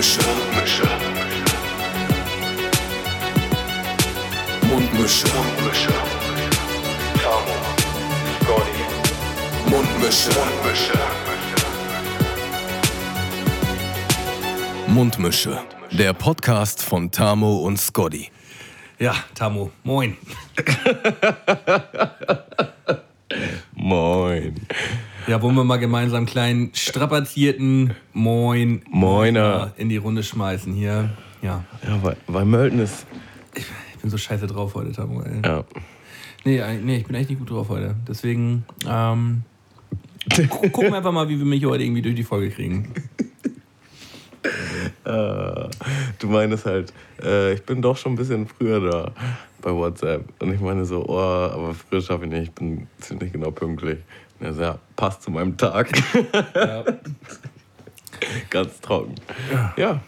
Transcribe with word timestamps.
Mundmische. 0.00 0.22
Mundmische. 0.24 0.86
Mundmische. 4.62 5.28
Mundmische. 5.28 5.92
Tamo. 7.22 7.56
Scotty. 8.40 8.84
Mundmische. 9.68 10.30
Mundmische. 10.38 10.98
Mundmische. 14.86 15.58
Der 15.90 16.14
Podcast 16.14 16.82
von 16.82 17.10
Tamo 17.10 17.58
und 17.58 17.78
Scotty. 17.78 18.30
Ja, 18.98 19.14
Tamo, 19.34 19.70
moin. 19.84 20.16
Moin. 23.74 24.66
Ja, 25.30 25.40
wollen 25.42 25.54
wir 25.54 25.62
mal 25.62 25.76
gemeinsam 25.76 26.16
einen 26.18 26.26
kleinen 26.26 26.70
strapazierten 26.74 27.94
Moin 28.12 28.82
Moiner. 28.90 29.72
in 29.76 29.88
die 29.88 29.96
Runde 29.96 30.24
schmeißen 30.24 30.72
hier. 30.72 31.10
Ja, 31.40 31.62
Ja, 31.86 32.02
weil, 32.02 32.16
weil 32.26 32.44
Mölten 32.44 32.80
ist. 32.80 33.06
ich 33.54 33.64
bin 34.00 34.10
so 34.10 34.18
scheiße 34.18 34.48
drauf 34.48 34.74
heute, 34.74 34.90
Tamo. 34.90 35.22
Ey. 35.22 35.40
Ja. 35.44 35.62
Nee, 36.44 36.60
eig- 36.60 36.80
nee, 36.82 36.96
ich 36.96 37.04
bin 37.06 37.14
echt 37.14 37.30
nicht 37.30 37.38
gut 37.38 37.48
drauf 37.48 37.68
heute. 37.68 37.94
Deswegen 38.08 38.64
ähm, 38.88 39.42
gu- 40.36 40.68
gucken 40.70 40.90
wir 40.90 40.96
einfach 40.96 41.12
mal, 41.12 41.28
wie 41.28 41.38
wir 41.38 41.46
mich 41.46 41.64
heute 41.64 41.84
irgendwie 41.84 42.02
durch 42.02 42.16
die 42.16 42.24
Folge 42.24 42.50
kriegen. 42.50 42.92
Äh, 45.04 45.68
du 46.18 46.26
meinst 46.26 46.66
halt, 46.66 46.92
äh, 47.22 47.52
ich 47.54 47.62
bin 47.62 47.80
doch 47.82 47.96
schon 47.96 48.14
ein 48.14 48.16
bisschen 48.16 48.48
früher 48.48 48.80
da 48.80 49.12
bei 49.62 49.70
WhatsApp. 49.72 50.24
Und 50.42 50.52
ich 50.52 50.60
meine 50.60 50.84
so, 50.84 51.04
oh, 51.06 51.16
aber 51.18 51.72
früher 51.74 52.02
schaffe 52.02 52.24
ich 52.24 52.30
nicht, 52.32 52.42
ich 52.48 52.52
bin 52.52 52.88
ziemlich 52.98 53.32
genau 53.32 53.52
pünktlich. 53.52 53.98
So, 54.40 54.62
ja, 54.62 54.78
passt 54.96 55.22
zu 55.22 55.30
meinem 55.30 55.56
Tag. 55.56 55.90
Ja. 56.54 56.84
Ganz 58.50 58.80
trocken. 58.80 59.14
Ja. 59.76 60.00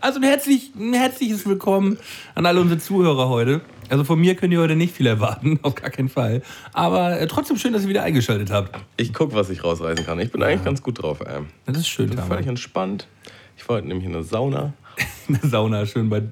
Also 0.00 0.20
ein, 0.20 0.24
herzlich, 0.24 0.72
ein 0.78 0.92
herzliches 0.92 1.46
Willkommen 1.46 1.98
an 2.34 2.44
alle 2.44 2.60
unsere 2.60 2.78
Zuhörer 2.78 3.30
heute. 3.30 3.62
Also 3.88 4.04
von 4.04 4.20
mir 4.20 4.34
könnt 4.34 4.52
ihr 4.52 4.60
heute 4.60 4.76
nicht 4.76 4.94
viel 4.94 5.06
erwarten, 5.06 5.58
auf 5.62 5.74
gar 5.74 5.88
keinen 5.88 6.10
Fall. 6.10 6.42
Aber 6.74 7.18
äh, 7.18 7.26
trotzdem 7.26 7.56
schön, 7.56 7.72
dass 7.72 7.84
ihr 7.84 7.88
wieder 7.88 8.02
eingeschaltet 8.02 8.50
habt. 8.50 8.78
Ich 8.98 9.14
guck, 9.14 9.34
was 9.34 9.48
ich 9.48 9.64
rausreißen 9.64 10.04
kann. 10.04 10.20
Ich 10.20 10.30
bin 10.30 10.42
eigentlich 10.42 10.64
ganz 10.64 10.82
gut 10.82 11.02
drauf, 11.02 11.20
ey. 11.20 11.40
Das 11.64 11.78
ist 11.78 11.88
schön, 11.88 12.08
Bin 12.08 12.18
Tamo. 12.18 12.28
völlig 12.28 12.46
entspannt. 12.46 13.08
Ich 13.56 13.66
war 13.70 13.76
heute 13.76 13.88
nämlich 13.88 14.04
in 14.04 14.12
der 14.12 14.22
Sauna. 14.22 14.74
in 15.28 15.38
der 15.40 15.48
Sauna, 15.48 15.86
schön 15.86 16.10
bei, 16.10 16.22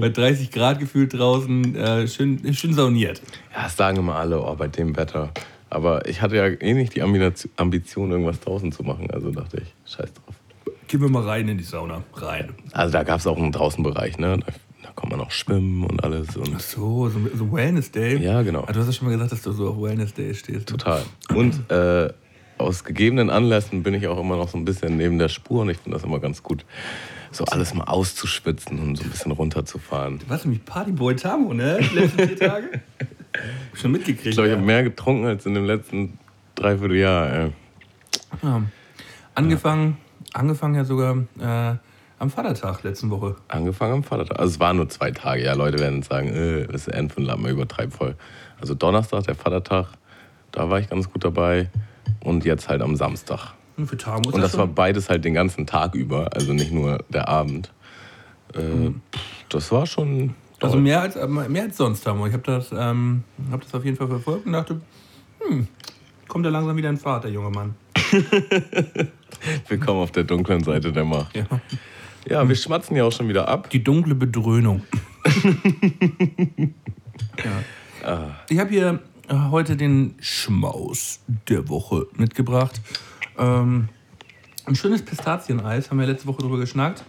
bei 0.00 0.10
30 0.10 0.50
Grad 0.50 0.80
gefühlt 0.80 1.14
draußen, 1.14 1.74
äh, 1.74 2.06
schön, 2.06 2.52
schön 2.52 2.74
sauniert. 2.74 3.22
Ja, 3.54 3.62
das 3.64 3.76
sagen 3.76 3.96
immer 3.96 4.16
alle, 4.16 4.42
oh, 4.42 4.54
bei 4.54 4.68
dem 4.68 4.94
Wetter. 4.96 5.32
Aber 5.70 6.06
ich 6.08 6.22
hatte 6.22 6.36
ja 6.36 6.46
eh 6.46 6.74
nicht 6.74 6.94
die 6.94 7.02
Ambition- 7.02 8.10
irgendwas 8.10 8.40
draußen 8.40 8.70
zu 8.72 8.82
machen. 8.84 9.10
Also 9.10 9.30
dachte 9.30 9.58
ich, 9.62 9.74
scheiß 9.92 10.12
drauf. 10.12 10.34
Gehen 10.88 11.00
wir 11.00 11.08
mal 11.08 11.24
rein 11.24 11.48
in 11.48 11.58
die 11.58 11.64
Sauna. 11.64 12.04
Rein. 12.14 12.50
Also 12.72 12.92
da 12.92 13.02
gab 13.02 13.18
es 13.20 13.26
auch 13.26 13.36
einen 13.36 13.50
Draußenbereich, 13.50 14.18
ne? 14.18 14.38
Da, 14.38 14.52
da 14.84 14.92
kann 14.94 15.08
man 15.08 15.20
auch 15.20 15.32
schwimmen 15.32 15.84
und 15.84 16.04
alles. 16.04 16.28
Ach 16.30 16.36
Und 16.36 16.62
so, 16.62 17.08
so, 17.08 17.18
so 17.34 17.52
Wellness 17.52 17.90
Day. 17.90 18.18
Ja, 18.18 18.42
genau. 18.42 18.64
Ah, 18.68 18.72
du 18.72 18.78
hast 18.78 18.86
ja 18.86 18.92
schon 18.92 19.08
mal 19.08 19.12
gesagt, 19.14 19.32
dass 19.32 19.42
du 19.42 19.50
so 19.50 19.70
auf 19.70 19.82
Wellness 19.82 20.14
Day 20.14 20.32
stehst. 20.34 20.68
total. 20.68 21.02
Und 21.34 21.68
äh, 21.72 22.12
aus 22.58 22.84
gegebenen 22.84 23.28
Anlässen 23.30 23.82
bin 23.82 23.94
ich 23.94 24.06
auch 24.06 24.18
immer 24.20 24.36
noch 24.36 24.48
so 24.48 24.56
ein 24.56 24.64
bisschen 24.64 24.96
neben 24.96 25.18
der 25.18 25.28
Spur 25.28 25.62
und 25.62 25.70
ich 25.70 25.78
finde 25.78 25.96
das 25.98 26.04
immer 26.04 26.20
ganz 26.20 26.42
gut, 26.44 26.64
so 27.32 27.44
alles 27.46 27.74
mal 27.74 27.84
auszuschwitzen 27.84 28.78
und 28.78 28.96
so 28.96 29.02
ein 29.04 29.10
bisschen 29.10 29.32
runterzufahren. 29.32 30.20
Du 30.20 30.28
warst 30.30 30.44
nämlich 30.44 30.64
Partyboy 30.64 31.16
Tamo, 31.16 31.52
ne? 31.52 31.78
Die 31.80 31.94
letzten 31.98 32.28
vier 32.28 32.36
Tage. 32.36 32.68
schon 33.74 33.92
mitgekriegt. 33.92 34.26
Ich 34.26 34.34
glaube, 34.34 34.48
ich 34.48 34.52
ja. 34.52 34.56
habe 34.56 34.66
mehr 34.66 34.82
getrunken 34.82 35.26
als 35.26 35.46
in 35.46 35.54
dem 35.54 35.64
letzten 35.64 36.18
Dreivierteljahr. 36.54 37.32
Ey. 37.32 37.52
Ja. 38.42 38.62
Angefangen, 39.34 39.98
angefangen 40.32 40.74
ja 40.74 40.84
sogar 40.84 41.16
äh, 41.38 41.76
am 42.18 42.30
Vatertag 42.30 42.82
letzten 42.82 43.10
Woche. 43.10 43.36
Angefangen 43.48 43.92
am 43.94 44.04
Vatertag. 44.04 44.38
Also 44.38 44.54
es 44.54 44.60
waren 44.60 44.76
nur 44.76 44.88
zwei 44.88 45.10
Tage. 45.10 45.42
Ja, 45.44 45.54
Leute 45.54 45.78
werden 45.78 46.02
sagen, 46.02 46.28
äh, 46.28 46.66
das 46.66 46.86
ist 46.86 46.88
End 46.88 47.12
von 47.12 47.24
Lappen, 47.24 47.46
übertreib 47.46 47.92
voll. 47.92 48.16
Also 48.60 48.74
Donnerstag, 48.74 49.24
der 49.24 49.34
Vatertag, 49.34 49.88
da 50.52 50.70
war 50.70 50.80
ich 50.80 50.88
ganz 50.88 51.10
gut 51.10 51.24
dabei. 51.24 51.68
Und 52.20 52.44
jetzt 52.44 52.68
halt 52.68 52.80
am 52.82 52.96
Samstag. 52.96 53.52
Und 53.76 53.86
für 53.88 53.96
ist 53.96 54.06
Und 54.06 54.40
das 54.40 54.56
war 54.56 54.64
schon- 54.66 54.74
beides 54.74 55.10
halt 55.10 55.24
den 55.24 55.34
ganzen 55.34 55.66
Tag 55.66 55.94
über, 55.94 56.32
also 56.32 56.52
nicht 56.54 56.72
nur 56.72 57.04
der 57.10 57.28
Abend. 57.28 57.70
Äh, 58.54 58.60
pff, 58.60 59.20
Das 59.50 59.70
war 59.70 59.86
schon. 59.86 60.34
Also 60.60 60.74
toll. 60.74 60.82
mehr 60.82 61.00
als, 61.02 61.16
äh, 61.16 61.26
mehr 61.26 61.62
als 61.64 61.76
sonst, 61.76 62.02
Tamo. 62.02 62.26
Ich 62.26 62.32
habe 62.32 62.42
das, 62.42 62.70
ähm, 62.72 63.24
hab 63.50 63.60
das 63.60 63.74
auf 63.74 63.84
jeden 63.84 63.96
Fall 63.96 64.08
verfolgt 64.08 64.46
und 64.46 64.52
dachte, 64.52 64.80
hm, 65.40 65.68
kommt 66.28 66.46
er 66.46 66.50
langsam 66.50 66.76
wieder 66.76 66.88
in 66.88 66.96
Fahrt, 66.96 67.24
der 67.24 67.30
junge 67.30 67.50
Mann. 67.50 67.74
Willkommen 69.68 70.00
auf 70.00 70.12
der 70.12 70.24
dunklen 70.24 70.64
Seite 70.64 70.92
der 70.92 71.04
Macht. 71.04 71.36
Ja. 71.36 71.46
Ja, 72.28 72.48
wir 72.48 72.56
schmatzen 72.56 72.96
ja 72.96 73.04
auch 73.04 73.12
schon 73.12 73.28
wieder 73.28 73.46
ab. 73.48 73.70
Die 73.70 73.84
dunkle 73.84 74.14
Bedröhnung. 74.14 74.82
ja. 78.02 78.36
Ich 78.48 78.58
habe 78.58 78.70
hier 78.70 79.00
äh, 79.28 79.34
heute 79.50 79.76
den 79.76 80.16
Schmaus 80.20 81.20
der 81.48 81.68
Woche 81.68 82.06
mitgebracht. 82.16 82.80
Ähm, 83.38 83.90
ein 84.64 84.74
schönes 84.74 85.04
Pistazieneis, 85.04 85.90
haben 85.90 86.00
wir 86.00 86.06
letzte 86.06 86.26
Woche 86.26 86.42
drüber 86.42 86.58
geschnackt, 86.58 87.04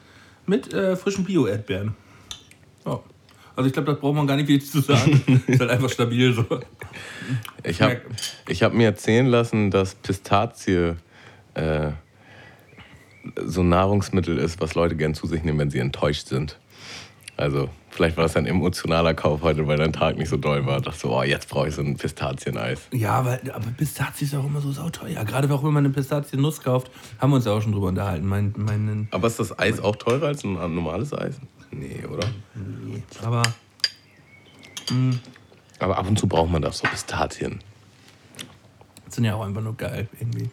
mit 0.46 0.72
äh, 0.74 0.96
frischen 0.96 1.26
Bio-Erdbeeren. 1.26 1.96
Ja. 2.86 3.00
Also 3.58 3.70
ich 3.70 3.74
glaube, 3.74 3.92
da 3.92 4.00
braucht 4.00 4.14
man 4.14 4.28
gar 4.28 4.36
nicht 4.36 4.46
viel 4.46 4.62
zu 4.64 4.82
sagen. 4.82 5.44
Ist 5.48 5.60
halt 5.60 5.72
einfach 5.72 5.90
stabil 5.90 6.32
so. 6.32 6.46
Ich 7.64 7.82
habe 7.82 8.02
ich 8.48 8.62
hab 8.62 8.72
mir 8.72 8.86
erzählen 8.86 9.26
lassen, 9.26 9.72
dass 9.72 9.96
Pistazie 9.96 10.94
äh, 11.56 11.90
so 13.44 13.62
ein 13.62 13.70
Nahrungsmittel 13.70 14.38
ist, 14.38 14.62
was 14.62 14.76
Leute 14.76 14.96
gern 14.96 15.16
zu 15.16 15.26
sich 15.26 15.44
nehmen, 15.44 15.58
wenn 15.58 15.72
sie 15.72 15.80
enttäuscht 15.80 16.28
sind. 16.28 16.60
Also, 17.36 17.70
vielleicht 17.90 18.16
war 18.16 18.24
das 18.24 18.38
ein 18.38 18.46
emotionaler 18.46 19.16
Kauf 19.16 19.42
heute, 19.42 19.68
weil 19.68 19.78
dein 19.78 19.92
Tag 19.92 20.18
nicht 20.18 20.30
so 20.30 20.38
doll 20.38 20.68
war. 20.68 20.80
Dachte 20.80 21.00
so, 21.00 21.18
oh, 21.18 21.24
jetzt 21.24 21.50
brauche 21.50 21.68
ich 21.68 21.76
so 21.76 21.82
ein 21.82 21.98
Pistazieneis. 21.98 22.88
Ja, 22.92 23.26
weil, 23.26 23.42
aber 23.52 23.66
Pistazie 23.76 24.26
ist 24.26 24.36
auch 24.36 24.46
immer 24.46 24.62
so 24.62 24.72
sauteuer. 24.72 25.26
Gerade 25.26 25.52
auch 25.52 25.64
wenn 25.64 25.74
man 25.74 25.84
eine 25.84 25.94
Pistaziennuss 25.94 26.62
kauft, 26.62 26.92
haben 27.18 27.32
wir 27.32 27.38
uns 27.38 27.46
ja 27.46 27.54
auch 27.54 27.62
schon 27.62 27.72
drüber 27.72 27.88
unterhalten. 27.88 28.28
Mein, 28.28 28.54
mein, 28.56 29.08
Aber 29.10 29.28
ist 29.28 29.40
das 29.40 29.58
Eis 29.58 29.80
auch 29.80 29.96
teurer 29.96 30.28
als 30.28 30.44
ein 30.44 30.54
normales 30.54 31.12
Eis? 31.12 31.40
Nee, 31.72 32.04
oder? 32.06 32.28
aber 33.24 33.44
Aber 35.80 35.98
ab 35.98 36.08
und 36.08 36.18
zu 36.18 36.28
braucht 36.28 36.52
man 36.52 36.62
das, 36.62 36.80
so 36.80 36.88
Pistazien. 36.88 37.60
sind 39.10 39.26
ja 39.26 39.36
auch 39.36 39.46
einfach 39.46 39.62
nur 39.62 39.76
geil 39.76 40.08
irgendwie. 40.20 40.50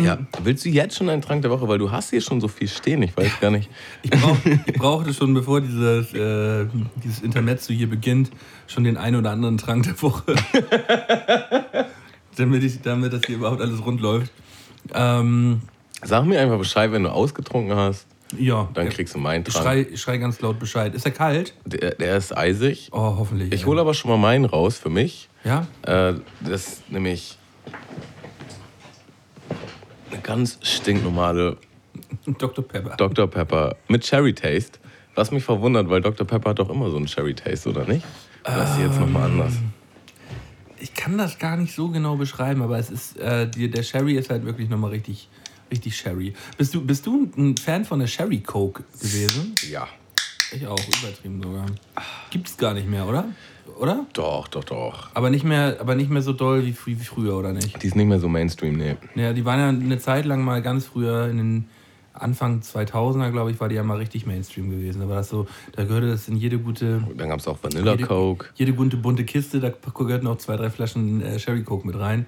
Ja. 0.00 0.18
Willst 0.42 0.64
du 0.64 0.68
jetzt 0.70 0.96
schon 0.96 1.08
einen 1.08 1.22
Trank 1.22 1.42
der 1.42 1.50
Woche? 1.50 1.68
Weil 1.68 1.78
du 1.78 1.90
hast 1.90 2.10
hier 2.10 2.20
schon 2.20 2.40
so 2.40 2.48
viel 2.48 2.68
stehen. 2.68 3.02
Ich 3.02 3.16
weiß 3.16 3.40
gar 3.40 3.50
nicht. 3.50 3.68
Ich, 4.02 4.10
brauch, 4.10 4.36
ich 4.66 4.74
brauchte 4.74 5.12
schon, 5.12 5.34
bevor 5.34 5.60
dieses, 5.60 6.12
äh, 6.14 6.66
dieses 7.04 7.20
Intermezzo 7.20 7.72
hier 7.72 7.88
beginnt, 7.88 8.30
schon 8.66 8.84
den 8.84 8.96
einen 8.96 9.16
oder 9.16 9.30
anderen 9.30 9.58
Trank 9.58 9.84
der 9.84 10.00
Woche. 10.02 10.34
damit, 12.36 12.62
ich, 12.62 12.80
damit 12.80 13.12
das 13.12 13.22
hier 13.26 13.36
überhaupt 13.36 13.60
alles 13.60 13.84
rund 13.84 14.00
läuft. 14.00 14.32
Ähm, 14.94 15.62
Sag 16.02 16.24
mir 16.24 16.40
einfach 16.40 16.58
Bescheid, 16.58 16.90
wenn 16.90 17.04
du 17.04 17.10
ausgetrunken 17.10 17.76
hast. 17.76 18.06
Ja. 18.38 18.68
Dann 18.74 18.88
kriegst 18.88 19.14
du 19.14 19.18
meinen 19.18 19.44
ich 19.46 19.52
Trank. 19.52 19.64
schrei, 19.64 19.86
ich 19.90 20.00
schrei 20.00 20.18
ganz 20.18 20.40
laut 20.40 20.58
Bescheid. 20.58 20.94
Ist 20.94 21.04
er 21.04 21.12
kalt? 21.12 21.54
Der, 21.64 21.92
der 21.94 22.16
ist 22.16 22.36
eisig. 22.36 22.88
Oh, 22.92 23.16
hoffentlich. 23.18 23.52
Ich 23.52 23.66
hole 23.66 23.80
aber 23.80 23.94
schon 23.94 24.10
mal 24.10 24.16
meinen 24.16 24.44
raus 24.44 24.78
für 24.78 24.90
mich. 24.90 25.28
Ja? 25.44 25.66
Äh, 25.82 26.14
das 26.40 26.68
ist 26.68 26.90
nämlich 26.90 27.36
eine 30.10 30.20
ganz 30.20 30.58
stinknormale 30.62 31.56
Dr. 32.38 32.66
Pepper. 32.66 32.96
Dr. 32.96 33.26
Pepper 33.26 33.76
mit 33.88 34.02
Cherry 34.02 34.34
Taste. 34.34 34.78
Was 35.14 35.30
mich 35.30 35.44
verwundert, 35.44 35.90
weil 35.90 36.00
Dr. 36.00 36.26
Pepper 36.26 36.50
hat 36.50 36.58
doch 36.58 36.70
immer 36.70 36.90
so 36.90 36.96
einen 36.96 37.06
Cherry 37.06 37.34
Taste, 37.34 37.68
oder 37.68 37.84
nicht? 37.84 38.04
Oder 38.44 38.64
ist 38.64 38.76
sie 38.76 38.82
jetzt 38.82 38.98
nochmal 38.98 39.24
anders? 39.30 39.54
Ich 40.78 40.94
kann 40.94 41.16
das 41.16 41.38
gar 41.38 41.56
nicht 41.56 41.74
so 41.74 41.90
genau 41.90 42.16
beschreiben, 42.16 42.62
aber 42.62 42.78
es 42.78 42.90
ist, 42.90 43.16
äh, 43.18 43.48
die, 43.48 43.70
der 43.70 43.82
Sherry 43.84 44.14
ist 44.14 44.30
halt 44.30 44.44
wirklich 44.44 44.68
nochmal 44.68 44.90
richtig, 44.90 45.28
richtig 45.72 45.96
Sherry. 45.96 46.34
Bist 46.56 46.74
du, 46.74 46.84
bist 46.84 47.06
du 47.06 47.28
ein 47.36 47.56
Fan 47.56 47.84
von 47.84 47.98
der 47.98 48.06
Sherry 48.06 48.38
Coke 48.40 48.84
gewesen? 49.00 49.54
Ja. 49.68 49.88
Ich 50.54 50.66
auch, 50.66 50.78
übertrieben 51.02 51.42
sogar. 51.42 51.66
Gibt's 52.30 52.56
gar 52.58 52.74
nicht 52.74 52.88
mehr, 52.88 53.08
oder? 53.08 53.24
Oder? 53.80 54.06
Doch, 54.12 54.48
doch, 54.48 54.64
doch. 54.64 55.08
Aber 55.14 55.30
nicht 55.30 55.44
mehr, 55.44 55.78
aber 55.80 55.94
nicht 55.94 56.10
mehr 56.10 56.20
so 56.20 56.34
doll 56.34 56.66
wie, 56.66 56.76
wie 56.84 56.94
früher, 56.96 57.36
oder 57.36 57.52
nicht? 57.52 57.82
Die 57.82 57.86
ist 57.86 57.96
nicht 57.96 58.06
mehr 58.06 58.20
so 58.20 58.28
Mainstream, 58.28 58.76
nee. 58.76 58.96
Ja, 59.14 59.32
die 59.32 59.44
waren 59.46 59.58
ja 59.58 59.68
eine 59.68 59.98
Zeit 59.98 60.26
lang 60.26 60.44
mal 60.44 60.60
ganz 60.60 60.84
früher 60.86 61.28
in 61.28 61.38
den 61.38 61.68
Anfang 62.12 62.60
2000er, 62.60 63.30
glaube 63.30 63.50
ich, 63.50 63.60
war 63.60 63.70
die 63.70 63.76
ja 63.76 63.82
mal 63.82 63.96
richtig 63.96 64.26
Mainstream 64.26 64.68
gewesen. 64.70 65.00
Aber 65.00 65.14
das 65.14 65.30
so, 65.30 65.46
da 65.74 65.84
gehörte 65.84 66.08
das 66.08 66.28
in 66.28 66.36
jede 66.36 66.58
gute, 66.58 67.02
Dann 67.16 67.30
gab 67.30 67.40
es 67.40 67.48
auch 67.48 67.58
Vanilla 67.62 67.92
jede, 67.92 68.04
Coke. 68.04 68.46
jede 68.54 68.74
gute 68.74 68.98
bunte 68.98 69.24
Kiste, 69.24 69.58
da 69.60 69.70
gehörten 69.70 70.26
auch 70.26 70.36
zwei, 70.36 70.56
drei 70.56 70.68
Flaschen 70.68 71.22
äh, 71.22 71.38
Sherry 71.38 71.62
Coke 71.62 71.86
mit 71.86 71.98
rein. 71.98 72.26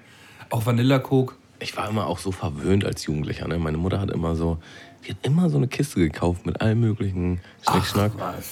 Auch 0.49 0.65
Vanilla 0.65 0.97
Coke. 0.97 1.35
Ich 1.65 1.75
war 1.75 1.89
immer 1.89 2.05
auch 2.05 2.19
so 2.19 2.31
verwöhnt 2.31 2.85
als 2.85 3.07
Jugendlicher. 3.07 3.47
Ne? 3.47 3.57
Meine 3.57 3.79
Mutter 3.79 3.99
hat 3.99 4.11
immer 4.11 4.35
so, 4.35 4.59
die 5.03 5.09
hat 5.09 5.17
immer 5.23 5.49
so 5.49 5.57
eine 5.57 5.67
Kiste 5.67 5.99
gekauft 5.99 6.45
mit 6.45 6.61
allem 6.61 6.79
möglichen 6.79 7.41
Schnickschnack. 7.67 8.11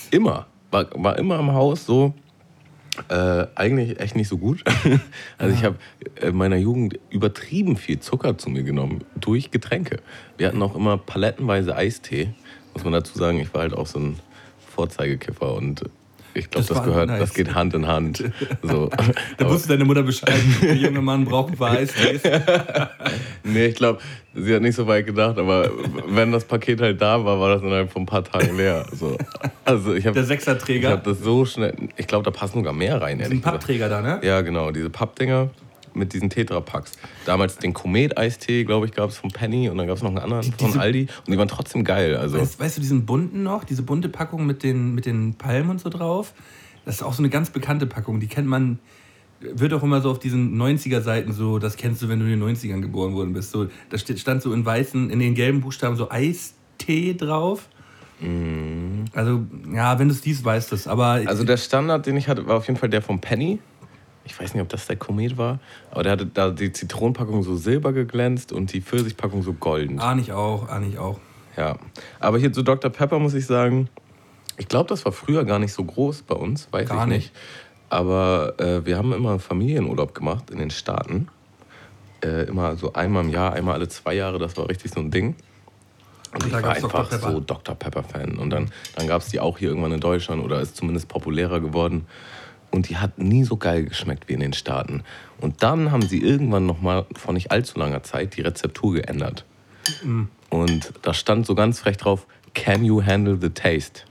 Immer. 0.09 0.47
War, 0.71 0.87
war 0.95 1.19
immer 1.19 1.37
im 1.37 1.53
Haus 1.53 1.85
so. 1.85 2.15
Äh, 3.09 3.45
eigentlich 3.53 3.99
echt 3.99 4.15
nicht 4.15 4.27
so 4.27 4.39
gut. 4.39 4.63
also 5.37 5.55
ich 5.55 5.63
habe 5.63 5.75
in 6.19 6.35
meiner 6.35 6.55
Jugend 6.55 6.99
übertrieben 7.11 7.77
viel 7.77 7.99
Zucker 7.99 8.39
zu 8.39 8.49
mir 8.49 8.63
genommen 8.63 9.03
durch 9.15 9.51
Getränke. 9.51 9.99
Wir 10.37 10.47
hatten 10.47 10.61
auch 10.63 10.75
immer 10.75 10.97
palettenweise 10.97 11.75
Eistee. 11.75 12.33
Muss 12.73 12.83
man 12.83 12.93
dazu 12.93 13.15
sagen, 13.15 13.39
ich 13.39 13.53
war 13.53 13.61
halt 13.61 13.75
auch 13.75 13.85
so 13.85 13.99
ein 13.99 14.19
Vorzeigekiffer 14.71 15.53
und 15.53 15.83
ich 16.33 16.49
glaube, 16.49 16.67
das, 16.67 16.77
das 16.77 16.85
gehört, 16.85 17.07
nice. 17.07 17.19
das 17.19 17.33
geht 17.33 17.53
Hand 17.53 17.73
in 17.73 17.87
Hand. 17.87 18.23
So. 18.61 18.89
da 19.37 19.49
wusste 19.49 19.69
deine 19.69 19.83
Mutter 19.83 20.03
Bescheid. 20.03 20.33
Der 20.61 20.75
junge 20.75 21.01
Mann 21.01 21.25
braucht 21.25 21.51
ein 21.51 21.57
paar 21.57 21.71
Eistees. 21.71 22.21
nee, 23.43 23.65
ich 23.67 23.75
glaube, 23.75 23.99
sie 24.33 24.55
hat 24.55 24.61
nicht 24.61 24.75
so 24.75 24.87
weit 24.87 25.05
gedacht, 25.05 25.37
aber 25.37 25.69
wenn 26.07 26.31
das 26.31 26.45
Paket 26.45 26.81
halt 26.81 27.01
da 27.01 27.23
war, 27.23 27.39
war 27.39 27.49
das 27.49 27.61
innerhalb 27.61 27.91
von 27.91 28.03
ein 28.03 28.05
paar 28.05 28.23
Tagen 28.23 28.55
leer. 28.55 28.85
So. 28.91 29.17
Also 29.65 29.93
ich 29.93 30.05
hab, 30.07 30.13
Der 30.13 30.23
Sechserträger? 30.23 30.89
Ich 30.89 30.93
habe 30.97 31.09
das 31.09 31.19
so 31.19 31.45
schnell. 31.45 31.75
Ich 31.97 32.07
glaube, 32.07 32.23
da 32.23 32.31
passen 32.31 32.59
sogar 32.59 32.73
mehr 32.73 33.01
rein. 33.01 33.19
Diesen 33.19 33.41
Pappträger 33.41 33.89
da, 33.89 34.01
ne? 34.01 34.19
Ja, 34.23 34.41
genau. 34.41 34.71
Diese 34.71 34.89
Pappdinger 34.89 35.49
mit 35.95 36.13
diesen 36.13 36.29
Tetrapacks. 36.29 36.93
Damals 37.25 37.57
den 37.57 37.73
Komet-Eistee, 37.73 38.63
glaube 38.63 38.85
ich, 38.85 38.93
gab 38.93 39.09
es 39.09 39.17
von 39.17 39.31
Penny 39.31 39.69
und 39.69 39.77
dann 39.77 39.87
gab 39.87 39.97
es 39.97 40.03
noch 40.03 40.09
einen 40.09 40.19
anderen 40.19 40.43
von 40.43 40.67
diese, 40.67 40.79
Aldi 40.79 41.07
und 41.25 41.31
die 41.33 41.37
waren 41.37 41.47
trotzdem 41.47 41.83
geil. 41.83 42.15
Also. 42.15 42.39
Weißt, 42.39 42.59
weißt, 42.59 42.77
du 42.77 42.81
diesen 42.81 43.05
bunten 43.05 43.43
noch, 43.43 43.63
diese 43.63 43.83
bunte 43.83 44.09
Packung 44.09 44.45
mit 44.45 44.63
den, 44.63 44.95
mit 44.95 45.05
den 45.05 45.35
Palmen 45.35 45.69
und 45.69 45.81
so 45.81 45.89
drauf? 45.89 46.33
Das 46.85 46.95
ist 46.95 47.03
auch 47.03 47.13
so 47.13 47.21
eine 47.21 47.29
ganz 47.29 47.49
bekannte 47.49 47.85
Packung, 47.85 48.19
die 48.19 48.27
kennt 48.27 48.47
man, 48.47 48.79
wird 49.39 49.73
auch 49.73 49.83
immer 49.83 50.01
so 50.01 50.11
auf 50.11 50.19
diesen 50.19 50.59
90er-Seiten 50.61 51.33
so, 51.33 51.59
das 51.59 51.75
kennst 51.77 52.01
du, 52.01 52.09
wenn 52.09 52.19
du 52.19 52.25
in 52.25 52.39
den 52.39 52.55
90ern 52.55 52.81
geboren 52.81 53.13
worden 53.13 53.33
bist. 53.33 53.51
So, 53.51 53.67
da 53.89 53.97
stand 53.97 54.41
so 54.41 54.53
in 54.53 54.65
weißen, 54.65 55.09
in 55.09 55.19
den 55.19 55.35
gelben 55.35 55.61
Buchstaben 55.61 55.95
so 55.95 56.09
Eistee 56.09 57.13
drauf. 57.13 57.69
Mhm. 58.19 59.05
Also, 59.13 59.45
ja, 59.73 59.99
wenn 59.99 60.07
du 60.07 60.13
es 60.13 60.25
liest, 60.25 60.45
weißt 60.45 60.71
du 60.71 60.75
es. 60.75 60.87
Aber 60.87 61.21
also 61.25 61.43
der 61.43 61.57
Standard, 61.57 62.05
den 62.05 62.17
ich 62.17 62.27
hatte, 62.27 62.45
war 62.47 62.57
auf 62.57 62.67
jeden 62.67 62.79
Fall 62.79 62.89
der 62.89 63.01
von 63.01 63.19
Penny 63.19 63.59
ich 64.25 64.39
weiß 64.39 64.53
nicht, 64.53 64.61
ob 64.61 64.69
das 64.69 64.87
der 64.87 64.95
Komet 64.95 65.37
war, 65.37 65.59
aber 65.91 66.03
der 66.03 66.13
hatte 66.13 66.25
da 66.25 66.49
die 66.49 66.71
Zitronenpackung 66.71 67.43
so 67.43 67.55
silber 67.55 67.93
geglänzt 67.93 68.51
und 68.51 68.71
die 68.73 68.81
Pfirsichpackung 68.81 69.43
so 69.43 69.53
golden. 69.53 69.99
Ahne 69.99 70.21
ich 70.21 70.31
auch, 70.31 70.69
ahne 70.69 70.87
ich 70.87 70.97
auch. 70.97 71.19
Ja, 71.57 71.77
aber 72.19 72.39
hier 72.39 72.51
zu 72.51 72.63
Dr. 72.63 72.89
Pepper 72.89 73.19
muss 73.19 73.33
ich 73.33 73.45
sagen, 73.45 73.89
ich 74.57 74.67
glaube, 74.67 74.89
das 74.89 75.05
war 75.05 75.11
früher 75.11 75.45
gar 75.45 75.59
nicht 75.59 75.73
so 75.73 75.83
groß 75.83 76.23
bei 76.23 76.35
uns, 76.35 76.67
weiß 76.71 76.89
gar 76.89 77.03
ich 77.03 77.09
nicht. 77.09 77.17
nicht. 77.17 77.31
Aber 77.89 78.55
äh, 78.59 78.85
wir 78.85 78.97
haben 78.97 79.13
immer 79.13 79.39
Familienurlaub 79.39 80.15
gemacht 80.15 80.49
in 80.49 80.57
den 80.57 80.71
Staaten. 80.71 81.27
Äh, 82.23 82.45
immer 82.45 82.75
so 82.75 82.93
einmal 82.93 83.23
im 83.23 83.29
Jahr, 83.29 83.53
einmal 83.53 83.75
alle 83.75 83.87
zwei 83.87 84.13
Jahre, 84.13 84.39
das 84.39 84.57
war 84.57 84.69
richtig 84.69 84.91
so 84.91 84.99
ein 84.99 85.11
Ding. 85.11 85.35
Und, 86.33 86.43
und 86.43 86.47
ich 86.47 86.63
war 86.63 86.71
einfach 86.71 87.09
Dr. 87.09 87.31
so 87.31 87.39
Dr. 87.39 87.75
Pepper-Fan. 87.75 88.37
Und 88.37 88.49
dann, 88.49 88.71
dann 88.95 89.07
gab 89.07 89.21
es 89.21 89.27
die 89.27 89.39
auch 89.39 89.59
hier 89.59 89.69
irgendwann 89.69 89.91
in 89.91 89.99
Deutschland 89.99 90.43
oder 90.43 90.59
ist 90.61 90.75
zumindest 90.75 91.07
populärer 91.07 91.59
geworden 91.59 92.07
und 92.73 92.89
die 92.89 92.97
hat 92.97 93.19
nie 93.19 93.43
so 93.43 93.55
geil 93.55 93.85
geschmeckt 93.85 94.27
wie 94.27 94.33
in 94.33 94.39
den 94.39 94.53
Staaten. 94.53 95.03
Und 95.39 95.61
dann 95.61 95.91
haben 95.91 96.01
sie 96.01 96.19
irgendwann 96.19 96.65
noch 96.65 96.81
mal 96.81 97.05
vor 97.15 97.33
nicht 97.33 97.51
allzu 97.51 97.77
langer 97.77 98.01
Zeit 98.01 98.35
die 98.35 98.41
Rezeptur 98.41 98.95
geändert. 98.95 99.45
Mhm. 100.03 100.29
Und 100.49 100.91
da 101.03 101.13
stand 101.13 101.45
so 101.45 101.53
ganz 101.53 101.79
frech 101.79 101.97
drauf, 101.97 102.25
can 102.55 102.83
you 102.83 103.05
handle 103.05 103.37
the 103.39 103.49
taste? 103.49 104.01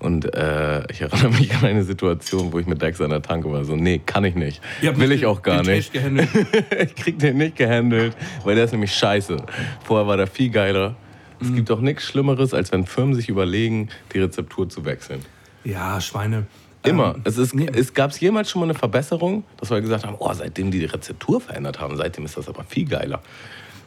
Und 0.00 0.34
äh, 0.34 0.84
ich 0.90 1.00
erinnere 1.00 1.30
mich 1.30 1.54
an 1.54 1.64
eine 1.64 1.84
Situation, 1.84 2.52
wo 2.52 2.58
ich 2.58 2.66
mit 2.66 2.82
Dex 2.82 3.00
an 3.00 3.10
der 3.10 3.22
Tanke 3.22 3.52
war. 3.52 3.64
So, 3.64 3.76
nee, 3.76 4.00
kann 4.04 4.24
ich 4.24 4.34
nicht. 4.34 4.60
Will 4.80 5.12
ich 5.12 5.24
auch 5.26 5.42
gar 5.42 5.62
nicht. 5.62 5.94
ich 5.94 6.94
krieg 6.96 7.20
den 7.20 7.36
nicht 7.36 7.54
gehandelt, 7.54 8.16
weil 8.42 8.56
der 8.56 8.64
ist 8.64 8.72
nämlich 8.72 8.92
scheiße. 8.92 9.36
Vorher 9.84 10.08
war 10.08 10.16
der 10.16 10.26
viel 10.26 10.50
geiler. 10.50 10.96
Es 11.40 11.50
mhm. 11.50 11.54
gibt 11.54 11.70
auch 11.70 11.80
nichts 11.80 12.04
Schlimmeres, 12.04 12.52
als 12.52 12.72
wenn 12.72 12.84
Firmen 12.84 13.14
sich 13.14 13.28
überlegen, 13.28 13.90
die 14.12 14.18
Rezeptur 14.18 14.68
zu 14.68 14.84
wechseln. 14.84 15.20
Ja, 15.62 16.00
Schweine. 16.00 16.46
Immer. 16.84 17.14
Ähm, 17.14 17.22
es, 17.24 17.38
ist, 17.38 17.54
nee. 17.54 17.68
es 17.72 17.94
gab 17.94 18.10
es 18.10 18.20
jemals 18.20 18.50
schon 18.50 18.60
mal 18.60 18.66
eine 18.66 18.74
Verbesserung, 18.74 19.44
dass 19.58 19.70
wir 19.70 19.80
gesagt 19.80 20.04
haben, 20.04 20.16
oh, 20.18 20.32
seitdem 20.32 20.70
die 20.70 20.80
die 20.80 20.86
Rezeptur 20.86 21.40
verändert 21.40 21.80
haben, 21.80 21.96
seitdem 21.96 22.24
ist 22.24 22.36
das 22.36 22.48
aber 22.48 22.64
viel 22.64 22.86
geiler. 22.86 23.22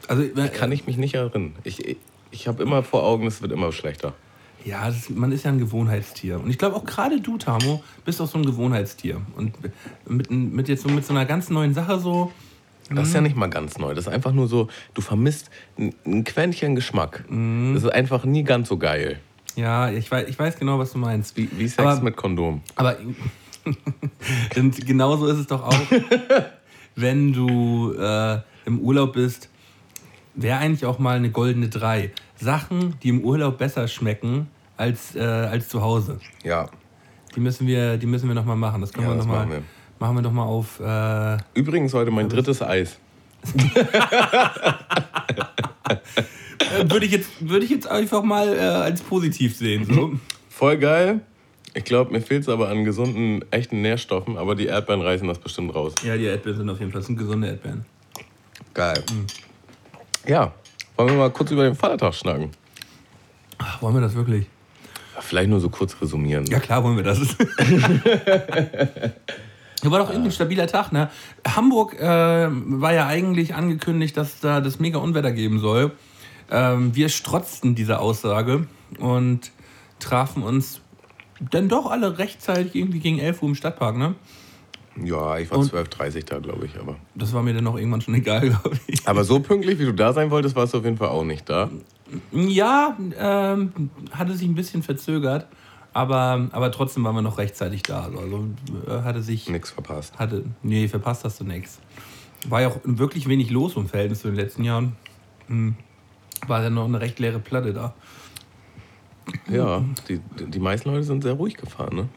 Also 0.07 0.24
äh, 0.24 0.50
kann 0.50 0.71
ich 0.71 0.88
mich 0.88 0.97
nicht 0.97 1.15
erinnern. 1.15 1.56
Ich, 1.63 1.86
ich, 1.86 1.97
ich 2.31 2.47
habe 2.47 2.63
immer 2.63 2.83
vor 2.83 3.03
Augen, 3.03 3.27
es 3.27 3.42
wird 3.42 3.51
immer 3.51 3.71
schlechter. 3.71 4.13
Ja, 4.63 4.88
ist, 4.88 5.12
man 5.12 5.31
ist 5.31 5.45
ja 5.45 5.51
ein 5.51 5.59
Gewohnheitstier. 5.59 6.39
Und 6.39 6.50
ich 6.50 6.57
glaube 6.57 6.75
auch 6.75 6.86
gerade 6.86 7.21
du, 7.21 7.38
Tamo, 7.38 7.83
bist 8.03 8.19
auch 8.19 8.27
so 8.27 8.38
ein 8.38 8.45
Gewohnheitstier. 8.45 9.21
Und 9.36 9.53
mit, 10.07 10.31
mit 10.31 10.69
jetzt 10.69 10.83
so 10.83 10.89
mit 10.89 11.06
so 11.06 11.13
einer 11.13 11.25
ganz 11.25 11.50
neuen 11.50 11.74
Sache 11.74 12.00
so. 12.00 12.31
Das 12.89 13.07
ist 13.07 13.13
ja 13.13 13.19
hm. 13.19 13.25
nicht 13.25 13.36
mal 13.36 13.50
ganz 13.50 13.77
neu. 13.77 13.94
Das 13.94 14.06
ist 14.06 14.13
einfach 14.13 14.31
nur 14.31 14.47
so, 14.47 14.68
du 14.94 15.01
vermisst 15.01 15.50
ein, 15.77 15.94
ein 16.06 16.24
Quäntchen 16.24 16.75
Geschmack. 16.75 17.25
Mhm. 17.30 17.74
Das 17.74 17.83
ist 17.83 17.89
einfach 17.89 18.25
nie 18.25 18.44
ganz 18.44 18.69
so 18.69 18.77
geil. 18.77 19.19
Ja, 19.56 19.90
ich 19.90 20.10
weiß, 20.12 20.28
ich 20.28 20.38
weiß 20.38 20.57
genau, 20.57 20.80
was 20.80 20.92
du 20.92 20.98
meinst. 20.98 21.36
Wie, 21.38 21.50
wie 21.57 21.68
Sex 21.68 21.80
aber, 21.80 22.02
mit 22.02 22.16
Kondom. 22.16 22.62
Aber 22.75 22.98
und 24.56 24.86
genauso 24.86 25.28
ist 25.28 25.40
es 25.40 25.48
doch 25.48 25.63
auch, 25.63 25.80
wenn 26.96 27.34
du 27.34 27.94
äh, 27.94 28.40
im 28.66 28.80
Urlaub 28.80 29.13
bist, 29.13 29.50
wäre 30.36 30.60
eigentlich 30.60 30.86
auch 30.86 31.00
mal 31.00 31.18
eine 31.18 31.31
goldene 31.31 31.69
Drei. 31.69 32.12
Sachen, 32.38 32.96
die 33.02 33.10
im 33.10 33.22
Urlaub 33.22 33.57
besser 33.57 33.88
schmecken 33.88 34.48
als, 34.78 35.16
äh, 35.16 35.22
als 35.22 35.69
zu 35.69 35.81
Hause. 35.81 36.19
Ja. 36.44 36.68
Die 37.36 37.40
müssen 37.40 37.66
wir, 37.66 37.98
die 37.98 38.06
müssen 38.06 38.28
wir 38.28 38.36
noch 38.36 38.46
mal 38.46 38.56
machen. 38.56 38.81
Das 38.81 38.92
können 38.92 39.07
ja, 39.07 39.13
wir 39.13 39.18
noch 39.18 39.25
mal, 39.25 39.46
machen 39.46 39.52
wir. 39.52 39.63
Machen 40.00 40.16
wir 40.18 40.22
doch 40.22 40.31
mal 40.31 40.44
auf. 40.44 40.80
Äh, 40.81 41.38
Übrigens 41.54 41.94
heute 41.94 42.12
mein 42.12 42.28
drittes 42.28 42.62
Eis. 42.62 43.00
Äh, 46.60 46.90
würde 46.90 47.06
ich, 47.06 47.12
jetzt, 47.12 47.30
würd 47.40 47.63
ich 47.63 47.69
jetzt 47.69 47.88
einfach 47.88 48.24
mal 48.24 48.56
äh, 48.56 48.60
als 48.60 49.02
positiv 49.02 49.56
sehen. 49.56 49.86
So. 49.86 50.13
Voll 50.50 50.78
geil. 50.78 51.22
Ich 51.74 51.84
glaube, 51.84 52.12
mir 52.12 52.22
fehlt 52.22 52.44
es 52.44 52.50
aber 52.50 52.69
an 52.69 52.86
gesunden, 52.86 53.44
echten 53.52 53.81
Nährstoffen, 53.81 54.38
aber 54.38 54.56
die 54.56 54.68
Erdbeeren 54.68 55.02
reißen 55.02 55.28
das 55.28 55.40
bestimmt 55.40 55.75
raus. 55.75 55.94
Ja, 56.04 56.16
die 56.16 56.24
Erdbeeren 56.24 56.60
sind 56.60 56.69
auf 56.69 56.80
jeden 56.80 56.92
Fall 56.92 57.02
sind 57.02 57.18
gesunde 57.18 57.48
Erdbeeren. 57.48 57.86
Geil. 58.74 59.04
Mhm. 59.12 59.28
Ja, 60.30 60.54
wollen 60.96 61.10
wir 61.10 61.18
mal 61.18 61.31
kurz 61.31 61.52
über 61.52 61.63
den 61.63 61.75
Vatertag 61.75 62.16
schnacken? 62.16 62.52
Ach, 63.57 63.81
wollen 63.81 63.96
wir 63.96 64.02
das 64.02 64.16
wirklich? 64.16 64.46
Vielleicht 65.19 65.50
nur 65.50 65.60
so 65.60 65.69
kurz 65.69 65.96
resumieren. 66.02 66.46
Ja, 66.46 66.60
klar 66.60 66.84
wollen 66.84 66.96
wir 66.96 67.04
das. 67.04 67.19
Ja, 69.84 69.92
war 69.92 70.00
doch 70.00 70.10
irgendwie 70.10 70.30
ein 70.30 70.31
stabiler 70.31 70.66
Tag, 70.66 70.92
ne? 70.92 71.12
Hamburg 71.48 72.00
äh, 72.00 72.07
war 72.50 72.94
ja 72.94 73.06
eigentlich 73.06 73.54
angekündigt, 73.54 74.18
dass 74.18 74.40
da 74.40 74.60
das 74.60 74.80
mega 74.80 74.98
Unwetter 74.98 75.31
geben 75.31 75.60
soll. 75.60 75.92
Ähm, 76.50 76.95
wir 76.95 77.09
strotzten 77.09 77.75
diese 77.75 78.00
Aussage 78.00 78.68
und 79.00 79.51
trafen 80.00 80.44
uns 80.44 80.81
dann 81.39 81.69
doch 81.69 81.89
alle 81.89 82.18
rechtzeitig 82.18 82.75
irgendwie 82.75 83.00
gegen 83.00 83.19
11 83.19 83.42
Uhr 83.42 83.50
im 83.50 83.56
Stadtpark, 83.56 83.97
ne? 83.97 84.15
Ja, 85.03 85.38
ich 85.38 85.51
war 85.51 85.59
12.30 85.59 86.15
Uhr 86.15 86.21
da, 86.24 86.39
glaube 86.39 86.65
ich, 86.65 86.80
aber. 86.80 86.95
Das 87.15 87.33
war 87.33 87.44
mir 87.44 87.53
dann 87.53 87.68
auch 87.68 87.77
irgendwann 87.77 88.00
schon 88.01 88.13
egal, 88.15 88.50
glaube 88.50 88.77
ich. 88.88 89.06
Aber 89.06 89.24
so 89.24 89.39
pünktlich, 89.39 89.77
wie 89.80 89.86
du 89.86 89.94
da 89.94 90.13
sein 90.13 90.31
wolltest, 90.31 90.56
warst 90.56 90.73
du 90.73 90.78
auf 90.78 90.85
jeden 90.85 90.97
Fall 90.97 91.09
auch 91.09 91.25
nicht 91.25 91.49
da. 91.49 91.69
Ja, 92.31 92.95
ähm, 93.18 93.90
hatte 94.11 94.35
sich 94.35 94.47
ein 94.47 94.56
bisschen 94.56 94.83
verzögert, 94.83 95.47
aber, 95.92 96.47
aber 96.52 96.71
trotzdem 96.71 97.04
waren 97.04 97.16
wir 97.16 97.21
noch 97.21 97.37
rechtzeitig 97.37 97.83
da. 97.83 98.06
Also 98.06 98.45
äh, 98.87 99.02
hatte 99.02 99.21
sich. 99.21 99.49
Nix 99.49 99.71
verpasst. 99.71 100.18
Hatte, 100.18 100.45
nee, 100.64 100.87
verpasst 100.87 101.25
hast 101.25 101.42
du 101.42 101.44
nichts. 101.44 101.80
War 102.47 102.61
ja 102.61 102.68
auch 102.69 102.80
wirklich 102.83 103.28
wenig 103.28 103.49
los 103.49 103.75
im 103.75 103.90
Verhältnis 103.90 104.21
zu 104.21 104.28
den 104.28 104.37
letzten 104.37 104.64
Jahren. 104.64 104.95
Hm 105.47 105.75
war 106.47 106.61
dann 106.61 106.73
noch 106.73 106.85
eine 106.85 106.99
recht 107.01 107.19
leere 107.19 107.39
Platte 107.39 107.73
da. 107.73 107.94
Ja, 109.49 109.83
die, 110.07 110.19
die 110.39 110.59
meisten 110.59 110.89
Leute 110.89 111.04
sind 111.04 111.23
sehr 111.23 111.33
ruhig 111.33 111.57
gefahren, 111.57 111.95
ne? 111.95 112.09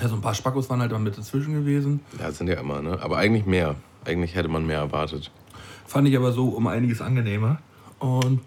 Ja, 0.00 0.08
so 0.08 0.16
ein 0.16 0.20
paar 0.20 0.34
Spackos 0.34 0.68
waren 0.70 0.80
halt 0.80 0.92
mal 0.92 0.98
mit 0.98 1.16
dazwischen 1.16 1.54
gewesen. 1.54 2.00
Ja, 2.18 2.30
sind 2.32 2.48
ja 2.48 2.58
immer, 2.58 2.80
ne? 2.80 2.98
Aber 3.00 3.18
eigentlich 3.18 3.46
mehr. 3.46 3.76
Eigentlich 4.04 4.34
hätte 4.34 4.48
man 4.48 4.66
mehr 4.66 4.78
erwartet. 4.78 5.30
Fand 5.86 6.08
ich 6.08 6.16
aber 6.16 6.32
so 6.32 6.48
um 6.48 6.66
einiges 6.66 7.00
angenehmer. 7.00 7.58
Und 7.98 8.40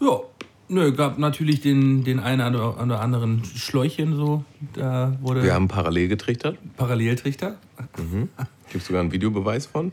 ja, 0.00 0.20
nö, 0.68 0.92
gab 0.92 1.18
natürlich 1.18 1.60
den, 1.60 2.04
den 2.04 2.18
einen 2.18 2.54
oder 2.54 3.00
anderen 3.00 3.44
Schläuchchen 3.44 4.16
so. 4.16 4.44
Da 4.72 5.16
wurde 5.20 5.42
Wir 5.42 5.54
haben 5.54 5.68
parallel 5.68 6.08
getrichtert. 6.08 6.58
Paralleltrichter. 6.76 7.56
Mhm. 7.98 8.28
Gibt 8.70 8.84
sogar 8.84 9.02
einen 9.02 9.12
Videobeweis 9.12 9.66
von? 9.66 9.92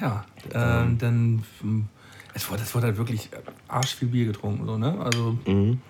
Ja, 0.00 0.24
äh, 0.50 0.86
dann 0.98 1.44
es 2.34 2.50
wurde, 2.50 2.62
es 2.62 2.74
wurde 2.74 2.86
halt 2.86 2.96
wirklich 2.96 3.28
arsch 3.68 3.94
viel 3.94 4.08
Bier 4.08 4.26
getrunken. 4.26 4.66
So, 4.66 4.78
ne? 4.78 4.98
Also 5.00 5.36
mhm. 5.46 5.80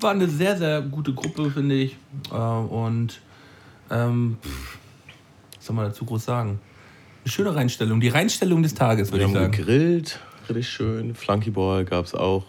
war 0.00 0.12
eine 0.12 0.28
sehr, 0.28 0.56
sehr 0.56 0.82
gute 0.82 1.12
Gruppe, 1.12 1.50
finde 1.50 1.74
ich. 1.76 1.96
Äh, 2.30 2.36
und 2.36 3.20
ähm, 3.90 4.38
was 5.56 5.66
soll 5.66 5.76
man 5.76 5.86
dazu 5.86 6.04
groß 6.04 6.24
sagen? 6.24 6.60
Eine 7.24 7.32
schöne 7.32 7.54
Reinstellung. 7.54 8.00
Die 8.00 8.08
Reinstellung 8.08 8.62
des 8.62 8.74
Tages, 8.74 9.12
würde 9.12 9.24
ich 9.24 9.32
sagen. 9.32 9.52
Wir 9.52 9.58
haben 9.58 9.66
gegrillt, 9.66 10.20
richtig 10.48 10.68
schön. 10.68 11.14
Flunkyball 11.14 11.84
gab 11.84 12.06
es 12.06 12.14
auch. 12.14 12.44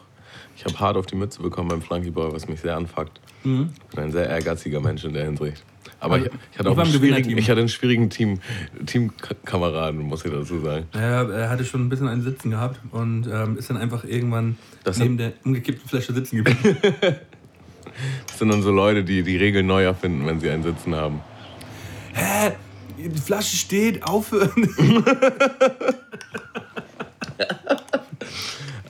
Ich 0.55 0.65
habe 0.65 0.79
hart 0.79 0.97
auf 0.97 1.05
die 1.05 1.15
Mütze 1.15 1.41
bekommen 1.41 1.69
beim 1.69 1.81
Flunkyball, 1.81 2.31
was 2.33 2.47
mich 2.47 2.59
sehr 2.61 2.77
anfuckt. 2.77 3.19
Mhm. 3.43 3.69
Ich 3.89 3.95
bin 3.95 4.03
ein 4.05 4.11
sehr 4.11 4.29
ehrgeiziger 4.29 4.79
Mensch 4.79 5.03
in 5.03 5.13
der 5.13 5.25
Hinsicht. 5.25 5.63
Aber 5.99 6.15
also, 6.15 6.27
ich, 6.27 6.33
ich, 6.51 6.59
hatte 6.59 6.69
auch 6.71 6.77
einen 6.77 6.91
schwierigen, 6.91 7.37
ich 7.37 7.49
hatte 7.49 7.59
einen 7.59 7.69
schwierigen 7.69 8.09
Team, 8.09 8.39
Teamkameraden, 8.85 10.01
muss 10.01 10.25
ich 10.25 10.31
dazu 10.31 10.59
sagen. 10.59 10.85
Ja, 10.93 11.23
er 11.23 11.49
hatte 11.49 11.63
schon 11.63 11.85
ein 11.85 11.89
bisschen 11.89 12.07
einen 12.07 12.23
Sitzen 12.23 12.51
gehabt 12.51 12.79
und 12.91 13.27
ähm, 13.31 13.57
ist 13.57 13.69
dann 13.69 13.77
einfach 13.77 14.03
irgendwann 14.03 14.57
das 14.83 14.97
neben 14.97 15.17
der 15.17 15.33
umgekippten 15.43 15.87
Flasche 15.87 16.13
sitzen 16.13 16.37
geblieben. 16.37 16.77
das 18.27 18.39
sind 18.39 18.49
dann 18.49 18.61
so 18.61 18.71
Leute, 18.71 19.03
die 19.03 19.23
die 19.23 19.37
Regeln 19.37 19.67
neu 19.67 19.83
erfinden, 19.83 20.25
wenn 20.25 20.39
sie 20.39 20.49
einen 20.49 20.63
Sitzen 20.63 20.95
haben. 20.95 21.21
Hä? 22.13 22.51
Die 22.97 23.09
Flasche 23.19 23.55
steht, 23.55 24.03
aufhören. 24.03 24.69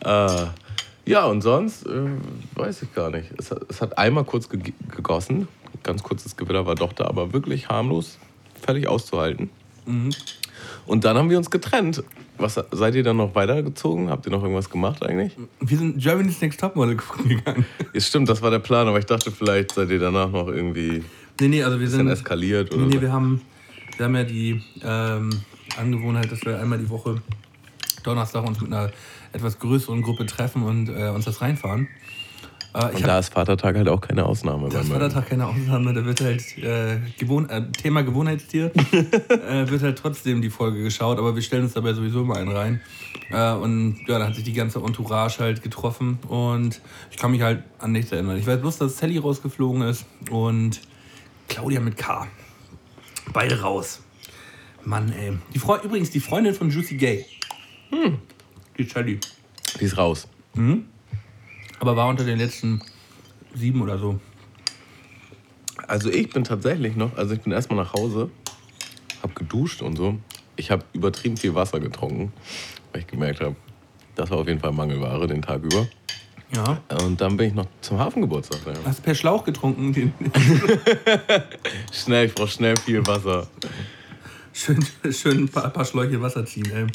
äh, 0.04 0.46
ja, 1.06 1.26
und 1.26 1.42
sonst 1.42 1.86
äh, 1.86 2.10
weiß 2.56 2.84
ich 2.84 2.94
gar 2.94 3.10
nicht. 3.10 3.30
Es, 3.38 3.52
es 3.70 3.82
hat 3.82 3.98
einmal 3.98 4.24
kurz 4.24 4.50
ge 4.50 4.74
gegossen. 4.90 5.48
Ganz 5.84 6.04
kurzes 6.04 6.38
Gewitter 6.38 6.66
war 6.66 6.76
doch 6.76 6.94
da, 6.94 7.06
aber 7.06 7.34
wirklich 7.34 7.70
harmlos, 7.70 8.20
völlig 8.62 8.88
auszuhalten. 8.88 9.50
Mhm. 9.86 10.12
Und 10.86 11.06
dann 11.06 11.18
haben 11.18 11.30
wir 11.30 11.38
uns 11.38 11.50
getrennt. 11.50 12.04
Was, 12.38 12.60
seid 12.72 12.96
ihr 12.96 13.04
dann 13.04 13.18
noch 13.18 13.36
weitergezogen? 13.36 14.10
Habt 14.10 14.26
ihr 14.26 14.32
noch 14.32 14.42
irgendwas 14.42 14.70
gemacht 14.70 15.04
eigentlich? 15.04 15.36
Wir 15.60 15.78
sind 15.78 16.02
Germany's 16.02 16.42
Next 16.42 16.60
Topmodel 16.60 16.98
gegangen. 17.28 17.66
Ja, 17.94 18.02
stimmt, 18.02 18.30
das 18.30 18.42
war 18.42 18.52
der 18.52 18.60
Plan, 18.60 18.88
aber 18.88 19.00
ich 19.00 19.06
dachte, 19.06 19.32
vielleicht 19.32 19.72
seid 19.72 19.90
ihr 19.90 20.00
danach 20.00 20.30
noch 20.30 20.48
irgendwie 20.48 21.04
nee, 21.40 21.48
nee, 21.48 21.64
also 21.64 21.80
wir 21.80 21.90
sind, 21.90 22.08
eskaliert. 22.08 22.74
Oder 22.74 22.86
nee, 22.86 22.96
nee, 22.96 23.02
wir 23.02 23.12
haben, 23.12 23.42
wir 23.98 24.06
haben 24.06 24.16
ja 24.16 24.24
die 24.24 24.62
ähm, 24.84 25.30
Angewohnheit, 25.78 26.32
dass 26.32 26.44
wir 26.46 26.60
einmal 26.60 26.80
die 26.80 26.90
Woche 26.90 27.22
Donnerstag 28.04 28.46
uns 28.48 28.60
mit 28.62 28.74
einer 28.74 28.92
etwas 29.34 29.60
größeren 29.60 30.02
Gruppe 30.02 30.26
treffen 30.26 30.64
und 30.64 30.90
äh, 30.90 31.10
uns 31.10 31.26
das 31.26 31.42
reinfahren. 31.42 31.88
Äh, 32.74 32.96
und 32.96 33.06
da 33.06 33.20
ist 33.20 33.34
Vatertag 33.34 33.76
halt 33.76 33.90
auch 33.90 34.02
keine 34.02 34.26
Ausnahme. 34.26 34.70
Da 34.70 34.82
ist 34.82 34.90
Vatertag 34.90 35.30
keine 35.30 35.48
Ausnahme. 35.48 35.94
Da 35.94 36.06
wird 36.06 36.22
halt 36.22 36.58
äh, 36.58 37.00
Gewohn 37.18 37.50
äh, 37.50 37.70
Thema 37.72 38.04
Gewohnheitstier 38.04 38.72
äh, 38.76 39.70
wird 39.70 39.82
halt 39.82 39.98
trotzdem 39.98 40.42
die 40.42 40.50
Folge 40.50 40.82
geschaut, 40.82 41.18
aber 41.18 41.36
wir 41.36 41.42
stellen 41.42 41.64
uns 41.64 41.74
dabei 41.74 41.94
sowieso 41.94 42.24
mal 42.24 42.38
einen 42.38 42.52
rein. 42.52 42.82
Äh, 43.30 43.54
und 43.54 44.00
ja, 44.08 44.20
da 44.20 44.28
hat 44.28 44.36
sich 44.36 44.44
die 44.44 44.54
ganze 44.54 44.80
Entourage 44.80 45.40
halt 45.40 45.62
getroffen 45.62 46.20
und 46.28 46.82
ich 47.10 47.18
kann 47.18 47.32
mich 47.32 47.42
halt 47.42 47.64
an 47.80 47.92
nichts 47.92 48.12
erinnern. 48.12 48.38
Ich 48.38 48.48
weiß 48.48 48.62
bloß, 48.62 48.78
dass 48.78 48.98
Sally 48.98 49.18
rausgeflogen 49.18 49.82
ist 49.82 50.06
und 50.30 50.80
Claudia 51.50 51.82
mit 51.82 51.98
K. 51.98 52.28
Beide 53.34 53.62
raus. 53.62 54.02
Mann, 54.84 55.12
ey. 55.12 55.38
Die 55.54 55.60
Übrigens, 55.60 56.10
die 56.10 56.20
Freundin 56.20 56.54
von 56.54 56.70
Juicy 56.70 56.96
Gay. 56.96 57.26
Hm. 57.90 58.18
Die. 58.78 59.20
Die 59.80 59.84
ist 59.84 59.98
raus. 59.98 60.28
Mhm. 60.54 60.86
Aber 61.80 61.96
war 61.96 62.08
unter 62.08 62.24
den 62.24 62.38
letzten 62.38 62.82
sieben 63.54 63.82
oder 63.82 63.98
so. 63.98 64.20
Also 65.88 66.10
ich 66.10 66.30
bin 66.30 66.44
tatsächlich 66.44 66.96
noch, 66.96 67.18
also 67.18 67.34
ich 67.34 67.42
bin 67.42 67.52
erstmal 67.52 67.84
nach 67.84 67.94
Hause, 67.94 68.30
hab 69.22 69.36
geduscht 69.36 69.82
und 69.82 69.98
so. 69.98 70.18
Ich 70.56 70.72
habe 70.72 70.84
übertrieben 70.94 71.38
viel 71.38 71.56
Wasser 71.56 71.80
getrunken, 71.80 72.34
weil 72.92 73.02
ich 73.02 73.08
gemerkt 73.08 73.42
habe, 73.42 73.56
das 74.16 74.30
war 74.30 74.40
auf 74.40 74.48
jeden 74.48 74.60
Fall 74.60 74.72
Mangelware 74.72 75.28
den 75.28 75.42
Tag 75.42 75.64
über. 75.64 75.88
Ja. 76.54 76.82
Und 77.04 77.22
dann 77.22 77.38
bin 77.38 77.48
ich 77.48 77.54
noch 77.54 77.68
zum 77.80 77.98
Hafengeburtstag. 77.98 78.60
Ja. 78.66 78.74
Hast 78.86 79.00
du 79.00 79.04
per 79.04 79.16
Schlauch 79.16 79.44
getrunken? 79.44 79.94
schnell, 81.92 82.28
ich 82.28 82.36
brauche 82.36 82.50
schnell 82.50 82.76
viel 82.78 83.06
Wasser. 83.08 83.48
Schön, 84.54 84.86
schön 85.12 85.44
ein 85.44 85.50
paar, 85.50 85.66
ein 85.66 85.74
paar 85.74 85.86
Schläuche 85.86 86.22
Wasser 86.22 86.46
ziehen, 86.46 86.70
ey. 86.72 86.88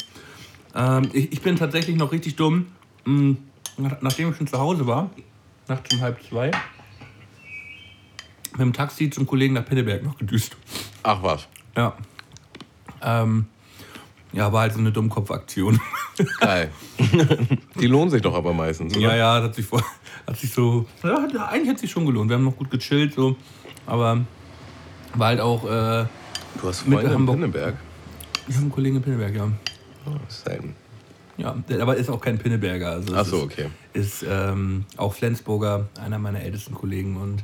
Ähm, 0.77 1.09
ich, 1.11 1.31
ich, 1.31 1.41
bin 1.41 1.55
tatsächlich 1.55 1.95
noch 1.95 2.11
richtig 2.11 2.35
dumm. 2.35 2.67
Hm, 3.05 3.37
nachdem 4.01 4.29
ich 4.31 4.37
schon 4.37 4.47
zu 4.47 4.59
Hause 4.59 4.85
war, 4.85 5.09
nachts 5.67 5.93
um 5.93 6.01
halb 6.01 6.21
zwei, 6.23 6.51
mit 8.51 8.61
dem 8.61 8.73
Taxi 8.73 9.09
zum 9.09 9.25
Kollegen 9.25 9.55
nach 9.55 9.65
Pinneberg 9.65 10.03
noch 10.03 10.17
gedüst. 10.17 10.55
Ach 11.03 11.21
was. 11.23 11.47
Ja. 11.75 11.95
Ähm, 13.01 13.47
ja, 14.33 14.51
war 14.53 14.61
halt 14.61 14.73
so 14.73 14.79
eine 14.79 14.91
Dummkopfaktion. 14.91 15.79
Geil. 16.39 16.71
Die 17.79 17.87
lohnen 17.87 18.09
sich 18.09 18.21
doch 18.21 18.35
aber 18.35 18.53
meistens, 18.53 18.95
oder? 18.95 19.01
Ja, 19.01 19.15
ja, 19.15 19.43
hat 19.43 19.55
sich, 19.55 19.65
vor, 19.65 19.83
hat 20.27 20.37
sich 20.37 20.51
so. 20.51 20.85
Ja, 21.03 21.47
eigentlich 21.47 21.69
hat 21.69 21.79
sich 21.79 21.89
schon 21.89 22.05
gelohnt. 22.05 22.29
Wir 22.29 22.35
haben 22.35 22.43
noch 22.43 22.55
gut 22.55 22.69
gechillt, 22.69 23.13
so. 23.13 23.35
Aber 23.85 24.25
war 25.15 25.27
halt 25.27 25.39
auch. 25.39 25.63
Äh, 25.63 26.05
du 26.61 26.67
hast 26.67 26.81
Freunde 26.81 27.13
in 27.13 27.25
Pinneberg? 27.25 27.75
Ich 28.47 28.55
habe 28.55 28.63
einen 28.63 28.71
Kollegen 28.71 28.97
in 28.97 29.01
Pinneberg, 29.01 29.35
ja. 29.35 29.51
Same. 30.27 30.73
Ja, 31.37 31.55
aber 31.79 31.95
ist 31.95 32.09
auch 32.09 32.19
kein 32.19 32.39
Pinneberger. 32.39 32.91
Also 32.91 33.13
Ach 33.15 33.25
so, 33.25 33.43
okay. 33.43 33.67
Ist, 33.93 34.23
ist 34.23 34.25
ähm, 34.29 34.85
auch 34.97 35.13
Flensburger, 35.13 35.87
einer 36.03 36.17
meiner 36.17 36.41
ältesten 36.41 36.73
Kollegen. 36.73 37.15
Und 37.17 37.43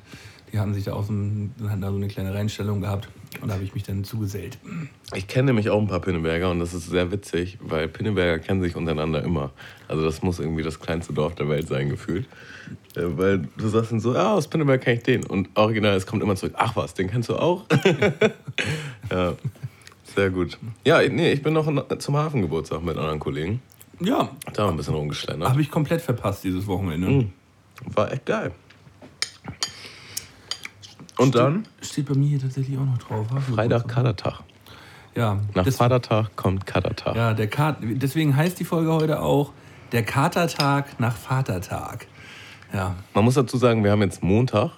die 0.51 0.59
haben 0.59 0.73
sich 0.73 0.85
da 0.85 0.93
auch 0.93 1.03
so, 1.03 1.13
hatten 1.13 1.81
da 1.81 1.89
so 1.89 1.95
eine 1.95 2.07
kleine 2.07 2.33
Reinstellung 2.33 2.81
gehabt. 2.81 3.07
Und 3.41 3.49
da 3.49 3.55
habe 3.55 3.63
ich 3.63 3.73
mich 3.73 3.83
dann 3.83 4.03
zugesellt. 4.03 4.57
Ich 5.15 5.27
kenne 5.27 5.47
nämlich 5.47 5.69
auch 5.69 5.79
ein 5.79 5.87
paar 5.87 5.99
Pinneberger 5.99 6.51
und 6.51 6.59
das 6.59 6.73
ist 6.73 6.87
sehr 6.87 7.11
witzig, 7.11 7.57
weil 7.61 7.87
Pinneberger 7.87 8.37
kennen 8.39 8.61
sich 8.61 8.75
untereinander 8.75 9.23
immer. 9.23 9.51
Also 9.87 10.03
das 10.03 10.21
muss 10.21 10.39
irgendwie 10.39 10.61
das 10.61 10.79
kleinste 10.79 11.13
Dorf 11.13 11.33
der 11.35 11.49
Welt 11.49 11.67
sein, 11.67 11.89
gefühlt. 11.89 12.27
Äh, 12.95 13.01
weil 13.05 13.47
du 13.57 13.67
sagst 13.67 13.91
dann 13.91 13.99
so, 13.99 14.15
ah, 14.15 14.33
aus 14.33 14.47
Pinneberg 14.47 14.81
kenne 14.81 14.97
ich 14.97 15.03
den. 15.03 15.25
Und 15.25 15.49
original, 15.55 15.95
es 15.95 16.05
kommt 16.05 16.21
immer 16.21 16.35
zurück, 16.35 16.53
ach 16.55 16.75
was, 16.75 16.93
den 16.93 17.09
kennst 17.09 17.29
du 17.29 17.35
auch? 17.35 17.65
ja, 19.11 19.33
sehr 20.15 20.29
gut. 20.29 20.57
Ja, 20.85 21.01
nee, 21.07 21.31
ich 21.31 21.41
bin 21.41 21.53
noch 21.53 21.67
zum 21.97 22.17
Hafengeburtstag 22.17 22.83
mit 22.83 22.97
anderen 22.97 23.19
Kollegen. 23.19 23.61
Ja. 23.99 24.29
Da 24.53 24.63
haben 24.63 24.69
wir 24.69 24.73
ein 24.73 24.77
bisschen 24.77 24.95
rumgeschlendert. 24.95 25.49
Habe 25.49 25.61
ich 25.61 25.71
komplett 25.71 26.01
verpasst 26.01 26.43
dieses 26.43 26.67
Wochenende. 26.67 27.07
Mhm. 27.07 27.31
War 27.85 28.11
echt 28.11 28.25
geil. 28.25 28.51
Und 31.17 31.29
steht, 31.29 31.41
dann? 31.41 31.67
Steht 31.81 32.05
bei 32.07 32.15
mir 32.15 32.29
hier 32.29 32.41
tatsächlich 32.41 32.77
auch 32.77 32.85
noch 32.85 32.97
drauf. 32.97 33.27
Freitag 33.53 33.87
Kadertag. 33.87 34.39
Ja. 35.15 35.39
Nach 35.53 35.63
das, 35.63 35.75
Vatertag 35.75 36.35
kommt 36.35 36.65
Katertag. 36.65 37.15
Ja, 37.15 37.33
der 37.33 37.47
Kat 37.47 37.77
deswegen 37.81 38.35
heißt 38.35 38.59
die 38.59 38.65
Folge 38.65 38.91
heute 38.91 39.21
auch 39.21 39.51
der 39.91 40.03
Katertag 40.03 40.99
nach 40.99 41.15
Vatertag. 41.15 42.07
Ja. 42.73 42.95
Man 43.13 43.23
muss 43.23 43.35
dazu 43.35 43.57
sagen, 43.57 43.83
wir 43.83 43.91
haben 43.91 44.01
jetzt 44.01 44.23
Montag. 44.23 44.71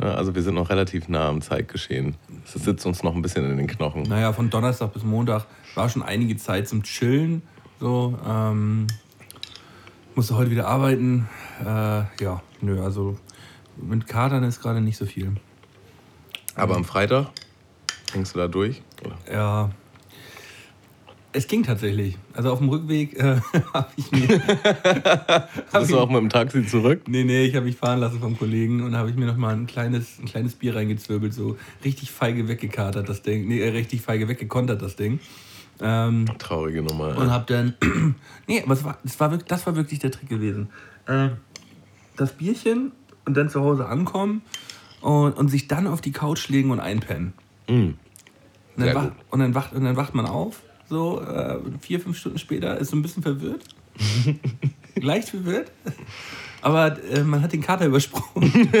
Ne? 0.00 0.14
Also 0.14 0.34
wir 0.34 0.42
sind 0.42 0.54
noch 0.54 0.70
relativ 0.70 1.08
nah 1.08 1.28
am 1.28 1.40
Zeitgeschehen. 1.40 2.16
Es 2.44 2.52
sitzt 2.52 2.86
uns 2.86 3.02
noch 3.02 3.14
ein 3.14 3.22
bisschen 3.22 3.50
in 3.50 3.56
den 3.56 3.66
Knochen. 3.66 4.02
Naja, 4.02 4.32
von 4.32 4.50
Donnerstag 4.50 4.92
bis 4.92 5.04
Montag 5.04 5.46
war 5.74 5.88
schon 5.88 6.02
einige 6.02 6.36
Zeit 6.36 6.68
zum 6.68 6.82
Chillen. 6.82 7.42
So, 7.80 8.18
ähm, 8.26 8.86
musste 10.14 10.36
heute 10.36 10.50
wieder 10.50 10.66
arbeiten. 10.66 11.28
Äh, 11.60 11.64
ja, 12.22 12.42
nö, 12.60 12.82
also 12.82 13.18
mit 13.76 14.06
Katern 14.06 14.42
ist 14.44 14.60
gerade 14.60 14.80
nicht 14.80 14.96
so 14.96 15.06
viel. 15.06 15.36
Aber 16.54 16.74
am 16.74 16.84
Freitag 16.84 17.28
hängst 18.12 18.34
du 18.34 18.38
da 18.38 18.48
durch? 18.48 18.82
Oder? 19.04 19.16
Ja. 19.32 19.70
Es 21.38 21.46
ging 21.46 21.62
tatsächlich. 21.62 22.18
Also 22.34 22.50
auf 22.50 22.58
dem 22.58 22.68
Rückweg 22.68 23.16
äh, 23.16 23.40
habe 23.72 23.86
ich 23.94 24.10
mir. 24.10 24.26
Bist 25.72 25.92
du 25.92 26.00
auch 26.00 26.10
mit 26.10 26.20
dem 26.20 26.30
Taxi 26.30 26.66
zurück? 26.66 27.02
Nee, 27.06 27.22
nee, 27.22 27.44
ich 27.44 27.54
habe 27.54 27.66
mich 27.66 27.76
fahren 27.76 28.00
lassen 28.00 28.18
vom 28.18 28.36
Kollegen 28.36 28.82
und 28.82 28.96
habe 28.96 29.08
ich 29.08 29.14
mir 29.14 29.26
noch 29.26 29.36
mal 29.36 29.54
ein 29.54 29.68
kleines, 29.68 30.18
ein 30.18 30.24
kleines 30.24 30.56
Bier 30.56 30.74
reingezwirbelt. 30.74 31.32
So 31.32 31.56
richtig 31.84 32.10
feige 32.10 32.48
weggekatert, 32.48 33.08
das 33.08 33.22
Ding. 33.22 33.46
Nee, 33.46 33.60
äh, 33.60 33.68
richtig 33.68 34.02
feige 34.02 34.26
weggekontert, 34.26 34.82
das 34.82 34.96
Ding. 34.96 35.20
Ähm, 35.80 36.24
Traurige 36.40 36.82
Nummer. 36.82 37.16
Und 37.16 37.30
hab 37.30 37.46
dann. 37.46 37.74
nee, 38.48 38.60
aber 38.60 38.74
das 38.74 38.82
war, 38.82 38.98
das, 39.04 39.20
war 39.20 39.30
wirklich, 39.30 39.48
das 39.48 39.64
war 39.64 39.76
wirklich 39.76 40.00
der 40.00 40.10
Trick 40.10 40.28
gewesen. 40.28 40.70
Äh, 41.06 41.28
das 42.16 42.32
Bierchen 42.32 42.90
und 43.26 43.36
dann 43.36 43.48
zu 43.48 43.60
Hause 43.60 43.86
ankommen 43.86 44.42
und, 45.02 45.36
und 45.36 45.50
sich 45.50 45.68
dann 45.68 45.86
auf 45.86 46.00
die 46.00 46.10
Couch 46.10 46.48
legen 46.48 46.72
und 46.72 46.80
einpennen. 46.80 47.32
Mm. 47.68 47.72
Und, 47.72 47.96
dann 48.76 48.94
wach, 48.96 49.10
und, 49.30 49.38
dann 49.38 49.54
wacht, 49.54 49.72
und 49.72 49.84
dann 49.84 49.94
wacht 49.94 50.16
man 50.16 50.26
auf, 50.26 50.62
so 50.88 51.20
äh, 51.22 51.58
vier, 51.80 52.00
fünf 52.00 52.18
Stunden 52.18 52.38
später, 52.38 52.78
ist 52.78 52.90
so 52.90 52.96
ein 52.96 53.02
bisschen 53.02 53.22
verwirrt. 53.22 53.64
Leicht 55.00 55.30
verwirrt. 55.30 55.70
Aber 56.60 57.02
äh, 57.04 57.22
man 57.22 57.42
hat 57.42 57.52
den 57.52 57.60
Kater 57.60 57.86
übersprungen. 57.86 58.52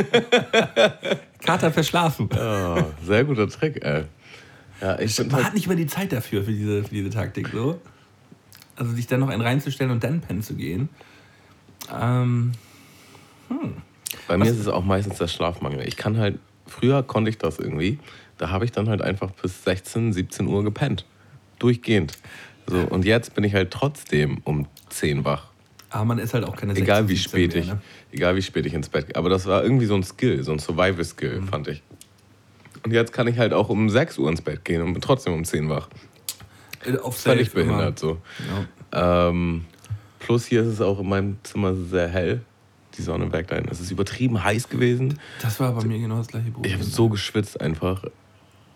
Kater 1.44 1.70
verschlafen. 1.70 2.28
Ja, 2.34 2.86
sehr 3.04 3.24
guter 3.24 3.48
Trick, 3.48 3.84
ey. 3.84 4.04
Ja, 4.80 4.98
ich 4.98 5.18
Man 5.18 5.32
halt 5.32 5.44
hat 5.46 5.54
nicht 5.54 5.66
mehr 5.66 5.76
die 5.76 5.86
Zeit 5.86 6.12
dafür, 6.12 6.42
für 6.44 6.52
diese, 6.52 6.84
für 6.84 6.94
diese 6.94 7.10
Taktik. 7.10 7.48
So. 7.52 7.80
Also 8.76 8.92
sich 8.92 9.06
dann 9.06 9.20
noch 9.20 9.28
einen 9.28 9.42
reinzustellen 9.42 9.92
und 9.92 10.04
dann 10.04 10.20
pennen 10.20 10.42
zu 10.42 10.54
gehen. 10.54 10.88
Ähm, 11.92 12.52
hm. 13.48 13.74
Bei 14.26 14.38
Was? 14.38 14.46
mir 14.46 14.52
ist 14.52 14.60
es 14.60 14.68
auch 14.68 14.84
meistens 14.84 15.18
der 15.18 15.28
Schlafmangel. 15.28 15.86
Ich 15.86 15.96
kann 15.96 16.16
halt, 16.16 16.38
früher 16.66 17.02
konnte 17.02 17.30
ich 17.30 17.38
das 17.38 17.58
irgendwie. 17.58 17.98
Da 18.36 18.50
habe 18.50 18.64
ich 18.64 18.72
dann 18.72 18.88
halt 18.88 19.02
einfach 19.02 19.30
bis 19.32 19.64
16, 19.64 20.12
17 20.12 20.46
Uhr 20.46 20.62
gepennt. 20.62 21.04
Durchgehend. 21.58 22.18
So, 22.66 22.78
und 22.78 23.04
jetzt 23.04 23.34
bin 23.34 23.44
ich 23.44 23.54
halt 23.54 23.70
trotzdem 23.70 24.38
um 24.44 24.66
10 24.90 25.24
wach. 25.24 25.48
Aber 25.90 26.04
man 26.04 26.18
ist 26.18 26.34
halt 26.34 26.44
auch 26.44 26.54
keine 26.54 26.74
16, 26.74 26.84
egal 26.84 27.08
wie 27.08 27.16
spät 27.16 27.54
mehr, 27.54 27.62
ich, 27.62 27.68
ne? 27.68 27.80
Egal 28.12 28.36
wie 28.36 28.42
spät 28.42 28.66
ich 28.66 28.74
ins 28.74 28.88
Bett 28.88 29.06
gehe. 29.06 29.16
Aber 29.16 29.30
das 29.30 29.46
war 29.46 29.62
irgendwie 29.62 29.86
so 29.86 29.94
ein 29.94 30.02
Skill, 30.02 30.42
so 30.42 30.52
ein 30.52 30.58
Survival-Skill, 30.58 31.40
mhm. 31.40 31.48
fand 31.48 31.68
ich. 31.68 31.82
Und 32.84 32.92
jetzt 32.92 33.12
kann 33.12 33.26
ich 33.26 33.38
halt 33.38 33.52
auch 33.52 33.70
um 33.70 33.88
6 33.88 34.18
Uhr 34.18 34.28
ins 34.28 34.42
Bett 34.42 34.64
gehen 34.64 34.82
und 34.82 34.92
bin 34.92 35.00
trotzdem 35.00 35.32
um 35.32 35.44
10 35.44 35.68
wach. 35.68 35.88
Äh, 36.84 36.98
auf 36.98 37.16
Völlig 37.16 37.52
behindert 37.52 38.02
immer. 38.02 38.12
so. 38.12 38.18
Ja. 38.92 39.28
Ähm, 39.28 39.64
plus 40.18 40.46
hier 40.46 40.62
ist 40.62 40.68
es 40.68 40.80
auch 40.80 41.00
in 41.00 41.08
meinem 41.08 41.38
Zimmer 41.42 41.74
sehr 41.74 42.08
hell. 42.08 42.42
Die 42.96 43.02
Sonne 43.02 43.32
weckt 43.32 43.52
ein. 43.52 43.66
Es 43.70 43.80
ist 43.80 43.90
übertrieben 43.90 44.42
heiß 44.42 44.68
gewesen. 44.68 45.18
Das 45.40 45.60
war 45.60 45.72
bei 45.72 45.84
mir 45.84 45.98
genau 45.98 46.18
das 46.18 46.28
gleiche 46.28 46.50
Problem. 46.50 46.70
Ich 46.70 46.78
habe 46.78 46.84
so 46.84 47.08
geschwitzt 47.08 47.60
einfach. 47.60 48.04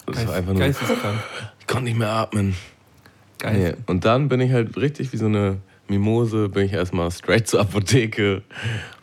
Das 0.07 0.17
Geist, 0.17 0.29
war 0.29 0.35
einfach 0.35 0.53
nur. 0.53 0.67
Ich 0.67 1.67
konnte 1.67 1.85
nicht 1.85 1.99
mehr 1.99 2.11
atmen. 2.11 2.55
Geil. 3.39 3.77
Nee. 3.77 3.83
Und 3.87 4.05
dann 4.05 4.29
bin 4.29 4.41
ich 4.41 4.53
halt 4.53 4.77
richtig 4.77 5.13
wie 5.13 5.17
so 5.17 5.27
eine 5.27 5.59
Mimose, 5.89 6.49
bin 6.49 6.65
ich 6.65 6.73
erstmal 6.73 7.11
straight 7.11 7.49
zur 7.49 7.61
Apotheke 7.61 8.43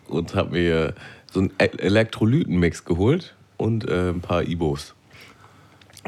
und 0.08 0.36
habe 0.36 0.52
mir 0.52 0.94
so 1.32 1.42
einen 1.42 1.52
Elektrolytenmix 1.60 2.86
geholt 2.86 3.36
und 3.58 3.88
äh, 3.88 4.10
ein 4.10 4.22
paar 4.22 4.44
Ibos. 4.44 4.96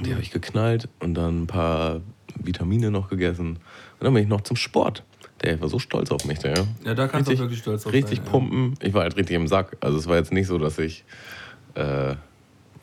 Die 0.03 0.11
habe 0.11 0.21
ich 0.21 0.31
geknallt 0.31 0.87
und 0.99 1.13
dann 1.13 1.43
ein 1.43 1.47
paar 1.47 2.01
Vitamine 2.35 2.91
noch 2.91 3.09
gegessen. 3.09 3.47
Und 3.49 3.59
dann 3.99 4.13
bin 4.13 4.23
ich 4.23 4.29
noch 4.29 4.41
zum 4.41 4.55
Sport. 4.55 5.03
Der 5.43 5.59
war 5.59 5.69
so 5.69 5.79
stolz 5.79 6.11
auf 6.11 6.25
mich. 6.25 6.39
Der, 6.39 6.65
ja, 6.85 6.93
da 6.93 7.07
kannst 7.07 7.29
du 7.29 7.37
wirklich 7.37 7.59
stolz 7.59 7.85
auf 7.85 7.93
Richtig 7.93 8.19
sein, 8.19 8.25
pumpen. 8.25 8.75
Ja. 8.79 8.87
Ich 8.87 8.93
war 8.93 9.03
halt 9.03 9.17
richtig 9.17 9.35
im 9.35 9.47
Sack. 9.47 9.77
Also 9.81 9.97
es 9.97 10.07
war 10.07 10.17
jetzt 10.17 10.31
nicht 10.31 10.47
so, 10.47 10.57
dass 10.57 10.77
ich 10.79 11.03
äh, 11.75 12.15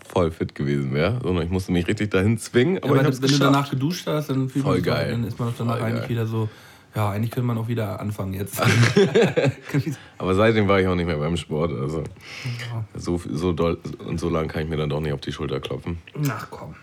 voll 0.09 0.31
fit 0.31 0.55
gewesen 0.55 0.93
wäre, 0.95 1.21
sondern 1.23 1.45
ich 1.45 1.51
musste 1.51 1.73
mich 1.73 1.87
richtig 1.87 2.11
dahin 2.11 2.39
zwingen. 2.39 2.79
Aber, 2.79 2.87
ja, 2.87 3.01
aber 3.01 3.05
wenn 3.05 3.21
geschafft. 3.21 3.41
du 3.41 3.45
danach 3.45 3.71
geduscht 3.71 4.07
hast, 4.07 4.31
dann, 4.31 4.49
voll 4.49 4.81
geil. 4.81 5.13
dann 5.13 5.25
ist 5.25 5.39
man 5.39 5.53
danach 5.57 5.81
eigentlich 5.81 6.09
wieder 6.09 6.27
so, 6.27 6.49
ja, 6.95 7.11
eigentlich 7.11 7.31
könnte 7.31 7.47
man 7.47 7.59
auch 7.59 7.69
wieder 7.69 8.01
anfangen 8.01 8.35
jetzt. 8.35 8.61
aber 10.19 10.35
seitdem 10.35 10.67
war 10.67 10.81
ich 10.81 10.87
auch 10.87 10.95
nicht 10.95 11.07
mehr 11.07 11.19
beim 11.19 11.37
Sport. 11.37 11.73
Also 11.73 11.99
ja. 11.99 12.85
so, 12.95 13.21
so 13.31 13.53
doll 13.53 13.79
und 14.07 14.19
so 14.19 14.29
lange 14.29 14.49
kann 14.49 14.63
ich 14.63 14.69
mir 14.69 14.77
dann 14.77 14.89
doch 14.89 15.01
nicht 15.01 15.13
auf 15.13 15.21
die 15.21 15.33
Schulter 15.33 15.61
klopfen. 15.61 15.99
Ach 16.29 16.49
komm. 16.51 16.75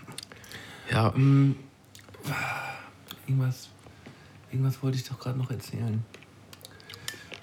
Ja. 0.91 1.11
Ähm, 1.15 1.55
irgendwas, 3.27 3.69
irgendwas 4.51 4.81
wollte 4.83 4.97
ich 4.97 5.07
doch 5.07 5.19
gerade 5.19 5.37
noch 5.37 5.49
erzählen. 5.49 6.03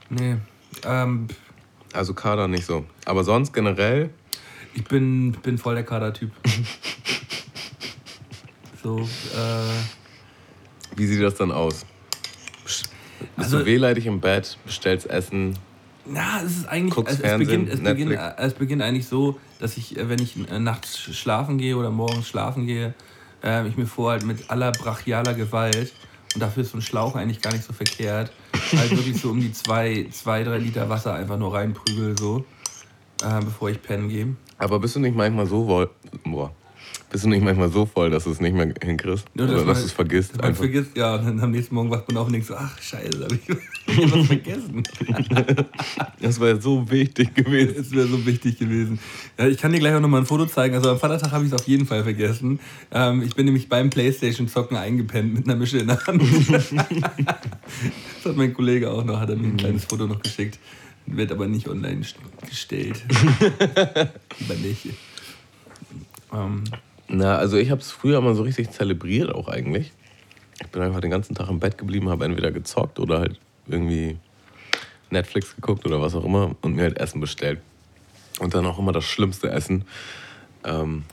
Nee. 0.09 0.37
Ähm, 0.85 1.29
also 1.93 2.15
Kader 2.15 2.49
nicht 2.49 2.65
so. 2.65 2.85
Aber 3.05 3.25
sonst 3.25 3.53
generell? 3.53 4.11
Ich 4.75 4.85
bin, 4.85 5.33
bin 5.33 5.59
voll 5.59 5.75
der 5.75 5.85
Kader-Typ. 5.85 6.31
so, 8.83 9.01
äh. 9.01 10.97
Wie 10.97 11.07
sieht 11.07 11.23
das 11.23 11.35
dann 11.35 11.53
aus? 11.53 11.87
Bist 12.65 12.91
also, 13.37 13.59
du 13.61 13.67
wehleidig 13.67 14.07
im 14.07 14.21
Bett, 14.21 14.59
bestellst 14.65 15.09
Essen? 15.09 15.59
Na, 16.05 16.43
es 16.43 16.59
ist 16.59 16.69
eigentlich. 16.69 17.07
Es, 17.07 17.21
es, 17.21 17.39
beginnt, 17.39 17.69
es, 17.69 17.81
beginnt, 17.81 18.19
es 18.37 18.55
beginnt 18.55 18.83
eigentlich 18.83 19.07
so, 19.07 19.39
dass 19.59 19.77
ich, 19.77 19.97
äh, 19.97 20.09
wenn 20.09 20.21
ich 20.21 20.37
äh, 20.51 20.59
nachts 20.59 20.99
schlafen 20.99 21.59
gehe 21.59 21.77
oder 21.77 21.91
morgens 21.91 22.29
schlafen 22.29 22.67
gehe, 22.67 22.95
äh, 23.43 23.67
ich 23.69 23.77
mir 23.77 23.87
vorhalte 23.87 24.27
mit 24.27 24.51
aller 24.51 24.73
brachialer 24.73 25.35
Gewalt, 25.35 25.93
und 26.35 26.41
dafür 26.41 26.63
ist 26.63 26.73
so 26.73 26.79
ein 26.79 26.83
Schlauch 26.83 27.15
eigentlich 27.15 27.41
gar 27.41 27.53
nicht 27.53 27.65
so 27.65 27.73
verkehrt, 27.73 28.33
halt 28.77 28.91
wirklich 28.91 29.21
so 29.21 29.31
um 29.31 29.41
die 29.41 29.53
zwei, 29.53 30.09
zwei 30.11 30.43
drei 30.45 30.59
Liter 30.59 30.89
Wasser 30.89 31.15
einfach 31.15 31.39
nur 31.39 31.55
reinprügel, 31.55 32.17
so, 32.19 32.45
äh, 33.23 33.41
bevor 33.45 33.71
ich 33.71 33.81
pennen 33.81 34.09
gehe. 34.09 34.35
Aber 34.63 34.79
bist 34.79 34.95
du 34.95 35.01
nicht 35.01 35.17
manchmal 35.17 35.47
so 35.47 35.67
wohl. 35.67 35.91
Boah. 36.25 36.55
Bist 37.11 37.25
du 37.25 37.29
nicht 37.29 37.43
manchmal 37.43 37.71
so 37.71 37.85
voll, 37.85 38.09
dass 38.11 38.25
du 38.25 38.31
es 38.31 38.41
nicht 38.41 38.55
mehr 38.55 38.73
hinkriegst? 38.81 39.27
Ja, 39.35 39.45
Oder 39.45 39.65
dass 39.65 39.81
du 39.81 39.87
es 39.87 39.93
vergisst? 39.93 40.41
Einfach. 40.41 40.61
vergisst, 40.61 40.97
ja, 40.97 41.17
und 41.17 41.27
dann 41.27 41.41
am 41.41 41.51
nächsten 41.51 41.75
Morgen 41.75 41.91
wacht 41.91 42.09
man 42.09 42.17
auf 42.17 42.29
und 42.29 42.33
denkt 42.33 42.47
so, 42.47 42.55
ach 42.55 42.81
scheiße, 42.81 43.25
hab 43.25 43.33
ich 43.33 43.41
was 44.13 44.27
vergessen. 44.29 44.83
das 46.21 46.41
wäre 46.41 46.59
so 46.61 46.91
wichtig 46.91 47.35
gewesen. 47.35 47.75
Das 47.77 47.91
wäre 47.91 48.07
so 48.07 48.25
wichtig 48.25 48.59
gewesen. 48.59 48.99
Ja, 49.37 49.47
ich 49.47 49.59
kann 49.59 49.73
dir 49.73 49.81
gleich 49.81 49.95
auch 49.95 50.01
nochmal 50.01 50.21
ein 50.21 50.27
Foto 50.27 50.47
zeigen. 50.47 50.75
Also 50.75 50.91
am 50.91 50.99
Vatertag 50.99 51.33
habe 51.33 51.45
ich 51.45 51.53
es 51.53 51.61
auf 51.61 51.67
jeden 51.67 51.85
Fall 51.85 52.03
vergessen. 52.03 52.61
Ähm, 52.93 53.23
ich 53.23 53.35
bin 53.35 53.45
nämlich 53.45 53.69
beim 53.69 53.91
Playstation-Zocken 53.91 54.77
eingepennt 54.77 55.35
mit 55.35 55.45
einer 55.45 55.57
Mische 55.57 55.79
in 55.79 55.89
der 55.89 56.07
Hand. 56.07 56.23
das 56.49 56.73
hat 58.25 58.37
mein 58.37 58.55
Kollege 58.55 58.91
auch 58.91 59.05
noch, 59.05 59.21
hat 59.21 59.29
er 59.29 59.37
mir 59.37 59.49
ein 59.49 59.57
kleines 59.59 59.85
Foto 59.85 60.07
noch 60.07 60.23
geschickt. 60.23 60.59
Wird 61.13 61.31
aber 61.31 61.47
nicht 61.47 61.69
online 61.69 62.03
gestellt. 62.49 63.03
Lieber 64.39 64.55
nicht. 64.55 64.89
Ähm, 66.33 66.65
na, 67.09 67.37
also 67.37 67.59
ich 67.59 67.71
habe 67.71 67.81
es 67.81 67.91
früher 67.91 68.21
mal 68.21 68.35
so 68.35 68.43
richtig 68.43 68.71
zelebriert 68.71 69.31
auch 69.35 69.49
eigentlich. 69.49 69.93
Ich 70.61 70.69
bin 70.69 70.83
einfach 70.83 71.01
den 71.01 71.11
ganzen 71.11 71.35
Tag 71.35 71.49
im 71.49 71.61
Bett 71.61 71.77
geblieben, 71.77 72.09
habe 72.09 72.25
entweder 72.25 72.51
gezockt 72.51 72.99
oder 72.99 73.21
halt 73.21 73.39
irgendwie 73.67 74.17
Netflix 75.11 75.55
geguckt 75.55 75.85
oder 75.87 76.01
was 76.01 76.15
auch 76.15 76.25
immer 76.25 76.57
und 76.63 76.75
mir 76.75 76.83
halt 76.83 76.99
Essen 76.99 77.21
bestellt. 77.21 77.61
Und 78.41 78.55
dann 78.55 78.65
auch 78.65 78.79
immer 78.79 78.93
das 78.93 79.05
schlimmste 79.05 79.51
Essen. 79.51 79.85
Ähm, 80.65 81.05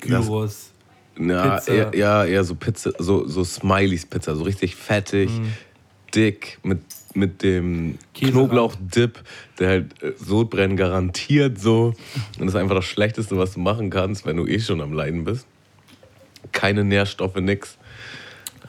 Gyros. 0.00 0.70
Ja, 1.18 1.56
Pizza. 1.56 1.72
Eher, 1.72 1.96
ja, 1.96 2.24
eher 2.24 2.44
so 2.44 2.54
Pizza, 2.54 2.92
so, 2.98 3.26
so 3.26 3.42
Smileys 3.42 4.06
Pizza, 4.06 4.36
so 4.36 4.44
richtig 4.44 4.76
fettig, 4.76 5.30
mm. 5.30 5.46
Dick, 6.14 6.58
mit, 6.62 6.80
mit 7.14 7.42
dem 7.42 7.98
Knoblauchdip, 8.14 9.22
der 9.58 9.68
halt 9.68 10.02
äh, 10.02 10.12
Sodbrennen 10.18 10.76
garantiert 10.76 11.58
so. 11.58 11.94
Und 12.38 12.40
das 12.40 12.48
ist 12.48 12.56
einfach 12.56 12.76
das 12.76 12.84
Schlechteste, 12.84 13.36
was 13.36 13.54
du 13.54 13.60
machen 13.60 13.90
kannst, 13.90 14.26
wenn 14.26 14.36
du 14.36 14.46
eh 14.46 14.60
schon 14.60 14.80
am 14.80 14.92
Leiden 14.92 15.24
bist. 15.24 15.46
Keine 16.52 16.84
Nährstoffe, 16.84 17.36
nix. 17.36 17.78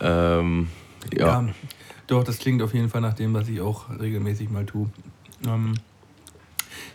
Ähm, 0.01 0.67
ja. 1.13 1.41
ja. 1.41 1.49
Doch, 2.07 2.23
das 2.23 2.39
klingt 2.39 2.61
auf 2.61 2.73
jeden 2.73 2.89
Fall 2.89 3.01
nach 3.01 3.13
dem, 3.13 3.33
was 3.33 3.47
ich 3.47 3.61
auch 3.61 3.89
regelmäßig 3.99 4.49
mal 4.49 4.65
tue. 4.65 4.89
Ähm, 5.45 5.75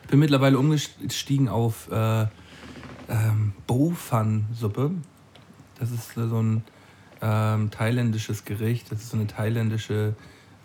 ich 0.02 0.10
bin 0.10 0.18
mittlerweile 0.18 0.58
umgestiegen 0.58 1.48
auf 1.48 1.90
äh, 1.90 2.26
ähm, 3.08 3.52
Bo-Fan-Suppe. 3.66 4.90
Das 5.78 5.90
ist 5.90 6.14
so 6.14 6.42
ein 6.42 6.64
ähm, 7.22 7.70
thailändisches 7.70 8.44
Gericht. 8.44 8.90
Das 8.90 9.00
ist 9.00 9.10
so 9.10 9.16
eine 9.16 9.26
thailändische 9.26 10.14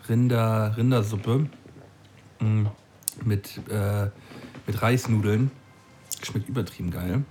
Rinder, 0.08 0.76
Rindersuppe 0.76 1.46
mm, 2.40 2.66
mit, 3.24 3.60
äh, 3.68 4.08
mit 4.66 4.82
Reisnudeln. 4.82 5.50
Schmeckt 6.22 6.48
übertrieben 6.48 6.90
geil. 6.90 7.24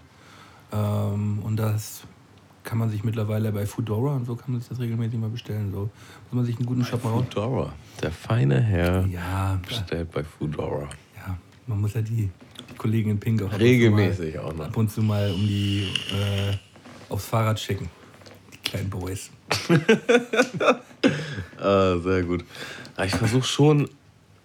Ähm, 0.71 1.39
und 1.43 1.57
das 1.57 2.03
kann 2.63 2.77
man 2.77 2.89
sich 2.89 3.03
mittlerweile 3.03 3.51
bei 3.51 3.65
Foodora 3.65 4.15
und 4.15 4.25
so 4.25 4.35
kann 4.35 4.51
man 4.51 4.61
sich 4.61 4.69
das 4.69 4.79
regelmäßig 4.79 5.19
mal 5.19 5.29
bestellen. 5.29 5.71
So 5.71 5.79
muss 5.79 6.33
man 6.33 6.45
sich 6.45 6.57
einen 6.57 6.65
guten 6.65 6.85
Shop 6.85 7.03
machen. 7.03 7.25
Foodora, 7.25 7.73
der 8.01 8.11
feine 8.11 8.61
Herr 8.61 9.05
ja, 9.07 9.59
bestellt 9.67 10.11
bei 10.11 10.23
Foodora. 10.23 10.87
Ja, 11.17 11.37
man 11.67 11.81
muss 11.81 11.93
ja 11.93 12.01
die, 12.01 12.29
die 12.69 12.75
Kollegen 12.77 13.11
in 13.11 13.19
Pink 13.19 13.41
auch 13.41 13.57
regelmäßig 13.57 14.35
mal, 14.35 14.43
auch 14.43 14.53
noch 14.53 14.65
ab 14.65 14.77
und 14.77 14.91
zu 14.91 15.01
mal 15.01 15.31
um 15.31 15.39
die 15.47 15.87
äh, 16.11 16.55
aufs 17.11 17.25
Fahrrad 17.25 17.59
schicken. 17.59 17.89
Die 18.53 18.57
kleinen 18.57 18.89
Boys. 18.89 19.31
ah, 21.57 21.97
sehr 21.97 22.23
gut. 22.23 22.45
Ich 23.03 23.15
versuche 23.15 23.47
schon 23.47 23.89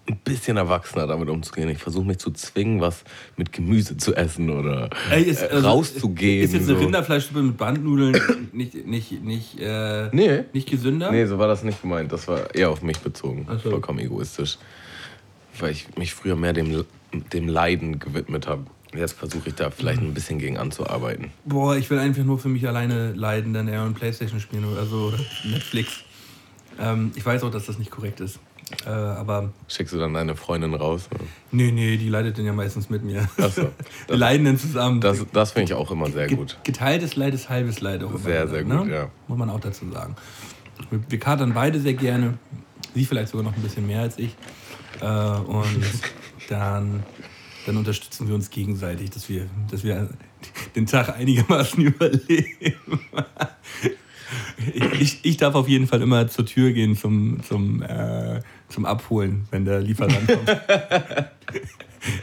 ein 0.07 0.17
bisschen 0.23 0.57
erwachsener 0.57 1.07
damit 1.07 1.29
umzugehen. 1.29 1.69
Ich 1.69 1.79
versuche 1.79 2.05
mich 2.05 2.19
zu 2.19 2.31
zwingen, 2.31 2.79
was 2.79 3.03
mit 3.37 3.51
Gemüse 3.51 3.97
zu 3.97 4.13
essen 4.13 4.49
oder 4.49 4.89
Ey, 5.09 5.23
ist, 5.23 5.41
äh, 5.41 5.47
also, 5.47 5.67
rauszugehen. 5.67 6.43
Ist 6.43 6.53
jetzt 6.53 6.69
eine 6.69 6.77
so. 6.77 6.83
Rinderfleischsuppe 6.83 7.41
mit 7.41 7.57
Bandnudeln 7.57 8.49
nicht, 8.53 8.85
nicht, 8.85 9.23
nicht, 9.23 9.59
äh, 9.59 10.09
nee. 10.11 10.43
nicht 10.53 10.69
gesünder? 10.69 11.11
Nee, 11.11 11.25
so 11.25 11.39
war 11.39 11.47
das 11.47 11.63
nicht 11.63 11.81
gemeint. 11.81 12.11
Das 12.11 12.27
war 12.27 12.53
eher 12.53 12.69
auf 12.69 12.83
mich 12.83 12.99
bezogen. 12.99 13.47
So. 13.63 13.71
Vollkommen 13.71 13.99
egoistisch. 13.99 14.57
Weil 15.59 15.71
ich 15.71 15.87
mich 15.97 16.13
früher 16.13 16.35
mehr 16.35 16.53
dem, 16.53 16.85
dem 17.33 17.47
Leiden 17.47 17.97
gewidmet 17.97 18.47
habe. 18.47 18.65
Jetzt 18.97 19.13
versuche 19.13 19.49
ich 19.49 19.55
da 19.55 19.69
vielleicht 19.69 20.01
ein 20.01 20.13
bisschen 20.13 20.39
gegen 20.39 20.57
anzuarbeiten. 20.57 21.31
Boah, 21.45 21.75
ich 21.75 21.89
will 21.89 21.99
einfach 21.99 22.23
nur 22.23 22.39
für 22.39 22.49
mich 22.49 22.67
alleine 22.67 23.13
leiden, 23.13 23.53
dann 23.53 23.67
eher 23.67 23.83
ein 23.83 23.93
Playstation 23.93 24.39
spielen 24.39 24.65
oder 24.65 24.85
so 24.85 25.07
oder 25.07 25.19
Netflix. 25.43 26.03
Ähm, 26.79 27.11
ich 27.15 27.25
weiß 27.25 27.43
auch, 27.43 27.51
dass 27.51 27.65
das 27.65 27.77
nicht 27.77 27.91
korrekt 27.91 28.19
ist. 28.19 28.39
Äh, 28.85 28.89
aber 28.89 29.51
Schickst 29.67 29.93
du 29.93 29.99
dann 29.99 30.13
deine 30.13 30.35
Freundin 30.35 30.73
raus? 30.73 31.07
Oder? 31.13 31.23
Nee, 31.51 31.71
nee, 31.71 31.97
die 31.97 32.09
leidet 32.09 32.37
dann 32.37 32.45
ja 32.45 32.53
meistens 32.53 32.89
mit 32.89 33.03
mir. 33.03 33.27
Ach 33.37 33.51
so, 33.51 33.69
leiden 34.07 34.45
dann 34.45 34.57
zusammen. 34.57 35.01
Das, 35.01 35.23
das 35.31 35.51
finde 35.51 35.71
ich 35.71 35.73
auch 35.73 35.91
immer 35.91 36.09
sehr 36.09 36.27
gut. 36.27 36.57
Geteiltes 36.63 37.15
Leid 37.15 37.33
ist 37.33 37.49
halbes 37.49 37.79
Leid 37.81 38.03
auch. 38.03 38.17
Sehr, 38.17 38.47
sehr 38.47 38.63
gut, 38.63 38.85
ne? 38.85 38.93
ja. 38.93 39.09
Muss 39.27 39.37
man 39.37 39.49
auch 39.49 39.59
dazu 39.59 39.89
sagen. 39.91 40.15
Wir, 40.89 40.99
wir 41.07 41.19
katern 41.19 41.53
beide 41.53 41.79
sehr 41.79 41.93
gerne. 41.93 42.37
Sie 42.93 43.05
vielleicht 43.05 43.29
sogar 43.29 43.43
noch 43.43 43.55
ein 43.55 43.61
bisschen 43.61 43.85
mehr 43.85 44.01
als 44.01 44.17
ich. 44.17 44.35
Äh, 44.99 45.05
und 45.05 45.85
dann, 46.49 47.03
dann 47.65 47.77
unterstützen 47.77 48.27
wir 48.27 48.35
uns 48.35 48.49
gegenseitig, 48.49 49.09
dass 49.09 49.29
wir, 49.29 49.47
dass 49.69 49.83
wir 49.83 50.09
den 50.75 50.85
Tag 50.85 51.17
einigermaßen 51.17 51.83
überleben. 51.83 52.99
ich, 54.99 55.19
ich, 55.23 55.37
darf 55.37 55.55
auf 55.55 55.67
jeden 55.67 55.87
Fall 55.87 56.01
immer 56.01 56.27
zur 56.27 56.45
Tür 56.45 56.71
gehen 56.71 56.95
zum, 56.95 57.41
zum, 57.43 57.81
äh, 57.81 58.41
zum 58.69 58.85
Abholen, 58.85 59.47
wenn 59.51 59.65
der 59.65 59.79
Lieferant 59.81 60.27
kommt. 60.27 60.49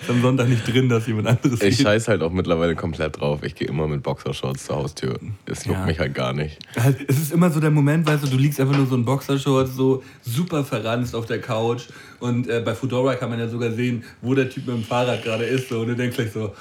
ist 0.01 0.11
am 0.11 0.23
Sonntag 0.23 0.49
nicht 0.49 0.67
drin, 0.67 0.89
dass 0.89 1.07
jemand 1.07 1.29
anderes 1.29 1.61
Ich 1.63 1.79
scheiß 1.79 2.09
halt 2.09 2.23
auch 2.23 2.33
mittlerweile 2.33 2.75
komplett 2.75 3.21
drauf. 3.21 3.43
Ich 3.43 3.55
gehe 3.55 3.69
immer 3.69 3.87
mit 3.87 4.03
Boxershorts 4.03 4.67
zur 4.67 4.77
Haustür. 4.77 5.19
Es 5.47 5.65
juckt 5.65 5.79
ja. 5.79 5.87
mich 5.87 5.99
halt 5.99 6.15
gar 6.15 6.33
nicht. 6.33 6.59
Es 7.07 7.19
ist 7.19 7.33
immer 7.33 7.51
so 7.51 7.61
der 7.61 7.71
Moment, 7.71 8.07
weißt 8.07 8.25
du, 8.25 8.29
du 8.29 8.37
liegst 8.37 8.61
einfach 8.61 8.77
nur 8.77 8.87
so 8.87 8.95
in 8.95 9.05
Boxershorts, 9.05 9.75
so 9.75 10.03
super 10.23 10.65
verranzt 10.65 11.15
auf 11.15 11.27
der 11.27 11.41
Couch. 11.41 11.85
Und 12.21 12.49
äh, 12.49 12.63
bei 12.65 12.75
Foodora 12.75 13.15
kann 13.17 13.31
man 13.31 13.39
ja 13.39 13.49
sogar 13.49 13.73
sehen, 13.73 14.05
wo 14.21 14.35
der 14.35 14.49
Typ 14.49 14.67
mit 14.67 14.77
dem 14.77 14.85
Fahrrad 14.85 15.23
gerade 15.23 15.45
ist. 15.45 15.69
So. 15.69 15.81
Und 15.81 15.89
du 15.89 15.97
denkst 15.97 16.17
gleich 16.17 16.33
so, 16.33 16.53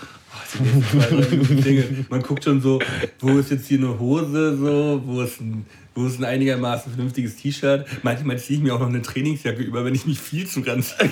man 2.10 2.21
guckt 2.21 2.43
schon 2.43 2.62
so, 2.62 2.79
wo 3.19 3.38
ist 3.38 3.51
jetzt 3.51 3.67
hier 3.67 3.79
eine 3.79 3.99
Hose, 3.99 4.57
so, 4.57 5.01
wo 5.05 5.21
ist 5.21 5.41
ein, 5.41 5.65
wo 5.93 6.06
ist 6.06 6.19
ein 6.19 6.25
einigermaßen 6.25 6.93
vernünftiges 6.93 7.36
T-Shirt. 7.36 7.86
Manchmal 8.01 8.39
ziehe 8.39 8.58
ich 8.58 8.63
mir 8.63 8.73
auch 8.73 8.80
noch 8.80 8.88
eine 8.88 9.01
Trainingsjacke 9.01 9.62
über, 9.62 9.84
wenn 9.84 9.93
ich 9.93 10.06
mich 10.06 10.19
viel 10.19 10.47
zu 10.47 10.62
ganz. 10.62 10.95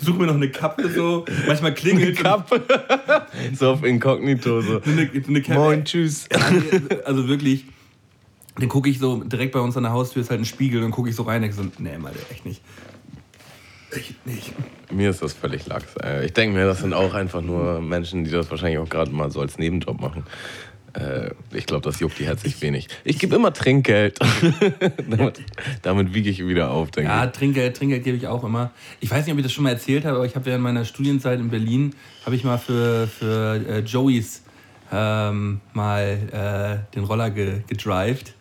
Suche 0.00 0.18
mir 0.18 0.26
noch 0.26 0.36
eine 0.36 0.50
Kappe 0.50 0.90
so. 0.90 1.26
Manchmal 1.46 1.74
klingelt. 1.74 2.18
Eine 2.18 2.28
Kappe. 2.28 2.62
so 3.52 3.72
auf 3.72 3.84
Inkognito 3.84 4.62
so. 4.62 4.80
eine, 4.82 5.10
eine 5.28 5.42
Kappe. 5.42 5.58
Moin, 5.58 5.84
tschüss. 5.84 6.26
Also 7.04 7.28
wirklich. 7.28 7.66
Dann 8.58 8.70
gucke 8.70 8.88
ich 8.88 8.98
so, 8.98 9.22
direkt 9.22 9.52
bei 9.52 9.60
uns 9.60 9.76
an 9.76 9.82
der 9.82 9.92
Haustür 9.92 10.22
ist 10.22 10.30
halt 10.30 10.40
ein 10.40 10.46
Spiegel, 10.46 10.80
dann 10.80 10.90
gucke 10.90 11.10
ich 11.10 11.16
so 11.16 11.24
rein 11.24 11.36
und 11.36 11.42
denke 11.42 11.56
so, 11.56 11.64
nee, 11.78 11.98
mal 11.98 12.14
echt 12.30 12.46
nicht. 12.46 12.62
Echt 13.90 14.26
nicht. 14.26 14.54
Mir 14.90 15.10
ist 15.10 15.22
das 15.22 15.34
völlig 15.34 15.66
lax. 15.66 15.94
Ich 16.24 16.32
denke 16.32 16.56
mir, 16.56 16.64
das 16.64 16.80
sind 16.80 16.94
auch 16.94 17.14
einfach 17.14 17.42
nur 17.42 17.80
Menschen, 17.80 18.24
die 18.24 18.30
das 18.30 18.50
wahrscheinlich 18.50 18.78
auch 18.78 18.88
gerade 18.88 19.10
mal 19.10 19.30
so 19.30 19.40
als 19.40 19.58
Nebenjob 19.58 20.00
machen. 20.00 20.24
Äh, 20.96 21.30
ich 21.52 21.66
glaube, 21.66 21.82
das 21.82 22.00
juckt 22.00 22.18
die 22.18 22.24
herzlich 22.24 22.60
wenig. 22.62 22.88
Ich 23.04 23.18
gebe 23.18 23.36
immer 23.36 23.52
Trinkgeld. 23.52 24.18
damit, 25.10 25.40
damit, 25.82 26.14
wiege 26.14 26.30
ich 26.30 26.46
wieder 26.46 26.70
auf, 26.70 26.90
denke 26.90 27.10
ja, 27.10 27.18
ich. 27.18 27.24
Ja, 27.24 27.30
Trinkgeld, 27.30 27.76
Trinkgeld 27.76 28.04
gebe 28.04 28.16
ich 28.16 28.26
auch 28.26 28.42
immer. 28.44 28.70
Ich 29.00 29.10
weiß 29.10 29.26
nicht, 29.26 29.32
ob 29.32 29.38
ich 29.38 29.44
das 29.44 29.52
schon 29.52 29.64
mal 29.64 29.70
erzählt 29.70 30.04
habe, 30.04 30.16
aber 30.16 30.26
ich 30.26 30.34
habe 30.34 30.46
während 30.46 30.62
meiner 30.62 30.84
Studienzeit 30.84 31.38
in 31.38 31.50
Berlin, 31.50 31.94
habe 32.24 32.34
ich 32.34 32.44
mal 32.44 32.58
für, 32.58 33.06
für 33.06 33.60
äh, 33.68 33.80
Joeys 33.80 34.42
ähm, 34.90 35.60
mal 35.74 36.82
äh, 36.90 36.94
den 36.94 37.04
Roller 37.04 37.30
ge 37.30 37.60
gedrived 37.66 38.34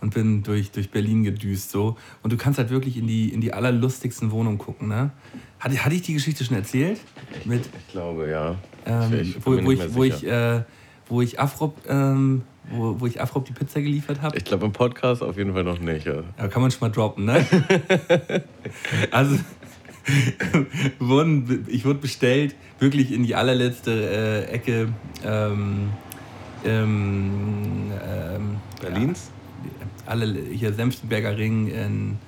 und 0.00 0.12
bin 0.12 0.42
durch, 0.42 0.70
durch 0.72 0.90
Berlin 0.90 1.24
gedüst 1.24 1.70
so. 1.70 1.96
Und 2.22 2.32
du 2.32 2.36
kannst 2.36 2.58
halt 2.58 2.70
wirklich 2.70 2.96
in 2.98 3.06
die, 3.06 3.30
in 3.32 3.40
die 3.40 3.54
allerlustigsten 3.54 4.30
Wohnungen 4.30 4.58
gucken, 4.58 4.88
ne? 4.88 5.10
Hatte, 5.58 5.82
hatte 5.82 5.94
ich 5.94 6.02
die 6.02 6.12
Geschichte 6.12 6.44
schon 6.44 6.56
erzählt? 6.56 7.00
Mit, 7.44 7.62
ich 7.64 7.92
glaube, 7.92 8.28
ja. 8.28 8.56
Ähm, 8.84 9.20
ich 9.20 9.36
wo, 9.44 9.52
wo, 9.64 9.72
ich, 9.72 9.94
wo, 9.94 10.04
ich, 10.04 10.26
äh, 10.26 10.62
wo 11.08 11.22
ich 11.22 11.40
Afrop, 11.40 11.76
ähm, 11.88 12.42
wo, 12.70 13.00
wo 13.00 13.06
ich 13.06 13.20
Afrop 13.20 13.44
die 13.44 13.52
Pizza 13.52 13.80
geliefert 13.80 14.22
habe. 14.22 14.36
Ich 14.36 14.44
glaube 14.44 14.66
im 14.66 14.72
Podcast 14.72 15.22
auf 15.22 15.36
jeden 15.36 15.52
Fall 15.52 15.64
noch 15.64 15.78
nicht. 15.78 16.06
Ja. 16.06 16.22
ja 16.38 16.48
kann 16.48 16.62
man 16.62 16.70
schon 16.70 16.80
mal 16.80 16.90
droppen, 16.90 17.24
ne? 17.24 17.44
also 19.10 19.38
wurden, 20.98 21.66
ich 21.68 21.84
wurde 21.84 21.98
bestellt, 21.98 22.54
wirklich 22.78 23.12
in 23.12 23.24
die 23.24 23.34
allerletzte 23.34 24.46
äh, 24.48 24.52
Ecke 24.52 24.88
ähm, 25.24 25.90
ähm, 26.64 27.90
Berlins. 28.80 29.30
Ja, 29.64 30.10
alle 30.10 30.26
hier 30.26 30.72
Senftenberger 30.72 31.36
Ring 31.36 31.68
in 31.68 32.18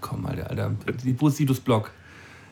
komm, 0.00 0.26
Alter, 0.26 0.50
Alter. 0.50 0.72
Wo 1.18 1.28
ist 1.28 1.36
Sidos 1.36 1.60
Block? 1.60 1.90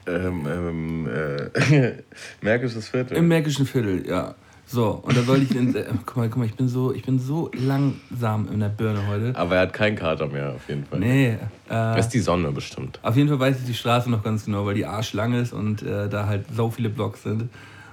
Ähm, 0.07 0.47
ähm, 0.47 1.09
äh, 1.09 1.93
Märkisches 2.43 2.89
Viertel. 2.89 3.17
Im 3.17 3.29
Märkischen 3.29 3.67
Viertel, 3.67 4.07
ja. 4.07 4.35
So, 4.67 5.03
und 5.03 5.17
da 5.17 5.23
soll 5.23 5.43
ich 5.43 5.55
in, 5.55 5.75
äh, 5.75 5.85
guck 6.07 6.17
mal, 6.17 6.29
guck 6.29 6.39
mal, 6.39 6.47
ich 6.47 6.55
bin 6.55 6.69
so, 6.69 6.93
ich 6.93 7.05
bin 7.05 7.19
so 7.19 7.51
langsam 7.55 8.49
in 8.51 8.61
der 8.61 8.71
Birne 8.71 9.07
heute. 9.07 9.37
Aber 9.37 9.57
er 9.57 9.63
hat 9.63 9.73
keinen 9.73 9.95
Kater 9.95 10.27
mehr, 10.27 10.55
auf 10.55 10.69
jeden 10.69 10.87
Fall. 10.87 10.99
Nee. 10.99 11.37
Äh, 11.71 12.01
ist 12.01 12.09
die 12.09 12.21
Sonne 12.21 12.51
bestimmt. 12.51 12.99
Auf 13.03 13.17
jeden 13.17 13.29
Fall 13.29 13.39
weiß 13.39 13.61
ich 13.61 13.67
die 13.67 13.75
Straße 13.75 14.11
noch 14.11 14.23
ganz 14.23 14.47
genau, 14.47 14.65
weil 14.65 14.75
die 14.75 14.87
arschlang 14.87 15.35
ist 15.35 15.53
und 15.53 15.83
äh, 15.83 16.09
da 16.09 16.27
halt 16.27 16.47
so 16.55 16.71
viele 16.71 16.89
Blocks 16.89 17.23
sind. 17.23 17.51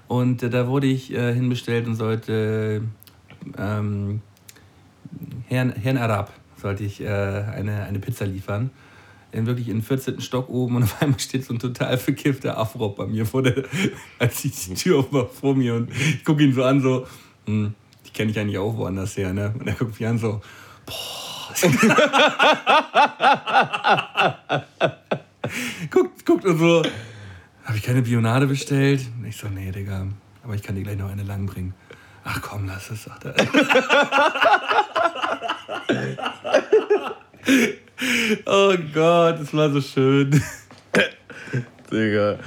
Und 0.08 0.43
äh, 0.43 0.50
da 0.50 0.67
wurde 0.67 0.88
ich 0.88 1.13
äh, 1.13 1.34
hinbestellt 1.34 1.88
und 1.88 1.95
sollte 1.95 2.82
ähm, 3.58 4.21
Herrn, 5.47 5.74
Herrn 5.74 5.97
Arab 5.97 6.32
sollte 6.58 6.84
ich 6.84 7.02
äh, 7.02 7.08
eine, 7.08 7.84
eine 7.84 8.00
Pizza 8.00 8.26
liefern 8.26 8.69
in 9.32 9.46
wirklich 9.46 9.70
in 9.70 9.82
14. 9.82 10.20
Stock 10.22 10.50
oben 10.50 10.76
und 10.76 10.84
auf 10.84 11.02
einmal 11.02 11.20
steht 11.20 11.46
so 11.46 11.54
ein 11.54 11.60
total 11.60 11.98
verkiffter 11.98 12.58
Afro 12.58 12.89
bei 12.89 13.06
mir 13.06 13.26
vor 13.26 13.44
der, 13.44 13.63
als 14.20 14.44
ich 14.46 14.65
die 14.65 14.74
Tür 14.74 15.00
aufmache 15.00 15.30
vor 15.30 15.56
mir 15.56 15.76
und 15.76 15.89
ich 15.91 16.26
gucke 16.26 16.44
ihn 16.44 16.54
so 16.54 16.63
an, 16.63 16.82
so, 16.82 17.08
hm, 17.46 17.74
die 18.06 18.12
kenne 18.12 18.32
ich 18.32 18.39
eigentlich 18.39 18.58
auch 18.58 18.76
woanders 18.76 19.15
her, 19.17 19.34
ne? 19.34 19.54
Und 19.58 19.67
er 19.67 19.74
guckt 19.74 20.00
mich 20.00 20.08
an, 20.08 20.17
so, 20.17 20.41
boah. 20.86 21.32
guckt, 25.89 26.26
guckt 26.26 26.46
und 26.46 26.58
so, 26.58 26.82
habe 27.65 27.78
ich 27.78 27.84
keine 27.84 28.02
Bionade 28.02 28.48
bestellt? 28.48 29.06
Und 29.17 29.26
ich 29.26 29.36
so, 29.38 29.50
nee, 29.50 29.72
Digga, 29.72 30.08
aber 30.44 30.56
ich 30.56 30.63
kann 30.63 30.76
dir 30.76 30.84
gleich 30.84 30.98
noch 30.98 31.10
eine 31.10 31.24
lang 31.24 31.46
bringen. 31.46 31.74
Ach 32.24 32.39
komm, 32.41 32.67
lass 32.67 32.89
es, 32.91 33.04
sagt 33.04 33.26
er. 33.26 33.36
Oh 38.46 38.74
Gott, 38.94 39.39
das 39.39 39.54
war 39.54 39.70
so 39.72 39.82
schön. 39.82 40.41
Digga. 41.91 42.38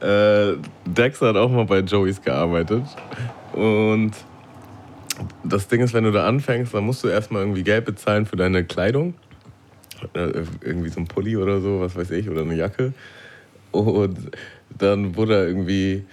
Äh, 0.00 0.56
Dex 0.86 1.20
hat 1.20 1.36
auch 1.36 1.50
mal 1.50 1.64
bei 1.64 1.80
Joeys 1.80 2.22
gearbeitet. 2.22 2.84
Und 3.52 4.12
das 5.44 5.68
Ding 5.68 5.80
ist, 5.80 5.94
wenn 5.94 6.04
du 6.04 6.12
da 6.12 6.26
anfängst, 6.26 6.74
dann 6.74 6.84
musst 6.84 7.04
du 7.04 7.08
erstmal 7.08 7.42
irgendwie 7.42 7.62
Geld 7.62 7.84
bezahlen 7.84 8.26
für 8.26 8.36
deine 8.36 8.64
Kleidung. 8.64 9.14
Äh, 10.14 10.44
irgendwie 10.62 10.90
so 10.90 11.00
ein 11.00 11.06
Pulli 11.06 11.36
oder 11.36 11.60
so, 11.60 11.80
was 11.80 11.96
weiß 11.96 12.10
ich, 12.12 12.28
oder 12.28 12.42
eine 12.42 12.54
Jacke. 12.54 12.92
Und 13.70 14.30
dann 14.76 15.16
wurde 15.16 15.36
er 15.36 15.46
irgendwie 15.46 16.04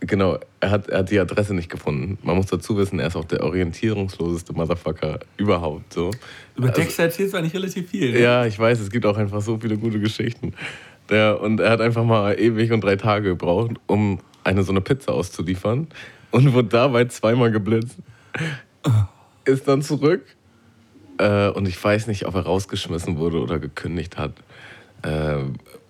Genau, 0.00 0.38
er 0.60 0.70
hat, 0.70 0.88
er 0.88 0.98
hat 0.98 1.10
die 1.10 1.18
Adresse 1.18 1.54
nicht 1.54 1.68
gefunden. 1.68 2.18
Man 2.22 2.36
muss 2.36 2.46
dazu 2.46 2.76
wissen, 2.76 3.00
er 3.00 3.08
ist 3.08 3.16
auch 3.16 3.24
der 3.24 3.42
orientierungsloseste 3.42 4.52
Motherfucker 4.52 5.18
überhaupt. 5.36 5.92
So. 5.92 6.10
Über 6.56 6.68
also, 6.68 6.80
Dexter 6.80 7.04
erzählst 7.04 7.34
du 7.34 7.38
eigentlich 7.38 7.54
relativ 7.54 7.90
viel. 7.90 8.12
Ne? 8.12 8.20
Ja, 8.20 8.46
ich 8.46 8.58
weiß, 8.58 8.78
es 8.80 8.90
gibt 8.90 9.06
auch 9.06 9.16
einfach 9.16 9.40
so 9.40 9.58
viele 9.58 9.76
gute 9.76 9.98
Geschichten. 9.98 10.54
Der, 11.10 11.40
und 11.40 11.58
er 11.58 11.70
hat 11.70 11.80
einfach 11.80 12.04
mal 12.04 12.38
ewig 12.38 12.70
und 12.70 12.84
drei 12.84 12.96
Tage 12.96 13.30
gebraucht, 13.30 13.72
um 13.86 14.20
eine 14.44 14.62
so 14.62 14.72
eine 14.72 14.80
Pizza 14.80 15.12
auszuliefern 15.12 15.88
und 16.30 16.52
wurde 16.52 16.68
dabei 16.68 17.06
zweimal 17.06 17.50
geblitzt. 17.50 17.98
Ist 19.44 19.66
dann 19.66 19.82
zurück 19.82 20.24
äh, 21.18 21.48
und 21.48 21.66
ich 21.66 21.82
weiß 21.82 22.06
nicht, 22.06 22.26
ob 22.26 22.34
er 22.34 22.42
rausgeschmissen 22.42 23.18
wurde 23.18 23.40
oder 23.40 23.58
gekündigt 23.58 24.16
hat. 24.16 24.32
Äh, 25.02 25.44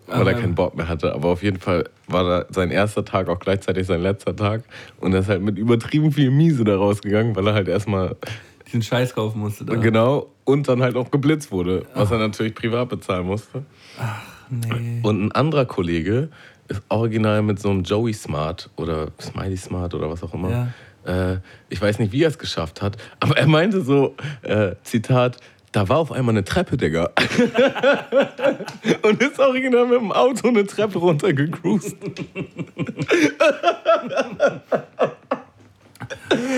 weil 0.09 0.27
er 0.27 0.35
keinen 0.35 0.55
Bock 0.55 0.77
mehr 0.77 0.89
hatte. 0.89 1.15
Aber 1.15 1.29
auf 1.29 1.43
jeden 1.43 1.59
Fall 1.59 1.85
war 2.07 2.25
da 2.25 2.47
sein 2.51 2.71
erster 2.71 3.05
Tag 3.05 3.29
auch 3.29 3.39
gleichzeitig 3.39 3.87
sein 3.87 4.03
letzter 4.03 4.35
Tag. 4.35 4.63
Und 5.01 5.13
er 5.13 5.21
ist 5.21 5.29
halt 5.29 5.43
mit 5.43 5.59
übertrieben 5.59 6.13
viel 6.13 6.31
Miese 6.31 6.65
da 6.65 6.77
rausgegangen, 6.77 7.37
weil 7.37 7.47
er 7.47 7.55
halt 7.55 7.69
erstmal. 7.69 8.17
Diesen 8.67 8.83
Scheiß 8.83 9.15
kaufen 9.15 9.41
musste. 9.41 9.65
Da. 9.65 9.75
Genau. 9.77 10.29
Und 10.45 10.69
dann 10.69 10.83
halt 10.83 10.97
auch 10.97 11.11
geblitzt 11.11 11.53
wurde, 11.53 11.85
was 11.95 12.09
Ach. 12.09 12.13
er 12.13 12.19
natürlich 12.19 12.55
privat 12.55 12.89
bezahlen 12.89 13.27
musste. 13.27 13.65
Ach, 13.99 14.23
nee. 14.51 15.01
Und 15.03 15.25
ein 15.25 15.33
anderer 15.33 15.67
Kollege 15.67 16.31
ist 16.69 16.83
original 16.89 17.43
mit 17.43 17.61
so 17.61 17.71
einem 17.71 17.83
Joey 17.83 18.13
Smart 18.13 18.71
oder 18.77 19.09
Smiley 19.21 19.57
Smart 19.57 19.95
oder 19.95 20.11
was 20.11 20.23
auch 20.23 20.35
immer. 20.35 20.51
Ja. 20.51 21.33
Äh, 21.33 21.39
ich 21.69 21.81
weiß 21.81 21.99
nicht, 21.99 22.13
wie 22.13 22.23
er 22.23 22.29
es 22.29 22.39
geschafft 22.39 22.83
hat, 22.83 22.97
aber 23.21 23.37
er 23.37 23.47
meinte 23.47 23.81
so, 23.81 24.15
äh, 24.43 24.75
Zitat, 24.83 25.39
da 25.73 25.89
war 25.89 25.99
auf 25.99 26.13
einmal 26.13 26.35
eine 26.35 26.45
Treppe, 26.45 26.77
Digga. 26.77 27.11
und 29.03 29.23
ist 29.23 29.39
original 29.39 29.87
mit 29.87 30.01
dem 30.01 30.13
Auto 30.13 30.49
eine 30.49 30.67
Treppe 30.67 30.99
runtergecruised. 30.99 31.97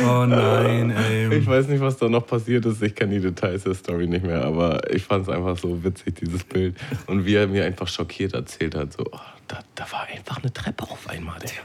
oh 0.06 0.26
nein, 0.26 0.90
ey. 0.90 1.38
Ich 1.38 1.46
weiß 1.46 1.68
nicht, 1.68 1.80
was 1.80 1.96
da 1.96 2.08
noch 2.08 2.26
passiert 2.26 2.66
ist. 2.66 2.82
Ich 2.82 2.94
kenne 2.94 3.14
die 3.14 3.20
Details 3.20 3.64
der 3.64 3.74
Story 3.74 4.06
nicht 4.06 4.24
mehr, 4.24 4.44
aber 4.44 4.88
ich 4.92 5.02
fand 5.02 5.28
es 5.28 5.34
einfach 5.34 5.56
so 5.56 5.82
witzig, 5.82 6.16
dieses 6.16 6.44
Bild. 6.44 6.76
Und 7.06 7.24
wie 7.26 7.34
er 7.34 7.46
mir 7.46 7.64
einfach 7.64 7.88
schockiert 7.88 8.34
erzählt 8.34 8.74
hat: 8.74 8.92
so, 8.92 9.04
oh, 9.10 9.18
da, 9.48 9.60
da 9.74 9.90
war 9.90 10.06
einfach 10.06 10.38
eine 10.42 10.52
Treppe 10.52 10.84
auf 10.84 11.08
einmal, 11.08 11.38
Digga. 11.40 11.62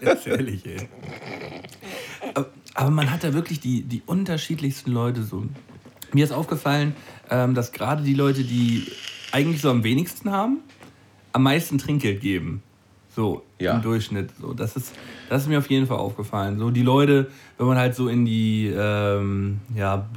Das 0.00 0.18
ist 0.18 0.26
ehrlich, 0.26 0.66
ey. 0.66 0.88
Aber 2.74 2.90
man 2.90 3.10
hat 3.10 3.24
da 3.24 3.34
wirklich 3.34 3.60
die, 3.60 3.82
die 3.82 4.02
unterschiedlichsten 4.06 4.92
Leute 4.92 5.22
so. 5.22 5.44
Mir 6.12 6.24
ist 6.24 6.32
aufgefallen, 6.32 6.94
ähm, 7.30 7.54
dass 7.54 7.72
gerade 7.72 8.02
die 8.02 8.14
Leute, 8.14 8.44
die 8.44 8.90
eigentlich 9.32 9.60
so 9.60 9.70
am 9.70 9.84
wenigsten 9.84 10.30
haben, 10.30 10.58
am 11.32 11.42
meisten 11.42 11.78
Trinkgeld 11.78 12.20
geben. 12.20 12.62
So 13.10 13.42
ja. 13.58 13.74
im 13.74 13.82
Durchschnitt. 13.82 14.30
So, 14.40 14.54
das, 14.54 14.76
ist, 14.76 14.94
das 15.28 15.42
ist 15.42 15.48
mir 15.48 15.58
auf 15.58 15.68
jeden 15.68 15.86
Fall 15.86 15.98
aufgefallen. 15.98 16.58
So 16.58 16.70
die 16.70 16.82
Leute, 16.82 17.30
wenn 17.56 17.66
man 17.66 17.76
halt 17.76 17.94
so 17.94 18.08
in 18.08 18.24
die, 18.24 18.72
ähm, 18.74 19.60
ja, 19.74 20.08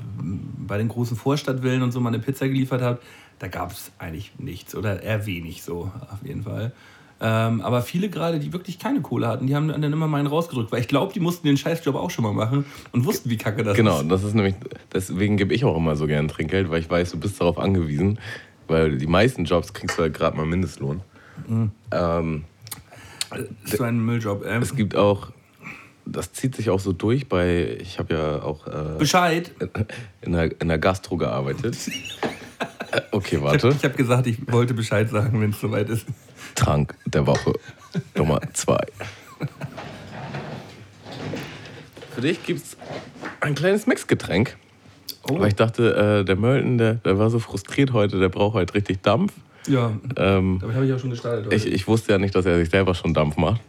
bei 0.67 0.77
den 0.77 0.87
großen 0.87 1.17
Vorstadtvillen 1.17 1.81
und 1.81 1.91
so 1.91 1.99
mal 1.99 2.09
eine 2.09 2.19
Pizza 2.19 2.47
geliefert 2.47 2.81
hat, 2.81 3.01
da 3.39 3.47
gab 3.47 3.71
es 3.71 3.91
eigentlich 3.97 4.33
nichts 4.37 4.75
oder 4.75 5.01
eher 5.01 5.25
wenig 5.25 5.63
so 5.63 5.91
auf 6.11 6.23
jeden 6.23 6.43
Fall. 6.43 6.73
Ähm, 7.23 7.61
aber 7.61 7.83
viele 7.83 8.09
gerade, 8.09 8.39
die 8.39 8.51
wirklich 8.51 8.79
keine 8.79 9.01
Kohle 9.01 9.27
hatten, 9.27 9.45
die 9.45 9.55
haben 9.55 9.67
dann 9.67 9.83
immer 9.83 10.07
meinen 10.07 10.25
rausgedrückt, 10.25 10.71
weil 10.71 10.79
ich 10.79 10.87
glaube, 10.87 11.13
die 11.13 11.19
mussten 11.19 11.45
den 11.45 11.55
Scheißjob 11.55 11.95
auch 11.95 12.09
schon 12.09 12.23
mal 12.23 12.33
machen 12.33 12.65
und 12.93 13.05
wussten, 13.05 13.29
wie 13.29 13.37
kacke 13.37 13.63
das 13.63 13.77
genau, 13.77 13.97
ist. 13.97 14.01
Genau, 14.01 14.15
das 14.15 14.23
ist 14.23 14.33
nämlich, 14.33 14.55
deswegen 14.91 15.37
gebe 15.37 15.53
ich 15.53 15.63
auch 15.63 15.77
immer 15.77 15.95
so 15.95 16.07
gern 16.07 16.27
Trinkgeld, 16.27 16.71
weil 16.71 16.81
ich 16.81 16.89
weiß, 16.89 17.11
du 17.11 17.19
bist 17.19 17.39
darauf 17.39 17.59
angewiesen, 17.59 18.19
weil 18.67 18.97
die 18.97 19.05
meisten 19.05 19.45
Jobs 19.45 19.71
kriegst 19.73 19.99
du 19.99 20.01
halt 20.01 20.15
gerade 20.15 20.35
mal 20.35 20.47
Mindestlohn. 20.47 21.01
Mhm. 21.47 21.71
Ähm, 21.91 22.43
das 23.29 23.41
ist 23.65 23.77
so 23.77 23.83
ein 23.83 24.03
Mülljob. 24.03 24.43
Ähm. 24.43 24.63
Es 24.63 24.75
gibt 24.75 24.95
auch, 24.95 25.31
das 26.07 26.33
zieht 26.33 26.55
sich 26.55 26.71
auch 26.71 26.79
so 26.79 26.91
durch 26.91 27.29
bei, 27.29 27.77
ich 27.79 27.99
habe 27.99 28.15
ja 28.15 28.41
auch 28.41 28.65
äh, 28.65 28.97
Bescheid. 28.97 29.51
In, 30.21 30.33
der, 30.33 30.59
in 30.59 30.67
der 30.67 30.77
Gastro 30.77 31.17
gearbeitet. 31.17 31.77
Äh, 32.91 33.01
okay, 33.11 33.41
warte. 33.41 33.69
Ich 33.69 33.75
habe 33.75 33.87
hab 33.87 33.95
gesagt, 33.95 34.27
ich 34.27 34.51
wollte 34.51 34.73
Bescheid 34.73 35.09
sagen, 35.09 35.39
wenn 35.39 35.51
es 35.51 35.61
soweit 35.61 35.89
ist. 35.89 36.05
Trank 36.55 36.95
der 37.05 37.27
Woche 37.27 37.53
Nummer 38.15 38.39
zwei. 38.53 38.85
Für 42.13 42.21
dich 42.21 42.43
gibt 42.43 42.61
es 42.61 42.77
ein 43.39 43.55
kleines 43.55 43.87
Mixgetränk. 43.87 44.57
Oh. 45.29 45.39
Weil 45.39 45.49
ich 45.49 45.55
dachte, 45.55 46.21
äh, 46.21 46.25
der 46.25 46.35
Mölten, 46.35 46.77
der, 46.77 46.95
der 46.95 47.19
war 47.19 47.29
so 47.29 47.39
frustriert 47.39 47.93
heute, 47.93 48.19
der 48.19 48.29
braucht 48.29 48.55
halt 48.55 48.73
richtig 48.73 49.01
Dampf. 49.03 49.33
Ja, 49.67 49.91
ähm, 50.17 50.57
damit 50.59 50.75
habe 50.75 50.85
ich 50.85 50.93
auch 50.93 50.99
schon 50.99 51.11
gestartet. 51.11 51.45
Heute. 51.45 51.55
Ich, 51.55 51.67
ich 51.67 51.87
wusste 51.87 52.13
ja 52.13 52.17
nicht, 52.17 52.33
dass 52.33 52.45
er 52.45 52.57
sich 52.57 52.69
selber 52.69 52.95
schon 52.95 53.13
Dampf 53.13 53.37
macht. 53.37 53.61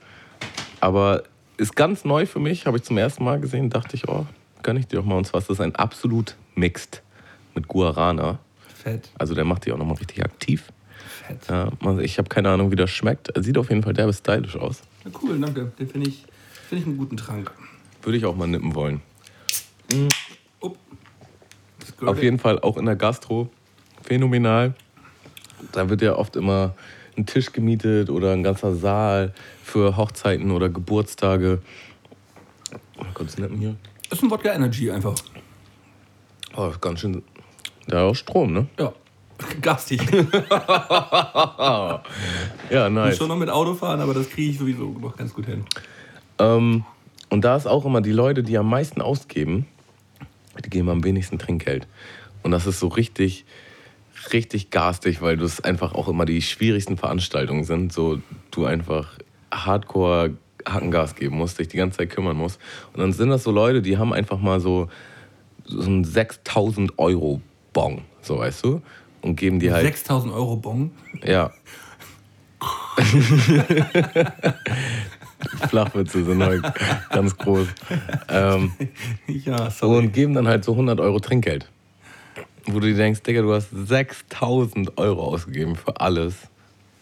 Aber 0.81 1.23
ist 1.59 1.77
ganz 1.77 2.05
neu 2.05 2.27
für 2.27 2.41
mich, 2.41 2.67
habe 2.67 2.79
ich 2.79 2.83
zum 2.83 2.97
ersten 2.99 3.25
Mal 3.25 3.39
gesehen, 3.41 3.69
dachte 3.69 3.97
ich, 3.97 4.09
oh, 4.09 4.27
kann 4.63 4.77
ich 4.77 4.87
dir 4.87 4.97
doch 4.97 5.05
mal. 5.05 5.17
Und 5.17 5.27
zwar 5.27 5.41
ist 5.41 5.51
das 5.51 5.61
ein 5.61 5.77
absolut 5.77 6.37
Mixed 6.55 7.03
mit 7.55 7.69
Guarana. 7.69 8.39
Fett. 8.75 9.11
Also 9.19 9.35
der 9.35 9.45
macht 9.45 9.67
dich 9.67 9.73
auch 9.73 9.79
nochmal 9.79 9.97
richtig 9.97 10.25
aktiv. 10.25 10.73
Fett. 11.39 11.49
Ja, 11.49 11.99
ich 11.99 12.19
habe 12.19 12.29
keine 12.29 12.51
Ahnung, 12.51 12.71
wie 12.71 12.77
das 12.77 12.91
schmeckt. 12.91 13.29
Er 13.31 13.43
sieht 13.43 13.59
auf 13.59 13.69
jeden 13.69 13.83
Fall 13.83 13.93
derbe 13.93 14.13
stylisch 14.13 14.57
aus. 14.57 14.83
Ja, 15.05 15.11
cool, 15.23 15.39
danke. 15.41 15.73
Den 15.79 15.89
finde 15.89 16.09
ich, 16.09 16.25
Finde 16.73 16.85
ich 16.85 16.89
einen 16.89 16.97
guten 16.97 17.19
Trank. 17.19 17.53
Würde 18.01 18.17
ich 18.17 18.25
auch 18.25 18.35
mal 18.35 18.47
nippen 18.47 18.75
wollen. 18.75 19.03
Mhm. 19.93 20.09
Auf 22.01 22.23
jeden 22.23 22.39
Fall 22.39 22.59
auch 22.61 22.79
in 22.79 22.87
der 22.87 22.97
Gastro 22.97 23.51
phänomenal. 24.03 24.73
Da 25.73 25.91
wird 25.91 26.01
ja 26.01 26.17
oft 26.17 26.35
immer 26.35 26.75
ein 27.15 27.27
Tisch 27.27 27.53
gemietet 27.53 28.09
oder 28.09 28.33
ein 28.33 28.43
ganzer 28.43 28.75
Saal 28.75 29.35
für 29.63 29.99
Hochzeiten 29.99 30.51
oder 30.51 30.71
Geburtstage. 30.71 31.61
Oh, 32.97 33.05
kurz 33.13 33.37
nippen 33.37 33.59
hier. 33.59 33.77
Das 34.09 34.21
ist 34.21 34.25
ein 34.25 34.31
Wodka 34.31 34.55
Energy 34.55 34.91
einfach. 34.91 35.17
Oh, 36.57 36.73
ganz 36.81 37.01
schön. 37.01 37.23
Da 37.87 38.05
auch 38.05 38.15
Strom, 38.15 38.55
ne? 38.55 38.67
Ja. 38.79 38.95
Gastig. 39.61 40.03
ja, 40.11 42.03
nice. 42.71 42.91
Ich 42.91 42.93
muss 42.93 43.17
schon 43.17 43.29
noch 43.29 43.37
mit 43.37 43.51
Auto 43.51 43.75
fahren, 43.75 44.01
aber 44.01 44.15
das 44.15 44.29
kriege 44.31 44.51
ich 44.51 44.59
sowieso 44.59 44.91
noch 44.91 45.17
ganz 45.17 45.35
gut 45.35 45.47
hin. 45.47 45.65
Ähm, 46.39 46.85
und 47.31 47.45
da 47.45 47.57
ist 47.57 47.67
auch 47.67 47.85
immer 47.85 48.01
die 48.01 48.13
Leute, 48.13 48.43
die 48.43 48.59
am 48.59 48.69
meisten 48.69 49.01
ausgeben, 49.01 49.67
die 50.65 50.71
geben 50.71 50.89
am 50.89 51.05
wenigsten 51.05 51.39
Trinkgeld. 51.39 51.87
Und 52.43 52.51
das 52.51 52.67
ist 52.67 52.81
so 52.81 52.89
richtig, 52.89 53.45
richtig 54.33 54.71
garstig, 54.71 55.23
weil 55.23 55.37
das 55.37 55.61
einfach 55.61 55.95
auch 55.95 56.09
immer 56.09 56.25
die 56.25 56.43
schwierigsten 56.43 56.97
Veranstaltungen 56.97 57.65
sind. 57.65 57.93
So 57.93 58.21
du 58.51 58.65
einfach 58.67 59.19
hardcore 59.53 60.37
Hackengas 60.67 61.15
geben 61.15 61.37
musst, 61.37 61.59
dich 61.59 61.69
die 61.69 61.77
ganze 61.77 61.99
Zeit 61.99 62.11
kümmern 62.11 62.37
musst. 62.37 62.61
Und 62.93 63.01
dann 63.01 63.13
sind 63.13 63.31
das 63.31 63.45
so 63.45 63.51
Leute, 63.51 63.83
die 63.83 63.99
haben 63.99 64.13
einfach 64.13 64.39
mal 64.39 64.61
so, 64.61 64.89
so 65.65 65.83
einen 65.83 66.05
6000 66.05 66.99
Euro 66.99 67.41
Bon, 67.73 68.03
so 68.21 68.39
weißt 68.39 68.65
du? 68.65 68.83
Und 69.23 69.37
geben 69.37 69.59
die 69.61 69.73
halt. 69.73 69.85
6000 69.85 70.33
Euro 70.33 70.57
Bon? 70.57 70.91
Ja. 71.25 71.53
Flachwitze 75.69 76.25
sind 76.25 76.43
halt 76.43 76.65
ganz 77.11 77.37
groß. 77.37 77.67
Ähm, 78.29 78.73
ja, 79.27 79.71
sorry. 79.71 79.99
Und 79.99 80.13
geben 80.13 80.35
dann 80.35 80.47
halt 80.47 80.65
so 80.65 80.73
100 80.73 81.01
Euro 81.01 81.19
Trinkgeld. 81.21 81.69
Wo 82.67 82.79
du 82.79 82.87
dir 82.89 82.97
denkst, 82.97 83.23
Digga, 83.23 83.43
du 83.43 83.53
hast 83.53 83.71
6000 83.71 84.99
Euro 84.99 85.25
ausgegeben 85.25 85.77
für 85.77 86.01
alles. 86.01 86.35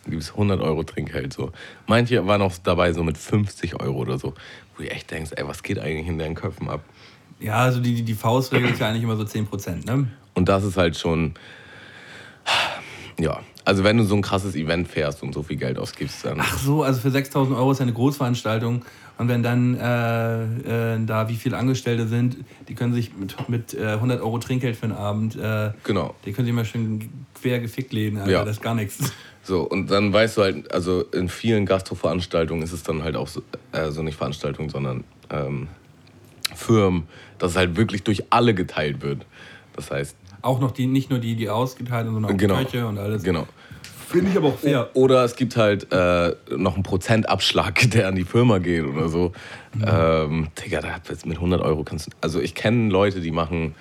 Du 0.05 0.13
gibst 0.13 0.33
100 0.33 0.61
Euro 0.61 0.83
Trinkgeld 0.83 1.33
so. 1.33 1.53
Manche 1.87 2.27
waren 2.27 2.41
auch 2.41 2.55
dabei 2.63 2.93
so 2.93 3.03
mit 3.03 3.19
50 3.19 3.81
Euro 3.81 3.99
oder 3.99 4.19
so. 4.19 4.35
Wo 4.77 4.83
du 4.83 4.91
echt 4.91 5.11
denkst, 5.11 5.33
ey, 5.37 5.47
was 5.47 5.63
geht 5.63 5.79
eigentlich 5.79 6.07
in 6.07 6.19
deinen 6.19 6.35
Köpfen 6.35 6.69
ab? 6.69 6.83
Ja, 7.39 7.57
also 7.57 7.81
die, 7.81 8.03
die 8.03 8.15
Faustregel 8.15 8.71
ist 8.71 8.81
ja 8.81 8.89
eigentlich 8.89 9.03
immer 9.03 9.17
so 9.17 9.25
10% 9.25 9.87
ne? 9.87 10.09
Und 10.35 10.49
das 10.49 10.65
ist 10.65 10.77
halt 10.77 10.97
schon, 10.97 11.35
ja, 13.19 13.41
also 13.65 13.85
wenn 13.85 13.97
du 13.97 14.05
so 14.05 14.15
ein 14.15 14.23
krasses 14.23 14.55
Event 14.55 14.89
fährst 14.89 15.23
und 15.23 15.35
so 15.35 15.43
viel 15.43 15.57
Geld 15.57 15.79
ausgibst, 15.79 16.25
dann. 16.25 16.39
Ach 16.41 16.59
so, 16.59 16.83
also 16.83 17.01
für 17.01 17.11
6000 17.11 17.57
Euro 17.57 17.73
ist 17.73 17.81
eine 17.81 17.93
Großveranstaltung. 17.93 18.85
Und 19.19 19.29
wenn 19.29 19.43
dann 19.43 19.77
äh, 19.77 20.95
äh, 20.95 21.05
da 21.05 21.29
wie 21.29 21.37
viele 21.37 21.59
Angestellte 21.59 22.09
sind, 22.09 22.39
die 22.69 22.75
können 22.75 22.95
sich 22.95 23.15
mit, 23.15 23.49
mit 23.51 23.75
äh, 23.75 23.89
100 23.89 24.23
Euro 24.23 24.39
Trinkgeld 24.39 24.77
für 24.77 24.85
einen 24.85 24.95
Abend, 24.95 25.37
äh, 25.37 25.73
genau. 25.85 26.15
die 26.25 26.33
können 26.33 26.47
sich 26.47 26.55
mal 26.55 26.65
schön 26.65 27.27
quer 27.39 27.61
gefickt 27.61 27.93
legen, 27.93 28.17
Alter, 28.17 28.31
ja. 28.31 28.45
das 28.47 28.57
ist 28.57 28.63
gar 28.63 28.75
nichts. 28.75 29.13
So, 29.43 29.63
und 29.63 29.91
dann 29.91 30.13
weißt 30.13 30.37
du 30.37 30.43
halt, 30.43 30.73
also 30.73 31.03
in 31.13 31.29
vielen 31.29 31.67
Gastro-Veranstaltungen 31.67 32.63
ist 32.63 32.73
es 32.73 32.83
dann 32.83 33.03
halt 33.03 33.17
auch 33.17 33.29
so, 33.29 33.43
also 33.73 34.03
nicht 34.03 34.17
Veranstaltungen, 34.17 34.69
sondern 34.69 35.05
ähm, 35.31 35.69
Firmen, 36.55 37.05
dass 37.39 37.53
es 37.53 37.57
halt 37.57 37.77
wirklich 37.77 38.03
durch 38.03 38.25
alle 38.31 38.55
geteilt 38.55 39.03
wird. 39.03 39.27
Das 39.75 39.91
heißt. 39.91 40.17
Auch 40.43 40.61
noch 40.61 40.71
die, 40.71 40.87
nicht 40.87 41.11
nur 41.11 41.19
die, 41.19 41.35
die 41.37 41.49
ausgeteilt 41.49 42.07
sind, 42.07 42.15
sondern 42.15 42.33
auch 42.33 42.37
genau, 42.37 42.59
die 42.59 42.65
Köche 42.65 42.87
und 42.87 42.99
alles. 42.99 43.23
Genau. 43.23 43.47
Finde 44.11 44.33
ich 44.33 44.37
aber 44.37 44.49
auch 44.49 44.59
fair. 44.59 44.91
Oder 44.95 45.25
es 45.25 45.37
gibt 45.37 45.57
halt 45.57 45.93
äh, 45.93 46.35
noch 46.57 46.75
einen 46.75 46.83
Prozentabschlag, 46.83 47.91
der 47.93 48.09
an 48.09 48.17
die 48.17 48.25
Firma 48.25 48.59
geht 48.59 48.85
oder 48.85 49.09
so. 49.09 49.33
Mhm. 49.75 49.85
Ähm, 49.87 50.49
Digga, 50.59 50.81
da 50.81 50.97
jetzt 51.09 51.27
mit 51.27 51.37
100 51.37 51.61
Euro 51.61 51.85
kannst 51.85 52.09
du. 52.09 52.11
Also 52.21 52.41
ich 52.41 52.57
kenne 52.57 52.91
Leute, 52.91 53.21
die 53.21 53.31
machen 53.31 53.77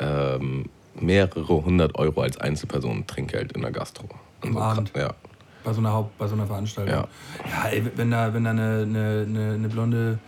ähm, 0.00 0.64
mehrere 1.00 1.64
hundert 1.64 1.94
Euro 1.94 2.22
als 2.22 2.38
Einzelperson 2.38 3.06
Trinkgeld 3.06 3.52
in 3.52 3.62
der 3.62 3.70
Gastro. 3.70 4.08
Am 4.40 4.56
also, 4.56 4.60
Abend? 4.60 4.92
Ja. 4.96 5.14
Bei 5.62 5.72
so 5.72 5.80
einer 5.80 5.92
Haupt, 5.92 6.18
bei 6.18 6.26
so 6.26 6.34
einer 6.34 6.46
Veranstaltung. 6.46 6.94
Ja. 6.94 7.08
Ja, 7.48 7.68
ey, 7.70 7.84
wenn 7.94 8.10
da, 8.10 8.34
wenn 8.34 8.44
da 8.44 8.50
eine, 8.50 8.82
eine, 8.82 9.54
eine 9.54 9.68
blonde 9.68 10.18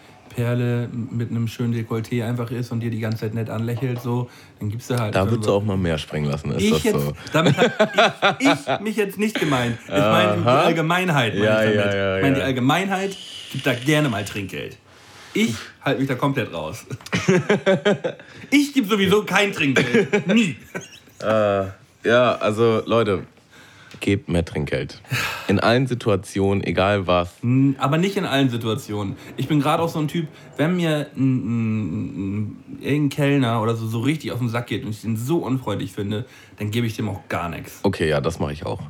Perle 0.40 0.88
mit 0.92 1.30
einem 1.30 1.48
schönen 1.48 1.74
Dekolleté 1.74 2.24
einfach 2.24 2.50
ist 2.50 2.72
und 2.72 2.80
dir 2.80 2.90
die 2.90 2.98
ganze 2.98 3.18
Zeit 3.18 3.34
nett 3.34 3.50
anlächelt, 3.50 4.00
so, 4.00 4.30
dann 4.58 4.70
gibst 4.70 4.88
du 4.88 4.98
halt. 4.98 5.14
Da 5.14 5.30
würdest 5.30 5.48
du 5.48 5.52
auch 5.52 5.62
mal 5.62 5.76
mehr 5.76 5.98
sprengen 5.98 6.30
lassen, 6.30 6.52
ist 6.52 6.62
ich 6.62 6.70
das 6.70 6.82
jetzt, 6.84 7.00
so? 7.00 7.12
Damit 7.32 7.58
habe 7.58 8.36
ich, 8.38 8.48
ich, 8.48 8.80
mich 8.80 8.96
jetzt 8.96 9.18
nicht 9.18 9.38
gemeint. 9.38 9.78
Ich 9.84 9.90
meine 9.90 10.40
die 10.40 10.48
Allgemeinheit. 10.48 11.34
Mein 11.34 11.44
ja, 11.44 11.64
ich, 11.64 11.74
ja, 11.74 11.94
ja, 11.94 12.16
ich 12.16 12.22
meine, 12.22 12.36
die 12.36 12.42
Allgemeinheit 12.42 13.16
gibt 13.52 13.66
da 13.66 13.74
gerne 13.74 14.08
mal 14.08 14.24
Trinkgeld. 14.24 14.78
Ich 15.34 15.54
halte 15.82 16.00
mich 16.00 16.08
da 16.08 16.14
komplett 16.14 16.52
raus. 16.54 16.86
ich 18.50 18.72
gebe 18.72 18.88
sowieso 18.88 19.24
kein 19.24 19.52
Trinkgeld. 19.52 20.26
Nie. 20.26 20.56
Äh, 21.22 21.64
ja, 22.02 22.34
also 22.36 22.82
Leute, 22.86 23.24
gebt 24.00 24.28
mehr 24.28 24.44
Trinkgeld. 24.44 25.00
In 25.48 25.60
allen 25.60 25.86
Situationen, 25.86 26.64
egal 26.64 27.06
was. 27.06 27.34
Aber 27.78 27.98
nicht 27.98 28.16
in 28.16 28.24
allen 28.24 28.50
Situationen. 28.50 29.16
Ich 29.36 29.48
bin 29.48 29.60
gerade 29.60 29.82
auch 29.82 29.88
so 29.88 29.98
ein 29.98 30.08
Typ, 30.08 30.28
wenn 30.56 30.76
mir 30.76 31.06
ein, 31.16 32.46
ein, 32.46 32.56
ein, 32.82 33.08
Kellner 33.08 33.62
oder 33.62 33.76
so, 33.76 33.86
so 33.86 34.00
richtig 34.00 34.32
auf 34.32 34.38
den 34.38 34.48
Sack 34.48 34.66
geht 34.66 34.84
und 34.84 34.90
ich 34.90 35.02
den 35.02 35.16
so 35.16 35.38
unfreundlich 35.38 35.92
finde, 35.92 36.26
dann 36.58 36.70
gebe 36.70 36.86
ich 36.86 36.96
dem 36.96 37.08
auch 37.08 37.20
gar 37.28 37.48
nichts. 37.48 37.80
Okay, 37.82 38.08
ja, 38.08 38.20
das 38.20 38.38
mache 38.38 38.52
ich 38.52 38.66
auch. 38.66 38.80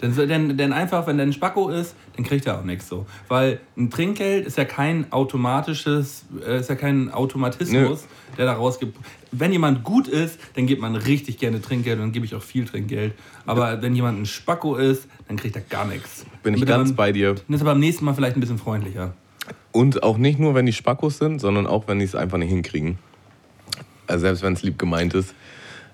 Denn, 0.00 0.14
denn, 0.14 0.56
denn 0.56 0.72
einfach, 0.72 1.06
wenn 1.06 1.16
der 1.16 1.26
ein 1.26 1.32
Spacko 1.32 1.68
ist, 1.68 1.94
dann 2.16 2.24
kriegt 2.24 2.46
er 2.46 2.58
auch 2.58 2.64
nichts 2.64 2.88
so. 2.88 3.06
Weil 3.28 3.60
ein 3.76 3.90
Trinkgeld 3.90 4.46
ist 4.46 4.56
ja 4.56 4.64
kein 4.64 5.12
automatisches, 5.12 6.24
äh, 6.46 6.60
ist 6.60 6.70
ja 6.70 6.76
kein 6.76 7.10
Automatismus, 7.10 8.02
Nö. 8.02 8.36
der 8.38 8.46
da 8.46 8.52
rausgibt. 8.52 8.96
Wenn 9.32 9.52
jemand 9.52 9.84
gut 9.84 10.08
ist, 10.08 10.38
dann 10.54 10.66
gibt 10.66 10.80
man 10.80 10.96
richtig 10.96 11.38
gerne 11.38 11.60
Trinkgeld 11.62 11.98
und 11.98 12.06
dann 12.06 12.12
gebe 12.12 12.26
ich 12.26 12.34
auch 12.34 12.42
viel 12.42 12.64
Trinkgeld. 12.64 13.14
Aber 13.46 13.80
wenn 13.80 13.94
jemand 13.94 14.20
ein 14.20 14.26
Spacko 14.26 14.76
ist, 14.76 15.06
dann 15.28 15.36
kriegt 15.36 15.56
er 15.56 15.62
gar 15.62 15.84
nichts. 15.84 16.26
Bin 16.42 16.54
ich 16.54 16.66
ganz 16.66 16.90
man, 16.90 16.96
bei 16.96 17.12
dir. 17.12 17.34
Dann 17.34 17.54
ist 17.54 17.62
er 17.62 17.66
beim 17.66 17.80
nächsten 17.80 18.04
Mal 18.04 18.14
vielleicht 18.14 18.36
ein 18.36 18.40
bisschen 18.40 18.58
freundlicher. 18.58 19.14
Und 19.72 20.02
auch 20.02 20.18
nicht 20.18 20.38
nur, 20.38 20.54
wenn 20.54 20.66
die 20.66 20.72
Spackos 20.72 21.18
sind, 21.18 21.40
sondern 21.40 21.66
auch, 21.66 21.86
wenn 21.86 21.98
die 21.98 22.04
es 22.04 22.14
einfach 22.14 22.38
nicht 22.38 22.50
hinkriegen. 22.50 22.98
Also 24.06 24.22
selbst 24.22 24.42
wenn 24.42 24.54
es 24.54 24.62
lieb 24.62 24.78
gemeint 24.78 25.14
ist. 25.14 25.34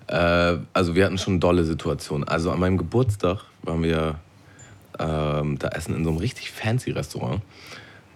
Äh, 0.07 0.59
also 0.73 0.95
wir 0.95 1.05
hatten 1.05 1.19
schon 1.19 1.41
dolle 1.41 1.65
Situationen. 1.65 2.27
Also 2.27 2.51
an 2.51 2.61
meinem 2.61 2.79
Geburtstag 2.79 3.45
waren 3.63 3.83
wir 3.83 4.19
ähm, 4.99 5.59
da 5.59 5.69
essen 5.69 5.95
in 5.95 6.05
so 6.05 6.11
einem 6.11 6.19
richtig 6.19 6.51
fancy 6.51 6.91
Restaurant. 6.91 7.43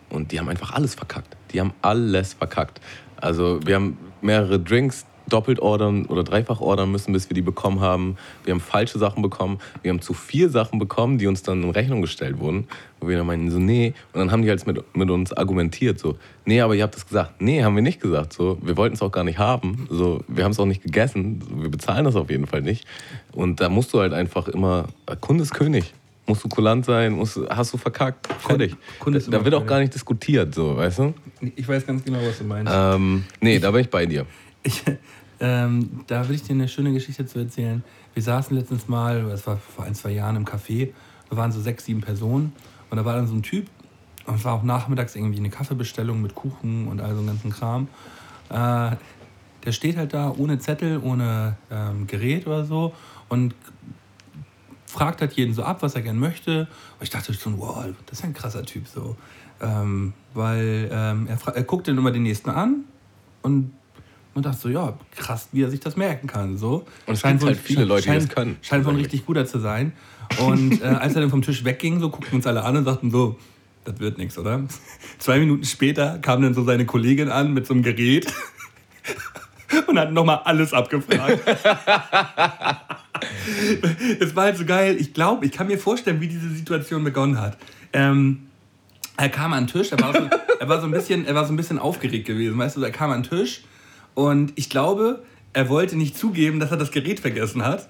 Und 0.09 0.33
die 0.33 0.41
haben 0.41 0.49
einfach 0.49 0.73
alles 0.73 0.95
verkackt. 0.95 1.37
Die 1.53 1.61
haben 1.61 1.73
alles 1.83 2.35
verkackt. 2.35 2.81
Also 3.17 3.61
wir 3.65 3.75
haben 3.77 3.99
mehrere 4.23 4.59
Drinks 4.59 5.07
doppelt 5.33 5.61
ordern 5.61 6.07
oder 6.07 6.23
dreifach 6.23 6.61
ordern 6.61 6.91
müssen, 6.91 7.13
bis 7.13 7.31
wir 7.31 7.35
die 7.35 7.43
bekommen 7.43 7.81
haben. 7.81 8.17
Wir 8.45 8.53
haben 8.53 8.61
falsche 8.61 8.99
Sachen 8.99 9.23
bekommen. 9.23 9.59
Wir 9.83 9.91
haben 9.91 10.01
zu 10.01 10.15
viel 10.15 10.51
Sachen 10.51 10.79
bekommen, 10.79 11.19
die 11.19 11.27
uns 11.27 11.43
dann 11.43 11.63
in 11.63 11.71
Rechnung 11.71 12.03
gestellt 12.03 12.39
wurden. 12.39 12.69
Wo 13.01 13.09
wir 13.09 13.17
dann 13.17 13.27
meinten, 13.27 13.51
so, 13.51 13.59
nee. 13.59 13.95
Und 14.13 14.21
dann 14.21 14.31
haben 14.31 14.43
die 14.43 14.51
halt 14.51 14.67
mit, 14.67 14.83
mit 14.95 15.11
uns 15.11 15.33
argumentiert, 15.33 15.99
so, 15.99 16.19
nee, 16.45 16.61
aber 16.61 16.75
ihr 16.75 16.83
habt 16.83 16.95
das 16.95 17.07
gesagt. 17.07 17.41
Nee, 17.41 17.63
haben 17.63 17.75
wir 17.75 17.83
nicht 17.83 18.01
gesagt. 18.01 18.33
So, 18.33 18.59
wir 18.61 18.77
wollten 18.77 18.95
es 18.95 19.03
auch 19.03 19.13
gar 19.13 19.25
nicht 19.25 19.39
haben. 19.39 19.87
So, 19.91 20.23
wir 20.29 20.45
haben 20.45 20.53
es 20.53 20.59
auch 20.59 20.67
nicht 20.67 20.83
gegessen. 20.83 21.43
Wir 21.63 21.71
bezahlen 21.71 22.05
das 22.05 22.17
auf 22.17 22.31
jeden 22.31 22.47
Fall 22.47 22.63
nicht. 22.63 22.87
Und 23.33 23.61
da 23.61 23.69
musst 23.69 23.95
du 23.95 24.01
halt 24.01 24.13
einfach 24.13 24.49
immer, 24.49 24.89
Kunde 25.21 25.43
ist 25.43 25.55
König. 25.55 25.95
Musst 26.27 26.45
du 26.45 26.49
kulant 26.49 26.85
sein, 26.85 27.13
musst, 27.13 27.41
hast 27.49 27.73
du 27.73 27.79
verkackt, 27.79 28.29
fertig. 28.39 28.77
Da, 29.05 29.11
da 29.11 29.45
wird 29.45 29.55
auch 29.55 29.67
gar 29.67 29.81
nicht 29.81 29.93
diskutiert, 29.93 30.55
so, 30.55 30.77
weißt 30.77 31.01
du? 31.01 31.15
Ich 31.57 31.67
weiß 31.67 31.85
ganz 31.85 32.05
genau, 32.05 32.19
was 32.25 32.39
du 32.39 32.45
meinst. 32.45 32.73
Ähm, 32.73 33.25
nee, 33.41 33.57
ich, 33.57 33.63
da 33.63 33.73
bin 33.73 33.81
ich 33.81 33.91
bei 33.91 34.07
dir. 34.07 34.27
Ich, 34.63 34.85
ähm, 35.41 36.03
da 36.07 36.29
will 36.29 36.35
ich 36.37 36.43
dir 36.43 36.53
eine 36.53 36.69
schöne 36.69 36.93
Geschichte 36.93 37.27
zu 37.27 37.39
erzählen. 37.39 37.83
Wir 38.15 38.23
saßen 38.23 38.57
letztens 38.57 38.89
mal, 38.89 39.25
das 39.25 39.47
war 39.47 39.57
vor 39.57 39.85
ein, 39.85 39.95
zwei 39.95 40.11
Jahren 40.11 40.37
im 40.37 40.45
Café, 40.45 40.93
wir 41.29 41.37
waren 41.37 41.53
so 41.53 41.61
sechs, 41.61 41.85
sieben 41.85 42.01
Personen 42.01 42.53
und 42.91 42.97
da 42.97 43.05
war 43.05 43.17
dann 43.17 43.27
so 43.27 43.35
ein 43.35 43.43
Typ 43.43 43.67
und 44.27 44.35
es 44.37 44.45
war 44.45 44.55
auch 44.55 44.63
nachmittags 44.63 45.17
irgendwie 45.17 45.39
eine 45.39 45.51
Kaffeebestellung 45.51 46.21
mit 46.21 46.35
Kuchen 46.35 46.89
und 46.89 47.01
all 47.01 47.13
so 47.13 47.19
einem 47.19 47.29
ganzen 47.29 47.51
Kram. 47.51 47.89
Äh, 48.51 48.97
der 49.65 49.73
steht 49.73 49.97
halt 49.97 50.15
da 50.15 50.33
ohne 50.37 50.59
Zettel, 50.59 51.01
ohne 51.03 51.57
ähm, 51.71 52.07
Gerät 52.07 52.47
oder 52.47 52.65
so 52.65 52.95
und 53.29 53.55
fragt 54.87 55.21
halt 55.21 55.33
jeden 55.35 55.55
so 55.55 55.63
ab, 55.63 55.83
was 55.83 55.95
er 55.95 56.03
gern 56.03 56.19
möchte. 56.19 56.63
Und 56.99 57.03
ich 57.03 57.11
dachte 57.11 57.33
schon, 57.33 57.59
wow, 57.59 57.85
das 58.07 58.19
ist 58.19 58.25
ein 58.25 58.35
krasser 58.35 58.65
Typ 58.65 58.87
so. 58.87 59.17
Ähm, 59.61 60.15
weil 60.35 60.89
ähm, 60.93 61.29
er, 61.29 61.55
er 61.55 61.63
guckt 61.63 61.87
dann 61.89 61.99
immer 61.99 62.11
den 62.11 62.23
nächsten 62.23 62.51
an 62.51 62.85
und 63.43 63.73
und 64.35 64.47
dachte 64.47 64.59
so, 64.61 64.69
ja, 64.69 64.97
krass, 65.17 65.49
wie 65.53 65.63
er 65.63 65.71
sich 65.71 65.81
das 65.81 65.97
merken 65.97 66.27
kann. 66.27 66.57
So. 66.57 66.85
Und 67.07 67.15
es 67.15 67.21
scheint 67.21 67.43
halt 67.43 67.59
viele 67.59 67.85
Leute, 67.85 68.05
scheint, 68.05 68.23
die 68.23 68.27
das 68.27 68.35
können. 68.35 68.57
Scheint 68.63 68.85
von 68.85 68.97
richtig 68.97 69.27
guter 69.27 69.47
zu 69.47 69.59
sein. 69.59 69.93
Und 70.39 70.81
äh, 70.83 70.85
als 70.85 71.15
er 71.15 71.23
dann 71.23 71.31
vom 71.31 71.43
Tisch 71.43 71.65
wegging, 71.65 72.01
so 72.01 72.11
guckten 72.11 72.37
uns 72.37 72.47
alle 72.47 72.63
an 72.63 72.77
und 72.77 72.85
sagten 72.85 73.11
so, 73.11 73.37
das 73.85 73.99
wird 73.99 74.19
nichts, 74.19 74.39
oder? 74.39 74.63
Zwei 75.19 75.39
Minuten 75.39 75.65
später 75.65 76.19
kam 76.19 76.43
dann 76.43 76.55
so 76.55 76.65
seine 76.65 76.87
Kollegin 76.87 77.29
an 77.29 77.53
mit 77.53 77.67
so 77.67 77.75
einem 77.75 77.83
Gerät 77.83 78.33
und 79.87 79.99
hat 79.99 80.13
nochmal 80.13 80.43
alles 80.45 80.73
abgefragt. 80.73 81.41
Es 84.19 84.35
war 84.35 84.45
halt 84.45 84.57
so 84.57 84.65
geil. 84.65 84.97
Ich 84.99 85.13
glaube, 85.13 85.45
ich 85.45 85.53
kann 85.53 85.67
mir 85.67 85.79
vorstellen, 85.79 86.23
wie 86.23 86.29
diese 86.29 86.49
Situation 86.49 87.05
begonnen 87.05 87.39
hat. 87.39 87.59
Ähm, 87.93 88.49
er 89.19 89.29
kam 89.29 89.53
an 89.53 89.67
den 89.67 89.73
Tisch, 89.73 89.91
da 89.91 90.01
war 90.01 90.15
so, 90.15 90.31
er 90.59 90.69
war 90.69 90.81
so 90.81 90.87
ein 90.87 90.91
bisschen, 90.91 91.27
er 91.27 91.35
war 91.35 91.45
so 91.45 91.53
ein 91.53 91.57
bisschen 91.57 91.79
aufgeregt 91.79 92.27
gewesen. 92.27 92.57
Weißt 92.57 92.77
du, 92.77 92.81
da 92.81 92.89
kam 92.89 93.11
an 93.11 93.23
den 93.23 93.29
Tisch 93.29 93.63
und 94.21 94.53
ich 94.57 94.69
glaube, 94.69 95.23
er 95.55 95.71
wollte 95.71 95.97
nicht 95.97 96.15
zugeben, 96.15 96.61
dass 96.61 96.71
er 96.71 96.77
das 96.77 96.91
Gerät 96.91 97.21
vergessen 97.21 97.65
hat 97.65 97.89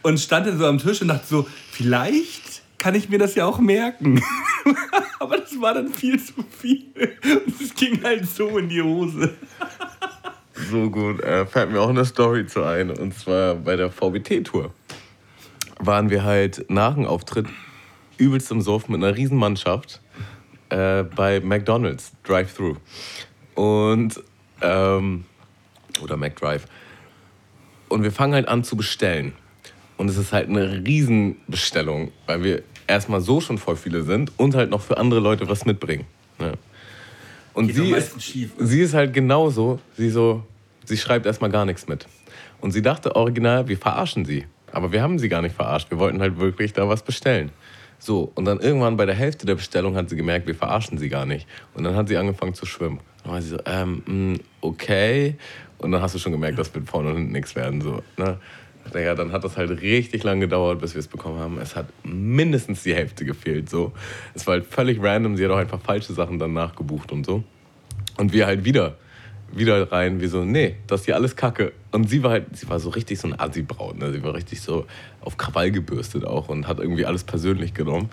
und 0.00 0.18
stand 0.18 0.46
dann 0.46 0.56
so 0.56 0.64
am 0.64 0.78
Tisch 0.78 1.02
und 1.02 1.08
dachte 1.08 1.26
so, 1.26 1.46
vielleicht 1.70 2.62
kann 2.78 2.94
ich 2.94 3.10
mir 3.10 3.18
das 3.18 3.34
ja 3.34 3.44
auch 3.44 3.58
merken. 3.58 4.22
Aber 5.18 5.36
das 5.36 5.60
war 5.60 5.74
dann 5.74 5.88
viel 5.88 6.18
zu 6.18 6.32
viel. 6.58 6.86
Und 7.46 7.60
es 7.60 7.74
ging 7.74 8.02
halt 8.02 8.26
so 8.26 8.56
in 8.56 8.70
die 8.70 8.80
Hose. 8.80 9.34
So 10.70 10.88
gut. 10.88 11.20
Äh, 11.20 11.44
fällt 11.44 11.70
mir 11.72 11.82
auch 11.82 11.90
eine 11.90 12.06
Story 12.06 12.46
zu 12.46 12.62
ein. 12.62 12.90
Und 12.90 13.12
zwar 13.12 13.56
bei 13.56 13.76
der 13.76 13.90
VBT-Tour 13.90 14.72
waren 15.78 16.08
wir 16.08 16.24
halt 16.24 16.64
nach 16.70 16.94
dem 16.94 17.04
Auftritt 17.04 17.48
übelst 18.16 18.50
im 18.50 18.62
Sof 18.62 18.88
mit 18.88 19.04
einer 19.04 19.14
riesen 19.14 19.36
Mannschaft 19.36 20.00
äh, 20.70 21.02
bei 21.02 21.40
McDonald's 21.40 22.12
Drive-Thru. 22.24 22.76
Und, 23.54 24.22
ähm, 24.62 25.26
oder 26.02 26.16
McDrive. 26.16 26.66
Und 27.88 28.02
wir 28.02 28.12
fangen 28.12 28.34
halt 28.34 28.48
an 28.48 28.64
zu 28.64 28.76
bestellen. 28.76 29.32
Und 29.96 30.08
es 30.08 30.16
ist 30.16 30.32
halt 30.32 30.48
eine 30.48 30.84
Riesenbestellung, 30.84 32.12
weil 32.26 32.44
wir 32.44 32.62
erstmal 32.86 33.20
so 33.20 33.40
schon 33.40 33.58
voll 33.58 33.76
viele 33.76 34.02
sind 34.02 34.32
und 34.36 34.54
halt 34.54 34.70
noch 34.70 34.82
für 34.82 34.98
andere 34.98 35.20
Leute 35.20 35.48
was 35.48 35.64
mitbringen. 35.64 36.04
Ne? 36.38 36.52
Und 37.54 37.72
sie 37.72 37.92
ist, 37.92 38.22
schief. 38.22 38.50
sie 38.58 38.82
ist 38.82 38.92
halt 38.92 39.14
genauso. 39.14 39.80
Sie 39.96 40.10
so, 40.10 40.44
sie 40.84 40.98
schreibt 40.98 41.24
erstmal 41.24 41.50
gar 41.50 41.64
nichts 41.64 41.88
mit. 41.88 42.06
Und 42.60 42.72
sie 42.72 42.82
dachte 42.82 43.16
original, 43.16 43.68
wir 43.68 43.78
verarschen 43.78 44.24
sie. 44.24 44.44
Aber 44.72 44.92
wir 44.92 45.00
haben 45.00 45.18
sie 45.18 45.28
gar 45.28 45.40
nicht 45.40 45.56
verarscht. 45.56 45.90
Wir 45.90 45.98
wollten 45.98 46.20
halt 46.20 46.38
wirklich 46.38 46.74
da 46.74 46.88
was 46.88 47.02
bestellen. 47.02 47.50
So, 47.98 48.30
und 48.34 48.44
dann 48.44 48.60
irgendwann 48.60 48.98
bei 48.98 49.06
der 49.06 49.14
Hälfte 49.14 49.46
der 49.46 49.54
Bestellung 49.54 49.96
hat 49.96 50.10
sie 50.10 50.16
gemerkt, 50.16 50.46
wir 50.46 50.54
verarschen 50.54 50.98
sie 50.98 51.08
gar 51.08 51.24
nicht. 51.24 51.46
Und 51.72 51.84
dann 51.84 51.96
hat 51.96 52.08
sie 52.08 52.18
angefangen 52.18 52.52
zu 52.52 52.66
schwimmen. 52.66 53.00
Dann 53.22 53.32
war 53.32 53.40
sie 53.40 53.48
so, 53.48 53.58
ähm, 53.64 54.02
mm, 54.06 54.40
okay. 54.60 55.36
Und 55.78 55.92
dann 55.92 56.00
hast 56.00 56.14
du 56.14 56.18
schon 56.18 56.32
gemerkt, 56.32 56.58
das 56.58 56.74
wird 56.74 56.88
vorne 56.88 57.10
und 57.10 57.16
hinten 57.16 57.32
nichts 57.32 57.54
werden. 57.54 57.80
So, 57.80 58.02
ne? 58.16 58.38
Ja, 58.94 59.14
dann 59.14 59.32
hat 59.32 59.44
das 59.44 59.56
halt 59.56 59.82
richtig 59.82 60.22
lange 60.22 60.42
gedauert, 60.42 60.80
bis 60.80 60.94
wir 60.94 61.00
es 61.00 61.08
bekommen 61.08 61.38
haben. 61.38 61.58
Es 61.58 61.74
hat 61.74 61.86
mindestens 62.04 62.82
die 62.82 62.94
Hälfte 62.94 63.24
gefehlt. 63.24 63.68
So. 63.68 63.92
Es 64.34 64.46
war 64.46 64.54
halt 64.54 64.66
völlig 64.66 65.02
random. 65.02 65.36
Sie 65.36 65.44
hat 65.44 65.50
auch 65.50 65.58
einfach 65.58 65.80
falsche 65.80 66.12
Sachen 66.12 66.38
dann 66.38 66.52
nachgebucht 66.52 67.12
und 67.12 67.26
so. 67.26 67.42
Und 68.16 68.32
wir 68.32 68.46
halt 68.46 68.64
wieder, 68.64 68.96
wieder 69.52 69.90
rein, 69.90 70.20
wie 70.20 70.26
so, 70.28 70.44
nee, 70.44 70.76
das 70.86 71.00
ist 71.00 71.06
hier 71.06 71.16
alles 71.16 71.36
Kacke. 71.36 71.72
Und 71.90 72.08
sie 72.08 72.22
war 72.22 72.30
halt, 72.30 72.56
sie 72.56 72.68
war 72.68 72.78
so 72.78 72.90
richtig 72.90 73.18
so 73.18 73.28
ein 73.28 73.38
Assi-Braut. 73.38 73.98
Ne? 73.98 74.12
Sie 74.12 74.22
war 74.22 74.34
richtig 74.34 74.60
so 74.60 74.86
auf 75.20 75.36
Krawall 75.36 75.70
gebürstet 75.70 76.24
auch 76.24 76.48
und 76.48 76.68
hat 76.68 76.78
irgendwie 76.78 77.06
alles 77.06 77.24
persönlich 77.24 77.74
genommen. 77.74 78.10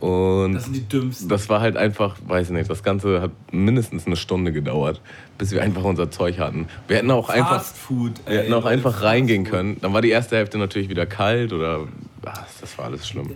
Und 0.00 0.54
das 0.54 0.64
sind 0.64 0.76
die 0.76 0.88
dümmsten. 0.88 1.28
Das 1.28 1.48
war 1.48 1.60
halt 1.60 1.76
einfach, 1.76 2.16
weiß 2.26 2.48
ich 2.48 2.52
nicht, 2.52 2.70
das 2.70 2.82
Ganze 2.82 3.20
hat 3.20 3.32
mindestens 3.50 4.06
eine 4.06 4.16
Stunde 4.16 4.52
gedauert, 4.52 5.00
bis 5.38 5.50
wir 5.50 5.62
einfach 5.62 5.82
unser 5.82 6.10
Zeug 6.10 6.38
hatten. 6.38 6.68
Wir 6.86 6.98
hätten 6.98 7.10
auch 7.10 7.26
Fast 7.26 7.38
einfach, 7.38 7.62
Food, 7.62 8.12
ey, 8.26 8.32
wir 8.32 8.38
hätten 8.42 8.54
auch 8.54 8.64
einfach 8.64 9.02
reingehen 9.02 9.44
können. 9.44 9.78
Dann 9.80 9.92
war 9.92 10.00
die 10.00 10.10
erste 10.10 10.36
Hälfte 10.36 10.58
natürlich 10.58 10.88
wieder 10.88 11.06
kalt 11.06 11.52
oder 11.52 11.88
das 12.22 12.76
war 12.78 12.86
alles 12.86 13.06
schlimm 13.06 13.34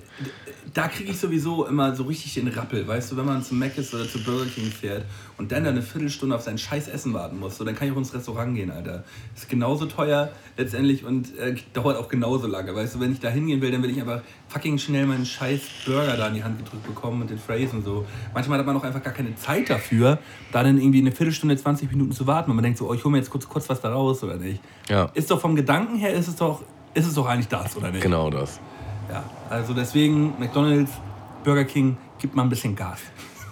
da 0.74 0.88
kriege 0.88 1.10
ich 1.10 1.18
sowieso 1.18 1.66
immer 1.66 1.94
so 1.94 2.04
richtig 2.04 2.34
den 2.34 2.48
Rappel, 2.48 2.86
weißt 2.86 3.12
du, 3.12 3.16
wenn 3.16 3.26
man 3.26 3.42
zum 3.42 3.58
Mac 3.58 3.76
ist 3.76 3.92
oder 3.94 4.08
zu 4.08 4.22
Burger 4.22 4.46
King 4.46 4.70
fährt 4.70 5.04
und 5.36 5.52
dann 5.52 5.66
eine 5.66 5.82
Viertelstunde 5.82 6.34
auf 6.34 6.42
sein 6.42 6.56
scheiß 6.56 6.88
Essen 6.88 7.12
warten 7.12 7.38
muss, 7.38 7.58
so, 7.58 7.64
dann 7.64 7.74
kann 7.74 7.88
ich 7.88 7.94
auch 7.94 7.98
ins 7.98 8.14
Restaurant 8.14 8.54
gehen, 8.54 8.70
Alter. 8.70 9.04
Ist 9.34 9.48
genauso 9.48 9.86
teuer 9.86 10.30
letztendlich 10.56 11.04
und 11.04 11.36
äh, 11.38 11.56
dauert 11.72 11.98
auch 11.98 12.08
genauso 12.08 12.46
lange, 12.46 12.74
weißt 12.74 12.94
du, 12.94 13.00
wenn 13.00 13.12
ich 13.12 13.20
da 13.20 13.28
hingehen 13.28 13.60
will, 13.60 13.70
dann 13.70 13.82
will 13.82 13.90
ich 13.90 14.00
einfach 14.00 14.22
fucking 14.48 14.78
schnell 14.78 15.06
meinen 15.06 15.26
scheiß 15.26 15.60
Burger 15.84 16.16
da 16.16 16.28
in 16.28 16.34
die 16.34 16.44
Hand 16.44 16.58
gedrückt 16.58 16.86
bekommen 16.86 17.22
und 17.22 17.30
den 17.30 17.38
Phrase 17.38 17.76
und 17.76 17.84
so. 17.84 18.06
Manchmal 18.32 18.58
hat 18.58 18.66
man 18.66 18.76
auch 18.76 18.84
einfach 18.84 19.02
gar 19.02 19.12
keine 19.12 19.34
Zeit 19.36 19.68
dafür, 19.68 20.18
da 20.52 20.62
dann 20.62 20.78
irgendwie 20.78 21.00
eine 21.00 21.12
Viertelstunde, 21.12 21.56
20 21.56 21.90
Minuten 21.90 22.12
zu 22.12 22.26
warten 22.26 22.50
und 22.50 22.56
man 22.56 22.62
denkt 22.62 22.78
so, 22.78 22.88
oh, 22.88 22.94
ich 22.94 23.04
hole 23.04 23.12
mir 23.12 23.18
jetzt 23.18 23.30
kurz, 23.30 23.48
kurz 23.48 23.68
was 23.68 23.80
da 23.80 23.92
raus, 23.92 24.22
oder 24.22 24.36
nicht? 24.36 24.60
Ja. 24.88 25.10
Ist 25.14 25.30
doch 25.30 25.40
vom 25.40 25.56
Gedanken 25.56 25.96
her, 25.96 26.12
ist 26.12 26.28
es 26.28 26.36
doch, 26.36 26.62
ist 26.94 27.06
es 27.06 27.14
doch 27.14 27.26
eigentlich 27.26 27.48
das, 27.48 27.76
oder 27.76 27.90
nicht? 27.90 28.02
Genau 28.02 28.30
das. 28.30 28.60
Ja, 29.08 29.24
also 29.50 29.74
deswegen 29.74 30.34
McDonald's, 30.38 30.92
Burger 31.44 31.64
King, 31.64 31.96
gibt 32.18 32.34
mal 32.34 32.42
ein 32.42 32.48
bisschen 32.48 32.76
Gas. 32.76 33.00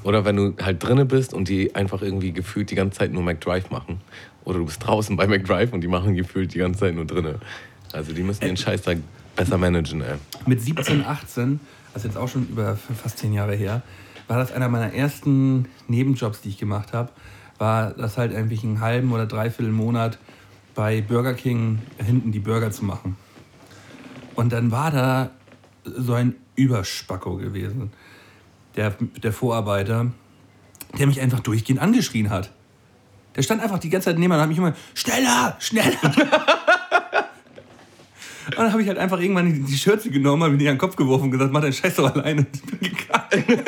Oder 0.02 0.24
wenn 0.24 0.36
du 0.36 0.54
halt 0.62 0.82
drinne 0.82 1.04
bist 1.04 1.34
und 1.34 1.48
die 1.48 1.74
einfach 1.74 2.00
irgendwie 2.00 2.32
gefühlt 2.32 2.70
die 2.70 2.74
ganze 2.74 2.98
Zeit 2.98 3.12
nur 3.12 3.22
McDrive 3.22 3.70
machen. 3.70 4.00
Oder 4.44 4.58
du 4.58 4.64
bist 4.64 4.86
draußen 4.86 5.16
bei 5.16 5.26
McDrive 5.26 5.72
und 5.72 5.82
die 5.82 5.88
machen 5.88 6.14
gefühlt 6.14 6.54
die 6.54 6.58
ganze 6.58 6.80
Zeit 6.80 6.94
nur 6.94 7.04
drinne. 7.04 7.36
Also 7.92 8.12
die 8.12 8.22
müssen 8.22 8.40
den 8.40 8.56
Scheiß 8.56 8.82
da 8.82 8.92
besser 9.36 9.58
managen, 9.58 10.00
ey. 10.00 10.14
Mit 10.46 10.62
17, 10.62 11.04
18, 11.04 11.60
das 11.92 12.04
ist 12.04 12.12
jetzt 12.12 12.16
auch 12.16 12.28
schon 12.28 12.48
über 12.48 12.76
fast 12.76 13.18
zehn 13.18 13.32
Jahre 13.32 13.54
her, 13.54 13.82
war 14.28 14.38
das 14.38 14.52
einer 14.52 14.68
meiner 14.68 14.94
ersten 14.94 15.66
Nebenjobs, 15.88 16.40
die 16.40 16.50
ich 16.50 16.58
gemacht 16.58 16.92
habe. 16.92 17.10
War 17.58 17.90
das 17.90 18.16
halt 18.16 18.32
irgendwie 18.32 18.58
einen 18.62 18.80
halben 18.80 19.12
oder 19.12 19.26
dreiviertel 19.26 19.72
Monat 19.72 20.18
bei 20.74 21.02
Burger 21.02 21.34
King 21.34 21.80
hinten 21.98 22.32
die 22.32 22.38
Burger 22.38 22.70
zu 22.70 22.84
machen. 22.84 23.16
Und 24.40 24.52
dann 24.54 24.70
war 24.70 24.90
da 24.90 25.30
so 25.84 26.14
ein 26.14 26.34
Überspacko 26.56 27.36
gewesen. 27.36 27.92
Der, 28.74 28.94
der 29.22 29.34
Vorarbeiter, 29.34 30.12
der 30.98 31.06
mich 31.06 31.20
einfach 31.20 31.40
durchgehend 31.40 31.82
angeschrien 31.82 32.30
hat. 32.30 32.50
Der 33.36 33.42
stand 33.42 33.62
einfach 33.62 33.78
die 33.78 33.90
ganze 33.90 34.06
Zeit 34.06 34.18
neben 34.18 34.30
mir 34.30 34.36
und 34.36 34.40
hat 34.40 34.48
mich 34.48 34.56
immer, 34.56 34.74
schneller, 34.94 35.58
schneller. 35.58 35.98
und 38.46 38.56
dann 38.56 38.72
habe 38.72 38.80
ich 38.80 38.88
halt 38.88 38.96
einfach 38.96 39.20
irgendwann 39.20 39.52
die, 39.52 39.60
die 39.60 39.76
Schürze 39.76 40.08
genommen, 40.08 40.42
habe 40.42 40.52
mir 40.52 40.58
die 40.58 40.68
an 40.68 40.76
den 40.76 40.80
Kopf 40.80 40.96
geworfen 40.96 41.24
und 41.24 41.32
gesagt, 41.32 41.52
mach 41.52 41.60
deinen 41.60 41.74
Scheiß 41.74 41.96
doch 41.96 42.16
alleine. 42.16 42.40
Und 42.40 42.80
bin 42.80 42.92
gegangen. 42.96 43.64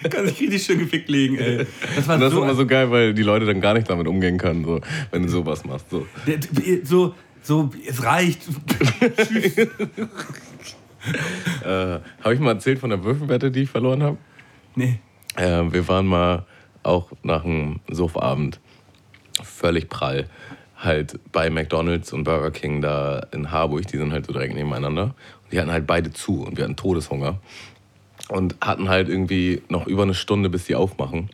Kann 0.10 0.26
sich 0.28 0.40
richtig 0.42 0.62
schön 0.62 0.78
gefickt 0.78 1.08
legen, 1.08 1.38
ey. 1.38 1.66
Das, 1.96 2.06
war 2.06 2.18
das 2.18 2.30
so 2.32 2.38
ist 2.38 2.44
immer 2.44 2.54
so 2.54 2.66
geil, 2.66 2.92
weil 2.92 3.14
die 3.14 3.22
Leute 3.22 3.46
dann 3.46 3.60
gar 3.60 3.74
nicht 3.74 3.90
damit 3.90 4.06
umgehen 4.06 4.38
können, 4.38 4.64
so, 4.64 4.80
wenn 5.10 5.24
du 5.24 5.28
sowas 5.28 5.64
machst. 5.64 5.90
So, 5.90 6.06
so, 6.84 7.16
so 7.46 7.70
es 7.86 8.02
reicht. 8.02 8.42
Tschüss 9.16 9.56
äh, 11.64 11.64
habe 11.64 12.34
ich 12.34 12.40
mal 12.40 12.52
erzählt 12.52 12.78
von 12.78 12.90
der 12.90 13.04
Würfelwette, 13.04 13.50
die 13.50 13.62
ich 13.62 13.70
verloren 13.70 14.02
habe? 14.02 14.16
Nee. 14.74 14.98
Äh, 15.36 15.62
wir 15.70 15.86
waren 15.88 16.06
mal 16.06 16.44
auch 16.82 17.12
nach 17.22 17.44
einem 17.44 17.80
Sofabend 17.88 18.60
völlig 19.42 19.88
prall 19.88 20.28
halt 20.78 21.18
bei 21.32 21.50
McDonalds 21.50 22.12
und 22.12 22.24
Burger 22.24 22.50
King 22.50 22.82
da 22.82 23.26
in 23.32 23.50
Harburg, 23.50 23.86
die 23.86 23.96
sind 23.96 24.12
halt 24.12 24.26
so 24.26 24.32
direkt 24.32 24.54
nebeneinander. 24.54 25.14
Und 25.44 25.52
die 25.52 25.58
hatten 25.58 25.72
halt 25.72 25.86
beide 25.86 26.12
zu 26.12 26.44
und 26.44 26.56
wir 26.56 26.64
hatten 26.64 26.76
Todeshunger. 26.76 27.40
Und 28.28 28.56
hatten 28.60 28.88
halt 28.88 29.08
irgendwie 29.08 29.62
noch 29.68 29.86
über 29.86 30.02
eine 30.02 30.14
Stunde, 30.14 30.50
bis 30.50 30.64
die 30.64 30.74
aufmachen. 30.74 31.30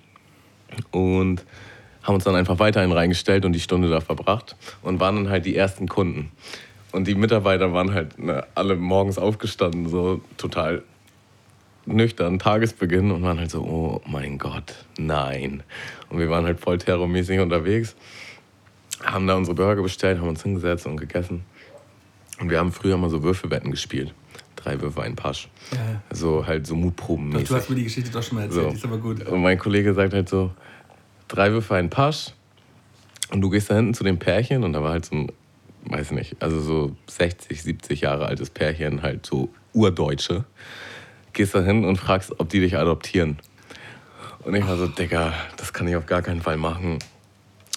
Und 0.90 1.44
haben 2.02 2.14
uns 2.14 2.24
dann 2.24 2.34
einfach 2.34 2.58
weiterhin 2.58 2.92
reingestellt 2.92 3.44
und 3.44 3.52
die 3.52 3.60
Stunde 3.60 3.88
da 3.88 4.00
verbracht 4.00 4.56
und 4.82 5.00
waren 5.00 5.16
dann 5.16 5.28
halt 5.28 5.46
die 5.46 5.56
ersten 5.56 5.88
Kunden. 5.88 6.30
Und 6.90 7.06
die 7.06 7.14
Mitarbeiter 7.14 7.72
waren 7.72 7.94
halt 7.94 8.18
ne, 8.18 8.44
alle 8.54 8.76
morgens 8.76 9.18
aufgestanden, 9.18 9.88
so 9.88 10.20
total 10.36 10.82
nüchtern, 11.86 12.38
Tagesbeginn 12.38 13.10
und 13.10 13.22
waren 13.22 13.38
halt 13.38 13.50
so, 13.50 13.62
oh 13.62 14.00
mein 14.06 14.38
Gott, 14.38 14.74
nein. 14.98 15.62
Und 16.10 16.18
wir 16.18 16.28
waren 16.28 16.44
halt 16.44 16.60
voll 16.60 16.78
terrormäßig 16.78 17.40
unterwegs, 17.40 17.96
haben 19.02 19.26
da 19.26 19.34
unsere 19.34 19.54
Burger 19.54 19.82
bestellt, 19.82 20.18
haben 20.20 20.28
uns 20.28 20.42
hingesetzt 20.42 20.86
und 20.86 20.96
gegessen. 20.96 21.44
Und 22.40 22.50
wir 22.50 22.58
haben 22.58 22.72
früher 22.72 22.96
mal 22.96 23.10
so 23.10 23.22
Würfelwetten 23.22 23.70
gespielt. 23.70 24.14
Drei 24.56 24.80
Würfe, 24.80 25.02
ein 25.02 25.16
Pasch. 25.16 25.48
Ja. 25.72 26.02
So 26.14 26.46
halt 26.46 26.66
so 26.66 26.76
Mutprobenmäßig. 26.76 27.48
Du 27.48 27.54
hast 27.54 27.70
mir 27.70 27.76
die 27.76 27.84
Geschichte 27.84 28.10
doch 28.10 28.22
schon 28.22 28.38
mal 28.38 28.44
erzählt, 28.44 28.64
so. 28.64 28.70
die 28.70 28.76
ist 28.76 28.84
aber 28.84 28.98
gut. 28.98 29.26
Und 29.26 29.42
mein 29.42 29.58
Kollege 29.58 29.92
sagt 29.94 30.12
halt 30.12 30.28
so, 30.28 30.52
drei 31.34 31.52
Würfe, 31.52 31.74
ein 31.74 31.90
Pasch. 31.90 32.32
Und 33.30 33.40
du 33.40 33.50
gehst 33.50 33.70
da 33.70 33.74
hinten 33.76 33.94
zu 33.94 34.04
dem 34.04 34.18
Pärchen 34.18 34.62
und 34.62 34.72
da 34.72 34.82
war 34.82 34.92
halt 34.92 35.06
so 35.06 35.16
ein 35.16 35.32
weiß 35.84 36.12
nicht, 36.12 36.36
also 36.40 36.60
so 36.60 36.96
60, 37.08 37.62
70 37.62 38.02
Jahre 38.02 38.26
altes 38.26 38.50
Pärchen, 38.50 39.02
halt 39.02 39.26
so 39.26 39.48
Urdeutsche, 39.72 40.44
gehst 41.32 41.54
da 41.54 41.62
hin 41.62 41.84
und 41.84 41.96
fragst, 41.96 42.38
ob 42.38 42.48
die 42.48 42.60
dich 42.60 42.76
adoptieren. 42.76 43.38
Und 44.44 44.54
ich 44.54 44.66
war 44.66 44.76
so, 44.76 44.86
Digga, 44.86 45.32
das 45.56 45.72
kann 45.72 45.88
ich 45.88 45.96
auf 45.96 46.06
gar 46.06 46.22
keinen 46.22 46.42
Fall 46.42 46.56
machen. 46.56 46.98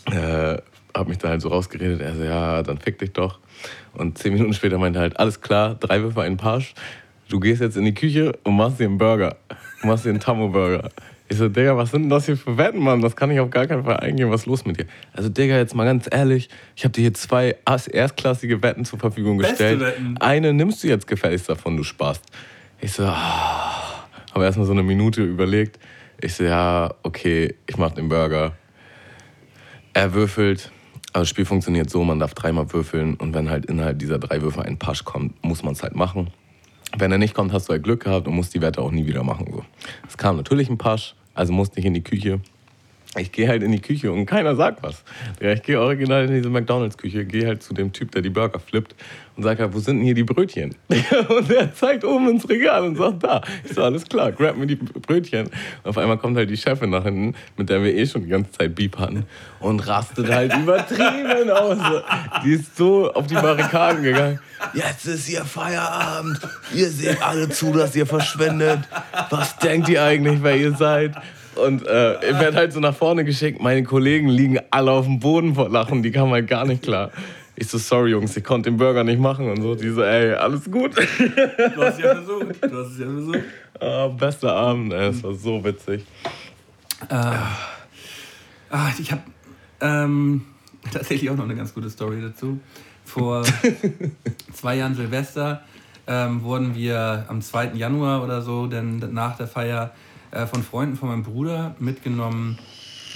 Äh, 0.05 0.57
hab 0.93 1.07
mich 1.07 1.17
da 1.17 1.29
halt 1.29 1.41
so 1.41 1.49
rausgeredet. 1.49 2.01
Er 2.01 2.15
so, 2.15 2.23
ja, 2.23 2.63
dann 2.63 2.79
fick 2.79 2.97
dich 2.99 3.13
doch. 3.13 3.39
Und 3.93 4.17
zehn 4.17 4.33
Minuten 4.33 4.53
später 4.53 4.77
meinte 4.77 4.99
er 4.99 5.03
halt, 5.03 5.19
alles 5.19 5.41
klar, 5.41 5.75
drei 5.75 6.01
Würfe, 6.01 6.21
einen 6.21 6.37
Pasch. 6.37 6.73
Du 7.29 7.39
gehst 7.39 7.61
jetzt 7.61 7.77
in 7.77 7.85
die 7.85 7.93
Küche 7.93 8.37
und 8.43 8.55
machst 8.55 8.79
dir 8.79 8.85
einen 8.85 8.97
Burger. 8.97 9.37
Du 9.81 9.87
machst 9.87 10.05
dir 10.05 10.09
einen 10.09 10.19
Tammo-Burger. 10.19 10.89
Ich 11.27 11.37
so, 11.37 11.49
Digga, 11.49 11.75
was 11.75 11.89
sind 11.89 12.03
denn 12.03 12.09
das 12.11 12.27
hier 12.27 12.37
für 12.37 12.55
Wetten, 12.57 12.79
Mann? 12.79 13.01
Das 13.01 13.15
kann 13.15 13.31
ich 13.31 13.39
auf 13.39 13.49
gar 13.49 13.65
keinen 13.65 13.83
Fall 13.83 13.97
eingehen. 13.97 14.29
Was 14.29 14.41
ist 14.41 14.45
los 14.45 14.65
mit 14.65 14.79
dir? 14.79 14.85
Also, 15.11 15.29
Digga, 15.29 15.57
jetzt 15.57 15.73
mal 15.73 15.85
ganz 15.85 16.07
ehrlich, 16.11 16.49
ich 16.75 16.83
habe 16.83 16.91
dir 16.91 17.01
hier 17.01 17.13
zwei 17.15 17.55
erstklassige 17.65 18.61
Wetten 18.61 18.85
zur 18.85 18.99
Verfügung 18.99 19.39
gestellt. 19.39 19.81
Eine 20.19 20.53
nimmst 20.53 20.83
du 20.83 20.87
jetzt 20.87 21.07
gefälligst 21.07 21.49
davon, 21.49 21.77
du 21.77 21.83
Spast. 21.83 22.23
Ich 22.79 22.91
so, 22.91 23.05
ah. 23.05 24.07
habe 24.33 24.45
erstmal 24.45 24.67
so 24.67 24.73
eine 24.73 24.83
Minute 24.83 25.23
überlegt. 25.23 25.79
Ich 26.21 26.35
so, 26.35 26.43
ja, 26.43 26.93
okay, 27.01 27.55
ich 27.65 27.77
mach 27.77 27.91
den 27.91 28.07
Burger. 28.07 28.53
Er 29.93 30.13
würfelt. 30.13 30.71
Also 31.11 31.21
das 31.21 31.29
Spiel 31.29 31.45
funktioniert 31.45 31.89
so, 31.89 32.03
man 32.03 32.19
darf 32.19 32.33
dreimal 32.33 32.71
würfeln 32.73 33.15
und 33.15 33.33
wenn 33.33 33.49
halt 33.49 33.65
innerhalb 33.65 33.97
dieser 33.99 34.19
drei 34.19 34.41
Würfel 34.41 34.63
ein 34.63 34.77
Pasch 34.77 35.05
kommt, 35.05 35.41
muss 35.43 35.63
man 35.63 35.73
es 35.73 35.81
halt 35.81 35.95
machen. 35.95 36.29
Wenn 36.97 37.11
er 37.11 37.17
nicht 37.17 37.33
kommt, 37.33 37.51
hast 37.51 37.67
du 37.67 37.73
halt 37.73 37.83
Glück 37.83 38.03
gehabt 38.03 38.27
und 38.27 38.35
musst 38.35 38.53
die 38.53 38.61
Wette 38.61 38.81
auch 38.81 38.91
nie 38.91 39.05
wieder 39.05 39.23
machen. 39.23 39.47
So. 39.51 39.63
Es 40.07 40.17
kam 40.17 40.37
natürlich 40.37 40.69
ein 40.69 40.77
Pasch, 40.77 41.15
also 41.33 41.51
musste 41.51 41.79
ich 41.79 41.85
in 41.85 41.93
die 41.93 42.03
Küche, 42.03 42.39
ich 43.17 43.31
gehe 43.31 43.47
halt 43.47 43.63
in 43.63 43.71
die 43.71 43.81
Küche 43.81 44.11
und 44.11 44.25
keiner 44.25 44.55
sagt 44.55 44.83
was. 44.83 45.03
Ja, 45.41 45.51
ich 45.53 45.63
gehe 45.63 45.79
original 45.79 46.25
in 46.25 46.33
diese 46.33 46.49
McDonalds-Küche, 46.49 47.25
gehe 47.25 47.47
halt 47.47 47.63
zu 47.63 47.73
dem 47.73 47.93
Typ, 47.93 48.11
der 48.11 48.21
die 48.21 48.29
Burger 48.29 48.59
flippt 48.59 48.95
und 49.35 49.43
sage 49.43 49.63
halt, 49.63 49.73
wo 49.73 49.79
sind 49.79 49.97
denn 49.97 50.05
hier 50.05 50.13
die 50.13 50.23
Brötchen? 50.23 50.75
und 51.29 51.51
er 51.51 51.73
zeigt 51.73 52.03
oben 52.03 52.29
ins 52.29 52.47
Regal 52.47 52.83
und 52.83 52.97
sagt, 52.97 53.23
da. 53.23 53.41
Ich 53.63 53.73
so, 53.73 53.83
alles 53.83 54.05
klar, 54.05 54.31
grab 54.31 54.57
mir 54.57 54.67
die 54.67 54.75
Brötchen. 54.75 55.47
Und 55.47 55.89
auf 55.89 55.97
einmal 55.97 56.17
kommt 56.17 56.37
halt 56.37 56.49
die 56.49 56.57
Chefin 56.57 56.89
nach 56.89 57.03
hinten, 57.03 57.35
mit 57.57 57.69
der 57.69 57.83
wir 57.83 57.95
eh 57.95 58.05
schon 58.05 58.23
die 58.23 58.29
ganze 58.29 58.51
Zeit 58.51 58.75
Beep 58.75 58.97
hatten 58.97 59.25
und 59.59 59.85
rastet 59.87 60.29
halt 60.29 60.53
übertrieben 60.57 61.49
aus. 61.49 61.77
Die 62.43 62.53
ist 62.53 62.75
so 62.77 63.11
auf 63.13 63.27
die 63.27 63.35
Barrikaden 63.35 64.03
gegangen. 64.03 64.39
Jetzt 64.73 65.05
ist 65.05 65.29
ihr 65.29 65.43
Feierabend. 65.43 66.39
Ihr 66.73 66.89
seht 66.89 67.21
alle 67.21 67.49
zu, 67.49 67.73
dass 67.73 67.95
ihr 67.95 68.05
verschwendet. 68.05 68.79
Was 69.29 69.57
denkt 69.57 69.89
ihr 69.89 70.03
eigentlich, 70.03 70.41
wer 70.41 70.55
ihr 70.55 70.73
seid? 70.73 71.15
Und 71.55 71.87
äh, 71.87 72.29
ich 72.29 72.39
werde 72.39 72.57
halt 72.57 72.73
so 72.73 72.79
nach 72.79 72.95
vorne 72.95 73.23
geschickt. 73.23 73.61
Meine 73.61 73.83
Kollegen 73.83 74.29
liegen 74.29 74.59
alle 74.71 74.91
auf 74.91 75.05
dem 75.05 75.19
Boden 75.19 75.55
vor 75.55 75.69
Lachen. 75.69 76.03
Die 76.03 76.11
kamen 76.11 76.31
halt 76.31 76.47
gar 76.47 76.65
nicht 76.65 76.83
klar. 76.83 77.11
Ich 77.55 77.67
so, 77.69 77.77
sorry 77.77 78.11
Jungs, 78.11 78.35
ich 78.35 78.43
konnte 78.43 78.69
den 78.69 78.77
Burger 78.77 79.03
nicht 79.03 79.19
machen 79.19 79.49
und 79.49 79.61
so. 79.61 79.75
Die 79.75 79.89
so, 79.89 80.03
ey, 80.03 80.33
alles 80.33 80.69
gut. 80.69 80.95
Du 80.97 81.81
hast 81.81 81.97
es 81.97 82.03
ja 82.03 82.15
versucht. 82.15 82.63
Du 82.63 82.77
hast 82.77 82.91
es 82.91 82.99
ja 82.99 83.05
versucht. 83.05 83.39
Ah, 83.79 84.07
bester 84.07 84.53
Abend, 84.53 84.93
ey. 84.93 85.09
Es 85.09 85.23
war 85.23 85.33
so 85.33 85.63
witzig. 85.63 86.05
Äh, 87.09 87.15
ah, 87.15 88.89
ich 88.99 89.11
habe 89.11 89.21
ähm, 89.79 90.41
tatsächlich 90.91 91.29
auch 91.29 91.37
noch 91.37 91.45
eine 91.45 91.55
ganz 91.55 91.73
gute 91.73 91.89
Story 91.89 92.21
dazu. 92.21 92.59
Vor 93.05 93.43
zwei 94.53 94.75
Jahren 94.75 94.95
Silvester 94.95 95.61
ähm, 96.07 96.43
wurden 96.43 96.75
wir 96.75 97.25
am 97.27 97.41
2. 97.41 97.71
Januar 97.75 98.23
oder 98.23 98.41
so, 98.41 98.67
denn 98.67 98.99
nach 99.13 99.37
der 99.37 99.47
Feier 99.47 99.91
äh, 100.35 100.45
von 100.45 100.63
Freunden 100.63 100.95
von 100.95 101.09
meinem 101.09 101.23
Bruder 101.23 101.75
mitgenommen 101.79 102.59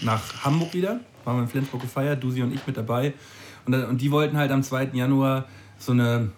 nach 0.02 0.44
Hamburg 0.44 0.74
wieder. 0.74 1.02
Waren 1.26 1.38
wir 1.38 1.44
in 1.44 1.50
Flensburg 1.50 1.82
gefeiert, 1.82 2.24
Dusi 2.24 2.42
und 2.42 2.54
ich 2.54 2.66
mit 2.66 2.78
dabei. 2.78 3.14
Und, 3.66 3.74
und 3.74 4.02
die 4.02 4.10
wollten 4.12 4.38
halt 4.38 4.52
am 4.52 4.64
2. 4.64 4.92
Januar 4.94 5.46
so 5.78 5.92
eine, 5.92 6.32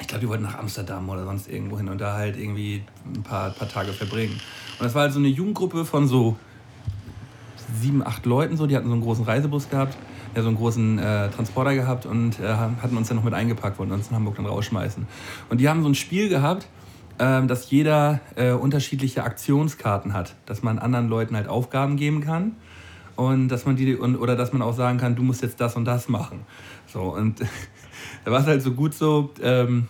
ich 0.00 0.06
glaube, 0.06 0.20
die 0.20 0.28
wollten 0.28 0.44
nach 0.44 0.58
Amsterdam 0.58 1.08
oder 1.08 1.24
sonst 1.24 1.48
irgendwo 1.48 1.76
hin 1.76 1.88
und 1.88 2.00
da 2.00 2.14
halt 2.14 2.38
irgendwie 2.38 2.82
ein 3.14 3.22
paar, 3.22 3.50
paar 3.50 3.68
Tage 3.68 3.92
verbringen. 3.92 4.40
Und 4.78 4.84
das 4.84 4.94
war 4.94 5.02
halt 5.02 5.12
so 5.12 5.18
eine 5.18 5.28
Jugendgruppe 5.28 5.84
von 5.84 6.06
so 6.06 6.36
sieben, 7.80 8.06
acht 8.06 8.24
Leuten 8.24 8.56
so, 8.56 8.66
die 8.66 8.76
hatten 8.76 8.86
so 8.86 8.92
einen 8.92 9.02
großen 9.02 9.24
Reisebus 9.24 9.70
gehabt, 9.70 9.96
ja, 10.36 10.42
so 10.42 10.48
einen 10.48 10.56
großen 10.56 10.98
äh, 10.98 11.30
Transporter 11.30 11.74
gehabt 11.74 12.06
und 12.06 12.38
äh, 12.38 12.46
hatten 12.54 12.96
uns 12.96 13.08
dann 13.08 13.16
noch 13.16 13.24
mit 13.24 13.34
eingepackt, 13.34 13.78
wollten 13.78 13.92
uns 13.92 14.08
in 14.08 14.16
Hamburg 14.16 14.36
dann 14.36 14.46
rausschmeißen. 14.46 15.06
Und 15.50 15.60
die 15.60 15.68
haben 15.68 15.82
so 15.82 15.88
ein 15.88 15.94
Spiel 15.94 16.28
gehabt, 16.28 16.68
dass 17.18 17.70
jeder 17.70 18.20
äh, 18.36 18.52
unterschiedliche 18.52 19.22
Aktionskarten 19.24 20.12
hat, 20.12 20.34
dass 20.46 20.62
man 20.62 20.78
anderen 20.78 21.08
Leuten 21.08 21.36
halt 21.36 21.46
Aufgaben 21.46 21.96
geben 21.96 22.20
kann 22.20 22.56
und 23.16 23.48
dass 23.48 23.66
man 23.66 23.76
die 23.76 23.94
und, 23.94 24.16
oder 24.16 24.36
dass 24.36 24.52
man 24.52 24.62
auch 24.62 24.74
sagen 24.74 24.98
kann, 24.98 25.14
du 25.14 25.22
musst 25.22 25.42
jetzt 25.42 25.60
das 25.60 25.76
und 25.76 25.84
das 25.84 26.08
machen. 26.08 26.40
So 26.86 27.14
und 27.14 27.40
da 28.24 28.30
war 28.30 28.40
es 28.40 28.46
halt 28.46 28.62
so 28.62 28.72
gut 28.72 28.94
so. 28.94 29.30
Ähm, 29.42 29.88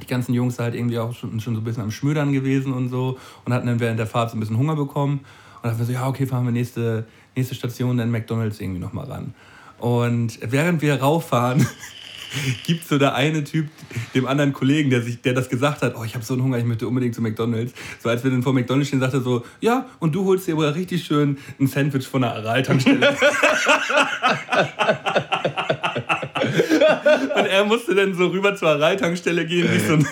die 0.00 0.06
ganzen 0.06 0.32
Jungs 0.34 0.58
halt 0.58 0.74
irgendwie 0.74 0.98
auch 0.98 1.14
schon, 1.14 1.40
schon 1.40 1.54
so 1.54 1.60
ein 1.60 1.64
bisschen 1.64 1.82
am 1.82 1.90
Schmödern 1.90 2.32
gewesen 2.32 2.72
und 2.72 2.88
so 2.88 3.18
und 3.44 3.52
hatten 3.52 3.66
dann 3.66 3.80
während 3.80 3.98
der 3.98 4.06
Fahrt 4.06 4.30
so 4.30 4.36
ein 4.36 4.40
bisschen 4.40 4.56
Hunger 4.56 4.76
bekommen 4.76 5.20
und 5.62 5.68
dann 5.68 5.84
so, 5.84 5.92
ja, 5.92 6.06
okay, 6.06 6.26
fahren 6.26 6.44
wir 6.44 6.52
nächste, 6.52 7.06
nächste 7.36 7.54
Station, 7.54 7.98
dann 7.98 8.10
McDonalds 8.10 8.60
irgendwie 8.60 8.80
nochmal 8.80 9.06
ran. 9.06 9.34
Und 9.78 10.38
während 10.42 10.82
wir 10.82 11.00
rauffahren, 11.00 11.66
gibt 12.66 12.86
so 12.86 12.98
der 12.98 13.14
eine 13.14 13.44
Typ 13.44 13.68
dem 14.14 14.26
anderen 14.26 14.52
Kollegen, 14.52 14.90
der, 14.90 15.00
sich, 15.02 15.20
der 15.20 15.34
das 15.34 15.48
gesagt 15.48 15.82
hat, 15.82 15.94
oh, 15.96 16.04
ich 16.04 16.14
habe 16.14 16.24
so 16.24 16.34
einen 16.34 16.42
Hunger, 16.42 16.58
ich 16.58 16.64
möchte 16.64 16.86
unbedingt 16.88 17.14
zu 17.14 17.22
McDonalds. 17.22 17.72
So 18.02 18.08
als 18.08 18.24
wir 18.24 18.30
dann 18.30 18.42
vor 18.42 18.52
McDonalds 18.52 18.88
stehen, 18.88 19.00
sagte 19.00 19.18
er 19.18 19.22
so, 19.22 19.44
ja, 19.60 19.86
und 19.98 20.14
du 20.14 20.24
holst 20.24 20.46
dir 20.46 20.54
aber 20.54 20.74
richtig 20.74 21.04
schön 21.04 21.38
ein 21.58 21.66
Sandwich 21.66 22.06
von 22.06 22.22
der 22.22 22.34
Aral-Tankstelle. 22.34 23.08
und 27.34 27.46
er 27.46 27.64
musste 27.64 27.94
dann 27.94 28.14
so 28.14 28.26
rüber 28.28 28.54
zur 28.56 28.68
Aral-Tankstelle 28.68 29.46
gehen, 29.46 29.68
sich 29.68 29.82
so 29.82 29.94
ein, 29.94 30.02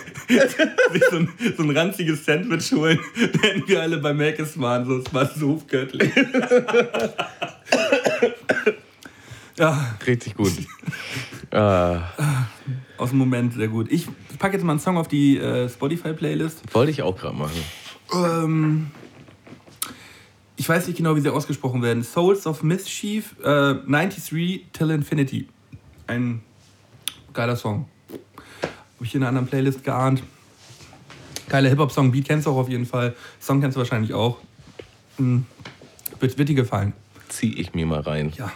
sich 0.92 1.04
so 1.10 1.16
ein, 1.16 1.28
so 1.56 1.62
ein 1.62 1.70
ranziges 1.70 2.24
Sandwich 2.24 2.72
holen, 2.72 2.98
während 3.42 3.68
wir 3.68 3.82
alle 3.82 3.98
bei 3.98 4.12
Mc's 4.12 4.58
waren. 4.60 4.84
So, 4.86 4.98
es 4.98 5.14
war 5.14 5.26
so 5.26 5.62
göttlich. 5.68 6.10
ja. 9.58 9.96
Richtig 10.06 10.34
gut. 10.34 10.52
Ah. 11.50 12.02
Aus 12.96 13.10
dem 13.10 13.18
Moment 13.18 13.54
sehr 13.54 13.68
gut. 13.68 13.90
Ich 13.90 14.06
packe 14.38 14.54
jetzt 14.54 14.64
mal 14.64 14.72
einen 14.72 14.80
Song 14.80 14.98
auf 14.98 15.08
die 15.08 15.38
äh, 15.38 15.68
Spotify-Playlist. 15.68 16.74
Wollte 16.74 16.90
ich 16.90 17.02
auch 17.02 17.16
gerade 17.16 17.36
machen. 17.36 17.62
Ähm, 18.12 18.90
ich 20.56 20.68
weiß 20.68 20.86
nicht 20.88 20.96
genau, 20.96 21.16
wie 21.16 21.20
sie 21.20 21.32
ausgesprochen 21.32 21.82
werden. 21.82 22.02
Souls 22.02 22.46
of 22.46 22.62
Mischief, 22.62 23.36
äh, 23.40 23.74
93 23.74 24.66
Till 24.72 24.90
Infinity. 24.90 25.48
Ein 26.06 26.42
geiler 27.32 27.56
Song. 27.56 27.86
Habe 28.10 29.04
ich 29.04 29.14
in 29.14 29.22
einer 29.22 29.28
anderen 29.28 29.46
Playlist 29.46 29.84
geahnt. 29.84 30.22
Geiler 31.48 31.68
Hip-Hop-Song. 31.70 32.10
Beat 32.10 32.26
kennst 32.26 32.46
du 32.46 32.50
auch 32.50 32.56
auf 32.56 32.68
jeden 32.68 32.86
Fall. 32.86 33.14
Song 33.40 33.60
kennst 33.60 33.76
du 33.76 33.78
wahrscheinlich 33.78 34.12
auch. 34.12 34.38
Hm. 35.16 35.46
Wird, 36.20 36.36
wird 36.36 36.48
dir 36.48 36.54
gefallen. 36.54 36.92
Zieh 37.28 37.54
ich 37.54 37.74
mir 37.74 37.86
mal 37.86 38.00
rein. 38.00 38.32
Ja. 38.36 38.50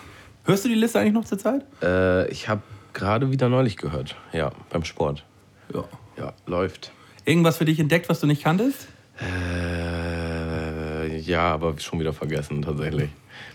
Hörst 0.44 0.64
du 0.64 0.68
die 0.68 0.74
Liste 0.74 0.98
eigentlich 0.98 1.12
noch 1.12 1.24
zur 1.24 1.38
Zeit? 1.38 1.64
Äh, 1.80 2.28
ich 2.30 2.48
habe 2.48 2.62
gerade 2.92 3.30
wieder 3.30 3.48
neulich 3.48 3.76
gehört. 3.76 4.16
Ja, 4.32 4.52
beim 4.70 4.84
Sport. 4.84 5.24
Ja. 5.72 5.84
Ja, 6.18 6.32
läuft. 6.46 6.92
Irgendwas 7.24 7.56
für 7.56 7.64
dich 7.64 7.78
entdeckt, 7.78 8.08
was 8.08 8.20
du 8.20 8.26
nicht 8.26 8.42
kanntest? 8.42 8.88
Äh, 9.20 11.18
ja, 11.18 11.52
aber 11.52 11.78
schon 11.78 12.00
wieder 12.00 12.12
vergessen, 12.12 12.62
tatsächlich. 12.62 13.10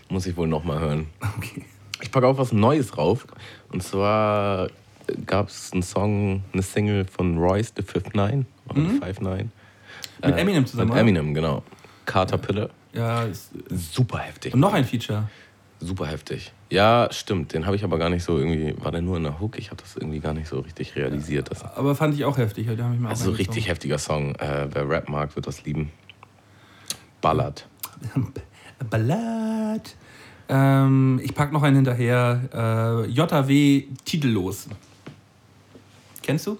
Muss 0.08 0.26
ich 0.26 0.36
wohl 0.36 0.48
nochmal 0.48 0.80
hören. 0.80 1.06
Okay. 1.36 1.64
Ich 2.00 2.10
packe 2.10 2.26
auch 2.26 2.38
was 2.38 2.52
Neues 2.52 2.90
drauf. 2.90 3.26
Und 3.72 3.82
zwar 3.82 4.68
gab 5.26 5.48
es 5.48 5.72
einen 5.72 5.82
Song, 5.82 6.44
eine 6.52 6.62
Single 6.62 7.04
von 7.04 7.38
Royce, 7.38 7.72
The 7.76 7.82
Fifth 7.82 8.14
Nine. 8.14 8.46
Mhm. 8.74 9.00
Five 9.00 9.20
Nine. 9.20 9.50
Mit 10.24 10.36
äh, 10.36 10.40
Eminem 10.40 10.66
zusammen, 10.66 10.90
Mit 10.90 10.98
Eminem, 10.98 11.34
genau. 11.34 11.62
Caterpillar. 12.06 12.70
Ja, 12.92 13.24
ist, 13.24 13.50
super 13.70 14.18
heftig. 14.18 14.54
Und 14.54 14.60
noch 14.60 14.72
ein 14.72 14.84
Feature. 14.84 15.28
Super 15.80 16.06
heftig. 16.06 16.52
Ja, 16.70 17.08
stimmt. 17.10 17.54
Den 17.54 17.64
habe 17.64 17.76
ich 17.76 17.84
aber 17.84 17.98
gar 17.98 18.10
nicht 18.10 18.22
so 18.22 18.38
irgendwie. 18.38 18.74
War 18.82 18.92
der 18.92 19.00
nur 19.00 19.16
in 19.16 19.22
der 19.22 19.40
Hook? 19.40 19.58
Ich 19.58 19.70
habe 19.70 19.80
das 19.80 19.96
irgendwie 19.96 20.20
gar 20.20 20.34
nicht 20.34 20.48
so 20.48 20.60
richtig 20.60 20.96
realisiert. 20.96 21.50
Ja, 21.50 21.72
aber 21.76 21.94
fand 21.94 22.14
ich 22.14 22.24
auch 22.24 22.36
heftig. 22.36 22.66
Da 22.66 22.92
ich 22.92 23.00
mir 23.00 23.08
also 23.08 23.30
richtig 23.30 23.68
heftiger 23.68 23.98
Song. 23.98 24.34
Äh, 24.34 24.68
wer 24.72 24.88
Rap 24.88 25.08
mag, 25.08 25.34
wird 25.34 25.46
das 25.46 25.64
lieben. 25.64 25.90
Ballad. 27.20 27.66
Ballad. 28.90 29.94
Ähm, 30.50 31.20
ich 31.22 31.34
packe 31.34 31.52
noch 31.54 31.62
einen 31.62 31.76
hinterher. 31.76 33.06
Äh, 33.06 33.10
JW 33.10 33.84
Titellos. 34.04 34.68
Kennst 36.22 36.46
du? 36.46 36.58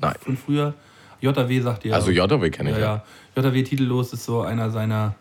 Nein. 0.00 0.14
Von 0.20 0.36
früher. 0.36 0.74
JW 1.20 1.60
sagt 1.60 1.84
dir. 1.84 1.94
Also 1.94 2.10
JW 2.10 2.50
kenne 2.50 2.70
ich 2.70 2.76
ja. 2.76 3.02
ja. 3.34 3.42
JW 3.42 3.62
Titellos 3.62 4.12
ist 4.12 4.24
so 4.24 4.42
einer 4.42 4.70
seiner 4.70 5.14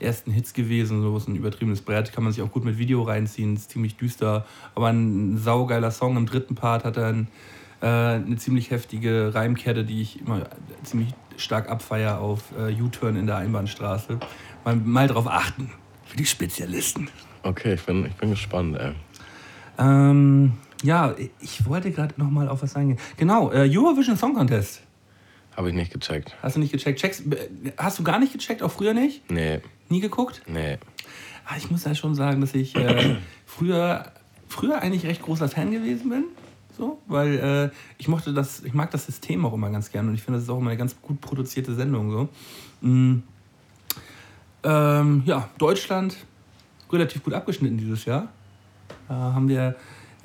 ersten 0.00 0.32
Hits 0.32 0.52
gewesen. 0.52 1.02
So 1.02 1.16
ist 1.16 1.28
ein 1.28 1.36
übertriebenes 1.36 1.82
Brett, 1.82 2.12
kann 2.12 2.24
man 2.24 2.32
sich 2.32 2.42
auch 2.42 2.50
gut 2.50 2.64
mit 2.64 2.78
Video 2.78 3.02
reinziehen, 3.02 3.54
ist 3.54 3.70
ziemlich 3.70 3.96
düster. 3.96 4.46
Aber 4.74 4.88
ein 4.88 5.38
saugeiler 5.38 5.90
Song. 5.90 6.16
Im 6.16 6.26
dritten 6.26 6.54
Part 6.54 6.84
hat 6.84 6.96
er 6.96 7.08
ein, 7.08 7.28
äh, 7.82 7.86
eine 7.86 8.36
ziemlich 8.36 8.70
heftige 8.70 9.34
Reimkette, 9.34 9.84
die 9.84 10.02
ich 10.02 10.20
immer 10.20 10.46
ziemlich 10.82 11.08
stark 11.36 11.68
abfeier 11.68 12.20
auf 12.20 12.44
äh, 12.58 12.80
U-Turn 12.80 13.16
in 13.16 13.26
der 13.26 13.36
Einbahnstraße. 13.36 14.18
Mal, 14.64 14.76
mal 14.76 15.08
drauf 15.08 15.26
achten, 15.26 15.70
für 16.04 16.16
die 16.16 16.26
Spezialisten. 16.26 17.08
Okay, 17.42 17.74
ich 17.74 17.82
bin, 17.82 18.04
ich 18.06 18.14
bin 18.14 18.30
gespannt, 18.30 18.76
ey. 18.78 18.92
Ähm, 19.78 20.52
ja, 20.82 21.14
ich 21.40 21.66
wollte 21.66 21.90
gerade 21.90 22.14
noch 22.18 22.30
mal 22.30 22.48
auf 22.48 22.62
was 22.62 22.76
eingehen. 22.76 22.98
Genau, 23.16 23.50
äh, 23.50 23.68
Eurovision 23.70 24.16
Song 24.16 24.34
Contest. 24.34 24.82
Habe 25.56 25.70
ich 25.70 25.74
nicht 25.74 25.92
gecheckt. 25.92 26.36
Hast 26.42 26.56
du 26.56 26.60
nicht 26.60 26.72
gecheckt? 26.72 27.00
Checkst, 27.00 27.24
hast 27.76 27.98
du 27.98 28.02
gar 28.02 28.18
nicht 28.18 28.32
gecheckt, 28.32 28.62
auch 28.62 28.70
früher 28.70 28.94
nicht? 28.94 29.30
Nee. 29.30 29.60
Nie 29.90 30.00
geguckt? 30.00 30.42
Nee. 30.46 30.78
Ah, 31.44 31.56
ich 31.58 31.70
muss 31.70 31.84
ja 31.84 31.94
schon 31.94 32.14
sagen, 32.14 32.40
dass 32.40 32.54
ich 32.54 32.74
äh, 32.76 33.16
früher, 33.46 34.12
früher 34.48 34.80
eigentlich 34.80 35.04
recht 35.04 35.20
großer 35.20 35.48
Fan 35.48 35.70
gewesen 35.70 36.08
bin. 36.08 36.24
So, 36.78 36.98
weil 37.08 37.72
äh, 37.74 37.76
ich 37.98 38.08
mochte 38.08 38.32
das, 38.32 38.64
ich 38.64 38.72
mag 38.72 38.90
das 38.92 39.04
System 39.04 39.44
auch 39.44 39.52
immer 39.52 39.68
ganz 39.68 39.90
gerne 39.90 40.08
und 40.08 40.14
ich 40.14 40.22
finde, 40.22 40.38
das 40.38 40.44
ist 40.44 40.50
auch 40.50 40.58
immer 40.58 40.70
eine 40.70 40.78
ganz 40.78 40.96
gut 41.02 41.20
produzierte 41.20 41.74
Sendung. 41.74 42.10
So. 42.10 42.28
Mhm. 42.80 43.22
Ähm, 44.62 45.22
ja, 45.26 45.48
Deutschland 45.58 46.16
relativ 46.90 47.24
gut 47.24 47.34
abgeschnitten 47.34 47.76
dieses 47.76 48.04
Jahr. 48.04 48.28
Da 49.08 49.14
haben 49.14 49.48
wir 49.48 49.76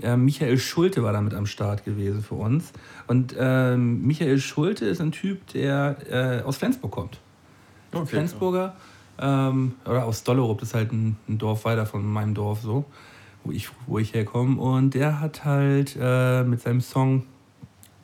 äh, 0.01 0.15
Michael 0.15 0.57
Schulte 0.57 1.03
war 1.03 1.13
damit 1.13 1.33
am 1.33 1.45
Start 1.45 1.85
gewesen 1.85 2.21
für 2.21 2.35
uns. 2.35 2.71
Und 3.07 3.35
ähm, 3.37 4.05
Michael 4.05 4.39
Schulte 4.39 4.85
ist 4.85 5.01
ein 5.01 5.11
Typ, 5.11 5.47
der 5.47 5.97
äh, 6.09 6.41
aus 6.43 6.57
Flensburg 6.57 6.91
kommt. 6.91 7.19
Okay, 7.91 8.05
Flensburger. 8.05 8.75
Ähm, 9.19 9.73
oder 9.85 10.05
aus 10.05 10.23
Dollerup, 10.23 10.59
das 10.59 10.69
ist 10.69 10.75
halt 10.75 10.91
ein, 10.91 11.17
ein, 11.27 11.37
Dorf 11.37 11.65
weiter 11.65 11.85
von 11.85 12.05
meinem 12.05 12.33
Dorf 12.33 12.61
so, 12.61 12.85
wo 13.43 13.51
ich, 13.51 13.69
wo 13.87 13.99
ich 13.99 14.13
herkomme. 14.13 14.59
Und 14.59 14.93
der 14.93 15.21
hat 15.21 15.45
halt 15.45 15.97
äh, 15.99 16.43
mit 16.43 16.61
seinem 16.61 16.81
Song 16.81 17.23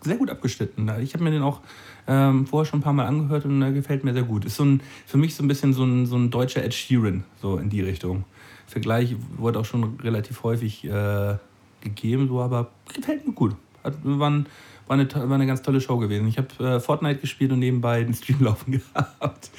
sehr 0.02 0.18
gut 0.18 0.30
abgeschnitten. 0.30 0.90
Ich 1.02 1.14
habe 1.14 1.24
mir 1.24 1.32
den 1.32 1.44
auch 1.44 1.60
ähm, 2.08 2.48
vorher 2.48 2.66
schon 2.66 2.80
ein 2.80 2.84
paar 2.84 2.94
Mal 2.94 3.06
angehört 3.06 3.46
und 3.46 3.60
der 3.60 3.72
gefällt 3.72 4.04
mir 4.04 4.14
sehr 4.14 4.24
gut. 4.24 4.46
Ist 4.46 4.56
so 4.56 4.64
ein, 4.66 4.82
für 5.06 5.18
mich 5.18 5.36
so 5.36 5.44
ein 5.44 5.48
bisschen 5.48 5.74
so 5.74 5.84
ein, 5.84 6.06
so 6.06 6.16
ein 6.16 6.32
deutscher 6.32 6.64
Ed 6.64 6.74
Sheeran, 6.74 7.24
so 7.42 7.58
in 7.58 7.70
die 7.70 7.82
Richtung 7.82 8.26
Vergleich 8.72 9.18
wurde 9.36 9.60
auch 9.60 9.66
schon 9.66 10.00
relativ 10.00 10.44
häufig 10.44 10.86
äh, 10.86 11.36
gegeben, 11.82 12.30
so, 12.30 12.40
aber 12.40 12.72
gefällt 12.94 13.28
mir 13.28 13.34
gut. 13.34 13.54
Hat, 13.84 13.96
war, 14.04 14.30
ein, 14.30 14.46
war, 14.88 14.98
eine, 14.98 15.14
war 15.14 15.34
eine 15.34 15.46
ganz 15.46 15.62
tolle 15.62 15.82
Show 15.82 15.98
gewesen. 15.98 16.26
Ich 16.28 16.38
habe 16.38 16.64
äh, 16.64 16.80
Fortnite 16.80 17.20
gespielt 17.20 17.52
und 17.52 17.60
nebenbei 17.60 18.02
den 18.02 18.14
Stream 18.14 18.38
laufen 18.44 18.72
gehabt. 18.72 19.52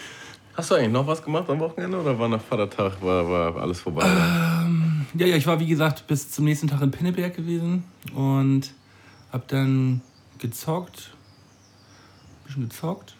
Hast 0.55 0.71
du 0.71 0.75
eigentlich 0.75 0.93
noch 0.93 1.07
was 1.07 1.23
gemacht 1.23 1.49
am 1.49 1.61
Wochenende 1.61 1.99
oder 1.99 2.19
war 2.19 2.29
nach 2.29 2.43
Vatertag 2.43 3.01
war, 3.01 3.29
war 3.29 3.57
alles 3.57 3.81
vorbei? 3.81 4.05
Ähm, 4.05 5.07
ja, 5.15 5.27
ja, 5.27 5.37
ich 5.37 5.47
war 5.47 5.59
wie 5.61 5.67
gesagt 5.67 6.07
bis 6.07 6.31
zum 6.31 6.45
nächsten 6.45 6.69
Tag 6.69 6.83
in 6.83 6.91
Pinneberg 6.91 7.35
gewesen 7.35 7.85
und 8.15 8.75
habe 9.33 9.45
dann 9.47 10.03
gezockt, 10.39 11.15
ein 11.15 12.47
bisschen 12.47 12.69
gezockt 12.69 13.17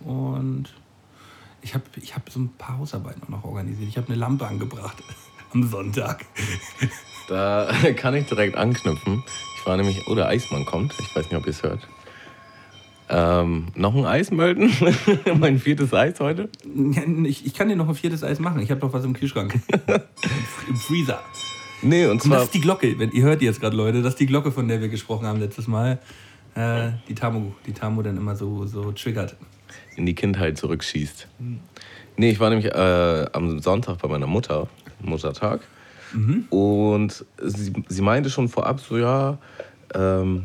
und 0.00 0.72
ich 1.60 1.74
habe 1.74 1.84
ich 1.96 2.14
hab 2.14 2.30
so 2.30 2.40
ein 2.40 2.48
paar 2.56 2.78
Hausarbeiten 2.78 3.30
noch 3.30 3.44
organisiert. 3.44 3.88
Ich 3.88 3.98
habe 3.98 4.06
eine 4.08 4.16
Lampe 4.16 4.46
angebracht 4.46 4.96
am 5.52 5.68
Sonntag. 5.68 6.24
Da 7.28 7.70
kann 7.96 8.14
ich 8.14 8.26
direkt 8.26 8.56
anknüpfen. 8.56 9.22
Ich 9.58 9.66
war 9.66 9.76
nämlich, 9.76 10.08
oh, 10.08 10.14
der 10.14 10.28
Eismann 10.28 10.64
kommt. 10.64 10.94
Ich 10.98 11.14
weiß 11.14 11.26
nicht, 11.26 11.36
ob 11.36 11.44
ihr 11.44 11.50
es 11.50 11.62
hört. 11.62 11.86
Ähm, 13.12 13.66
noch 13.74 13.94
ein 13.96 14.06
Eis 14.06 14.30
melden? 14.30 14.72
mein 15.38 15.58
viertes 15.58 15.92
Eis 15.92 16.20
heute? 16.20 16.48
Ich, 17.24 17.44
ich 17.44 17.54
kann 17.54 17.68
dir 17.68 17.76
noch 17.76 17.88
ein 17.88 17.94
viertes 17.94 18.22
Eis 18.22 18.38
machen. 18.38 18.60
Ich 18.60 18.70
habe 18.70 18.80
doch 18.80 18.92
was 18.92 19.04
im 19.04 19.12
Kühlschrank. 19.14 19.54
Im 20.68 20.76
Freezer. 20.76 21.20
Nee, 21.82 22.06
und 22.06 22.22
zwar. 22.22 22.32
Und 22.32 22.38
das 22.38 22.44
ist 22.44 22.54
die 22.54 22.60
Glocke, 22.60 22.98
wenn 22.98 23.10
ihr 23.10 23.22
hört 23.24 23.42
jetzt 23.42 23.60
gerade, 23.60 23.76
Leute, 23.76 24.02
das 24.02 24.14
ist 24.14 24.20
die 24.20 24.26
Glocke, 24.26 24.52
von 24.52 24.68
der 24.68 24.80
wir 24.80 24.88
gesprochen 24.88 25.26
haben 25.26 25.40
letztes 25.40 25.66
Mal. 25.66 25.98
Äh, 26.54 26.90
die 27.08 27.14
Tamu, 27.14 27.52
die 27.66 27.72
Tamu 27.72 28.02
dann 28.02 28.16
immer 28.16 28.36
so, 28.36 28.66
so 28.66 28.92
triggert. 28.92 29.36
In 29.96 30.06
die 30.06 30.14
Kindheit 30.14 30.58
zurückschießt. 30.58 31.28
Nee, 32.16 32.30
ich 32.30 32.40
war 32.40 32.50
nämlich 32.50 32.72
äh, 32.72 33.26
am 33.32 33.60
Sonntag 33.60 33.98
bei 33.98 34.08
meiner 34.08 34.26
Mutter, 34.26 34.68
Muttertag. 35.00 35.60
Mhm. 36.12 36.44
Und 36.50 37.24
sie, 37.42 37.72
sie 37.88 38.02
meinte 38.02 38.30
schon 38.30 38.48
vorab 38.48 38.80
so, 38.80 38.98
ja, 38.98 39.38
ähm, 39.94 40.44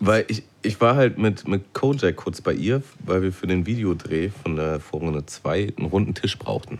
weil 0.00 0.24
ich, 0.28 0.42
ich 0.62 0.80
war 0.80 0.96
halt 0.96 1.18
mit, 1.18 1.46
mit 1.48 1.74
Kojak 1.74 2.16
kurz 2.16 2.40
bei 2.40 2.52
ihr, 2.52 2.82
weil 3.00 3.22
wir 3.22 3.32
für 3.32 3.46
den 3.46 3.66
Videodreh 3.66 4.30
von 4.42 4.56
der 4.56 4.80
Vorrunde 4.80 5.26
2 5.26 5.74
einen 5.76 5.86
runden 5.86 6.14
Tisch 6.14 6.38
brauchten. 6.38 6.78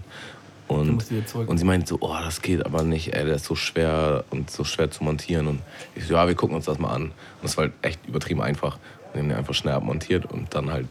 Und, 0.67 1.05
und 1.47 1.59
sie 1.59 1.65
meinte 1.65 1.87
so, 1.87 1.99
oh, 2.01 2.17
das 2.23 2.41
geht 2.41 2.65
aber 2.65 2.83
nicht, 2.83 3.15
ey, 3.15 3.25
der 3.27 3.35
ist 3.35 3.45
so 3.45 3.55
schwer 3.55 4.25
und 4.31 4.51
so 4.51 4.65
schwer 4.65 4.91
zu 4.91 5.05
montieren. 5.05 5.47
Und 5.47 5.61
ich 5.95 6.07
so, 6.07 6.15
ja, 6.15 6.27
wir 6.27 6.35
gucken 6.35 6.57
uns 6.57 6.65
das 6.65 6.79
mal 6.79 6.93
an. 6.93 7.03
Und 7.03 7.13
es 7.43 7.57
war 7.57 7.65
halt 7.65 7.75
echt 7.83 8.07
übertrieben 8.07 8.41
einfach. 8.41 8.79
Wir 9.13 9.21
haben 9.21 9.29
den 9.29 9.37
einfach 9.37 9.55
schnell 9.55 9.75
abmontiert 9.75 10.25
und 10.27 10.55
dann 10.55 10.71
halt 10.71 10.87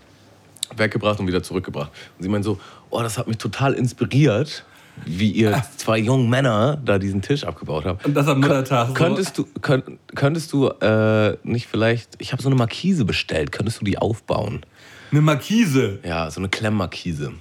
weggebracht 0.75 1.19
und 1.19 1.27
wieder 1.27 1.41
zurückgebracht. 1.41 1.91
Und 2.17 2.23
sie 2.23 2.29
meinte 2.29 2.45
so, 2.45 2.59
oh, 2.91 3.01
das 3.01 3.17
hat 3.17 3.27
mich 3.27 3.37
total 3.37 3.73
inspiriert 3.73 4.63
wie 5.05 5.31
ihr 5.31 5.63
zwei 5.77 5.97
jungen 5.97 6.29
Männer 6.29 6.79
da 6.83 6.99
diesen 6.99 7.21
Tisch 7.21 7.43
abgebaut 7.43 7.85
habt. 7.85 8.05
Und 8.05 8.13
das 8.13 8.27
am 8.27 8.39
Muttertag. 8.39 8.93
Könntest 8.95 9.37
du, 9.37 9.45
könnt, 9.61 9.85
könntest 10.15 10.53
du 10.53 10.67
äh, 10.67 11.37
nicht 11.43 11.67
vielleicht, 11.67 12.15
ich 12.19 12.31
habe 12.31 12.41
so 12.41 12.49
eine 12.49 12.55
Markise 12.55 13.05
bestellt, 13.05 13.51
könntest 13.51 13.81
du 13.81 13.85
die 13.85 13.97
aufbauen? 13.97 14.65
Eine 15.11 15.21
Markise? 15.21 15.99
Ja, 16.03 16.29
so 16.31 16.39
eine 16.39 16.49
Klemmmarkise. 16.49 17.33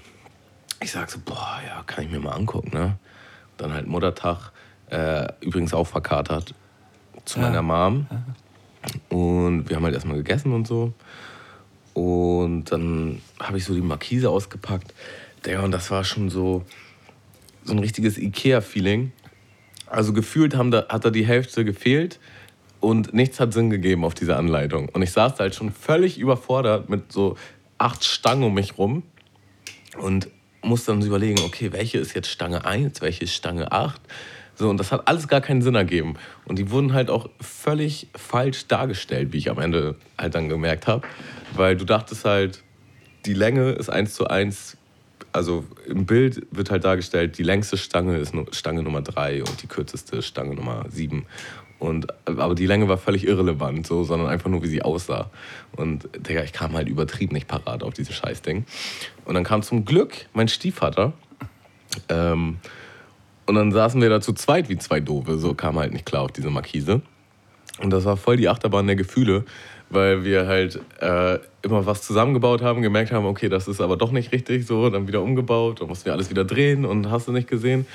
Ich 0.83 0.93
sag 0.93 1.11
so, 1.11 1.19
boah, 1.25 1.61
ja, 1.67 1.83
kann 1.87 2.05
ich 2.05 2.11
mir 2.11 2.21
mal 2.21 2.33
angucken, 2.33 2.71
ne? 2.73 2.99
Dann 3.57 3.73
halt 3.73 3.87
Muttertag, 3.87 4.51
äh, 4.91 5.29
übrigens 5.41 5.73
auch 5.73 5.87
verkatert, 5.87 6.55
zu 7.25 7.39
ja. 7.39 7.47
meiner 7.47 7.63
Mom. 7.63 8.07
Und 9.09 9.69
wir 9.69 9.77
haben 9.77 9.85
halt 9.85 9.95
erstmal 9.95 10.17
gegessen 10.17 10.53
und 10.53 10.67
so. 10.67 10.93
Und 11.95 12.65
dann 12.73 13.21
habe 13.39 13.59
ich 13.59 13.65
so 13.65 13.75
die 13.75 13.81
Markise 13.81 14.31
ausgepackt. 14.31 14.93
Der, 15.45 15.63
und 15.63 15.71
das 15.71 15.91
war 15.91 16.05
schon 16.05 16.31
so, 16.31 16.65
so 17.65 17.73
ein 17.73 17.79
richtiges 17.79 18.19
Ikea-Feeling. 18.19 19.13
Also 19.87 20.13
gefühlt 20.13 20.57
haben 20.57 20.71
da, 20.71 20.87
hat 20.89 21.05
da 21.05 21.11
die 21.11 21.27
Hälfte 21.27 21.65
gefehlt 21.65 22.19
und 22.81 23.15
nichts 23.15 23.39
hat 23.41 23.53
Sinn 23.53 23.71
gegeben 23.71 24.05
auf 24.05 24.15
diese 24.15 24.37
Anleitung. 24.37 24.89
Und 24.89 25.03
ich 25.03 25.13
saß 25.13 25.39
halt 25.39 25.55
schon 25.55 25.71
völlig 25.71 26.19
überfordert 26.19 26.89
mit 26.89 27.13
so 27.13 27.37
acht 27.79 28.05
Stangen 28.05 28.45
um 28.45 28.55
mich 28.55 28.79
rum 28.79 29.03
und 29.99 30.29
musste 30.63 30.93
dann 30.93 31.03
überlegen, 31.03 31.41
okay, 31.41 31.73
welche 31.73 31.99
ist 31.99 32.15
jetzt 32.15 32.29
Stange 32.29 32.65
1, 32.65 33.01
welche 33.03 33.25
ist 33.25 33.35
Stange 33.35 33.71
8. 33.73 34.01
So, 34.55 34.69
und 34.69 34.79
das 34.79 34.93
hat 34.93 35.09
alles 35.09 35.29
gar 35.29 35.41
keinen 35.41 35.63
Sinn 35.63 35.75
ergeben. 35.75 36.15
Und 36.45 36.59
die 36.59 36.71
wurden 36.71 36.93
halt 36.93 37.11
auch 37.11 37.29
völlig 37.41 38.09
falsch 38.15 38.67
dargestellt, 38.69 39.33
wie 39.33 39.39
ich 39.39 39.51
am 39.51 39.59
Ende 39.59 39.97
halt 40.19 40.35
dann 40.35 40.49
gemerkt 40.49 40.87
habe. 40.87 41.07
Weil 41.55 41.77
du 41.77 41.85
dachtest 41.85 42.25
halt, 42.25 42.63
die 43.27 43.35
Länge 43.35 43.71
ist 43.71 43.89
eins 43.89 44.15
zu 44.15 44.27
eins 44.27 44.77
also 45.33 45.65
im 45.87 46.07
Bild 46.07 46.47
wird 46.51 46.71
halt 46.71 46.85
dargestellt, 46.85 47.39
die 47.39 47.43
längste 47.43 47.77
Stange 47.77 48.19
ist 48.19 48.35
Stange 48.53 48.83
Nummer 48.83 49.03
3 49.03 49.41
und 49.41 49.63
die 49.63 49.67
kürzeste 49.67 50.23
Stange 50.23 50.55
Nummer 50.55 50.85
7. 50.89 51.25
Und, 51.79 52.07
aber 52.27 52.55
die 52.55 52.67
Länge 52.67 52.89
war 52.89 52.97
völlig 52.97 53.27
irrelevant, 53.27 53.87
so, 53.87 54.05
sondern 54.05 54.29
einfach 54.29 54.49
nur, 54.49 54.63
wie 54.63 54.69
sie 54.69 54.83
aussah. 54.83 55.31
Und 55.75 56.09
Digga, 56.17 56.45
ich 56.45 56.53
kam 56.53 56.75
halt 56.75 56.89
übertrieben 56.89 57.35
nicht 57.35 57.49
parat 57.49 57.83
auf 57.83 57.93
dieses 57.93 58.15
Scheißding. 58.15 58.65
Und 59.25 59.35
dann 59.35 59.43
kam 59.43 59.63
zum 59.63 59.85
Glück 59.85 60.27
mein 60.33 60.47
Stiefvater. 60.47 61.13
Ähm, 62.09 62.59
und 63.47 63.55
dann 63.57 63.73
saßen 63.73 64.01
wir 64.01 64.11
da 64.11 64.21
zu 64.21 64.33
zweit 64.33 64.69
wie 64.69 64.79
zwei 64.79 65.01
Doofe. 65.01 65.39
So 65.39 65.55
kam 65.55 65.77
halt 65.77 65.93
nicht 65.93 66.07
klar 66.07 66.23
auf 66.23 66.31
diese 66.33 66.51
Markise. 66.51 67.03
Und 67.81 67.91
das 67.91 68.05
war 68.05 68.17
voll 68.17 68.37
die 68.37 68.49
Achterbahn 68.49 68.87
der 68.87 68.97
Gefühle, 68.97 69.45
weil 69.93 70.25
wir 70.25 70.47
halt 70.47 70.81
äh, 71.01 71.39
immer 71.63 71.87
was 71.87 72.03
zusammengebaut 72.03 72.63
haben, 72.63 72.83
gemerkt 72.83 73.13
haben, 73.13 73.27
okay, 73.27 73.49
das 73.49 73.69
ist 73.69 73.81
aber 73.81 73.97
doch 73.97 74.11
nicht 74.11 74.33
richtig 74.33 74.67
so, 74.67 74.89
dann 74.91 75.07
wieder 75.07 75.23
umgebaut, 75.23 75.81
dann 75.81 75.89
mussten 75.89 76.07
wir 76.07 76.13
alles 76.13 76.31
wieder 76.31 76.45
drehen 76.45 76.85
und 76.85 77.11
hast 77.11 77.29
du 77.29 77.33
nicht 77.33 77.49
gesehen. 77.49 77.87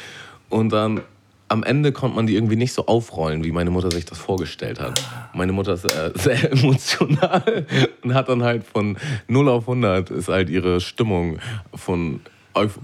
Und 0.50 0.72
dann 0.72 1.02
am 1.50 1.64
Ende 1.64 1.92
konnte 1.92 2.16
man 2.16 2.28
die 2.28 2.36
irgendwie 2.36 2.56
nicht 2.56 2.74
so 2.74 2.86
aufrollen, 2.86 3.44
wie 3.44 3.52
meine 3.52 3.70
Mutter 3.70 3.90
sich 3.90 4.06
das 4.06 4.18
vorgestellt 4.18 4.80
hat. 4.80 5.02
Meine 5.34 5.54
Mutter 5.54 5.74
ist 5.74 5.86
äh, 5.86 6.12
sehr 6.16 6.52
emotional 6.52 7.66
und 8.04 8.14
hat 8.14 8.30
dann 8.30 8.44
halt 8.44 8.64
von 8.66 8.98
0 9.28 9.50
auf 9.50 9.68
100 9.68 10.10
ist 10.12 10.28
halt 10.28 10.50
ihre 10.50 10.82
Stimmung 10.82 11.40
von 11.74 12.22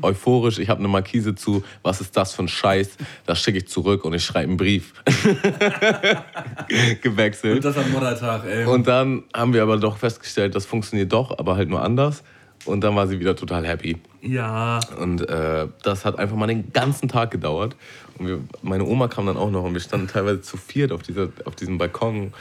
euphorisch, 0.02 0.60
ich 0.60 0.70
habe 0.70 0.80
eine 0.80 0.88
Markise 0.88 1.36
zu, 1.36 1.64
was 1.82 2.02
ist 2.02 2.16
das 2.16 2.34
für 2.34 2.44
ein 2.44 2.48
Scheiß? 2.48 2.98
Das 3.26 3.42
schicke 3.42 3.60
ich 3.60 3.68
zurück 3.68 4.06
und 4.06 4.14
ich 4.14 4.24
schreibe 4.24 4.50
einen 4.50 4.58
Brief. 4.58 4.94
Gewechselt. 7.02 7.58
Und 7.58 7.66
das 7.66 7.78
am 7.78 7.92
Muttertag, 7.92 8.46
ey. 8.46 8.66
Und 8.66 8.88
dann 8.88 9.24
haben 9.34 9.54
wir 9.54 9.64
aber 9.64 9.78
doch 9.78 9.98
festgestellt, 9.98 10.56
das 10.56 10.66
funktioniert 10.66 11.12
doch, 11.12 11.38
aber 11.38 11.56
halt 11.56 11.70
nur 11.70 11.82
anders. 11.82 12.24
Und 12.66 12.82
dann 12.82 12.96
war 12.96 13.08
sie 13.08 13.20
wieder 13.20 13.36
total 13.36 13.68
happy. 13.68 13.98
Ja. 14.22 14.80
Und 15.00 15.28
äh, 15.30 15.68
das 15.84 16.06
hat 16.06 16.18
einfach 16.18 16.36
mal 16.36 16.48
den 16.48 16.72
ganzen 16.72 17.10
Tag 17.10 17.32
gedauert. 17.32 17.76
Und 18.18 18.28
wir, 18.28 18.40
meine 18.62 18.86
Oma 18.86 19.08
kam 19.08 19.26
dann 19.26 19.38
auch 19.38 19.52
noch 19.52 19.64
und 19.64 19.74
wir 19.74 19.82
standen 19.82 20.08
teilweise 20.08 20.42
zu 20.42 20.58
viert 20.58 20.92
auf, 20.92 21.02
dieser, 21.02 21.30
auf 21.46 21.56
diesem 21.56 21.78
Balkon 21.78 22.32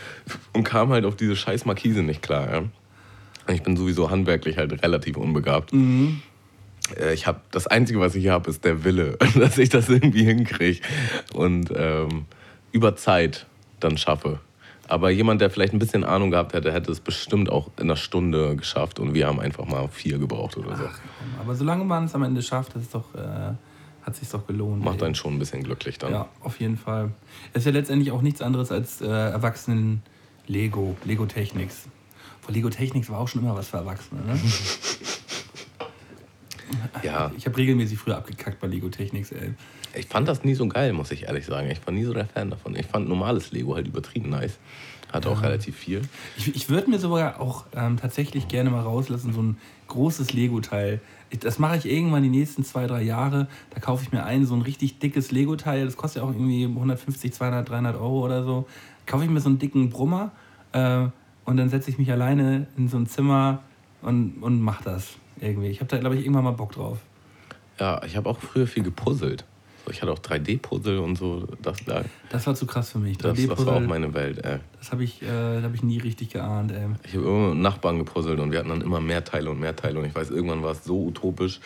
und 0.52 0.64
kamen 0.64 0.92
halt 0.92 1.04
auf 1.04 1.16
diese 1.16 1.34
scheiß 1.34 1.64
Markise 1.64 2.02
nicht 2.02 2.22
klar. 2.22 2.52
Ja? 2.52 2.62
Ich 3.52 3.62
bin 3.62 3.76
sowieso 3.76 4.10
handwerklich 4.10 4.58
halt 4.58 4.82
relativ 4.82 5.16
unbegabt. 5.16 5.72
Mhm. 5.72 6.22
Äh, 6.98 7.14
ich 7.14 7.26
habe 7.26 7.40
das 7.50 7.66
Einzige, 7.66 8.00
was 8.00 8.14
ich 8.14 8.28
habe, 8.28 8.50
ist 8.50 8.64
der 8.64 8.84
Wille, 8.84 9.18
dass 9.34 9.58
ich 9.58 9.68
das 9.68 9.88
irgendwie 9.88 10.24
hinkriege 10.24 10.80
und 11.34 11.72
ähm, 11.74 12.26
über 12.72 12.96
Zeit 12.96 13.46
dann 13.80 13.96
schaffe. 13.96 14.40
Aber 14.88 15.10
jemand, 15.10 15.40
der 15.40 15.48
vielleicht 15.48 15.72
ein 15.72 15.78
bisschen 15.78 16.04
Ahnung 16.04 16.30
gehabt 16.30 16.52
hätte, 16.52 16.72
hätte 16.72 16.90
es 16.92 17.00
bestimmt 17.00 17.48
auch 17.50 17.70
in 17.78 17.84
einer 17.84 17.96
Stunde 17.96 18.56
geschafft 18.56 18.98
und 18.98 19.14
wir 19.14 19.26
haben 19.26 19.40
einfach 19.40 19.64
mal 19.64 19.88
vier 19.88 20.18
gebraucht 20.18 20.56
oder 20.56 20.76
so. 20.76 20.84
Ach, 20.86 20.98
aber 21.40 21.54
solange 21.54 21.84
man 21.84 22.04
es 22.04 22.14
am 22.14 22.22
Ende 22.24 22.42
schafft, 22.42 22.74
ist 22.76 22.94
doch, 22.94 23.14
äh, 23.14 23.54
hat 24.02 24.16
sich 24.16 24.28
doch 24.28 24.46
gelohnt. 24.46 24.84
Macht 24.84 25.00
ey. 25.00 25.06
einen 25.06 25.14
schon 25.14 25.34
ein 25.34 25.38
bisschen 25.38 25.62
glücklich 25.62 25.98
dann. 25.98 26.12
Ja, 26.12 26.28
auf 26.40 26.60
jeden 26.60 26.76
Fall. 26.76 27.12
Es 27.52 27.60
ist 27.60 27.66
ja 27.66 27.72
letztendlich 27.72 28.10
auch 28.10 28.22
nichts 28.22 28.42
anderes 28.42 28.70
als 28.72 29.00
äh, 29.00 29.06
Erwachsenen 29.06 30.02
Lego, 30.46 30.96
Lego 31.04 31.26
Technics. 31.26 31.88
Vor 32.40 32.52
Lego 32.52 32.68
Technics 32.68 33.08
war 33.08 33.20
auch 33.20 33.28
schon 33.28 33.42
immer 33.42 33.54
was 33.54 33.68
für 33.68 33.78
Erwachsene, 33.78 34.20
ne? 34.22 34.38
Ja. 37.02 37.30
Ich 37.36 37.46
habe 37.46 37.56
regelmäßig 37.56 37.98
früher 37.98 38.16
abgekackt 38.16 38.60
bei 38.60 38.66
Lego 38.66 38.88
Technics, 38.88 39.32
ey. 39.32 39.54
Ich 39.94 40.06
fand 40.06 40.28
das 40.28 40.44
nie 40.44 40.54
so 40.54 40.66
geil, 40.68 40.92
muss 40.92 41.10
ich 41.10 41.24
ehrlich 41.24 41.44
sagen. 41.44 41.70
Ich 41.70 41.84
war 41.86 41.92
nie 41.92 42.04
so 42.04 42.14
der 42.14 42.26
Fan 42.26 42.50
davon. 42.50 42.74
Ich 42.76 42.86
fand 42.86 43.08
normales 43.08 43.52
Lego 43.52 43.74
halt 43.74 43.88
übertrieben 43.88 44.30
nice. 44.30 44.58
Hat 45.12 45.26
ja. 45.26 45.30
auch 45.30 45.42
relativ 45.42 45.76
viel. 45.76 46.02
Ich, 46.38 46.54
ich 46.54 46.70
würde 46.70 46.88
mir 46.88 46.98
sogar 46.98 47.40
auch 47.40 47.66
ähm, 47.74 47.98
tatsächlich 47.98 48.48
gerne 48.48 48.70
mal 48.70 48.80
rauslassen, 48.80 49.32
so 49.34 49.42
ein 49.42 49.56
großes 49.88 50.32
Lego-Teil. 50.32 51.00
Das 51.40 51.58
mache 51.58 51.76
ich 51.76 51.86
irgendwann 51.86 52.22
die 52.22 52.30
nächsten 52.30 52.64
zwei, 52.64 52.86
drei 52.86 53.02
Jahre. 53.02 53.48
Da 53.70 53.80
kaufe 53.80 54.02
ich 54.04 54.12
mir 54.12 54.24
ein, 54.24 54.46
so 54.46 54.54
ein 54.54 54.62
richtig 54.62 54.98
dickes 54.98 55.30
Lego-Teil. 55.30 55.84
Das 55.84 55.96
kostet 55.96 56.22
ja 56.22 56.28
auch 56.28 56.32
irgendwie 56.32 56.64
150, 56.64 57.32
200, 57.32 57.68
300 57.68 57.96
Euro 57.96 58.24
oder 58.24 58.44
so. 58.44 58.66
Kaufe 59.04 59.24
ich 59.24 59.30
mir 59.30 59.40
so 59.40 59.50
einen 59.50 59.58
dicken 59.58 59.90
Brummer 59.90 60.32
äh, 60.72 61.06
und 61.44 61.56
dann 61.56 61.68
setze 61.68 61.90
ich 61.90 61.98
mich 61.98 62.10
alleine 62.10 62.66
in 62.78 62.88
so 62.88 62.96
ein 62.96 63.06
Zimmer 63.06 63.62
und, 64.00 64.42
und 64.42 64.60
mache 64.62 64.84
das 64.84 65.16
irgendwie. 65.42 65.68
Ich 65.68 65.80
habe 65.80 65.88
da, 65.88 65.98
glaube 65.98 66.16
ich, 66.16 66.22
irgendwann 66.22 66.44
mal 66.44 66.52
Bock 66.52 66.72
drauf. 66.72 66.98
Ja, 67.78 68.02
ich 68.04 68.16
habe 68.16 68.28
auch 68.28 68.38
früher 68.38 68.66
viel 68.66 68.82
gepuzzelt. 68.82 69.44
Ich 69.90 70.00
hatte 70.00 70.12
auch 70.12 70.20
3D-Puzzle 70.20 70.98
und 70.98 71.16
so. 71.16 71.48
Das, 71.60 71.76
das 72.30 72.46
war 72.46 72.54
zu 72.54 72.66
krass 72.66 72.90
für 72.90 72.98
mich. 72.98 73.18
Das, 73.18 73.36
das 73.36 73.66
war 73.66 73.76
auch 73.76 73.80
meine 73.80 74.14
Welt, 74.14 74.44
ey. 74.44 74.58
Das 74.78 74.92
habe 74.92 75.02
ich, 75.02 75.22
äh, 75.22 75.62
hab 75.62 75.74
ich 75.74 75.82
nie 75.82 75.98
richtig 75.98 76.30
geahnt, 76.30 76.70
ey. 76.70 76.86
Ich 77.04 77.14
habe 77.16 77.26
immer 77.26 77.48
mit 77.48 77.58
Nachbarn 77.58 77.98
gepuzzelt 77.98 78.38
und 78.38 78.52
wir 78.52 78.60
hatten 78.60 78.68
dann 78.68 78.80
immer 78.80 79.00
mehr 79.00 79.24
Teile 79.24 79.50
und 79.50 79.58
mehr 79.58 79.74
Teile. 79.74 79.98
Und 79.98 80.04
ich 80.04 80.14
weiß, 80.14 80.30
irgendwann 80.30 80.62
war 80.62 80.72
es 80.72 80.84
so 80.84 81.06
utopisch, 81.06 81.58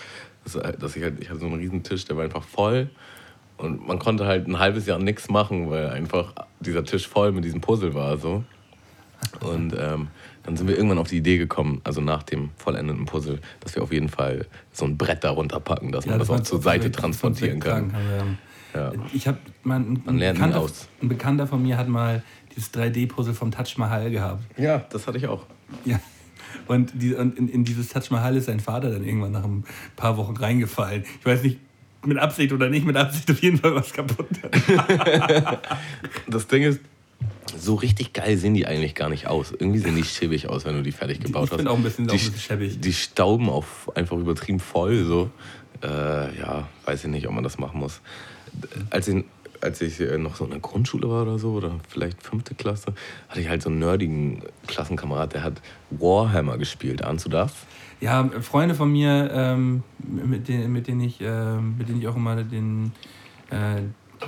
dass, 0.45 0.55
dass 0.79 0.97
ich 0.97 1.03
halt, 1.03 1.21
ich 1.21 1.29
hatte 1.29 1.41
so 1.41 1.47
einen 1.47 1.57
riesen 1.57 1.83
Tisch, 1.83 2.07
der 2.07 2.17
war 2.17 2.25
einfach 2.25 2.45
voll. 2.45 2.89
Und 3.59 3.87
man 3.87 3.99
konnte 3.99 4.27
halt 4.27 4.49
ein 4.49 4.59
halbes 4.59 4.87
Jahr 4.87 4.99
nichts 4.99 5.29
machen, 5.29 5.71
weil 5.71 5.89
einfach 5.89 6.33
dieser 6.61 6.85
Tisch 6.85 7.07
voll 7.07 7.33
mit 7.33 7.45
diesem 7.45 7.61
Puzzle 7.61 7.95
war. 7.95 8.17
So. 8.17 8.45
Und 9.41 9.75
ähm, 9.79 10.09
dann 10.47 10.57
sind 10.57 10.69
wir 10.69 10.77
irgendwann 10.77 10.99
auf 10.99 11.09
die 11.09 11.19
Idee 11.19 11.39
gekommen, 11.39 11.81
also 11.85 12.01
nach 12.01 12.23
dem 12.23 12.51
vollendeten 12.57 13.05
Puzzle, 13.05 13.41
dass 13.61 13.75
wir 13.75 13.83
auf 13.83 13.93
jeden 13.93 14.09
Fall 14.09 14.47
so 14.73 14.85
ein 14.85 14.97
Brett 14.97 15.25
darunter 15.25 15.61
packen, 15.61 15.93
dass 15.93 16.05
ja, 16.05 16.13
man 16.13 16.21
das, 16.21 16.29
das 16.29 16.41
auch 16.41 16.45
zur 16.45 16.63
Seite 16.63 16.91
transportieren 16.91 17.61
kann. 17.61 17.93
Ja. 18.75 18.93
Ich 19.13 19.27
habe 19.27 19.39
ein, 19.65 20.03
ein, 20.07 20.19
Bekannter, 20.19 20.67
ein 21.03 21.09
Bekannter 21.09 21.47
von 21.47 21.63
mir 21.63 21.79
hat 21.79 21.89
mal 21.89 22.23
dieses 22.55 22.73
3D-Puzzle 22.75 23.35
vom 23.35 23.51
Taj 23.51 23.75
Mahal 23.77 24.11
gehabt. 24.11 24.45
Ja, 24.59 24.85
das 24.91 25.07
hatte 25.07 25.19
ich 25.19 25.27
auch. 25.27 25.47
Ja. 25.85 25.99
Und, 26.69 26.93
die, 26.95 27.15
und 27.15 27.39
in, 27.39 27.49
in, 27.49 27.65
dieses 27.65 27.89
Taj 27.89 28.11
Mahal 28.11 28.37
ist 28.37 28.47
sein 28.47 28.61
Vater 28.61 28.91
dann 28.91 29.05
irgendwann 29.05 29.33
nach 29.33 29.45
ein 29.45 29.65
paar 29.97 30.17
Wochen 30.17 30.37
reingefallen. 30.37 31.05
Ich 31.21 31.27
weiß 31.27 31.43
nicht, 31.43 31.59
mit 32.05 32.19
Absicht 32.19 32.53
oder 32.53 32.69
nicht 32.69 32.87
mit 32.87 32.97
Absicht, 32.97 33.31
auf 33.31 33.43
jeden 33.43 33.59
Fall 33.59 33.75
was 33.75 33.93
kaputt. 33.93 34.29
das 36.29 36.47
Ding 36.47 36.63
ist, 36.63 36.81
so 37.59 37.75
richtig 37.75 38.13
geil 38.13 38.37
sehen 38.37 38.55
die 38.55 38.67
eigentlich 38.67 38.95
gar 38.95 39.09
nicht 39.09 39.27
aus. 39.27 39.53
Irgendwie 39.53 39.79
sehen 39.79 39.97
die 39.97 40.05
schäbig 40.05 40.49
aus, 40.49 40.65
wenn 40.65 40.77
du 40.77 40.83
die 40.83 40.93
fertig 40.93 41.21
gebaut 41.21 41.51
hast. 41.51 41.53
Ich 41.53 41.59
bin 41.59 41.69
auch 41.69 41.77
ein 41.77 41.83
bisschen, 41.83 42.07
die, 42.07 42.11
auch 42.11 42.15
ein 42.15 42.19
bisschen 42.19 42.41
schäbig. 42.41 42.81
Die 42.81 42.93
stauben 42.93 43.49
auf 43.49 43.91
einfach 43.95 44.17
übertrieben 44.17 44.61
voll. 44.61 45.05
So. 45.05 45.31
Äh, 45.83 46.39
ja, 46.39 46.69
weiß 46.85 47.05
ich 47.05 47.11
nicht, 47.11 47.27
ob 47.27 47.35
man 47.35 47.45
das 47.45 47.59
machen 47.59 47.81
muss. 47.81 48.01
Als 48.91 49.09
ich, 49.09 49.25
als 49.61 49.81
ich 49.81 50.01
äh, 50.01 50.19
noch 50.19 50.37
so 50.37 50.45
in 50.45 50.51
der 50.51 50.61
Grundschule 50.61 51.09
war 51.09 51.23
oder 51.23 51.39
so, 51.39 51.53
oder 51.53 51.73
vielleicht 51.89 52.23
fünfte 52.23 52.55
Klasse, 52.55 52.95
hatte 53.29 53.41
ich 53.41 53.49
halt 53.49 53.63
so 53.63 53.69
einen 53.69 53.79
nerdigen 53.79 54.43
Klassenkamerad, 54.67 55.35
der 55.35 55.43
hat 55.43 55.61
Warhammer 55.91 56.59
gespielt. 56.59 57.03
Ahnst 57.03 57.27
du 57.27 57.29
das? 57.29 57.53
Ja, 58.01 58.29
Freunde 58.43 58.75
von 58.75 58.93
mir, 58.93 59.31
ähm, 59.33 59.83
mit, 59.99 60.49
denen, 60.49 60.73
mit, 60.73 60.87
denen 60.87 61.01
ich, 61.01 61.21
äh, 61.21 61.57
mit 61.61 61.89
denen 61.89 62.01
ich 62.01 62.09
auch 62.09 62.17
immer 62.17 62.43
den 62.43 62.93
äh, 63.51 63.81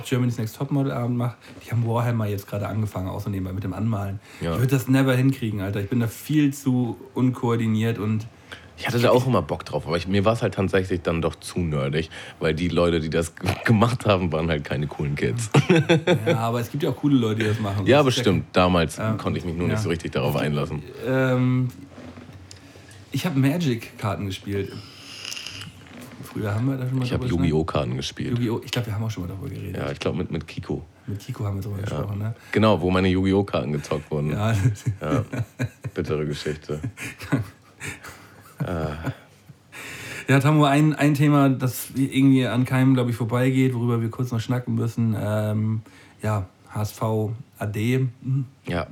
Germany's 0.05 0.37
Next 0.37 0.55
Topmodel 0.57 0.91
Abend 0.91 1.17
mache, 1.17 1.35
die 1.65 1.71
haben 1.71 1.85
Warhammer 1.85 2.27
jetzt 2.27 2.47
gerade 2.47 2.67
angefangen, 2.67 3.09
nebenbei 3.29 3.53
mit 3.53 3.63
dem 3.63 3.73
Anmalen. 3.73 4.19
Ja. 4.41 4.53
Ich 4.53 4.59
würde 4.59 4.71
das 4.71 4.87
never 4.87 5.15
hinkriegen, 5.15 5.61
Alter. 5.61 5.81
Ich 5.81 5.89
bin 5.89 5.99
da 5.99 6.07
viel 6.07 6.53
zu 6.53 6.97
unkoordiniert 7.13 7.97
und. 7.97 8.27
Ich 8.77 8.87
hatte 8.87 8.99
da 8.99 9.09
auch 9.09 9.27
immer 9.27 9.41
Bock 9.41 9.65
drauf, 9.65 9.85
aber 9.87 9.97
ich, 9.97 10.07
mir 10.07 10.23
war 10.23 10.33
es 10.33 10.41
halt 10.41 10.53
tatsächlich 10.53 11.01
dann 11.01 11.21
doch 11.21 11.35
zu 11.35 11.59
nerdig, 11.59 12.09
weil 12.39 12.53
die 12.53 12.69
Leute, 12.69 13.01
die 13.01 13.09
das 13.09 13.33
gemacht 13.65 14.05
haben, 14.05 14.31
waren 14.31 14.49
halt 14.49 14.63
keine 14.63 14.87
coolen 14.87 15.15
Kids. 15.15 15.49
Ja, 16.25 16.37
aber 16.39 16.61
es 16.61 16.71
gibt 16.71 16.83
ja 16.83 16.91
auch 16.91 16.95
coole 16.95 17.17
Leute, 17.17 17.41
die 17.41 17.47
das 17.47 17.59
machen. 17.59 17.85
Ja, 17.85 18.01
bestimmt. 18.03 18.45
Damals 18.53 18.97
ähm, 18.97 19.17
konnte 19.17 19.37
ich 19.37 19.45
mich 19.45 19.55
nur 19.55 19.67
ja. 19.67 19.73
nicht 19.73 19.83
so 19.83 19.89
richtig 19.89 20.13
darauf 20.13 20.37
einlassen. 20.37 20.81
Ähm, 21.05 21.67
ich 23.11 23.25
habe 23.25 23.37
Magic-Karten 23.37 24.27
gespielt. 24.27 24.71
Früher 26.31 26.53
haben 26.53 26.69
wir 26.69 26.77
da 26.77 26.87
schon 26.87 26.99
mal 26.99 27.05
Ich 27.05 27.13
habe 27.13 27.25
Yu-Gi-Oh! 27.25 27.63
Karten 27.63 27.95
gespielt. 27.95 28.37
Yu-Gi-Oh! 28.37 28.61
Ich 28.63 28.71
glaube, 28.71 28.87
wir 28.87 28.95
haben 28.95 29.03
auch 29.03 29.09
schon 29.09 29.23
mal 29.23 29.29
darüber 29.29 29.49
geredet. 29.49 29.77
Ja, 29.77 29.91
ich 29.91 29.99
glaube 29.99 30.17
mit, 30.19 30.31
mit 30.31 30.47
Kiko. 30.47 30.83
Mit 31.07 31.19
Kiko 31.19 31.43
haben 31.43 31.55
wir 31.55 31.63
darüber 31.63 31.79
ja. 31.79 31.85
gesprochen, 31.85 32.19
ne? 32.19 32.35
Genau, 32.51 32.79
wo 32.79 32.91
meine 32.91 33.07
Yu-Gi-Oh! 33.07 33.43
Karten 33.43 33.71
gezockt 33.71 34.11
wurden. 34.11 34.31
Ja. 34.31 34.53
ja. 35.01 35.25
Bittere 35.93 36.25
Geschichte. 36.25 36.79
ah. 38.59 38.95
Ja, 40.27 40.39
Tamu, 40.39 40.65
ein, 40.65 40.93
ein 40.93 41.15
Thema, 41.15 41.49
das 41.49 41.87
irgendwie 41.95 42.45
an 42.45 42.63
keinem, 42.63 42.93
glaube 42.93 43.09
ich, 43.09 43.15
vorbeigeht, 43.15 43.73
worüber 43.73 43.99
wir 43.99 44.11
kurz 44.11 44.31
noch 44.31 44.39
schnacken 44.39 44.75
müssen. 44.75 45.15
Ähm, 45.19 45.81
ja, 46.21 46.45
HSV 46.69 47.01
AD. 47.57 48.07
Mhm. 48.21 48.45
Ja, 48.67 48.85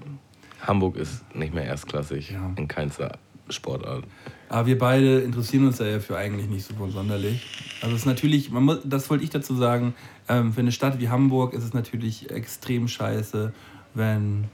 Hamburg 0.62 0.96
ist 0.96 1.24
nicht 1.36 1.54
mehr 1.54 1.66
erstklassig 1.66 2.32
ja. 2.32 2.52
in 2.56 2.68
keinster 2.68 3.20
Sportart. 3.50 4.06
Aber 4.50 4.66
wir 4.68 4.78
beide 4.78 5.20
interessieren 5.20 5.68
uns 5.68 5.80
ja 5.80 6.00
für 6.00 6.18
eigentlich 6.18 6.48
nicht 6.48 6.66
so 6.66 6.90
sonderlich. 6.90 7.46
Also 7.82 7.96
es 7.96 8.02
ist 8.02 8.06
natürlich, 8.06 8.50
man 8.50 8.64
muss, 8.64 8.80
das 8.86 9.10
wollte 9.10 9.24
ich 9.24 9.30
dazu 9.30 9.56
sagen, 9.56 9.94
ähm, 10.30 10.54
für 10.54 10.62
eine 10.62 10.72
Stadt 10.72 11.00
wie 11.00 11.10
Hamburg 11.10 11.54
ist 11.54 11.64
es 11.64 11.74
natürlich 11.74 12.32
extrem 12.32 12.88
scheiße, 12.88 13.54
wenn 13.94 14.46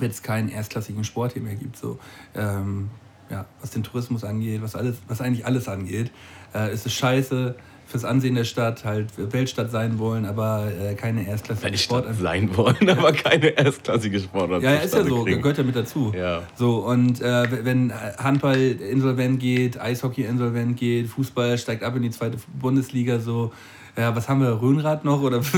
es 0.00 0.22
keinen 0.22 0.48
erstklassigen 0.48 1.04
Sport 1.04 1.32
hier 1.32 1.42
mehr 1.42 1.54
gibt. 1.54 1.76
So, 1.76 1.98
ähm, 2.34 2.90
ja, 3.30 3.46
was 3.60 3.70
den 3.70 3.82
Tourismus 3.82 4.24
angeht, 4.24 4.60
was, 4.62 4.76
alles, 4.76 4.96
was 5.08 5.20
eigentlich 5.20 5.46
alles 5.46 5.68
angeht, 5.68 6.10
äh, 6.54 6.72
ist 6.72 6.84
es 6.84 6.92
scheiße, 6.92 7.54
fürs 7.92 8.04
Ansehen 8.04 8.34
der 8.34 8.44
Stadt 8.44 8.86
halt 8.86 9.08
Weltstadt 9.16 9.70
sein 9.70 9.98
wollen, 9.98 10.24
aber 10.24 10.72
äh, 10.80 10.94
keine 10.94 11.28
erstklassige 11.28 11.76
Sportart. 11.76 12.16
sein 12.16 12.56
wollen, 12.56 12.88
aber 12.88 13.12
keine 13.12 13.48
erstklassige 13.48 14.18
Sportart. 14.18 14.62
Ja, 14.62 14.76
ist 14.76 14.94
ja 14.94 15.04
so, 15.04 15.24
kriegen. 15.24 15.42
gehört 15.42 15.58
ja 15.58 15.64
mit 15.64 15.76
dazu. 15.76 16.10
Ja. 16.16 16.42
So, 16.56 16.78
und 16.86 17.20
äh, 17.20 17.64
wenn 17.64 17.92
Handball 17.92 18.58
insolvent 18.58 19.40
geht, 19.40 19.78
Eishockey 19.78 20.22
insolvent 20.22 20.78
geht, 20.78 21.08
Fußball 21.08 21.58
steigt 21.58 21.84
ab 21.84 21.94
in 21.94 22.02
die 22.02 22.10
zweite 22.10 22.38
Bundesliga, 22.58 23.20
so, 23.20 23.52
ja, 23.96 24.16
was 24.16 24.26
haben 24.26 24.40
wir, 24.40 24.62
Röhnrad 24.62 25.04
noch 25.04 25.20
oder 25.20 25.40
was, 25.44 25.52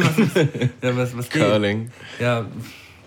ja, 0.82 0.96
was, 0.96 1.16
was 1.16 1.30
Curling. 1.30 1.90
Ja. 2.18 2.46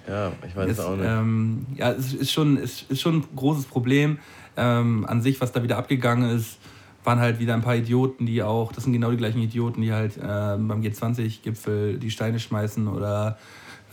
Ja, 0.07 0.31
ich 0.47 0.55
weiß 0.55 0.71
es 0.71 0.79
auch 0.79 0.95
nicht. 0.95 1.05
Ähm, 1.05 1.65
ja, 1.75 1.91
es 1.91 2.13
ist 2.13 2.31
schon, 2.31 2.55
ist, 2.55 2.89
ist 2.89 3.01
schon 3.01 3.17
ein 3.17 3.25
großes 3.35 3.65
Problem 3.65 4.19
ähm, 4.55 5.05
an 5.05 5.21
sich, 5.21 5.41
was 5.41 5.51
da 5.51 5.61
wieder 5.63 5.77
abgegangen 5.77 6.29
ist 6.29 6.59
waren 7.07 7.19
halt 7.19 7.39
wieder 7.39 7.53
ein 7.53 7.61
paar 7.61 7.75
Idioten, 7.75 8.25
die 8.25 8.43
auch, 8.43 8.73
das 8.73 8.83
sind 8.83 8.91
genau 8.91 9.09
die 9.11 9.17
gleichen 9.17 9.39
Idioten, 9.39 9.81
die 9.81 9.93
halt 9.93 10.17
äh, 10.17 10.19
beim 10.19 10.81
G20-Gipfel 10.81 11.97
die 11.99 12.11
Steine 12.11 12.37
schmeißen 12.37 12.85
oder 12.89 13.37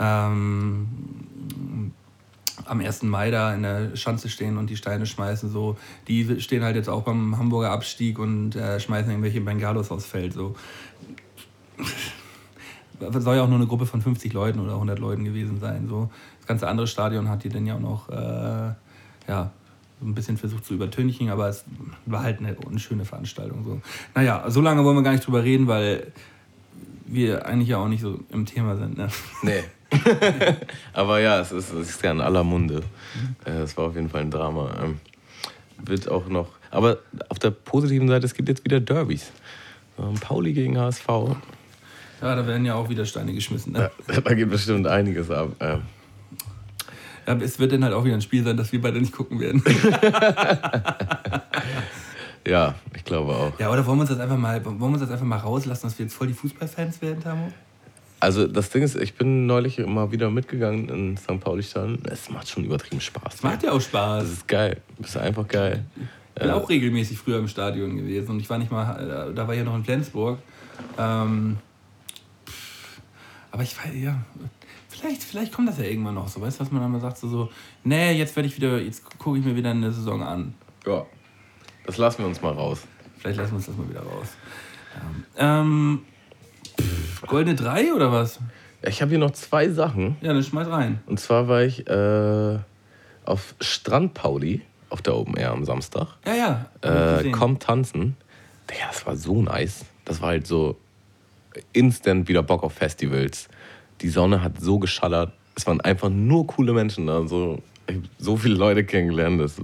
ähm, 0.01 0.89
am 2.65 2.81
1. 2.81 3.05
Mai 3.05 3.31
da 3.31 3.55
in 3.55 3.63
der 3.63 3.95
Schanze 3.95 4.29
stehen 4.29 4.59
und 4.59 4.69
die 4.69 4.77
Steine 4.77 5.07
schmeißen. 5.07 5.49
So. 5.49 5.77
Die 6.09 6.41
stehen 6.41 6.65
halt 6.65 6.75
jetzt 6.75 6.89
auch 6.89 7.03
beim 7.03 7.39
Hamburger 7.39 7.71
Abstieg 7.71 8.19
und 8.19 8.57
äh, 8.57 8.81
schmeißen 8.81 9.11
irgendwelche 9.11 9.41
Bengalos 9.41 9.93
aufs 9.93 10.07
Feld. 10.07 10.33
So. 10.33 10.57
Soll 13.19 13.37
ja 13.37 13.45
auch 13.45 13.49
nur 13.49 13.59
eine 13.59 13.69
Gruppe 13.69 13.87
von 13.87 14.03
50 14.03 14.33
Leuten 14.33 14.59
oder 14.59 14.73
100 14.73 14.99
Leuten 14.99 15.25
gewesen 15.25 15.61
sein. 15.61 15.87
So. 15.89 16.11
Das 16.39 16.49
ganze 16.49 16.67
andere 16.67 16.89
Stadion 16.89 17.29
hat 17.29 17.45
die 17.45 17.49
dann 17.49 17.65
ja 17.65 17.77
auch 17.77 17.81
noch 17.81 18.09
äh, 18.09 18.75
ja, 19.29 19.53
ein 20.05 20.15
bisschen 20.15 20.37
versucht 20.37 20.65
zu 20.65 20.75
übertünchen, 20.75 21.31
aber 21.31 21.49
es 21.49 21.65
war 22.07 22.23
halt 22.23 22.39
eine 22.39 22.55
unschöne 22.55 23.05
Veranstaltung. 23.05 23.65
So. 23.65 23.81
Naja, 24.15 24.45
so 24.49 24.61
lange 24.61 24.85
wollen 24.85 24.97
wir 24.97 25.03
gar 25.03 25.13
nicht 25.13 25.27
drüber 25.27 25.43
reden, 25.43 25.67
weil 25.67 26.13
wir 27.07 27.47
eigentlich 27.47 27.69
ja 27.69 27.79
auch 27.79 27.89
nicht 27.89 28.03
so 28.03 28.21
im 28.31 28.47
Thema 28.47 28.77
sind. 28.77 28.97
Ne? 28.97 29.09
Nee. 29.43 29.65
aber 30.93 31.21
ja, 31.21 31.41
es 31.41 31.53
ist, 31.53 31.73
es 31.73 31.91
ist 31.91 32.03
ja 32.03 32.11
in 32.11 32.21
aller 32.21 32.45
Munde. 32.45 32.83
Mhm. 33.15 33.53
Es 33.53 33.77
war 33.77 33.87
auf 33.87 33.95
jeden 33.95 34.09
Fall 34.09 34.23
ein 34.23 34.31
Drama. 34.31 34.71
Ähm, 34.83 35.01
wird 35.85 36.09
auch 36.09 36.29
noch. 36.29 36.49
Aber 36.71 36.99
auf 37.29 37.39
der 37.39 37.51
positiven 37.51 38.09
Seite, 38.09 38.27
es 38.27 38.35
gibt 38.35 38.49
jetzt 38.49 38.65
wieder 38.65 38.81
Derbys. 38.81 39.31
Ähm, 39.99 40.15
Pauli 40.15 40.53
gegen 40.53 40.79
HSV. 40.79 41.07
Ja, 41.09 42.35
da 42.35 42.47
werden 42.47 42.65
ja 42.65 42.75
auch 42.75 42.89
wieder 42.89 43.05
Steine 43.05 43.33
geschmissen. 43.33 43.73
Ne? 43.73 43.91
Ja, 44.09 44.21
da 44.21 44.35
geht 44.35 44.51
bestimmt 44.51 44.87
einiges 44.87 45.31
ab. 45.31 45.53
Ja, 47.27 47.35
es 47.35 47.59
wird 47.59 47.73
dann 47.73 47.85
halt 47.85 47.95
auch 47.95 48.05
wieder 48.05 48.15
ein 48.15 48.23
Spiel 48.23 48.45
sein, 48.45 48.57
das 48.57 48.73
wir 48.73 48.81
beide 48.81 49.01
nicht 49.01 49.13
gucken 49.13 49.41
werden. 49.41 49.63
ja, 52.47 52.75
ich 52.95 53.05
glaube 53.05 53.33
auch. 53.33 53.59
Ja, 53.59 53.71
oder 53.71 53.87
wollen 53.87 53.99
wir 53.99 54.03
uns 54.03 54.11
das 54.11 54.21
einfach 54.21 54.37
mal, 54.37 54.65
wollen 54.65 54.79
wir 54.79 54.87
uns 54.87 55.01
das 55.01 55.11
einfach 55.11 55.25
mal 55.25 55.39
rauslassen, 55.39 55.87
dass 55.87 55.99
wir 55.99 56.07
jetzt 56.07 56.15
voll 56.15 56.27
die 56.27 56.35
Fußballfans 56.35 57.01
werden, 57.03 57.23
Tamo? 57.23 57.53
Also 58.21 58.47
das 58.47 58.71
Ding 58.71 58.83
ist, 58.83 58.97
ich 58.97 59.15
bin 59.15 59.47
neulich 59.47 59.79
immer 59.79 60.11
wieder 60.11 60.31
mitgegangen 60.31 60.89
in 60.89 61.17
St. 61.17 61.41
Pauli-Stadion. 61.41 61.99
Es 62.05 62.31
macht 62.31 62.49
schon 62.49 62.65
übertrieben 62.65 63.01
Spaß. 63.01 63.35
Es 63.35 63.43
macht 63.43 63.63
ja 63.63 63.73
auch 63.73 63.81
Spaß. 63.81 64.23
Das 64.23 64.33
ist 64.33 64.49
geil. 64.49 64.81
Das 64.99 65.11
ist 65.11 65.17
einfach 65.19 65.47
geil. 65.47 65.85
Ich 66.35 66.43
bin 66.43 66.51
äh, 66.51 66.53
auch 66.53 66.69
regelmäßig 66.69 67.19
früher 67.19 67.39
im 67.39 67.49
Stadion 67.49 67.97
gewesen 67.97 68.31
und 68.31 68.41
ich 68.41 68.49
war 68.49 68.59
nicht 68.59 68.73
mal, 68.73 69.33
da 69.35 69.47
war 69.47 69.55
ich 69.55 69.59
ja 69.59 69.65
noch 69.65 69.77
in 69.77 69.85
Flensburg. 69.85 70.39
Ähm, 70.99 71.59
aber 73.51 73.63
ich 73.63 73.77
weiß, 73.77 73.93
ja, 73.95 74.17
Vielleicht, 75.05 75.23
vielleicht 75.23 75.53
kommt 75.53 75.69
das 75.69 75.77
ja 75.77 75.85
irgendwann 75.85 76.15
noch 76.15 76.29
so, 76.29 76.41
weißt 76.41 76.59
du, 76.59 76.65
was 76.65 76.73
man 76.73 76.81
dann 76.81 76.91
mal 76.91 76.99
sagt, 76.99 77.19
so, 77.19 77.29
so 77.29 77.51
nee, 77.83 78.13
jetzt 78.13 78.35
werde 78.37 78.47
ich 78.47 78.57
wieder, 78.57 78.81
jetzt 78.81 79.05
gucke 79.19 79.39
ich 79.39 79.45
mir 79.45 79.55
wieder 79.55 79.69
eine 79.69 79.93
Saison 79.93 80.23
an. 80.23 80.55
Ja, 80.87 81.05
das 81.85 81.99
lassen 81.99 82.21
wir 82.21 82.27
uns 82.27 82.41
mal 82.41 82.55
raus. 82.55 82.85
Vielleicht 83.19 83.37
lassen 83.37 83.51
wir 83.51 83.57
uns 83.57 83.67
das 83.67 83.77
mal 83.77 83.87
wieder 83.87 84.01
raus. 84.01 84.29
Ähm, 85.37 86.01
pff, 86.81 87.21
Goldene 87.27 87.55
3 87.55 87.93
oder 87.93 88.13
was? 88.13 88.41
Ich 88.81 89.03
habe 89.03 89.11
hier 89.11 89.19
noch 89.19 89.33
zwei 89.33 89.69
Sachen. 89.69 90.17
Ja, 90.23 90.33
dann 90.33 90.43
schmeiß 90.43 90.69
rein. 90.69 91.01
Und 91.05 91.21
zwar 91.21 91.49
war 91.49 91.63
ich 91.65 91.87
äh, 91.87 92.59
auf 93.27 93.57
Strand 93.61 94.15
Pauli 94.15 94.63
auf 94.89 95.03
der 95.03 95.17
Open 95.17 95.37
Air 95.37 95.51
am 95.51 95.67
Samstag. 95.67 96.17
Ja, 96.25 96.65
ja. 96.81 97.19
Äh, 97.21 97.31
komm 97.31 97.59
tanzen. 97.59 98.17
Digga, 98.71 98.87
das 98.89 99.05
war 99.05 99.17
so 99.19 99.43
nice. 99.43 99.85
Das 100.07 100.23
war 100.23 100.29
halt 100.29 100.47
so 100.47 100.79
instant 101.75 102.27
wieder 102.27 102.43
Bock 102.43 102.63
auf 102.63 102.73
Festivals 102.73 103.51
die 104.05 104.11
Sonne 104.11 104.43
hat 104.43 104.61
so 104.61 104.79
geschallert. 104.79 105.33
Es 105.55 105.67
waren 105.67 105.81
einfach 105.81 106.11
nur 106.11 106.47
coole 106.47 106.75
Menschen 106.75 107.07
da. 107.07 107.27
So, 107.27 107.63
ich 107.87 107.97
habe 107.97 108.07
so 108.19 108.37
viele 108.37 108.55
Leute 108.55 108.85
kennengelernt. 108.85 109.41
Das, 109.41 109.57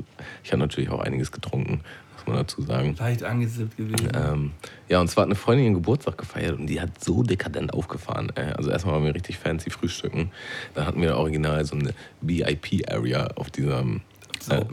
ich 0.43 0.51
habe 0.51 0.61
natürlich 0.61 0.89
auch 0.89 1.01
einiges 1.01 1.31
getrunken, 1.31 1.83
muss 2.15 2.27
man 2.27 2.37
dazu 2.37 2.63
sagen. 2.63 2.97
Leicht 2.99 3.23
angesippt 3.23 3.77
gewesen. 3.77 4.09
Ähm, 4.15 4.53
ja, 4.89 4.99
und 4.99 5.09
zwar 5.09 5.23
hat 5.23 5.29
eine 5.29 5.35
Freundin 5.35 5.67
ihren 5.67 5.75
Geburtstag 5.75 6.17
gefeiert 6.17 6.59
und 6.59 6.69
die 6.69 6.81
hat 6.81 7.05
so 7.05 7.23
dekadent 7.23 7.75
aufgefahren. 7.75 8.33
Ey. 8.35 8.53
Also 8.53 8.71
erstmal 8.71 8.95
waren 8.95 9.05
wir 9.05 9.15
richtig 9.15 9.37
fancy 9.37 9.69
frühstücken. 9.69 10.31
Dann 10.73 10.87
hatten 10.87 11.03
wir 11.03 11.17
original 11.17 11.63
so 11.67 11.77
eine 11.77 11.93
VIP-Area 12.23 13.29
auf 13.35 13.51
diesem... 13.51 14.01
So 14.41 14.55
äh, 14.55 14.65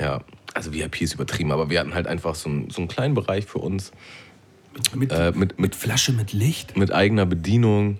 Ja, 0.00 0.20
also 0.54 0.72
VIP 0.72 1.00
ist 1.00 1.14
übertrieben, 1.14 1.50
aber 1.50 1.68
wir 1.68 1.80
hatten 1.80 1.94
halt 1.94 2.06
einfach 2.06 2.36
so 2.36 2.48
einen, 2.48 2.70
so 2.70 2.78
einen 2.78 2.86
kleinen 2.86 3.14
Bereich 3.14 3.44
für 3.46 3.58
uns 3.58 3.90
Mit, 4.94 5.10
äh, 5.10 5.32
mit, 5.34 5.58
mit, 5.58 5.74
Flasche 5.74 6.12
mit 6.12 6.32
Licht? 6.32 6.76
Mit 6.76 6.92
eigener 6.92 7.26
Bedienung. 7.26 7.98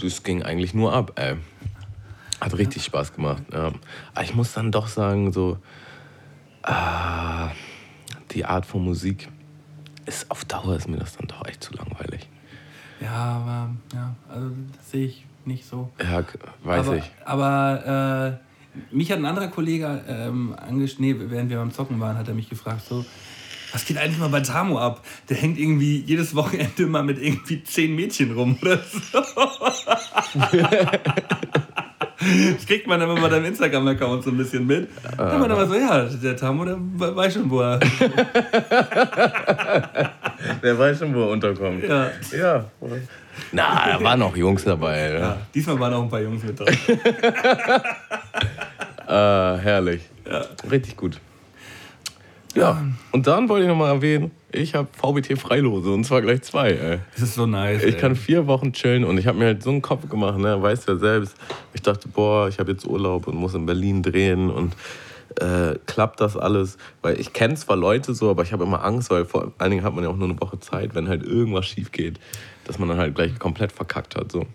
Das 0.00 0.22
ging 0.22 0.42
eigentlich 0.42 0.74
nur 0.74 0.92
ab, 0.92 1.12
ey. 1.16 1.36
Hat 2.40 2.56
richtig 2.58 2.82
ja. 2.82 2.86
Spaß 2.86 3.14
gemacht. 3.14 3.42
Ja. 3.52 3.72
Aber 4.14 4.24
ich 4.24 4.34
muss 4.34 4.52
dann 4.52 4.72
doch 4.72 4.88
sagen, 4.88 5.32
so, 5.32 5.58
ah, 6.62 7.50
die 8.32 8.44
Art 8.44 8.66
von 8.66 8.84
Musik 8.84 9.28
ist 10.06 10.30
auf 10.30 10.44
Dauer 10.44 10.76
ist 10.76 10.88
mir 10.88 10.98
das 10.98 11.16
dann 11.16 11.28
doch 11.28 11.46
echt 11.46 11.62
zu 11.62 11.72
langweilig. 11.74 12.28
Ja, 13.00 13.12
aber 13.12 13.70
ja, 13.92 14.14
also 14.28 14.50
das 14.76 14.90
sehe 14.90 15.06
ich 15.06 15.24
nicht 15.44 15.66
so. 15.66 15.90
Ja, 16.00 16.24
weiß 16.62 16.88
aber, 16.88 16.96
ich. 16.96 17.10
Aber 17.24 18.40
äh, 18.40 18.94
mich 18.94 19.10
hat 19.10 19.18
ein 19.18 19.26
anderer 19.26 19.48
Kollege 19.48 20.02
ähm, 20.08 20.54
nee, 20.98 21.14
während 21.18 21.50
wir 21.50 21.58
beim 21.58 21.72
Zocken 21.72 22.00
waren, 22.00 22.16
hat 22.16 22.28
er 22.28 22.34
mich 22.34 22.48
gefragt, 22.48 22.84
so, 22.86 23.04
was 23.74 23.84
geht 23.84 23.98
eigentlich 23.98 24.18
mal 24.18 24.28
bei 24.28 24.40
Tamo 24.40 24.78
ab? 24.78 25.04
Der 25.28 25.36
hängt 25.36 25.58
irgendwie 25.58 25.98
jedes 26.06 26.36
Wochenende 26.36 26.86
mal 26.86 27.02
mit 27.02 27.20
irgendwie 27.20 27.62
zehn 27.64 27.94
Mädchen 27.94 28.32
rum 28.32 28.56
oder 28.62 28.78
so. 28.78 29.18
Das 32.56 32.66
kriegt 32.66 32.86
man 32.86 33.00
dann 33.00 33.10
immer 33.10 33.20
bei 33.20 33.28
deinem 33.28 33.44
Instagram-Account 33.46 34.22
so 34.24 34.30
ein 34.30 34.38
bisschen 34.38 34.66
mit. 34.66 34.88
Dann 35.18 35.32
hat 35.32 35.38
man 35.38 35.50
aber 35.50 35.66
so, 35.66 35.74
ja, 35.74 36.04
der 36.04 36.36
Tamo, 36.36 36.64
der 36.64 36.78
weiß 36.78 37.34
schon, 37.34 37.50
wo 37.50 37.60
er. 37.60 37.78
der 40.62 40.78
weiß 40.78 41.00
schon, 41.00 41.14
wo 41.14 41.22
er 41.22 41.28
unterkommt. 41.28 41.84
Ja. 41.84 42.10
Ja. 42.32 42.64
Na, 43.52 43.98
da 43.98 44.02
waren 44.02 44.20
noch 44.20 44.34
Jungs 44.36 44.64
dabei. 44.64 45.10
Ja. 45.10 45.18
ja. 45.18 45.36
diesmal 45.54 45.78
waren 45.78 45.92
auch 45.92 46.04
ein 46.04 46.08
paar 46.08 46.22
Jungs 46.22 46.42
mit 46.44 46.58
drin. 46.58 46.74
äh, 49.06 49.08
herrlich. 49.58 50.00
Ja. 50.26 50.46
Richtig 50.70 50.96
gut. 50.96 51.20
Ja, 52.54 52.82
und 53.10 53.26
dann 53.26 53.48
wollte 53.48 53.64
ich 53.64 53.68
nochmal 53.68 53.94
erwähnen, 53.94 54.30
ich 54.52 54.74
habe 54.74 54.88
VBT 54.92 55.38
Freilose 55.38 55.90
und 55.90 56.04
zwar 56.04 56.22
gleich 56.22 56.42
zwei. 56.42 56.70
Ey. 56.70 56.98
Das 57.14 57.22
ist 57.22 57.34
so 57.34 57.46
nice. 57.46 57.82
Ich 57.82 57.94
ey. 57.94 58.00
kann 58.00 58.14
vier 58.14 58.46
Wochen 58.46 58.72
chillen 58.72 59.04
und 59.04 59.18
ich 59.18 59.26
habe 59.26 59.38
mir 59.38 59.46
halt 59.46 59.62
so 59.62 59.70
einen 59.70 59.82
Kopf 59.82 60.08
gemacht, 60.08 60.38
ne? 60.38 60.62
weißt 60.62 60.88
du 60.88 60.92
ja 60.92 60.98
selbst. 60.98 61.36
Ich 61.72 61.82
dachte, 61.82 62.08
boah, 62.08 62.48
ich 62.48 62.58
habe 62.60 62.70
jetzt 62.70 62.86
Urlaub 62.86 63.26
und 63.26 63.36
muss 63.36 63.54
in 63.54 63.66
Berlin 63.66 64.02
drehen 64.02 64.50
und 64.50 64.76
äh, 65.40 65.76
klappt 65.86 66.20
das 66.20 66.36
alles? 66.36 66.78
Weil 67.02 67.18
ich 67.18 67.32
kenne 67.32 67.54
zwar 67.54 67.76
Leute 67.76 68.14
so, 68.14 68.30
aber 68.30 68.42
ich 68.42 68.52
habe 68.52 68.64
immer 68.64 68.84
Angst, 68.84 69.10
weil 69.10 69.24
vor 69.24 69.52
allen 69.58 69.70
Dingen 69.70 69.84
hat 69.84 69.94
man 69.94 70.04
ja 70.04 70.10
auch 70.10 70.16
nur 70.16 70.28
eine 70.28 70.40
Woche 70.40 70.60
Zeit, 70.60 70.94
wenn 70.94 71.08
halt 71.08 71.24
irgendwas 71.24 71.66
schief 71.66 71.90
geht, 71.90 72.20
dass 72.64 72.78
man 72.78 72.88
dann 72.88 72.98
halt 72.98 73.14
gleich 73.14 73.36
komplett 73.38 73.72
verkackt 73.72 74.16
hat. 74.16 74.30
So. 74.30 74.46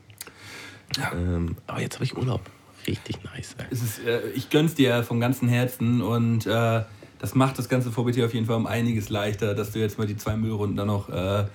Ja. 0.97 1.11
Ähm, 1.13 1.57
aber 1.67 1.81
jetzt 1.81 1.95
habe 1.95 2.05
ich 2.05 2.17
Urlaub. 2.17 2.41
Richtig 2.87 3.17
nice. 3.23 3.55
Ey. 3.57 3.65
Ist, 3.71 3.99
äh, 4.05 4.21
ich 4.35 4.49
gönn's 4.49 4.73
dir 4.75 5.03
von 5.03 5.19
ganzem 5.19 5.49
Herzen 5.49 6.01
und 6.01 6.47
äh, 6.47 6.81
das 7.19 7.35
macht 7.35 7.59
das 7.59 7.69
ganze 7.69 7.91
VBT 7.91 8.23
auf 8.23 8.33
jeden 8.33 8.45
Fall 8.45 8.55
um 8.55 8.65
einiges 8.65 9.09
leichter, 9.09 9.53
dass 9.53 9.71
du 9.71 9.79
jetzt 9.79 9.97
mal 9.97 10.07
die 10.07 10.17
zwei 10.17 10.35
Müllrunden 10.35 10.77
dann 10.77 10.87
noch 10.87 11.09
äh, 11.09 11.45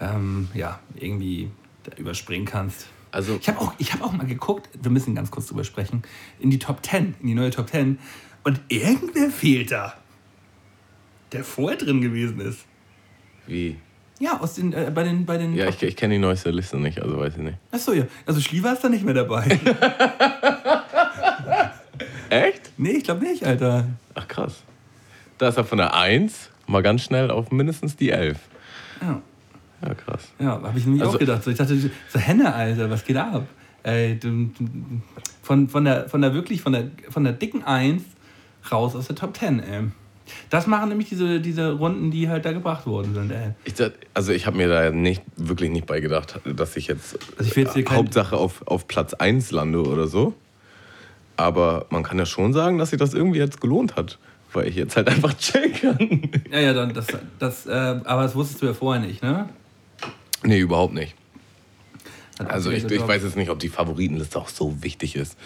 ähm, 0.00 0.48
ja, 0.54 0.78
irgendwie 0.94 1.50
überspringen 1.96 2.46
kannst. 2.46 2.86
Also 3.10 3.38
ich 3.40 3.48
habe 3.48 3.58
auch, 3.60 3.74
hab 3.78 4.02
auch 4.02 4.12
mal 4.12 4.26
geguckt, 4.26 4.68
wir 4.80 4.90
müssen 4.90 5.14
ganz 5.14 5.30
kurz 5.30 5.46
drüber 5.46 5.64
sprechen, 5.64 6.02
in 6.40 6.50
die 6.50 6.58
Top 6.58 6.84
10, 6.84 7.14
in 7.20 7.26
die 7.26 7.34
neue 7.34 7.50
Top 7.50 7.68
10. 7.68 7.98
Und 8.44 8.60
irgendwer 8.68 9.30
fehlt 9.30 9.72
da, 9.72 9.94
der 11.32 11.42
vorher 11.44 11.78
drin 11.78 12.00
gewesen 12.00 12.40
ist. 12.40 12.64
Wie? 13.46 13.76
Ja, 14.20 14.40
aus 14.40 14.54
den, 14.54 14.72
äh, 14.72 14.90
bei 14.92 15.04
den, 15.04 15.24
bei 15.26 15.38
den. 15.38 15.54
Ja, 15.54 15.68
ich, 15.68 15.82
ich 15.82 15.96
kenne 15.96 16.14
die 16.14 16.20
neueste 16.20 16.50
Liste 16.50 16.76
nicht, 16.76 17.00
also 17.00 17.18
weiß 17.18 17.34
ich 17.36 17.42
nicht. 17.42 17.58
Achso, 17.70 17.92
ja. 17.92 18.04
Also 18.26 18.40
Schliever 18.40 18.72
ist 18.72 18.82
da 18.82 18.88
nicht 18.88 19.04
mehr 19.04 19.14
dabei. 19.14 19.46
Echt? 22.30 22.72
Nee, 22.76 22.90
ich 22.90 23.04
glaube 23.04 23.24
nicht, 23.24 23.44
Alter. 23.44 23.86
Ach 24.14 24.26
krass. 24.26 24.62
Da 25.38 25.48
ist 25.48 25.56
er 25.56 25.64
von 25.64 25.78
der 25.78 25.94
1 25.94 26.50
mal 26.66 26.82
ganz 26.82 27.02
schnell 27.02 27.30
auf 27.30 27.50
mindestens 27.50 27.96
die 27.96 28.10
11. 28.10 28.38
Ja. 29.00 29.22
Ja, 29.80 29.94
krass. 29.94 30.28
Ja, 30.40 30.60
habe 30.62 30.76
ich 30.78 30.84
nämlich 30.84 31.02
also, 31.02 31.14
auch 31.14 31.18
gedacht. 31.18 31.44
So, 31.44 31.50
ich 31.50 31.56
dachte, 31.56 31.76
so 31.76 32.18
Henne, 32.18 32.52
Alter, 32.52 32.90
was 32.90 33.04
geht 33.04 33.16
ab? 33.16 33.46
Ey, 33.84 34.18
von, 35.42 35.68
von, 35.68 35.84
der, 35.84 36.08
von 36.08 36.20
der 36.20 36.34
wirklich, 36.34 36.60
von 36.60 36.72
der, 36.72 36.90
von 37.08 37.22
der 37.22 37.32
dicken 37.32 37.62
1 37.62 38.02
raus 38.72 38.96
aus 38.96 39.06
der 39.06 39.16
Top 39.16 39.36
10, 39.36 39.60
ey. 39.60 39.84
Das 40.50 40.66
machen 40.66 40.90
nämlich 40.90 41.08
diese, 41.08 41.40
diese 41.40 41.72
Runden, 41.72 42.10
die 42.10 42.28
halt 42.28 42.44
da 42.44 42.52
gebracht 42.52 42.86
worden 42.86 43.14
sind. 43.14 43.30
Ey. 43.30 43.52
Ich, 43.64 43.74
also 44.14 44.32
ich 44.32 44.46
habe 44.46 44.56
mir 44.56 44.68
da 44.68 44.90
nicht, 44.90 45.22
wirklich 45.36 45.70
nicht 45.70 45.86
bei 45.86 46.00
gedacht, 46.00 46.40
dass 46.44 46.76
ich 46.76 46.88
jetzt, 46.88 47.16
also 47.38 47.48
ich 47.48 47.56
jetzt 47.56 47.90
Hauptsache 47.90 48.36
auf, 48.36 48.66
auf 48.66 48.88
Platz 48.88 49.14
1 49.14 49.52
lande 49.52 49.82
oder 49.82 50.08
so. 50.08 50.34
Aber 51.36 51.86
man 51.90 52.02
kann 52.02 52.18
ja 52.18 52.26
schon 52.26 52.52
sagen, 52.52 52.78
dass 52.78 52.90
sich 52.90 52.98
das 52.98 53.14
irgendwie 53.14 53.38
jetzt 53.38 53.60
gelohnt 53.60 53.94
hat 53.94 54.18
weil 54.52 54.68
ich 54.68 54.76
jetzt 54.76 54.96
halt 54.96 55.08
einfach 55.08 55.34
chillen 55.34 55.72
kann. 55.72 56.30
Ja, 56.50 56.60
ja, 56.60 56.72
dann 56.72 56.94
das, 56.94 57.06
das, 57.38 57.66
äh, 57.66 57.70
aber 57.70 58.22
das 58.22 58.34
wusstest 58.34 58.62
du 58.62 58.66
ja 58.66 58.74
vorher 58.74 59.04
nicht, 59.04 59.22
ne? 59.22 59.48
Nee, 60.42 60.58
überhaupt 60.58 60.94
nicht. 60.94 61.14
Also 62.46 62.70
ich, 62.70 62.84
ich 62.84 63.06
weiß 63.06 63.24
jetzt 63.24 63.36
nicht, 63.36 63.50
ob 63.50 63.58
die 63.58 63.68
Favoritenliste 63.68 64.38
auch 64.38 64.48
so 64.48 64.80
wichtig 64.82 65.16
ist. 65.16 65.36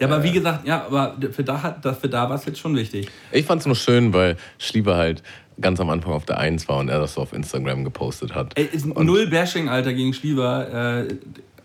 Ja, 0.00 0.08
aber 0.08 0.18
äh, 0.18 0.22
wie 0.24 0.32
gesagt, 0.32 0.66
ja, 0.66 0.84
aber 0.84 1.16
für 1.30 1.44
da, 1.44 1.62
hat, 1.62 1.86
für 2.00 2.08
da 2.08 2.28
war 2.28 2.36
es 2.36 2.44
jetzt 2.44 2.58
schon 2.58 2.74
wichtig. 2.74 3.08
Ich 3.30 3.46
fand 3.46 3.60
es 3.60 3.66
nur 3.66 3.76
schön, 3.76 4.12
weil 4.12 4.36
Schlieber 4.58 4.96
halt 4.96 5.22
ganz 5.60 5.78
am 5.78 5.90
Anfang 5.90 6.12
auf 6.12 6.24
der 6.24 6.38
1 6.38 6.68
war 6.68 6.78
und 6.78 6.88
er 6.88 6.98
das 6.98 7.14
so 7.14 7.20
auf 7.20 7.32
Instagram 7.32 7.84
gepostet 7.84 8.34
hat. 8.34 8.58
Ey, 8.58 8.68
ist 8.72 8.84
und 8.84 9.06
null 9.06 9.28
Bashing, 9.28 9.68
Alter, 9.68 9.92
gegen 9.92 10.12
Schlieber, 10.12 11.06
äh, 11.06 11.14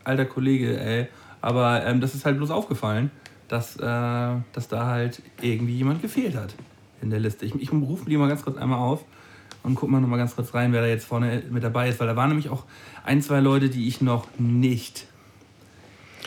alter 0.04 0.26
Kollege, 0.26 0.80
ey. 0.80 1.08
Aber 1.42 1.84
ähm, 1.86 2.00
das 2.02 2.14
ist 2.14 2.26
halt 2.26 2.38
bloß 2.38 2.52
aufgefallen, 2.52 3.10
dass, 3.48 3.78
äh, 3.78 3.80
dass 3.82 4.68
da 4.70 4.86
halt 4.86 5.22
irgendwie 5.42 5.78
jemand 5.78 6.02
gefehlt 6.02 6.36
hat 6.36 6.54
in 7.02 7.10
der 7.10 7.20
Liste. 7.20 7.46
Ich, 7.46 7.56
ich 7.56 7.72
rufe 7.72 8.10
die 8.10 8.18
mal 8.18 8.28
ganz 8.28 8.44
kurz 8.44 8.58
einmal 8.58 8.80
auf 8.80 9.06
und 9.64 9.76
gucke 9.76 9.92
mal 9.92 10.00
noch 10.00 10.08
mal 10.08 10.18
ganz 10.18 10.36
kurz 10.36 10.54
rein, 10.54 10.74
wer 10.74 10.82
da 10.82 10.88
jetzt 10.88 11.06
vorne 11.06 11.44
mit 11.50 11.64
dabei 11.64 11.90
ist, 11.90 12.00
weil 12.00 12.08
da 12.08 12.16
waren 12.16 12.30
nämlich 12.30 12.50
auch 12.50 12.64
ein, 13.04 13.22
zwei 13.22 13.40
Leute, 13.40 13.70
die 13.70 13.88
ich 13.88 14.02
noch 14.02 14.28
nicht, 14.38 15.08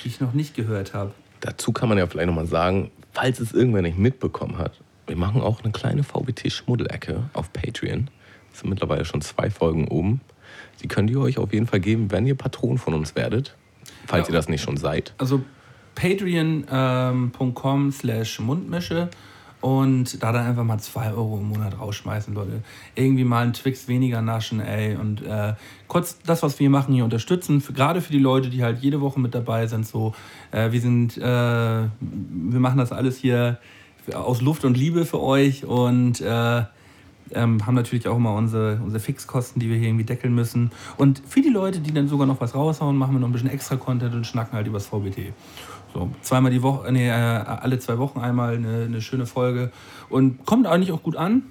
die 0.03 0.09
ich 0.09 0.21
noch 0.21 0.33
nicht 0.33 0.55
gehört 0.55 0.95
habe. 0.95 1.13
Dazu 1.41 1.73
kann 1.73 1.89
man 1.89 1.99
ja 1.99 2.07
vielleicht 2.07 2.27
noch 2.27 2.35
mal 2.35 2.47
sagen, 2.47 2.91
falls 3.13 3.41
es 3.41 3.53
irgendwer 3.53 3.83
nicht 3.83 3.99
mitbekommen 3.99 4.59
hat, 4.59 4.81
wir 5.07 5.17
machen 5.17 5.41
auch 5.41 5.63
eine 5.63 5.73
kleine 5.73 6.03
VBT-Schmuddelecke 6.03 7.31
auf 7.33 7.53
Patreon. 7.53 8.11
Es 8.53 8.61
sind 8.61 8.71
mittlerweile 8.71 9.05
schon 9.05 9.23
zwei 9.23 9.51
Folgen 9.51 9.89
oben. 9.89 10.21
Die 10.83 10.89
könnt 10.89 11.11
ihr 11.11 11.21
euch 11.21 11.39
auf 11.39 11.53
jeden 11.53 11.67
Fall 11.67 11.81
geben, 11.81 12.11
wenn 12.11 12.27
ihr 12.27 12.35
Patron 12.35 12.79
von 12.79 12.95
uns 12.95 13.15
werdet, 13.17 13.57
falls 14.07 14.29
ja, 14.29 14.35
ihr 14.35 14.37
das 14.37 14.49
nicht 14.49 14.63
schon 14.63 14.77
seid. 14.77 15.15
Also 15.19 15.43
patreon.com 15.95 17.85
ähm, 17.85 17.93
slash 17.93 18.39
Mundmische 18.41 19.09
und 19.61 20.23
da 20.23 20.33
dann 20.33 20.47
einfach 20.47 20.65
mal 20.65 20.79
2 20.79 21.13
Euro 21.13 21.39
im 21.39 21.49
Monat 21.49 21.79
rausschmeißen, 21.79 22.33
Leute. 22.33 22.63
Irgendwie 22.95 23.25
mal 23.25 23.43
einen 23.43 23.53
Twix 23.53 23.89
weniger 23.89 24.23
naschen, 24.23 24.61
ey. 24.61 24.95
Und 24.97 25.23
äh, 25.23 25.55
kurz 25.89 26.19
das, 26.25 26.43
was 26.43 26.59
wir 26.59 26.65
hier 26.65 26.71
machen, 26.71 26.95
hier 26.95 27.05
unterstützen. 27.05 27.61
Für, 27.61 27.73
gerade 27.73 28.01
für 28.01 28.13
die 28.13 28.21
Leute, 28.21 28.51
die 28.51 28.63
halt 28.63 28.79
jede 28.79 29.01
Woche 29.01 29.19
mit 29.19 29.35
dabei 29.35 29.67
sind. 29.67 29.87
So, 29.87 30.15
äh, 30.53 30.71
wir 30.71 30.81
sind, 30.81 31.17
äh, 31.19 31.21
wir 31.21 32.61
machen 32.61 32.79
das 32.79 32.93
alles 32.93 33.17
hier 33.17 33.59
aus 34.15 34.41
Luft 34.41 34.65
und 34.65 34.77
Liebe 34.77 35.05
für 35.05 35.21
euch 35.21 35.65
und 35.65 36.21
äh, 36.21 36.63
ähm, 37.33 37.67
haben 37.67 37.75
natürlich 37.75 38.09
auch 38.09 38.17
immer 38.17 38.35
unsere, 38.35 38.81
unsere 38.83 39.01
Fixkosten, 39.01 39.61
die 39.61 39.69
wir 39.69 39.77
hier 39.77 39.89
irgendwie 39.89 40.05
deckeln 40.05 40.35
müssen. 40.35 40.71
Und 40.97 41.23
für 41.27 41.41
die 41.41 41.51
Leute, 41.51 41.81
die 41.81 41.93
dann 41.93 42.09
sogar 42.09 42.27
noch 42.27 42.41
was 42.41 42.55
raushauen, 42.55 42.97
machen 42.97 43.15
wir 43.15 43.21
noch 43.21 43.29
ein 43.29 43.33
bisschen 43.33 43.51
extra 43.51 43.77
Content 43.77 44.15
und 44.15 44.27
schnacken 44.27 44.55
halt 44.55 44.67
übers 44.67 44.87
VBT. 44.87 45.33
So, 45.95 46.11
zweimal 46.23 46.51
die 46.51 46.63
Woche, 46.63 46.93
nee, 46.93 47.09
äh, 47.09 47.13
alle 47.13 47.79
zwei 47.79 47.99
Wochen 47.99 48.21
einmal 48.21 48.57
eine, 48.57 48.85
eine 48.85 49.01
schöne 49.01 49.27
Folge. 49.27 49.71
Und 50.09 50.45
kommt 50.45 50.67
eigentlich 50.67 50.93
auch 50.93 51.03
gut 51.03 51.17
an. 51.17 51.43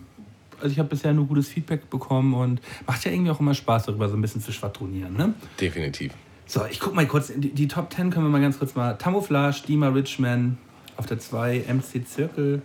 Also 0.59 0.71
ich 0.71 0.79
habe 0.79 0.89
bisher 0.89 1.13
nur 1.13 1.25
gutes 1.27 1.47
Feedback 1.47 1.89
bekommen 1.89 2.33
und 2.33 2.61
macht 2.87 3.05
ja 3.05 3.11
irgendwie 3.11 3.31
auch 3.31 3.39
immer 3.39 3.53
Spaß, 3.53 3.85
darüber 3.85 4.09
so 4.09 4.15
ein 4.15 4.21
bisschen 4.21 4.41
zu 4.41 4.51
schwadronieren. 4.51 5.15
Ne? 5.15 5.33
Definitiv. 5.59 6.13
So, 6.47 6.65
ich 6.65 6.79
guck 6.79 6.95
mal 6.95 7.05
kurz, 7.05 7.31
die, 7.35 7.53
die 7.53 7.67
Top 7.67 7.93
10 7.93 8.09
können 8.09 8.25
wir 8.25 8.29
mal 8.29 8.41
ganz 8.41 8.57
kurz 8.57 8.73
mal. 8.73 8.93
Tamouflage, 8.93 9.63
Dima 9.67 9.89
Richman 9.89 10.57
auf 10.95 11.05
der 11.05 11.19
2, 11.19 11.65
MC 11.67 12.07
Zirkel, 12.07 12.61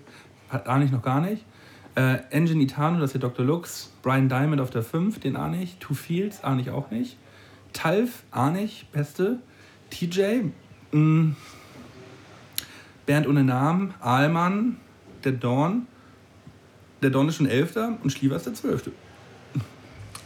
hat 0.48 0.68
ahne 0.68 0.84
ich 0.84 0.92
noch 0.92 1.02
gar 1.02 1.20
nicht. 1.20 1.44
Äh, 1.94 2.18
Engine 2.30 2.62
Itano, 2.62 3.00
das 3.00 3.12
ist 3.12 3.22
der 3.22 3.28
Dr. 3.28 3.44
Lux. 3.44 3.92
Brian 4.02 4.28
Diamond 4.28 4.60
auf 4.60 4.70
der 4.70 4.82
5, 4.82 5.20
den 5.20 5.36
ahne 5.36 5.62
ich. 5.62 5.76
Two 5.78 5.94
Fields 5.94 6.42
ahne 6.42 6.62
ich 6.62 6.70
auch 6.70 6.90
nicht. 6.90 7.18
Talf 7.72 8.22
ahne 8.30 8.62
ich, 8.62 8.86
beste. 8.92 9.40
TJ, 9.90 10.44
mh, 10.92 10.98
mm, 10.98 11.36
Bernd 13.06 13.26
ohne 13.26 13.44
Namen, 13.44 13.94
Ahlmann, 14.00 14.76
der 15.24 15.32
Dorn. 15.32 15.86
Der 17.02 17.10
Dorn 17.10 17.28
ist 17.28 17.36
schon 17.36 17.46
Elfter 17.46 17.98
und 18.02 18.10
Schliever 18.10 18.36
ist 18.36 18.46
der 18.46 18.54
Zwölfte. 18.54 18.92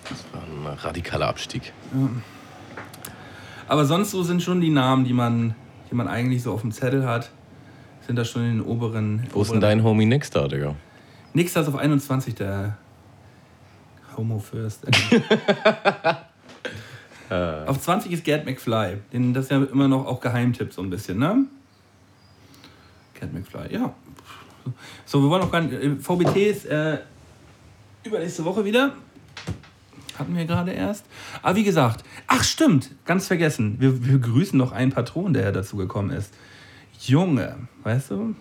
Das 0.09 0.25
war 0.33 0.43
ein 0.43 0.67
radikaler 0.79 1.29
Abstieg. 1.29 1.73
Ja. 1.93 2.09
Aber 3.69 3.85
sonst 3.87 4.11
so 4.11 4.23
sind 4.23 4.43
schon 4.43 4.61
die 4.61 4.71
Namen, 4.71 5.05
die 5.05 5.13
man, 5.13 5.55
die 5.91 5.95
man 5.95 6.07
eigentlich 6.07 6.43
so 6.43 6.53
auf 6.53 6.61
dem 6.61 6.71
Zettel 6.71 7.07
hat, 7.07 7.31
sind 8.07 8.17
da 8.17 8.25
schon 8.25 8.43
in 8.43 8.59
den 8.59 8.67
oberen. 8.67 9.27
Wo 9.33 9.43
ist 9.43 9.53
denn 9.53 9.61
dein 9.61 9.83
Homie 9.83 10.07
Nix 10.07 10.31
da, 10.31 10.47
Digga? 10.47 10.77
Nix 11.33 11.57
ist 11.57 11.69
auf 11.69 11.75
21, 11.77 12.35
der 12.37 12.77
Homo 14.17 14.39
First. 14.39 14.87
auf 17.67 17.81
20 17.81 18.13
ist 18.13 18.25
Gerd 18.25 18.47
McFly. 18.47 18.99
Den, 19.13 19.35
das 19.35 19.47
ist 19.47 19.51
ja 19.51 19.63
immer 19.65 19.89
noch 19.89 20.07
auch 20.07 20.21
Geheimtipp 20.21 20.73
so 20.73 20.83
ein 20.83 20.91
bisschen, 20.91 21.19
ne? 21.19 21.47
Cat 23.19 23.33
McFly, 23.33 23.73
ja. 23.73 23.95
So, 25.05 25.23
wir 25.23 25.31
wollen 25.31 25.43
noch 25.43 25.51
gar 25.51 25.61
nicht. 25.61 25.73
Äh, 25.73 25.97
VBT 25.97 26.37
ist 26.37 26.67
äh, 26.67 26.99
übernächste 28.05 28.45
Woche 28.45 28.65
wieder. 28.65 28.93
hatten 30.19 30.37
wir 30.37 30.45
gerade 30.45 30.73
erst. 30.73 31.07
Aber 31.43 31.57
wie 31.57 31.65
gesagt, 31.65 32.05
ach 32.27 32.43
stimmt, 32.43 32.91
ganz 33.05 33.27
vergessen. 33.27 33.77
Wir, 33.79 34.05
wir 34.05 34.19
grüßen 34.19 34.59
noch 34.59 34.73
einen 34.73 34.93
Patron, 34.93 35.33
der 35.33 35.53
dazu 35.53 35.77
gekommen 35.77 36.11
ist. 36.11 36.33
Junge, 37.01 37.57
weißt 37.85 38.11
du? 38.11 38.35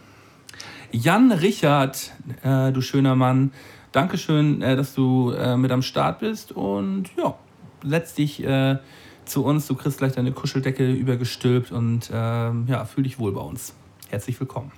Jan 0.91 1.31
Richard, 1.31 2.11
äh, 2.43 2.71
du 2.71 2.81
schöner 2.81 3.15
Mann, 3.15 3.51
Dankeschön, 3.91 4.61
äh, 4.61 4.75
dass 4.75 4.93
du 4.93 5.31
äh, 5.31 5.57
mit 5.57 5.71
am 5.71 5.81
Start 5.81 6.19
bist 6.19 6.51
und 6.51 7.09
ja, 7.17 7.35
setz 7.83 8.13
dich 8.13 8.43
äh, 8.43 8.77
zu 9.25 9.43
uns. 9.43 9.67
Du 9.67 9.75
kriegst 9.75 9.97
gleich 9.97 10.13
deine 10.13 10.31
Kuscheldecke 10.31 10.91
übergestülpt 10.91 11.71
und 11.71 12.09
ähm, 12.13 12.65
ja, 12.67 12.85
fühl 12.85 13.03
dich 13.03 13.19
wohl 13.19 13.31
bei 13.31 13.41
uns. 13.41 13.73
Herzlich 14.15 14.39
willkommen. 14.39 14.71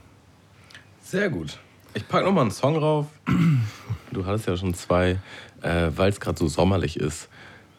Sehr 0.99 1.29
gut. 1.29 1.59
Ich 1.93 2.07
packe 2.07 2.25
nochmal 2.25 2.41
einen 2.41 2.51
Song 2.51 2.75
rauf. 2.75 3.05
Du 4.11 4.25
hattest 4.25 4.47
ja 4.47 4.57
schon 4.57 4.73
zwei, 4.73 5.19
äh, 5.61 5.91
weil 5.95 6.09
es 6.09 6.19
gerade 6.19 6.39
so 6.39 6.47
sommerlich 6.47 6.99
ist. 6.99 7.29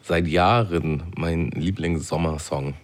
Seit 0.00 0.28
Jahren 0.28 1.02
mein 1.16 1.50
Lieblings-Sommersong. 1.50 2.74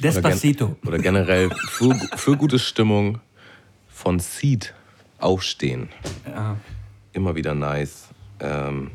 Despacito. 0.00 0.66
Oder, 0.66 0.74
gen 0.74 0.88
oder 0.88 0.98
generell 0.98 1.50
für, 1.68 1.96
für, 2.14 2.36
gute 2.36 2.60
Stimmung 2.60 3.18
von 3.88 4.20
Seed 4.20 4.72
aufstehen. 5.18 5.88
Ja. 6.28 6.58
Immer 7.12 7.34
wieder 7.34 7.56
nice. 7.56 8.10
Ähm, 8.38 8.92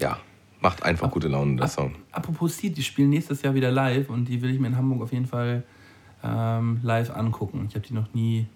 ja, 0.00 0.18
macht 0.60 0.82
einfach 0.82 1.12
gute 1.12 1.28
Laune, 1.28 1.58
der 1.58 1.68
Song. 1.68 1.94
Apropos 2.10 2.58
Seed, 2.58 2.76
die 2.76 2.82
spielen 2.82 3.10
nächstes 3.10 3.42
Jahr 3.42 3.54
wieder 3.54 3.70
live 3.70 4.10
und 4.10 4.24
die 4.24 4.42
will 4.42 4.50
ich 4.50 4.58
mir 4.58 4.66
in 4.66 4.76
Hamburg 4.76 5.02
auf 5.02 5.12
jeden 5.12 5.26
Fall 5.26 5.62
ähm, 6.24 6.80
live 6.82 7.10
angucken. 7.10 7.66
Ich 7.68 7.74
habe 7.74 7.86
die 7.86 7.94
noch 7.94 8.12
nie 8.14 8.46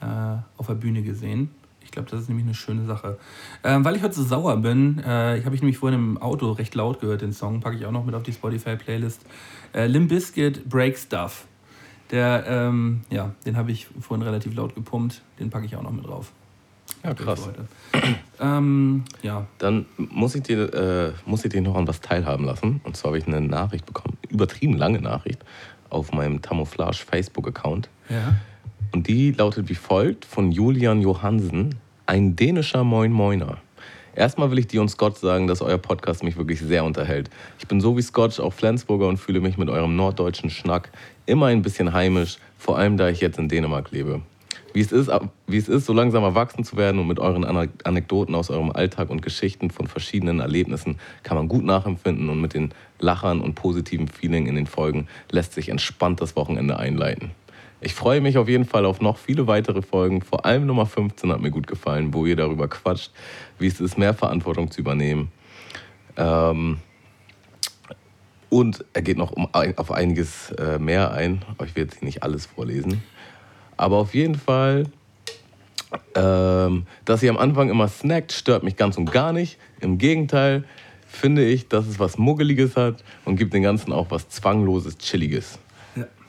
äh, 0.00 0.36
auf 0.56 0.66
der 0.66 0.74
Bühne 0.74 1.02
gesehen. 1.02 1.50
Ich 1.84 1.90
glaube, 1.90 2.08
das 2.10 2.22
ist 2.22 2.28
nämlich 2.28 2.46
eine 2.46 2.54
schöne 2.54 2.84
Sache. 2.86 3.18
Ähm, 3.64 3.84
weil 3.84 3.96
ich 3.96 4.02
heute 4.02 4.14
so 4.14 4.22
sauer 4.22 4.56
bin, 4.56 4.98
äh, 5.04 5.38
ich 5.38 5.44
habe 5.44 5.54
ich 5.54 5.62
nämlich 5.62 5.78
vorhin 5.78 5.98
im 5.98 6.18
Auto 6.18 6.52
recht 6.52 6.74
laut 6.74 7.00
gehört, 7.00 7.22
den 7.22 7.32
Song, 7.32 7.60
packe 7.60 7.76
ich 7.76 7.86
auch 7.86 7.90
noch 7.90 8.04
mit 8.04 8.14
auf 8.14 8.22
die 8.22 8.32
Spotify-Playlist. 8.32 9.26
Äh, 9.74 9.86
Limp 9.86 10.08
Bizkit, 10.08 10.68
Break 10.68 10.96
Stuff. 10.96 11.46
Der, 12.10 12.44
ähm, 12.46 13.02
ja, 13.10 13.32
den 13.46 13.56
habe 13.56 13.72
ich 13.72 13.88
vorhin 14.00 14.22
relativ 14.22 14.54
laut 14.54 14.74
gepumpt, 14.74 15.22
den 15.38 15.50
packe 15.50 15.66
ich 15.66 15.76
auch 15.76 15.82
noch 15.82 15.92
mit 15.92 16.06
drauf. 16.06 16.32
Ja, 17.02 17.14
krass. 17.14 17.48
Ähm, 18.40 19.04
ja. 19.22 19.46
Dann 19.58 19.86
muss 19.96 20.34
ich, 20.34 20.42
dir, 20.42 20.72
äh, 20.74 21.12
muss 21.28 21.44
ich 21.44 21.50
dir 21.50 21.62
noch 21.62 21.74
an 21.74 21.88
was 21.88 22.00
teilhaben 22.00 22.44
lassen. 22.44 22.80
Und 22.84 22.96
zwar 22.96 23.10
habe 23.10 23.18
ich 23.18 23.26
eine 23.26 23.40
Nachricht 23.40 23.86
bekommen, 23.86 24.16
übertrieben 24.28 24.76
lange 24.76 25.00
Nachricht, 25.00 25.44
auf 25.92 26.12
meinem 26.12 26.42
Tamouflage 26.42 27.04
Facebook-Account. 27.06 27.88
Ja. 28.08 28.34
Und 28.92 29.08
die 29.08 29.32
lautet 29.32 29.68
wie 29.68 29.74
folgt 29.74 30.24
von 30.24 30.52
Julian 30.52 31.00
Johansen, 31.00 31.76
ein 32.06 32.36
dänischer 32.36 32.84
Moin 32.84 33.12
Moiner. 33.12 33.58
Erstmal 34.14 34.50
will 34.50 34.58
ich 34.58 34.66
dir 34.66 34.82
und 34.82 34.90
Scott 34.90 35.16
sagen, 35.16 35.46
dass 35.46 35.62
euer 35.62 35.78
Podcast 35.78 36.22
mich 36.22 36.36
wirklich 36.36 36.60
sehr 36.60 36.84
unterhält. 36.84 37.30
Ich 37.58 37.66
bin 37.66 37.80
so 37.80 37.96
wie 37.96 38.02
Scott 38.02 38.38
auch 38.40 38.52
Flensburger 38.52 39.08
und 39.08 39.16
fühle 39.16 39.40
mich 39.40 39.56
mit 39.56 39.70
eurem 39.70 39.96
norddeutschen 39.96 40.50
Schnack 40.50 40.90
immer 41.24 41.46
ein 41.46 41.62
bisschen 41.62 41.94
heimisch, 41.94 42.36
vor 42.58 42.76
allem 42.76 42.98
da 42.98 43.08
ich 43.08 43.20
jetzt 43.20 43.38
in 43.38 43.48
Dänemark 43.48 43.90
lebe. 43.90 44.20
Wie 44.72 44.80
es 44.80 44.92
ist, 44.92 45.10
wie 45.46 45.56
es 45.56 45.68
ist 45.68 45.86
so 45.86 45.92
langsam 45.92 46.24
erwachsen 46.24 46.64
zu 46.64 46.76
werden 46.76 46.98
und 46.98 47.06
mit 47.06 47.18
euren 47.18 47.44
Anekdoten 47.44 48.34
aus 48.34 48.50
eurem 48.50 48.70
Alltag 48.70 49.10
und 49.10 49.22
Geschichten 49.22 49.70
von 49.70 49.86
verschiedenen 49.86 50.40
Erlebnissen 50.40 50.98
kann 51.22 51.36
man 51.36 51.48
gut 51.48 51.64
nachempfinden 51.64 52.28
und 52.30 52.40
mit 52.40 52.54
den 52.54 52.72
Lachern 52.98 53.40
und 53.40 53.54
positiven 53.54 54.08
Feeling 54.08 54.46
in 54.46 54.54
den 54.54 54.66
Folgen 54.66 55.08
lässt 55.30 55.52
sich 55.52 55.68
entspannt 55.68 56.20
das 56.20 56.36
Wochenende 56.36 56.78
einleiten. 56.78 57.32
Ich 57.84 57.94
freue 57.94 58.20
mich 58.20 58.38
auf 58.38 58.48
jeden 58.48 58.64
Fall 58.64 58.86
auf 58.86 59.00
noch 59.00 59.18
viele 59.18 59.48
weitere 59.48 59.82
Folgen. 59.82 60.22
Vor 60.22 60.46
allem 60.46 60.66
Nummer 60.66 60.86
15 60.86 61.32
hat 61.32 61.40
mir 61.40 61.50
gut 61.50 61.66
gefallen, 61.66 62.14
wo 62.14 62.24
ihr 62.26 62.36
darüber 62.36 62.68
quatscht, 62.68 63.10
wie 63.58 63.66
es 63.66 63.80
ist, 63.80 63.98
mehr 63.98 64.14
Verantwortung 64.14 64.70
zu 64.70 64.80
übernehmen. 64.80 65.32
Ähm 66.16 66.78
und 68.50 68.84
er 68.92 69.02
geht 69.02 69.16
noch 69.16 69.32
um, 69.32 69.48
auf 69.52 69.90
einiges 69.90 70.50
äh, 70.52 70.78
mehr 70.78 71.12
ein. 71.12 71.42
Aber 71.48 71.64
ich 71.64 71.74
werde 71.74 71.90
jetzt 71.90 72.02
nicht 72.02 72.22
alles 72.22 72.46
vorlesen. 72.46 73.02
Aber 73.82 73.96
auf 73.96 74.14
jeden 74.14 74.36
Fall, 74.36 74.84
ähm, 76.14 76.86
dass 77.04 77.20
ihr 77.24 77.30
am 77.30 77.36
Anfang 77.36 77.68
immer 77.68 77.88
snackt, 77.88 78.30
stört 78.30 78.62
mich 78.62 78.76
ganz 78.76 78.96
und 78.96 79.10
gar 79.10 79.32
nicht. 79.32 79.58
Im 79.80 79.98
Gegenteil, 79.98 80.62
finde 81.08 81.44
ich, 81.44 81.66
dass 81.66 81.88
es 81.88 81.98
was 81.98 82.16
Muggeliges 82.16 82.76
hat 82.76 83.02
und 83.24 83.34
gibt 83.34 83.52
den 83.54 83.64
Ganzen 83.64 83.92
auch 83.92 84.12
was 84.12 84.28
Zwangloses, 84.28 84.98
Chilliges. 84.98 85.58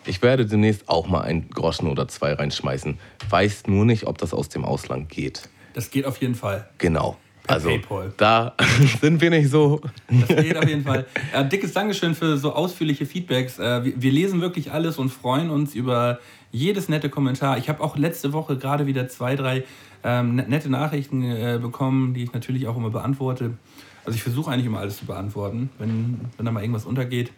Ich 0.08 0.24
werde 0.24 0.48
demnächst 0.48 0.90
auch 0.90 1.06
mal 1.06 1.22
einen 1.22 1.48
Groschen 1.52 1.88
oder 1.88 2.08
zwei 2.08 2.34
reinschmeißen. 2.34 2.98
Weiß 3.30 3.68
nur 3.68 3.86
nicht, 3.86 4.08
ob 4.08 4.18
das 4.18 4.34
aus 4.34 4.50
dem 4.50 4.66
Ausland 4.66 5.10
geht. 5.10 5.48
Das 5.76 5.92
geht 5.92 6.08
auf 6.08 6.18
jeden 6.22 6.34
Fall. 6.34 6.68
Genau. 6.80 7.18
Per 7.44 7.56
also 7.56 7.70
Paypal. 7.70 8.14
da 8.16 8.56
sind 9.02 9.20
wir 9.20 9.30
nicht 9.30 9.50
so. 9.50 9.82
Das 10.08 10.30
geht 10.30 10.56
auf 10.56 10.68
jeden 10.68 10.84
Fall. 10.84 11.06
Äh, 11.34 11.46
dickes 11.46 11.74
Dankeschön 11.74 12.16
für 12.16 12.38
so 12.38 12.54
ausführliche 12.54 13.06
Feedbacks. 13.06 13.60
Äh, 13.60 13.84
wir, 13.84 14.02
wir, 14.02 14.12
lesen 14.12 14.40
wirklich 14.40 14.72
alles 14.72 14.98
und 14.98 15.10
freuen 15.10 15.50
uns 15.50 15.76
über 15.76 16.20
jedes 16.52 16.88
nette 16.88 17.10
Kommentar. 17.10 17.58
Ich 17.58 17.68
habe 17.68 17.84
auch 17.84 17.98
letzte 17.98 18.32
Woche 18.32 18.58
gerade 18.58 18.86
wieder 18.86 19.10
zwei, 19.10 19.36
drei 19.36 19.66
ähm, 20.06 20.36
ne-, 20.36 20.46
nette 20.48 20.70
Nachrichten 20.70 21.24
äh, 21.24 21.60
bekommen, 21.62 22.14
die 22.14 22.24
ich 22.24 22.34
natürlich 22.34 22.68
auch 22.68 22.78
immer 22.78 22.92
beantworte. 22.92 23.58
Also 24.06 24.16
ich 24.16 24.24
versuche 24.24 24.50
eigentlich 24.50 24.68
immer 24.68 24.80
alles 24.80 24.98
zu 24.98 25.06
beantworten, 25.06 25.70
wenn, 25.80 26.22
wenn 26.38 26.46
da 26.46 26.52
mal 26.52 26.62
irgendwas 26.62 26.86
untergeht. 26.86 27.34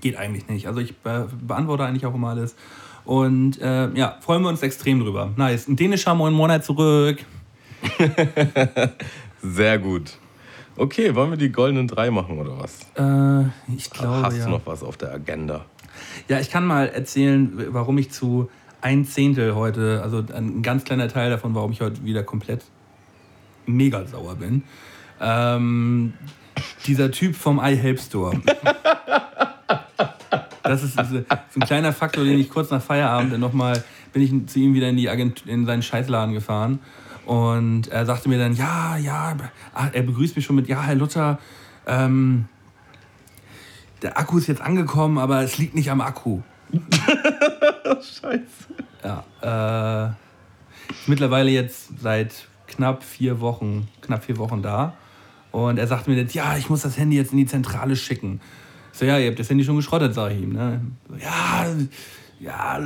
Geht 0.00 0.16
eigentlich 0.16 0.48
nicht. 0.48 0.66
Also 0.66 0.80
ich 0.80 0.96
be 0.96 1.28
beantworte 1.46 1.84
eigentlich 1.84 2.06
auch 2.06 2.14
immer 2.14 2.30
alles. 2.30 2.56
Und 3.04 3.60
äh, 3.60 3.88
ja, 3.94 4.18
freuen 4.20 4.42
wir 4.42 4.48
uns 4.48 4.62
extrem 4.62 5.00
drüber. 5.00 5.30
Nice. 5.36 5.68
Ein 5.68 5.76
dänischer 5.76 6.14
Moin 6.14 6.34
Monat 6.34 6.64
zurück. 6.64 7.24
Sehr 9.42 9.78
gut. 9.78 10.18
Okay, 10.76 11.14
wollen 11.14 11.30
wir 11.30 11.36
die 11.36 11.50
goldenen 11.50 11.88
drei 11.88 12.10
machen 12.10 12.38
oder 12.38 12.58
was? 12.58 12.80
Äh, 12.94 13.48
ich 13.76 13.90
glaube. 13.90 14.22
Hast 14.22 14.38
ja. 14.38 14.44
du 14.44 14.50
noch 14.50 14.66
was 14.66 14.82
auf 14.82 14.96
der 14.96 15.12
Agenda? 15.12 15.64
Ja, 16.28 16.38
ich 16.38 16.50
kann 16.50 16.64
mal 16.64 16.88
erzählen, 16.88 17.52
warum 17.72 17.98
ich 17.98 18.10
zu 18.10 18.48
ein 18.80 19.04
Zehntel 19.04 19.54
heute, 19.56 20.00
also 20.02 20.24
ein 20.32 20.62
ganz 20.62 20.84
kleiner 20.84 21.08
Teil 21.08 21.30
davon, 21.30 21.54
warum 21.54 21.72
ich 21.72 21.80
heute 21.80 22.04
wieder 22.04 22.22
komplett 22.22 22.64
mega 23.66 24.06
sauer 24.06 24.36
bin. 24.36 24.62
Ähm, 25.20 26.14
dieser 26.86 27.10
Typ 27.10 27.34
vom 27.34 27.58
iHelp 27.58 28.00
Store. 28.00 28.40
Das 30.62 30.82
ist, 30.82 31.00
ist, 31.00 31.12
ein 31.30 31.60
kleiner 31.60 31.94
Faktor, 31.94 32.24
den 32.24 32.38
ich 32.38 32.50
kurz 32.50 32.70
nach 32.70 32.82
Feierabend 32.82 33.38
nochmal, 33.38 33.82
bin 34.12 34.22
ich 34.22 34.52
zu 34.52 34.58
ihm 34.58 34.74
wieder 34.74 34.88
in, 34.90 34.96
die 34.96 35.08
Agent, 35.08 35.44
in 35.46 35.64
seinen 35.64 35.82
Scheißladen 35.82 36.34
gefahren. 36.34 36.80
Und 37.28 37.88
er 37.88 38.06
sagte 38.06 38.30
mir 38.30 38.38
dann, 38.38 38.54
ja, 38.54 38.96
ja, 38.96 39.36
er 39.92 40.02
begrüßt 40.02 40.34
mich 40.34 40.46
schon 40.46 40.56
mit, 40.56 40.66
ja, 40.66 40.82
Herr 40.82 40.94
Luther, 40.94 41.38
ähm, 41.86 42.46
der 44.00 44.16
Akku 44.16 44.38
ist 44.38 44.46
jetzt 44.46 44.62
angekommen, 44.62 45.18
aber 45.18 45.42
es 45.42 45.58
liegt 45.58 45.74
nicht 45.74 45.90
am 45.90 46.00
Akku. 46.00 46.40
Scheiße. 47.84 48.40
Ja, 49.04 50.06
äh, 50.06 50.10
mittlerweile 51.06 51.50
jetzt 51.50 52.00
seit 52.00 52.48
knapp 52.66 53.04
vier 53.04 53.40
Wochen, 53.40 53.88
knapp 54.00 54.24
vier 54.24 54.38
Wochen 54.38 54.62
da. 54.62 54.94
Und 55.52 55.78
er 55.78 55.86
sagte 55.86 56.08
mir 56.08 56.16
jetzt, 56.16 56.34
ja, 56.34 56.56
ich 56.56 56.70
muss 56.70 56.80
das 56.80 56.96
Handy 56.96 57.18
jetzt 57.18 57.32
in 57.32 57.38
die 57.38 57.46
Zentrale 57.46 57.96
schicken. 57.96 58.40
So, 58.92 59.04
ja, 59.04 59.18
ihr 59.18 59.28
habt 59.28 59.38
das 59.38 59.50
Handy 59.50 59.64
schon 59.64 59.76
geschrottet, 59.76 60.14
sag 60.14 60.32
ich 60.32 60.40
ihm. 60.40 60.54
Ne? 60.54 60.80
Ja, 61.22 61.66
ja, 62.40 62.80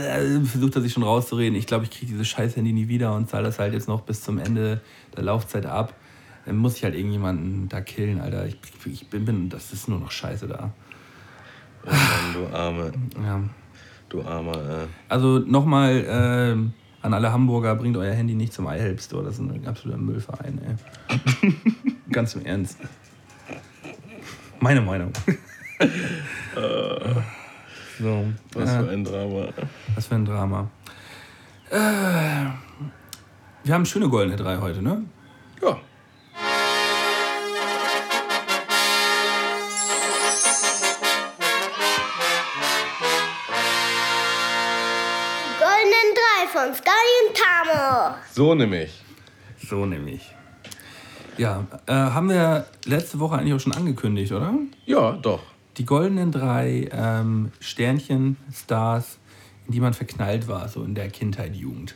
versucht 0.45 0.77
er 0.77 0.83
sich 0.83 0.93
schon 0.93 1.03
rauszureden. 1.03 1.57
Ich 1.57 1.67
glaube, 1.67 1.85
ich 1.85 1.91
kriege 1.91 2.07
dieses 2.07 2.29
scheiß 2.29 2.57
Handy 2.57 2.73
nie 2.73 2.89
wieder 2.89 3.15
und 3.15 3.29
zahle 3.29 3.45
das 3.45 3.59
halt 3.59 3.75
jetzt 3.75 3.89
noch 3.89 4.03
bis 4.03 4.23
zum 4.23 4.39
Ende 4.39 4.81
der 5.17 5.25
Laufzeit 5.25 5.67
ab. 5.67 5.95
Dann 6.47 6.57
muss 6.57 6.77
ich 6.77 6.85
halt 6.85 6.95
irgendjemanden 6.95 7.69
da 7.69 7.81
killen, 7.81 8.21
Alter. 8.21 8.47
Ich, 8.47 8.57
ich 8.87 9.09
bin, 9.09 9.25
bin, 9.25 9.49
das 9.49 9.73
ist 9.73 9.89
nur 9.89 10.01
noch 10.01 10.11
scheiße 10.11 10.49
da. 10.49 10.73
Oh 11.85 11.91
Mann, 11.91 12.35
du 12.35 12.57
Arme. 12.57 12.93
Ja. 13.23 13.41
Du 14.09 14.23
Armer, 14.23 14.57
äh. 14.57 14.87
Also 15.09 15.39
nochmal 15.39 15.97
äh, 15.97 17.05
an 17.05 17.15
alle 17.15 17.33
Hamburger, 17.33 17.75
bringt 17.77 17.97
euer 17.97 18.13
Handy 18.13 18.35
nicht 18.35 18.53
zum 18.53 18.67
iHelp 18.67 19.01
Store. 19.01 19.25
Das 19.25 19.35
ist 19.35 19.41
ein 19.41 19.67
absoluter 19.67 19.99
Müllverein, 19.99 20.61
ey. 20.65 21.53
Ganz 22.11 22.35
im 22.35 22.45
Ernst. 22.45 22.79
Meine 24.61 24.81
Meinung. 24.81 25.13
So, 28.03 28.27
was 28.55 28.69
äh, 28.69 28.79
für 28.79 28.91
ein 28.91 29.05
Drama. 29.05 29.49
Was 29.95 30.07
für 30.07 30.15
ein 30.17 30.25
Drama. 30.25 30.69
Äh, 31.71 31.77
wir 33.65 33.75
haben 33.75 33.87
schöne 33.87 34.09
goldene 34.09 34.37
drei 34.37 34.59
heute, 34.59 34.83
ne? 34.83 35.05
Ja. 35.63 35.79
von 46.53 46.75
Sky 46.75 46.91
und 47.27 47.37
Tamo. 47.37 48.15
So 48.31 48.55
nämlich. 48.55 49.03
So 49.69 49.87
nämlich. 49.87 50.31
Ja, 51.39 51.65
äh, 51.87 51.93
haben 51.93 52.29
wir 52.29 52.67
letzte 52.85 53.19
Woche 53.21 53.39
eigentlich 53.39 53.55
auch 53.55 53.61
schon 53.61 53.73
angekündigt, 53.73 54.33
oder? 54.33 54.53
Ja, 54.85 55.13
doch. 55.13 55.52
Die 55.79 55.85
goldenen 55.85 56.33
drei 56.33 56.89
ähm, 56.93 57.53
Sternchen, 57.61 58.37
Stars, 58.53 59.19
in 59.67 59.73
die 59.73 59.81
man 59.81 59.95
verknallt 59.95 60.49
war, 60.49 60.69
so 60.69 60.85
in 60.85 60.95
der 60.95 61.09
Kindheit, 61.09 61.57
Jugend. 61.57 61.95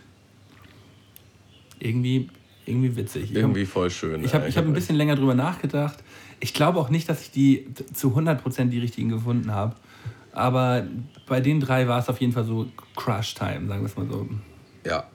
Irgendwie 1.78 2.30
irgendwie 2.66 2.96
witzig. 2.96 3.32
Irgendwie 3.32 3.62
hab, 3.62 3.68
voll 3.68 3.90
schön. 3.90 4.24
Ich 4.24 4.34
habe 4.34 4.48
ich 4.48 4.56
hab 4.56 4.64
ein 4.64 4.72
bisschen 4.72 4.96
länger 4.96 5.14
drüber 5.14 5.34
nachgedacht. 5.34 6.02
Ich 6.40 6.52
glaube 6.52 6.80
auch 6.80 6.90
nicht, 6.90 7.08
dass 7.08 7.22
ich 7.22 7.30
die 7.30 7.66
zu 7.94 8.16
100% 8.16 8.66
die 8.66 8.78
richtigen 8.80 9.08
gefunden 9.08 9.52
habe. 9.52 9.76
Aber 10.32 10.86
bei 11.26 11.40
den 11.40 11.60
drei 11.60 11.88
war 11.88 11.98
es 12.00 12.08
auf 12.08 12.20
jeden 12.20 12.32
Fall 12.32 12.44
so 12.44 12.66
Crush-Time, 12.96 13.68
sagen 13.68 13.80
wir 13.82 13.86
es 13.86 13.96
mal 13.96 14.06
so. 14.06 14.28
Ja. 14.84 15.06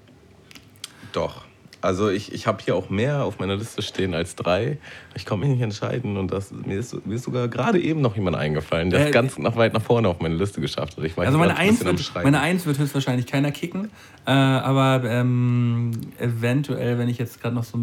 Doch. 1.12 1.46
Also 1.82 2.10
ich, 2.10 2.32
ich 2.32 2.46
habe 2.46 2.64
hier 2.64 2.76
auch 2.76 2.90
mehr 2.90 3.24
auf 3.24 3.40
meiner 3.40 3.56
Liste 3.56 3.82
stehen 3.82 4.14
als 4.14 4.36
drei. 4.36 4.78
Ich 5.16 5.26
konnte 5.26 5.48
mich 5.48 5.56
nicht 5.56 5.64
entscheiden 5.64 6.18
und 6.18 6.32
das, 6.32 6.52
mir, 6.52 6.78
ist, 6.78 7.06
mir 7.06 7.16
ist 7.16 7.24
sogar 7.24 7.48
gerade 7.48 7.80
eben 7.80 8.02
noch 8.02 8.16
jemand 8.16 8.38
eingefallen, 8.38 8.92
der 8.92 9.00
Äh, 9.00 9.06
es 9.08 9.12
ganz 9.12 9.38
nach 9.40 9.56
weit 9.56 9.74
nach 9.74 9.82
vorne 9.82 10.08
auf 10.08 10.20
meine 10.20 10.36
Liste 10.36 10.62
geschafft 10.62 10.98
hat. 10.98 11.18
Also 11.18 11.38
meine 11.40 11.58
Eins, 11.58 11.84
wird, 11.84 12.14
meine 12.24 12.40
Eins 12.40 12.66
wird 12.68 12.78
höchstwahrscheinlich 12.78 13.26
keiner 13.26 13.52
kicken. 13.52 13.90
Äh, 14.26 14.32
aber 14.32 15.04
ähm, 15.10 15.92
eventuell, 16.20 17.00
wenn 17.00 17.10
ich 17.10 17.18
jetzt 17.18 17.42
gerade 17.42 17.56
noch 17.56 17.64
so, 17.64 17.78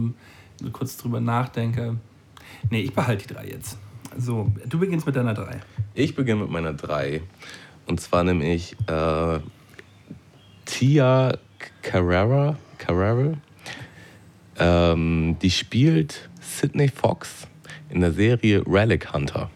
so 0.63 0.71
kurz 0.71 0.97
drüber 0.97 1.21
nachdenke. 1.21 1.97
Nee, 2.71 2.83
ich 2.83 2.95
behalte 2.95 3.27
die 3.27 3.35
drei 3.35 3.47
jetzt. 3.49 3.79
So, 4.17 4.53
du 4.67 4.79
beginnst 4.79 5.07
mit 5.07 5.17
deiner 5.17 5.35
drei. 5.35 5.61
Ich 5.95 6.15
beginne 6.15 6.43
mit 6.43 6.51
meiner 6.51 6.73
drei. 6.73 7.23
Und 7.87 8.01
zwar 8.01 8.23
nämlich 8.23 8.77
äh, 8.87 9.41
Tia 10.67 11.37
Carrera. 11.83 12.57
Carrera. 12.79 13.35
Ähm, 14.59 15.37
die 15.41 15.51
spielt 15.51 16.29
Sydney 16.41 16.89
Fox 16.89 17.47
in 17.91 18.01
der 18.01 18.13
Serie 18.13 18.63
Relic 18.67 19.13
Hunter. 19.13 19.51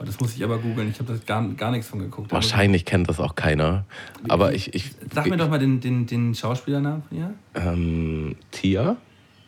Oh, 0.00 0.04
Das 0.04 0.20
muss 0.20 0.36
ich 0.36 0.44
aber 0.44 0.58
googeln. 0.58 0.90
Ich 0.90 0.98
habe 1.00 1.12
das 1.12 1.26
gar, 1.26 1.46
gar 1.54 1.70
nichts 1.72 1.88
von 1.88 1.98
geguckt. 1.98 2.30
Wahrscheinlich 2.30 2.84
kennt 2.84 3.08
das 3.08 3.18
auch 3.18 3.34
keiner. 3.34 3.84
Aber 4.28 4.52
ich. 4.54 4.74
ich 4.74 4.92
Sag 5.12 5.26
mir 5.28 5.36
doch 5.36 5.50
mal 5.50 5.58
den, 5.58 5.80
den, 5.80 6.06
den 6.06 6.34
Schauspielernamen 6.34 7.02
von 7.02 7.18
ihr. 7.18 7.34
Ähm, 7.54 8.36
Tia. 8.50 8.96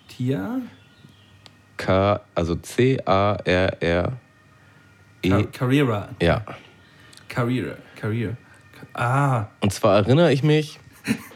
Tia 0.09 0.61
K, 1.81 2.21
also 2.35 2.57
C-A-R-R-E. 2.57 4.09
Car 5.29 5.45
Carrera. 5.45 6.09
Ja. 6.21 6.45
Career. 7.29 7.79
Career. 7.97 8.37
Ah, 8.93 9.47
Und 9.61 9.73
zwar 9.73 9.97
erinnere 9.97 10.33
ich 10.33 10.43
mich, 10.43 10.79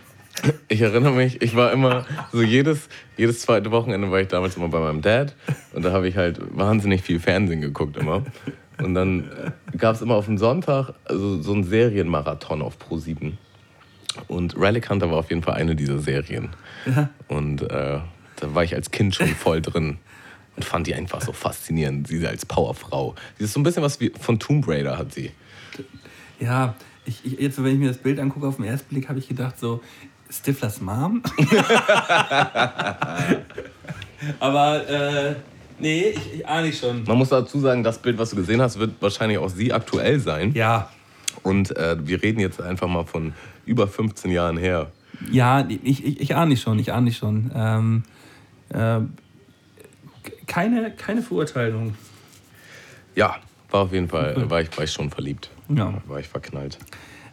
ich 0.69 0.81
erinnere 0.81 1.13
mich, 1.13 1.43
ich 1.43 1.55
war 1.57 1.73
immer 1.73 2.07
so 2.33 2.43
jedes, 2.43 2.89
jedes 3.17 3.41
zweite 3.41 3.71
Wochenende 3.71 4.11
war 4.11 4.21
ich 4.21 4.29
damals 4.29 4.57
immer 4.57 4.69
bei 4.69 4.81
meinem 4.81 5.03
Dad 5.03 5.35
und 5.73 5.85
da 5.85 5.93
habe 5.93 6.09
ich 6.09 6.17
halt 6.17 6.39
wahnsinnig 6.57 7.03
viel 7.03 7.21
Fernsehen 7.21 7.61
geguckt 7.61 7.97
immer. 7.97 8.23
Und 8.79 8.95
dann 8.95 9.31
gab 9.77 9.95
es 9.95 10.03
immer 10.03 10.15
auf 10.15 10.27
dem 10.27 10.39
Sonntag 10.39 10.95
also 11.05 11.41
so 11.41 11.53
einen 11.53 11.65
Serienmarathon 11.65 12.61
auf 12.61 12.77
Pro7. 12.79 13.35
Und 14.29 14.57
Relic 14.57 14.91
Hunter 14.91 15.11
war 15.11 15.19
auf 15.19 15.31
jeden 15.31 15.43
Fall 15.43 15.55
eine 15.55 15.77
dieser 15.77 15.99
Serien. 15.99 16.51
Ja. 16.87 17.09
Und 17.29 17.63
äh, 17.63 18.01
da 18.37 18.55
war 18.55 18.65
ich 18.65 18.75
als 18.75 18.91
Kind 18.91 19.15
schon 19.15 19.29
voll 19.29 19.61
drin 19.61 19.99
und 20.57 20.65
fand 20.65 20.87
die 20.87 20.95
einfach 20.95 21.21
so 21.21 21.33
faszinierend. 21.33 22.09
Sie 22.09 22.25
als 22.27 22.47
Powerfrau. 22.47 23.15
Sie 23.39 23.45
ist 23.45 23.53
so 23.53 23.61
ein 23.61 23.63
bisschen 23.63 23.83
was 23.83 24.01
wie 24.01 24.13
von 24.21 24.39
Tomb 24.39 24.67
Raider 24.69 24.99
hat 24.99 25.13
sie. 25.13 25.33
ja. 26.41 26.75
Ich, 27.07 27.21
ich, 27.23 27.39
jetzt, 27.39 27.63
wenn 27.63 27.75
ich 27.75 27.79
mir 27.79 27.89
das 27.89 27.99
Bild 27.99 28.19
angucke, 28.19 28.47
auf 28.47 28.57
den 28.57 28.65
ersten 28.65 28.89
Blick 28.89 29.11
habe 29.11 29.19
ich 29.19 29.29
gedacht, 29.29 29.59
so, 29.59 29.83
Stiflers 30.39 30.81
Mom? 30.81 31.23
aber, 34.41 34.89
äh, 34.89 35.35
nee, 35.79 36.09
ich, 36.09 36.35
ich 36.35 36.49
ahne 36.49 36.69
ich 36.69 36.79
schon. 36.79 37.05
Man 37.05 37.19
muss 37.19 37.29
dazu 37.29 37.61
sagen, 37.61 37.83
das 37.83 37.99
Bild, 37.99 38.19
was 38.19 38.31
du 38.31 38.37
gesehen 38.37 38.61
hast, 38.61 38.79
wird 38.79 38.93
wahrscheinlich 39.01 39.39
auch 39.39 39.49
sie 39.49 39.73
aktuell 39.73 40.19
sein. 40.21 40.53
Ja, 40.55 40.91
Und 41.43 41.77
äh, 41.77 41.97
wir 42.07 42.23
reden 42.23 42.41
jetzt 42.41 42.61
einfach 42.61 42.89
mal 42.89 43.05
von 43.05 43.33
über 43.67 43.87
15 43.89 44.31
Jahren 44.31 44.57
her. 44.57 44.91
ja, 45.31 45.67
ich, 45.69 46.05
ich, 46.05 46.21
ich 46.21 46.35
ahne 46.37 46.55
ich 46.55 46.61
schon, 46.61 46.79
ich 46.79 46.93
ahne 46.93 47.11
ich 47.11 47.17
schon. 47.17 47.51
Ähm, 47.55 48.03
äh, 48.71 49.01
keine, 50.47 50.91
keine 50.93 51.23
Verurteilung. 51.23 51.95
Ja, 53.15 53.37
war 53.71 53.83
auf 53.83 53.93
jeden 53.93 54.09
Fall, 54.09 54.49
war 54.51 54.61
ich, 54.61 54.77
war 54.77 54.85
ich 54.85 54.93
schon 54.93 55.11
verliebt. 55.11 55.51
Ja. 55.69 55.95
War 56.07 56.21
ich 56.21 56.29
verknallt. 56.29 56.79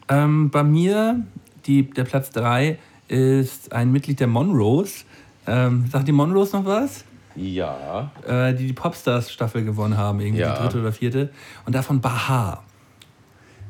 Ähm, 0.09 0.49
bei 0.49 0.63
mir, 0.63 1.21
die, 1.65 1.89
der 1.89 2.03
Platz 2.03 2.31
3 2.31 2.77
ist 3.11 3.73
ein 3.73 3.91
Mitglied 3.91 4.19
der 4.21 4.27
Monroes. 4.27 5.05
Ähm, 5.45 5.85
sagt 5.91 6.07
die 6.07 6.11
Monroes 6.13 6.53
noch 6.53 6.65
was? 6.65 7.03
Ja. 7.35 8.11
Äh, 8.25 8.53
die 8.53 8.67
die 8.67 8.73
Popstars-Staffel 8.73 9.63
gewonnen 9.65 9.97
haben, 9.97 10.19
irgendwie 10.21 10.41
Ja. 10.41 10.53
die 10.55 10.61
dritte 10.61 10.79
oder 10.79 10.91
vierte. 10.93 11.29
Und 11.65 11.75
davon 11.75 11.99
Bahar. 12.01 12.63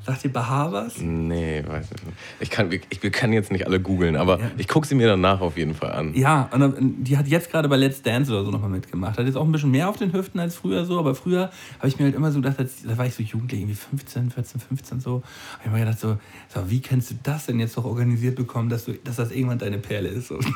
Sagt 0.03 0.23
ihr 0.25 0.33
Bahar 0.33 0.71
was? 0.71 0.97
Nee, 0.99 1.63
weiß 1.67 1.85
ich 1.95 2.03
nicht. 2.03 2.17
Ich 2.39 2.49
kann, 2.49 2.71
ich, 2.71 2.81
ich 2.89 3.11
kann 3.11 3.31
jetzt 3.33 3.51
nicht 3.51 3.67
alle 3.67 3.79
googeln, 3.79 4.15
aber 4.15 4.39
Ja. 4.39 4.51
ich 4.57 4.67
gucke 4.67 4.87
sie 4.87 4.95
mir 4.95 5.05
danach 5.07 5.41
auf 5.41 5.57
jeden 5.57 5.75
Fall 5.75 5.91
an. 5.91 6.13
Ja, 6.15 6.49
und 6.51 6.59
dann- 6.59 7.03
die 7.03 7.17
hat 7.17 7.27
jetzt 7.27 7.51
gerade 7.51 7.69
bei 7.69 7.75
Let's 7.77 8.01
Dance 8.01 8.31
oder 8.31 8.43
so 8.43 8.49
nochmal 8.49 8.71
mitgemacht. 8.71 9.19
Hat 9.19 9.25
jetzt 9.27 9.35
auch 9.37 9.45
ein 9.45 9.51
bisschen 9.51 9.69
mehr 9.69 9.87
auf 9.89 9.97
den 9.97 10.11
Hüften 10.11 10.39
als 10.39 10.55
früher 10.55 10.85
so, 10.85 10.97
aber 10.97 11.13
früher 11.13 11.51
habe 11.77 11.87
ich 11.87 11.99
mir 11.99 12.05
halt 12.05 12.15
immer 12.15 12.31
so 12.31 12.41
gedacht, 12.41 12.57
als, 12.57 12.81
da 12.83 12.97
war 12.97 13.05
ich 13.05 13.13
so 13.13 13.21
jugendlich, 13.21 13.61
irgendwie 13.61 13.75
15, 13.75 14.31
14, 14.31 14.59
15 14.61 14.99
so, 15.01 15.21
habe 15.59 15.65
ich 15.65 15.71
mir 15.71 15.79
gedacht 15.79 15.99
so, 15.99 16.17
so, 16.53 16.69
wie 16.69 16.81
kannst 16.81 17.11
du 17.11 17.15
das 17.21 17.45
denn 17.45 17.59
jetzt 17.59 17.77
doch 17.77 17.85
organisiert 17.85 18.35
bekommen, 18.35 18.69
dass, 18.69 18.85
du, 18.85 18.93
dass 18.93 19.17
das 19.17 19.31
irgendwann 19.31 19.59
deine 19.59 19.77
Perle 19.77 20.09
ist? 20.09 20.29
So. 20.29 20.39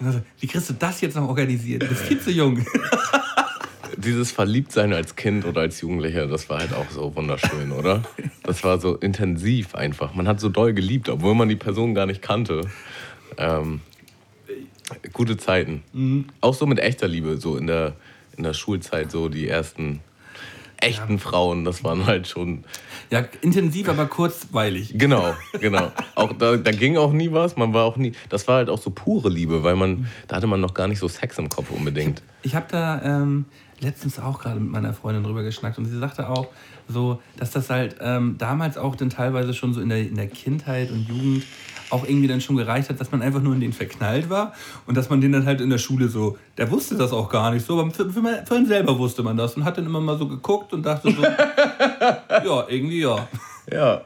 Also, 0.00 0.20
wie 0.38 0.46
kriegst 0.46 0.70
du 0.70 0.74
das 0.74 1.00
jetzt 1.00 1.16
noch 1.16 1.26
organisiert? 1.28 1.82
Du 1.82 1.86
bist 1.88 2.02
viel 2.02 2.20
zu 2.20 2.30
jung. 2.30 2.64
Dieses 4.08 4.30
Verliebtsein 4.30 4.94
als 4.94 5.16
Kind 5.16 5.44
oder 5.44 5.60
als 5.60 5.82
Jugendlicher, 5.82 6.26
das 6.26 6.48
war 6.48 6.60
halt 6.60 6.72
auch 6.72 6.88
so 6.88 7.14
wunderschön, 7.14 7.72
oder? 7.72 8.02
Das 8.42 8.64
war 8.64 8.80
so 8.80 8.96
intensiv 8.96 9.74
einfach. 9.74 10.14
Man 10.14 10.26
hat 10.26 10.40
so 10.40 10.48
doll 10.48 10.72
geliebt, 10.72 11.10
obwohl 11.10 11.34
man 11.34 11.50
die 11.50 11.56
Person 11.56 11.94
gar 11.94 12.06
nicht 12.06 12.22
kannte. 12.22 12.62
Ähm, 13.36 13.82
gute 15.12 15.36
Zeiten. 15.36 16.24
Auch 16.40 16.54
so 16.54 16.64
mit 16.64 16.78
echter 16.78 17.06
Liebe, 17.06 17.36
so 17.36 17.58
in 17.58 17.66
der, 17.66 17.96
in 18.38 18.44
der 18.44 18.54
Schulzeit, 18.54 19.10
so 19.10 19.28
die 19.28 19.46
ersten 19.46 20.00
echten 20.80 21.18
Frauen, 21.18 21.66
das 21.66 21.84
waren 21.84 22.06
halt 22.06 22.28
schon. 22.28 22.64
Ja, 23.10 23.24
intensiv, 23.42 23.90
aber 23.90 24.06
kurzweilig. 24.06 24.94
Genau, 24.96 25.34
genau. 25.60 25.92
Auch 26.14 26.32
da, 26.32 26.56
da 26.56 26.70
ging 26.70 26.96
auch 26.96 27.12
nie 27.12 27.30
was. 27.30 27.56
Man 27.56 27.74
war 27.74 27.84
auch 27.84 27.98
nie. 27.98 28.12
Das 28.30 28.48
war 28.48 28.56
halt 28.56 28.70
auch 28.70 28.80
so 28.80 28.90
pure 28.90 29.28
Liebe, 29.28 29.62
weil 29.62 29.76
man, 29.76 30.08
da 30.28 30.36
hatte 30.36 30.46
man 30.46 30.62
noch 30.62 30.72
gar 30.72 30.88
nicht 30.88 30.98
so 30.98 31.08
Sex 31.08 31.36
im 31.36 31.50
Kopf 31.50 31.70
unbedingt. 31.70 32.22
Ich 32.42 32.54
habe 32.54 32.66
da 32.70 33.02
ähm, 33.02 33.44
letztens 33.80 34.18
auch 34.18 34.40
gerade 34.40 34.60
mit 34.60 34.70
meiner 34.70 34.92
Freundin 34.92 35.24
drüber 35.24 35.42
geschnackt 35.42 35.78
und 35.78 35.84
sie 35.86 35.98
sagte 35.98 36.28
auch 36.28 36.48
so, 36.88 37.20
dass 37.36 37.50
das 37.50 37.70
halt 37.70 37.96
ähm, 38.00 38.36
damals 38.38 38.76
auch 38.76 38.96
dann 38.96 39.10
teilweise 39.10 39.54
schon 39.54 39.74
so 39.74 39.80
in 39.80 39.88
der, 39.88 40.00
in 40.00 40.16
der 40.16 40.28
Kindheit 40.28 40.90
und 40.90 41.08
Jugend 41.08 41.44
auch 41.90 42.04
irgendwie 42.04 42.28
dann 42.28 42.40
schon 42.40 42.56
gereicht 42.56 42.90
hat, 42.90 43.00
dass 43.00 43.10
man 43.12 43.22
einfach 43.22 43.40
nur 43.40 43.54
in 43.54 43.60
den 43.60 43.72
verknallt 43.72 44.28
war 44.28 44.52
und 44.86 44.96
dass 44.96 45.08
man 45.08 45.20
den 45.20 45.32
dann 45.32 45.46
halt 45.46 45.60
in 45.60 45.70
der 45.70 45.78
Schule 45.78 46.08
so, 46.08 46.36
der 46.56 46.70
wusste 46.70 46.96
das 46.96 47.12
auch 47.12 47.28
gar 47.28 47.50
nicht 47.50 47.64
so, 47.64 47.80
aber 47.80 47.90
für, 47.90 48.10
für, 48.10 48.22
für 48.46 48.56
ihn 48.56 48.66
selber 48.66 48.98
wusste 48.98 49.22
man 49.22 49.36
das 49.36 49.54
und 49.56 49.64
hat 49.64 49.78
dann 49.78 49.86
immer 49.86 50.00
mal 50.00 50.18
so 50.18 50.28
geguckt 50.28 50.72
und 50.72 50.84
dachte 50.84 51.10
so, 51.10 51.22
ja, 51.22 52.68
irgendwie 52.68 53.00
ja. 53.00 53.28
Ja. 53.70 54.02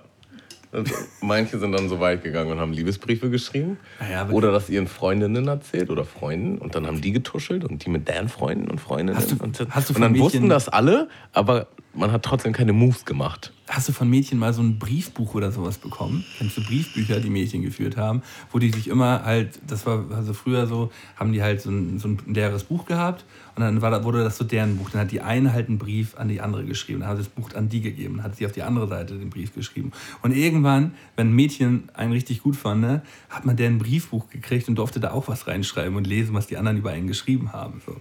Manche 1.21 1.59
sind 1.59 1.73
dann 1.73 1.89
so 1.89 2.01
weit 2.01 2.23
gegangen 2.23 2.51
und 2.53 2.59
haben 2.61 2.73
Liebesbriefe 2.73 3.29
geschrieben. 3.31 3.79
Naja, 4.01 4.23
aber- 4.23 4.33
oder 4.33 4.53
das 4.53 4.71
ihren 4.71 4.87
Freundinnen 4.89 5.47
erzählt 5.47 5.91
oder 5.91 6.05
Freunden. 6.05 6.59
Und 6.59 6.75
dann 6.75 6.87
haben 6.87 7.01
die 7.01 7.13
getuschelt 7.13 7.65
und 7.65 7.85
die 7.85 7.91
mit 7.91 8.09
deren 8.09 8.29
Freunden 8.29 8.71
und 8.71 8.81
Freundinnen. 8.81 9.19
Hast 9.19 9.33
du- 9.33 9.43
und 9.43 9.59
hast 9.71 9.91
du 9.91 9.95
und 9.95 10.01
dann 10.01 10.15
von 10.15 10.21
wussten 10.23 10.39
Mädchen- 10.39 10.49
das 10.49 10.69
alle, 10.71 11.09
aber 11.33 11.67
man 11.95 12.11
hat 12.13 12.23
trotzdem 12.23 12.53
keine 12.53 12.73
Moves 12.73 13.05
gemacht. 13.05 13.53
Hast 13.69 13.89
du 13.89 13.93
von 13.93 14.09
Mädchen 14.09 14.39
mal 14.39 14.53
so 14.53 14.63
ein 14.63 14.79
Briefbuch 14.79 15.35
oder 15.35 15.53
sowas 15.53 15.79
bekommen? 15.79 16.25
Kennst 16.39 16.57
du 16.57 16.63
Briefbücher, 16.63 17.21
die 17.21 17.31
Mädchen 17.31 17.63
geführt 17.63 17.97
haben, 17.97 18.23
wo 18.51 18.59
die 18.59 18.71
sich 18.71 18.89
immer 18.89 19.25
halt, 19.25 19.59
das 19.67 19.87
war 19.87 20.05
also 20.15 20.35
früher 20.35 20.67
so, 20.67 20.91
haben 21.17 21.33
die 21.33 21.43
halt 21.43 21.61
so 21.61 21.71
ein, 21.71 21.99
so 21.99 22.09
ein 22.09 22.19
leeres 22.27 22.65
Buch 22.65 22.87
gehabt 22.87 23.25
und 23.55 23.63
dann 23.63 23.81
war, 23.81 24.05
wurde 24.05 24.25
das 24.25 24.37
so 24.37 24.45
deren 24.45 24.77
Buch. 24.77 24.91
Dann 24.91 25.03
hat 25.03 25.11
die 25.11 25.21
eine 25.21 25.53
halt 25.53 25.69
einen 25.69 25.79
Brief 25.79 26.17
an 26.17 26.29
die 26.29 26.41
andere 26.41 26.65
geschrieben, 26.65 27.01
dann 27.01 27.11
hat 27.11 27.17
sie 27.17 27.25
das 27.25 27.33
Buch 27.33 27.55
an 27.55 27.69
die 27.69 27.81
gegeben, 27.81 28.17
dann 28.17 28.25
hat 28.25 28.37
sie 28.37 28.47
auf 28.47 28.53
die 28.53 28.63
andere 28.63 28.89
Seite 28.89 29.19
den 29.19 29.31
Brief 29.31 29.55
geschrieben. 29.55 29.93
Und 30.23 30.35
irgendwann, 30.35 30.95
wenn 31.17 31.29
ein 31.29 31.35
Mädchen 31.35 31.89
einen 31.95 32.13
richtig 32.13 32.43
gut 32.43 32.57
fand, 32.57 32.81
ne, 32.81 33.03
hat 33.31 33.47
man 33.47 33.57
deren 33.57 33.79
Briefbuch 33.79 34.29
gekriegt 34.29 34.69
und 34.69 34.77
durfte 34.77 35.01
da 35.01 35.13
auch 35.13 35.29
was 35.29 35.47
reinschreiben 35.47 35.97
und 35.97 36.07
lesen, 36.07 36.35
was 36.35 36.47
die 36.47 36.57
anderen 36.57 36.79
über 36.79 36.91
einen 36.91 37.07
geschrieben 37.07 37.53
haben. 37.53 37.81
So. 37.87 37.97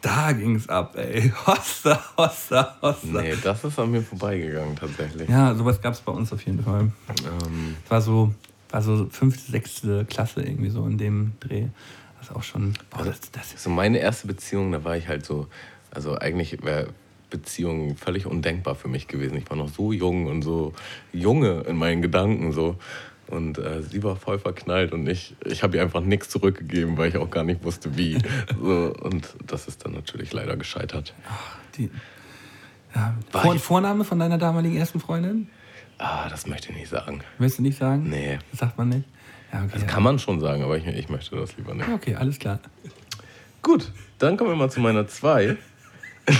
Da 0.00 0.32
ging's 0.32 0.68
ab, 0.68 0.96
ey. 0.96 1.32
Hossa, 1.46 2.00
hossa, 2.16 2.76
hossa. 2.80 3.20
Nee, 3.22 3.34
das 3.42 3.64
ist 3.64 3.78
an 3.78 3.90
mir 3.90 4.02
vorbeigegangen 4.02 4.76
tatsächlich. 4.76 5.28
Ja, 5.28 5.54
sowas 5.54 5.80
gab 5.80 5.94
es 5.94 6.00
bei 6.00 6.12
uns 6.12 6.32
auf 6.32 6.42
jeden 6.44 6.62
Fall. 6.62 6.92
Ähm, 7.08 7.76
Es 7.84 7.90
war 7.90 8.00
so, 8.00 8.32
war 8.70 8.82
so 8.82 9.08
fünfte, 9.10 9.50
sechste 9.50 10.04
Klasse 10.04 10.42
irgendwie 10.42 10.70
so 10.70 10.86
in 10.86 10.98
dem 10.98 11.32
Dreh. 11.40 11.66
Das 12.18 12.30
ist 12.30 12.36
auch 12.36 12.42
schon. 12.42 12.74
Boah, 12.90 13.04
das, 13.04 13.20
das, 13.32 13.62
so 13.62 13.70
meine 13.70 13.98
erste 13.98 14.26
Beziehung, 14.26 14.72
da 14.72 14.84
war 14.84 14.96
ich 14.96 15.08
halt 15.08 15.24
so, 15.26 15.46
also 15.90 16.16
eigentlich 16.16 16.62
wäre 16.62 16.88
Beziehung 17.30 17.96
völlig 17.96 18.26
undenkbar 18.26 18.74
für 18.74 18.88
mich 18.88 19.08
gewesen. 19.08 19.36
Ich 19.36 19.48
war 19.50 19.56
noch 19.56 19.68
so 19.68 19.92
jung 19.92 20.26
und 20.26 20.42
so 20.42 20.72
junge 21.12 21.60
in 21.62 21.76
meinen 21.76 22.02
Gedanken 22.02 22.52
so. 22.52 22.76
Und 23.28 23.58
äh, 23.58 23.82
sie 23.82 24.02
war 24.02 24.16
voll 24.16 24.38
verknallt 24.38 24.92
und 24.92 25.06
ich, 25.06 25.36
ich 25.44 25.62
habe 25.62 25.76
ihr 25.76 25.82
einfach 25.82 26.00
nichts 26.00 26.30
zurückgegeben, 26.30 26.96
weil 26.96 27.10
ich 27.10 27.16
auch 27.18 27.30
gar 27.30 27.44
nicht 27.44 27.62
wusste, 27.62 27.96
wie. 27.96 28.18
So, 28.60 28.94
und 29.02 29.34
das 29.46 29.68
ist 29.68 29.84
dann 29.84 29.92
natürlich 29.92 30.32
leider 30.32 30.56
gescheitert. 30.56 31.14
die, 31.76 31.90
ja, 32.94 33.14
Vor, 33.30 33.58
Vorname 33.58 34.04
von 34.04 34.18
deiner 34.18 34.38
damaligen 34.38 34.76
ersten 34.76 35.00
Freundin? 35.00 35.48
Ah, 35.98 36.28
das 36.28 36.46
möchte 36.46 36.70
ich 36.70 36.76
nicht 36.76 36.88
sagen. 36.88 37.20
Willst 37.38 37.58
du 37.58 37.62
nicht 37.62 37.78
sagen? 37.78 38.08
Nee. 38.08 38.38
Das 38.50 38.60
sagt 38.60 38.78
man 38.78 38.88
nicht. 38.88 39.04
Ja, 39.52 39.60
okay, 39.60 39.70
das 39.72 39.82
ja. 39.82 39.88
kann 39.88 40.02
man 40.02 40.18
schon 40.18 40.40
sagen, 40.40 40.62
aber 40.62 40.76
ich, 40.76 40.86
ich 40.86 41.08
möchte 41.08 41.36
das 41.36 41.56
lieber 41.56 41.74
nicht. 41.74 41.88
Okay, 41.88 42.14
alles 42.14 42.38
klar. 42.38 42.60
Gut, 43.62 43.92
dann 44.18 44.36
kommen 44.36 44.50
wir 44.50 44.56
mal 44.56 44.70
zu 44.70 44.80
meiner 44.80 45.06
2. 45.06 45.56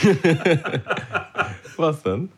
Was 1.76 2.02
denn? 2.02 2.30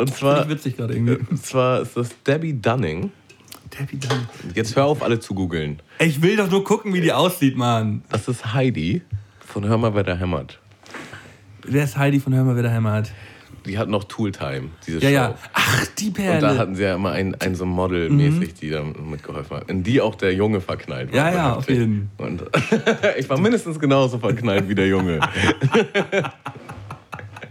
Und 0.00 0.14
zwar, 0.14 0.48
witzig 0.48 0.76
gerade 0.76 0.94
irgendwie. 0.94 1.18
Und 1.30 1.44
zwar 1.44 1.82
ist 1.82 1.96
das 1.96 2.10
Debbie 2.26 2.54
Dunning. 2.54 3.10
Debbie 3.78 3.98
Dunning. 3.98 4.26
Jetzt 4.54 4.74
hör 4.76 4.86
auf, 4.86 5.02
alle 5.02 5.20
zu 5.20 5.34
googeln. 5.34 5.80
Ich 5.98 6.22
will 6.22 6.36
doch 6.36 6.50
nur 6.50 6.64
gucken, 6.64 6.94
wie 6.94 7.00
die 7.00 7.12
aussieht, 7.12 7.56
Mann. 7.56 8.02
Das 8.08 8.26
ist 8.28 8.52
Heidi 8.52 9.02
von 9.40 9.66
Hör 9.68 9.78
mal, 9.78 9.94
wer 9.94 10.02
da 10.02 10.16
hämmert. 10.16 10.58
Wer 11.64 11.84
ist 11.84 11.96
Heidi 11.96 12.20
von 12.20 12.34
Hör 12.34 12.44
mal, 12.44 12.56
wer 12.56 12.62
da 12.62 12.70
hämmert? 12.70 13.12
Die 13.66 13.76
hat 13.76 13.88
noch 13.88 14.04
Tooltime, 14.04 14.70
diese 14.86 15.00
ja, 15.00 15.08
Show. 15.08 15.14
Ja. 15.14 15.34
Ach, 15.52 15.86
die 15.98 16.10
Perle. 16.10 16.34
Und 16.34 16.42
da 16.42 16.56
hatten 16.56 16.74
sie 16.74 16.82
ja 16.82 16.94
immer 16.94 17.12
ein, 17.12 17.34
ein 17.40 17.54
so 17.54 17.66
Model 17.66 18.08
mäßig, 18.08 18.54
mhm. 18.54 18.58
die 18.60 18.70
da 18.70 18.82
mitgeholfen 18.82 19.58
hat. 19.58 19.70
In 19.70 19.82
die 19.82 20.00
auch 20.00 20.14
der 20.14 20.32
Junge 20.32 20.62
verknallt 20.62 21.12
war. 21.12 21.16
Ja, 21.16 21.32
ja, 21.32 21.54
auf 21.54 21.68
jeden 21.68 22.10
Fall. 22.16 22.28
Und 22.28 22.42
ich 23.18 23.28
war 23.28 23.38
mindestens 23.38 23.78
genauso 23.78 24.18
verknallt 24.18 24.68
wie 24.68 24.74
der 24.74 24.88
Junge. 24.88 25.20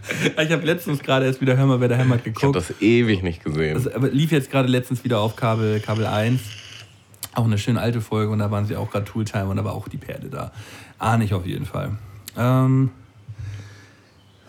ich 0.42 0.50
habe 0.50 0.64
letztens 0.64 1.00
gerade 1.00 1.26
erst 1.26 1.40
wieder 1.40 1.56
Hör 1.56 1.66
mal, 1.66 1.80
wer 1.80 1.88
da 1.88 1.96
hämmert 1.96 2.24
geguckt. 2.24 2.56
Ich 2.56 2.62
habe 2.62 2.74
das 2.74 2.82
ewig 2.82 3.22
nicht 3.22 3.44
gesehen. 3.44 3.74
Das 3.74 3.92
aber 3.92 4.08
lief 4.08 4.32
jetzt 4.32 4.50
gerade 4.50 4.68
letztens 4.68 5.04
wieder 5.04 5.20
auf 5.20 5.36
Kabel, 5.36 5.80
Kabel 5.80 6.06
1. 6.06 6.40
Auch 7.34 7.44
eine 7.44 7.58
schöne 7.58 7.80
alte 7.80 8.00
Folge 8.00 8.32
und 8.32 8.40
da 8.40 8.50
waren 8.50 8.66
sie 8.66 8.76
auch 8.76 8.90
gerade 8.90 9.04
Tooltime 9.04 9.46
und 9.46 9.56
da 9.56 9.64
war 9.64 9.74
auch 9.74 9.88
die 9.88 9.98
Perle 9.98 10.28
da. 10.28 10.52
Ahne 10.98 11.24
ich 11.24 11.34
auf 11.34 11.46
jeden 11.46 11.64
Fall. 11.64 11.92
Ähm, 12.36 12.90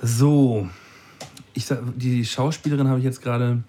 so, 0.01 0.67
ich 1.53 1.65
sag, 1.65 1.79
die 1.95 2.25
Schauspielerin 2.25 2.87
habe 2.87 2.99
ich 2.99 3.05
jetzt 3.05 3.21
gerade 3.21 3.63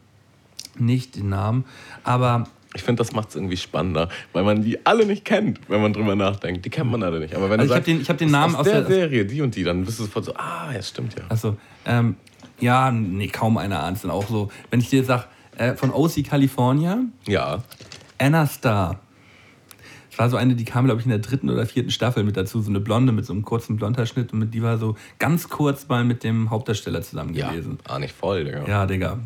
nicht 0.79 1.17
den 1.17 1.29
Namen, 1.29 1.65
aber 2.05 2.49
ich 2.75 2.83
finde, 2.83 3.01
das 3.01 3.13
macht 3.13 3.29
es 3.31 3.35
irgendwie 3.35 3.57
spannender, 3.57 4.09
weil 4.33 4.45
man 4.45 4.63
die 4.63 4.85
alle 4.87 5.05
nicht 5.05 5.25
kennt, 5.25 5.61
wenn 5.69 5.83
man 5.83 5.93
drüber 5.93 6.17
nachdenkt. 6.17 6.65
Die 6.65 6.71
kennt 6.71 6.91
man 6.91 7.03
alle 7.03 7.21
nicht. 7.21 7.35
Aber 7.35 7.51
wenn 7.51 7.61
also 7.61 7.75
du 7.75 7.81
ich 7.81 7.89
habe 7.89 7.99
den, 7.99 8.09
hab 8.09 8.19
den 8.19 8.31
Namen 8.31 8.55
aus, 8.55 8.65
der, 8.65 8.87
Serie, 8.87 9.27
die 9.27 9.43
und 9.43 9.55
die, 9.55 9.63
dann 9.63 9.85
bist 9.85 9.99
du 9.99 10.05
sofort 10.05 10.25
so, 10.25 10.35
ah, 10.35 10.73
ja, 10.73 10.83
stimmt 10.83 11.15
ja. 11.19 11.25
Also, 11.29 11.57
ähm, 11.85 12.17
ja, 12.61 12.91
nee, 12.91 13.29
kaum 13.29 13.59
einer 13.59 13.83
ahnt 13.83 13.97
es 13.97 14.03
dann 14.03 14.11
auch 14.11 14.29
so. 14.29 14.51
Wenn 14.71 14.81
ich 14.81 14.89
dir 14.89 15.05
sage, 15.05 15.25
äh, 15.57 15.75
von 15.75 15.91
OC 15.91 16.25
California, 16.25 16.99
ja. 17.27 17.63
Anna 18.19 18.47
Star. 18.47 19.01
Das 20.11 20.19
war 20.19 20.31
so 20.31 20.37
eine, 20.37 20.55
die 20.55 20.65
kam, 20.65 20.85
glaube 20.85 21.01
ich, 21.01 21.07
in 21.07 21.11
der 21.11 21.21
dritten 21.21 21.51
oder 21.51 21.67
vierten 21.67 21.91
Staffel 21.91 22.23
mit 22.23 22.37
dazu, 22.37 22.61
so 22.61 22.71
eine 22.71 22.81
Blonde 22.81 23.13
mit 23.13 23.25
so 23.25 23.33
einem 23.33 23.43
kurzen 23.43 23.77
Blondhaarschnitt 23.77 24.33
und 24.33 24.39
mit, 24.39 24.55
die 24.55 24.63
war 24.63 24.79
so 24.79 24.97
ganz 25.19 25.49
kurz 25.49 25.89
mal 25.89 26.05
mit 26.05 26.23
dem 26.23 26.51
Hauptdarsteller 26.51 27.03
zusammen 27.03 27.35
ja, 27.35 27.51
gewesen. 27.51 27.79
Ah, 27.85 27.99
nicht 27.99 28.15
voll, 28.15 28.45
Digga. 28.45 28.67
Ja, 28.69 28.87
Digga. 28.87 29.19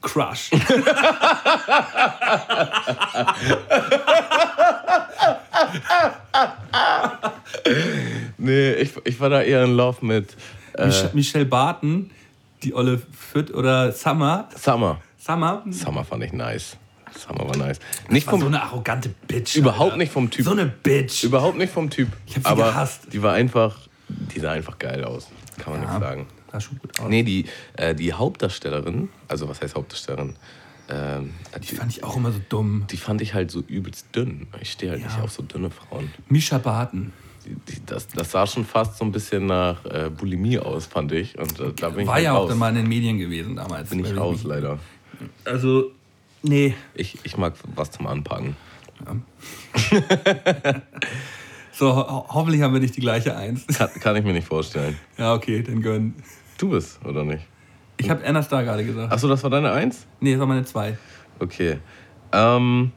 Crush. 0.00 0.50
nee, 8.38 8.72
ich, 8.74 8.92
ich 9.04 9.20
war 9.20 9.30
da 9.30 9.42
eher 9.42 9.64
in 9.64 9.74
Love 9.74 10.04
mit. 10.04 10.36
Äh 10.74 10.92
Michelle 11.12 11.46
Barton, 11.46 12.10
die 12.62 12.74
Olle 12.74 13.02
Fit 13.12 13.52
oder 13.52 13.92
Summer. 13.92 14.48
Summer. 14.56 15.00
Summer. 15.18 15.62
Summer 15.70 16.04
fand 16.04 16.24
ich 16.24 16.32
nice. 16.32 16.76
Summer 17.16 17.48
war 17.48 17.56
nice. 17.56 17.78
Nicht 18.08 18.28
vom, 18.28 18.40
so 18.40 18.46
eine 18.46 18.62
arrogante 18.62 19.08
Bitch. 19.26 19.56
Überhaupt 19.56 19.92
Alter. 19.92 19.96
nicht 19.96 20.12
vom 20.12 20.30
Typ. 20.30 20.44
So 20.44 20.52
eine 20.52 20.66
Bitch. 20.66 21.24
Überhaupt 21.24 21.58
nicht 21.58 21.72
vom 21.72 21.90
Typ. 21.90 22.08
Ich 22.26 22.36
hab 22.36 22.44
sie 22.44 22.48
aber 22.48 22.66
gehasst. 22.66 23.12
Die 23.12 23.22
war 23.22 23.34
einfach, 23.34 23.76
die 24.08 24.40
sah 24.40 24.52
einfach 24.52 24.78
geil 24.78 25.04
aus. 25.04 25.28
Kann 25.58 25.72
man 25.72 25.82
ja, 25.82 25.90
nicht 25.90 26.00
sagen. 26.00 26.26
Sah 26.50 26.60
schon 26.60 26.78
gut 26.78 26.98
aus. 27.00 27.08
Nee, 27.08 27.22
die, 27.22 27.46
äh, 27.76 27.94
die 27.94 28.12
Hauptdarstellerin, 28.12 29.08
also 29.28 29.48
was 29.48 29.60
heißt 29.60 29.74
Hauptdarstellerin? 29.74 30.36
Ähm, 30.90 31.34
die, 31.56 31.60
die, 31.60 31.74
fand 31.74 31.92
ich 31.92 32.02
auch 32.02 32.16
immer 32.16 32.32
so 32.32 32.40
dumm. 32.48 32.86
Die 32.90 32.96
fand 32.96 33.20
ich 33.20 33.34
halt 33.34 33.50
so 33.50 33.60
übelst 33.60 34.06
dünn. 34.14 34.46
Ich 34.60 34.72
stehe 34.72 34.92
halt 34.92 35.02
ja. 35.02 35.08
nicht 35.08 35.20
auf 35.20 35.30
so 35.30 35.42
dünne 35.42 35.70
Frauen. 35.70 36.10
Misha 36.28 36.58
Barton. 36.58 37.12
Das, 37.86 38.08
das, 38.08 38.30
sah 38.30 38.46
schon 38.46 38.64
fast 38.64 38.98
so 38.98 39.04
ein 39.04 39.12
bisschen 39.12 39.46
nach 39.46 39.84
äh, 39.86 40.10
Bulimie 40.10 40.58
aus, 40.58 40.86
fand 40.86 41.12
ich. 41.12 41.38
Und 41.38 41.58
äh, 41.60 41.72
da 41.74 41.90
bin 41.90 42.06
War 42.06 42.18
ich 42.18 42.24
halt 42.24 42.24
ja 42.24 42.32
raus. 42.32 42.50
auch 42.50 42.56
mal 42.56 42.70
in 42.70 42.76
den 42.76 42.88
Medien 42.88 43.18
gewesen 43.18 43.56
damals. 43.56 43.90
Bin 43.90 44.04
ich 44.04 44.16
raus, 44.16 44.44
leider. 44.44 44.78
Also, 45.44 45.92
nee. 46.42 46.74
Ich, 46.94 47.18
ich 47.22 47.36
mag 47.36 47.54
was 47.74 47.90
zum 47.90 48.06
Anpacken. 48.06 48.56
Ja. 49.06 49.16
so, 51.78 51.94
ho 51.94 52.26
hoffentlich 52.28 52.62
haben 52.62 52.72
wir 52.72 52.80
nicht 52.80 52.96
die 52.96 53.00
gleiche 53.00 53.36
Eins. 53.36 53.66
Kann, 53.78 53.88
kann 54.00 54.16
ich 54.16 54.24
mir 54.24 54.32
nicht 54.32 54.48
vorstellen. 54.48 54.96
Ja, 55.16 55.34
okay, 55.34 55.62
dann 55.62 55.80
gönn. 55.80 56.14
Du 56.58 56.70
bist, 56.70 56.98
oder 57.04 57.22
nicht? 57.22 57.46
Ich 57.98 58.10
habe 58.10 58.24
Anna 58.24 58.42
Star 58.42 58.64
gerade 58.64 58.84
gesagt. 58.84 59.12
Achso, 59.12 59.28
das 59.28 59.42
war 59.44 59.50
deine 59.50 59.70
Eins? 59.70 60.06
Nee, 60.20 60.32
das 60.32 60.40
war 60.40 60.46
meine 60.46 60.64
Zwei. 60.64 60.98
Okay. 61.38 61.78
Ähm, 62.32 62.90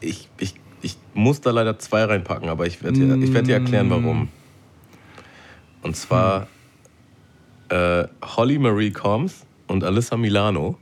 ich, 0.00 0.28
ich, 0.38 0.54
ich 0.82 0.98
muss 1.14 1.40
da 1.40 1.50
leider 1.52 1.78
zwei 1.78 2.04
reinpacken, 2.04 2.48
aber 2.50 2.66
ich 2.66 2.82
werde 2.82 2.98
dir, 2.98 3.16
ich 3.16 3.32
werd 3.32 3.46
dir 3.46 3.54
erklären, 3.54 3.88
mm. 3.88 3.90
warum. 3.90 4.28
Und 5.82 5.96
zwar 5.96 6.48
äh, 7.70 8.04
Holly 8.22 8.58
Marie 8.58 8.90
Combs 8.90 9.46
und 9.66 9.84
Alyssa 9.84 10.18
Milano. 10.18 10.78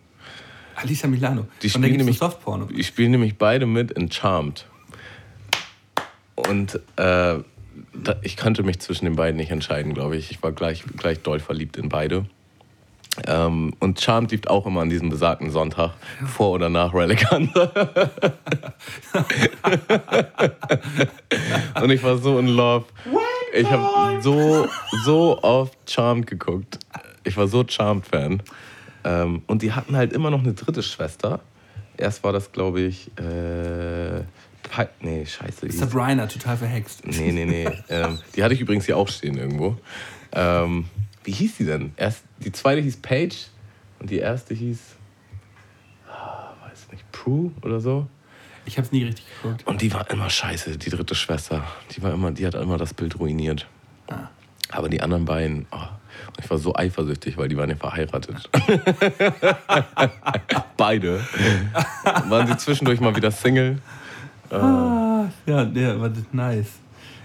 Alyssa 0.75 1.07
Milano. 1.07 1.47
Die 1.63 1.71
spielen 1.71 1.97
nämlich, 1.97 2.19
Softporno. 2.19 2.67
Die 2.67 2.85
spielen 2.85 3.13
nämlich 3.13 3.39
beide 3.39 3.67
mit 3.67 3.93
in 3.93 4.11
Charmed. 4.11 4.68
Und 6.47 6.81
äh, 6.97 7.39
ich 8.23 8.37
konnte 8.37 8.63
mich 8.63 8.79
zwischen 8.81 9.07
den 9.07 9.17
beiden 9.17 9.37
nicht 9.37 9.51
entscheiden, 9.51 9.95
glaube 9.95 10.17
ich. 10.17 10.31
Ich 10.31 10.43
war 10.43 10.53
gleich, 10.53 10.85
gleich 10.97 11.21
doll 11.23 11.41
verliebt 11.41 11.77
in 11.77 11.89
beide. 11.89 12.27
Ähm, 13.27 13.75
und 13.81 14.01
Charmed 14.01 14.31
lief 14.31 14.47
auch 14.47 14.65
immer 14.67 14.83
an 14.83 14.91
diesem 14.91 15.09
besagten 15.11 15.51
Sonntag, 15.51 15.95
vor 16.25 16.51
oder 16.51 16.69
nach 16.69 16.95
Relicanth. 16.95 17.53
und 21.83 21.91
ich 21.91 22.03
war 22.05 22.19
so 22.19 22.39
in 22.39 22.47
love. 22.47 22.85
Ich 23.53 23.69
habe 23.69 24.23
so, 24.23 24.69
so 25.05 25.43
oft 25.43 25.77
Charmed 25.91 26.29
geguckt. 26.29 26.79
Ich 27.25 27.37
war 27.37 27.49
so 27.49 27.65
Charmed-Fan. 27.67 28.41
Ähm, 29.05 29.43
und 29.47 29.63
die 29.63 29.73
hatten 29.73 29.97
halt 29.97 30.13
immer 30.13 30.31
noch 30.31 30.41
eine 30.41 30.53
dritte 30.53 30.85
Schwester. 30.85 31.41
Erst 31.97 32.23
war 32.23 32.33
das, 32.33 32.53
glaube 32.53 32.83
ich, 32.83 33.11
äh, 33.19 34.23
nee, 35.01 35.27
scheiße. 35.27 35.71
Sabrina, 35.73 36.27
total 36.27 36.57
verhext. 36.57 37.07
Nee, 37.07 37.33
nee, 37.33 37.45
nee. 37.45 37.65
ähm, 37.89 38.19
die 38.35 38.43
hatte 38.43 38.55
ich 38.55 38.61
übrigens 38.61 38.87
hier 38.87 38.97
auch 38.97 39.09
stehen 39.09 39.37
irgendwo. 39.37 39.77
Ähm, 40.33 40.87
wie 41.25 41.33
hieß 41.33 41.59
die 41.59 41.65
denn? 41.65 41.93
Erst, 41.97 42.25
die 42.39 42.53
zweite 42.53 42.81
hieß 42.81 42.99
Paige 42.99 43.37
und 43.99 44.11
die 44.11 44.19
erste 44.19 44.55
hieß, 44.55 44.79
ah, 46.11 46.53
weiß 46.69 46.89
nicht, 46.93 47.11
Prue 47.13 47.53
oder 47.63 47.81
so. 47.81 48.07
Ich 48.65 48.77
hab's 48.77 48.93
nie 48.93 49.05
richtig 49.05 49.25
geguckt. 49.43 49.67
Und 49.67 49.81
die 49.81 49.93
war 49.93 50.11
immer 50.11 50.29
scheiße, 50.29 50.77
die 50.77 50.91
dritte 50.91 51.15
Schwester. 51.15 51.65
Die 51.93 52.03
war 52.03 52.13
immer, 52.13 52.33
die 52.33 52.47
hat 52.47 52.55
immer 52.55 52.77
das 52.77 52.93
Bild 52.93 53.19
ruiniert. 53.19 53.67
Ah. 54.09 54.29
Aber 54.71 54.91
die 54.91 55.01
anderen 55.01 55.25
beiden, 55.25 55.67
oh, 55.71 55.87
ich 56.39 56.51
war 56.51 56.59
so 56.59 56.75
eifersüchtig, 56.75 57.39
weil 57.39 57.49
die 57.49 57.57
waren 57.57 57.71
ja 57.71 57.77
verheiratet. 57.77 58.51
Beide. 60.77 61.27
Waren 62.29 62.47
sie 62.47 62.59
zwischendurch 62.59 63.01
mal 63.01 63.17
wieder 63.17 63.31
Single. 63.31 63.79
Ah, 64.51 65.29
ja, 65.47 65.65
der 65.65 66.01
war 66.01 66.11
nice. 66.33 66.79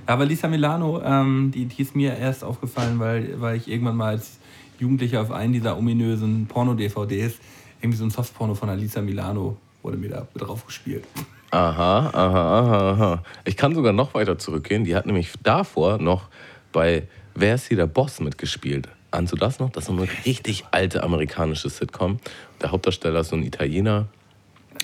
Aber 0.05 0.25
Lisa 0.25 0.47
Milano, 0.47 1.01
ähm, 1.01 1.51
die, 1.53 1.65
die 1.65 1.81
ist 1.81 1.95
mir 1.95 2.17
erst 2.17 2.43
aufgefallen, 2.43 2.99
weil, 2.99 3.39
weil 3.39 3.57
ich 3.57 3.69
irgendwann 3.69 3.95
mal 3.95 4.09
als 4.09 4.39
Jugendlicher 4.79 5.21
auf 5.21 5.31
einen 5.31 5.53
dieser 5.53 5.77
ominösen 5.77 6.45
Porno-DVDs 6.47 7.35
irgendwie 7.81 7.97
so 7.97 8.05
ein 8.05 8.11
Softporno 8.11 8.55
von 8.55 8.69
Alisa 8.69 9.01
Milano 9.01 9.57
wurde 9.81 9.97
mir 9.97 10.09
da 10.09 10.27
drauf 10.35 10.65
gespielt. 10.65 11.05
Aha, 11.51 12.09
aha, 12.09 12.59
aha, 12.59 12.91
aha. 12.91 13.23
Ich 13.45 13.57
kann 13.57 13.75
sogar 13.75 13.93
noch 13.93 14.13
weiter 14.13 14.39
zurückgehen. 14.39 14.85
Die 14.85 14.95
hat 14.95 15.05
nämlich 15.05 15.33
davor 15.43 15.99
noch 15.99 16.29
bei 16.71 17.07
Wer 17.35 17.55
ist 17.55 17.67
hier 17.67 17.77
der 17.77 17.87
Boss 17.87 18.19
mitgespielt. 18.19 18.87
Ahnst 19.11 19.33
du 19.33 19.37
das 19.37 19.59
noch? 19.59 19.71
Das 19.71 19.85
ist 19.85 19.89
eine 19.89 20.07
richtig 20.25 20.65
alte 20.71 21.03
amerikanische 21.03 21.69
Sitcom. 21.69 22.19
Der 22.61 22.71
Hauptdarsteller 22.71 23.21
ist 23.21 23.29
so 23.29 23.35
ein 23.35 23.43
Italiener, 23.43 24.07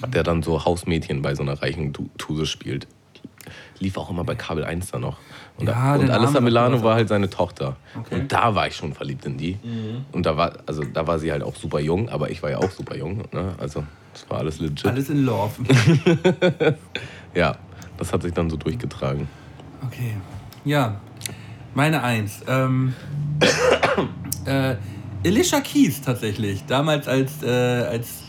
der 0.07 0.23
dann 0.23 0.43
so 0.43 0.65
Hausmädchen 0.65 1.21
bei 1.21 1.35
so 1.35 1.43
einer 1.43 1.61
reichen 1.61 1.93
Tuse 2.17 2.45
spielt 2.45 2.87
lief 3.79 3.97
auch 3.97 4.09
immer 4.09 4.23
bei 4.23 4.35
Kabel 4.35 4.63
1 4.63 4.91
da 4.91 4.99
noch. 4.99 5.17
Und, 5.57 5.67
ja, 5.67 5.95
und 5.95 6.09
Alissa 6.09 6.39
Milano 6.39 6.81
war 6.83 6.95
halt 6.95 7.09
seine 7.09 7.29
Tochter. 7.29 7.75
Okay. 7.97 8.15
Und 8.15 8.31
da 8.31 8.55
war 8.55 8.67
ich 8.67 8.75
schon 8.75 8.93
verliebt 8.93 9.25
in 9.25 9.37
die. 9.37 9.57
Mhm. 9.63 10.05
Und 10.11 10.25
da 10.25 10.37
war, 10.37 10.53
also 10.65 10.83
da 10.83 11.07
war 11.07 11.19
sie 11.19 11.31
halt 11.31 11.43
auch 11.43 11.55
super 11.55 11.79
jung, 11.79 12.09
aber 12.09 12.29
ich 12.29 12.41
war 12.43 12.49
ja 12.49 12.57
auch 12.57 12.71
super 12.71 12.95
jung. 12.95 13.23
Ne? 13.31 13.53
Also 13.57 13.83
das 14.13 14.29
war 14.29 14.39
alles 14.39 14.59
legit. 14.59 14.85
Alles 14.85 15.09
in 15.09 15.25
Love. 15.25 15.51
ja, 17.33 17.55
das 17.97 18.13
hat 18.13 18.21
sich 18.21 18.33
dann 18.33 18.49
so 18.49 18.57
durchgetragen. 18.57 19.27
Okay. 19.85 20.15
Ja, 20.65 20.99
meine 21.73 22.03
Eins. 22.03 22.41
Ähm, 22.47 22.93
äh, 24.45 24.75
Alicia 25.25 25.59
Keys 25.61 26.01
tatsächlich. 26.01 26.65
Damals 26.65 27.07
als, 27.07 27.43
äh, 27.43 27.47
als 27.49 28.23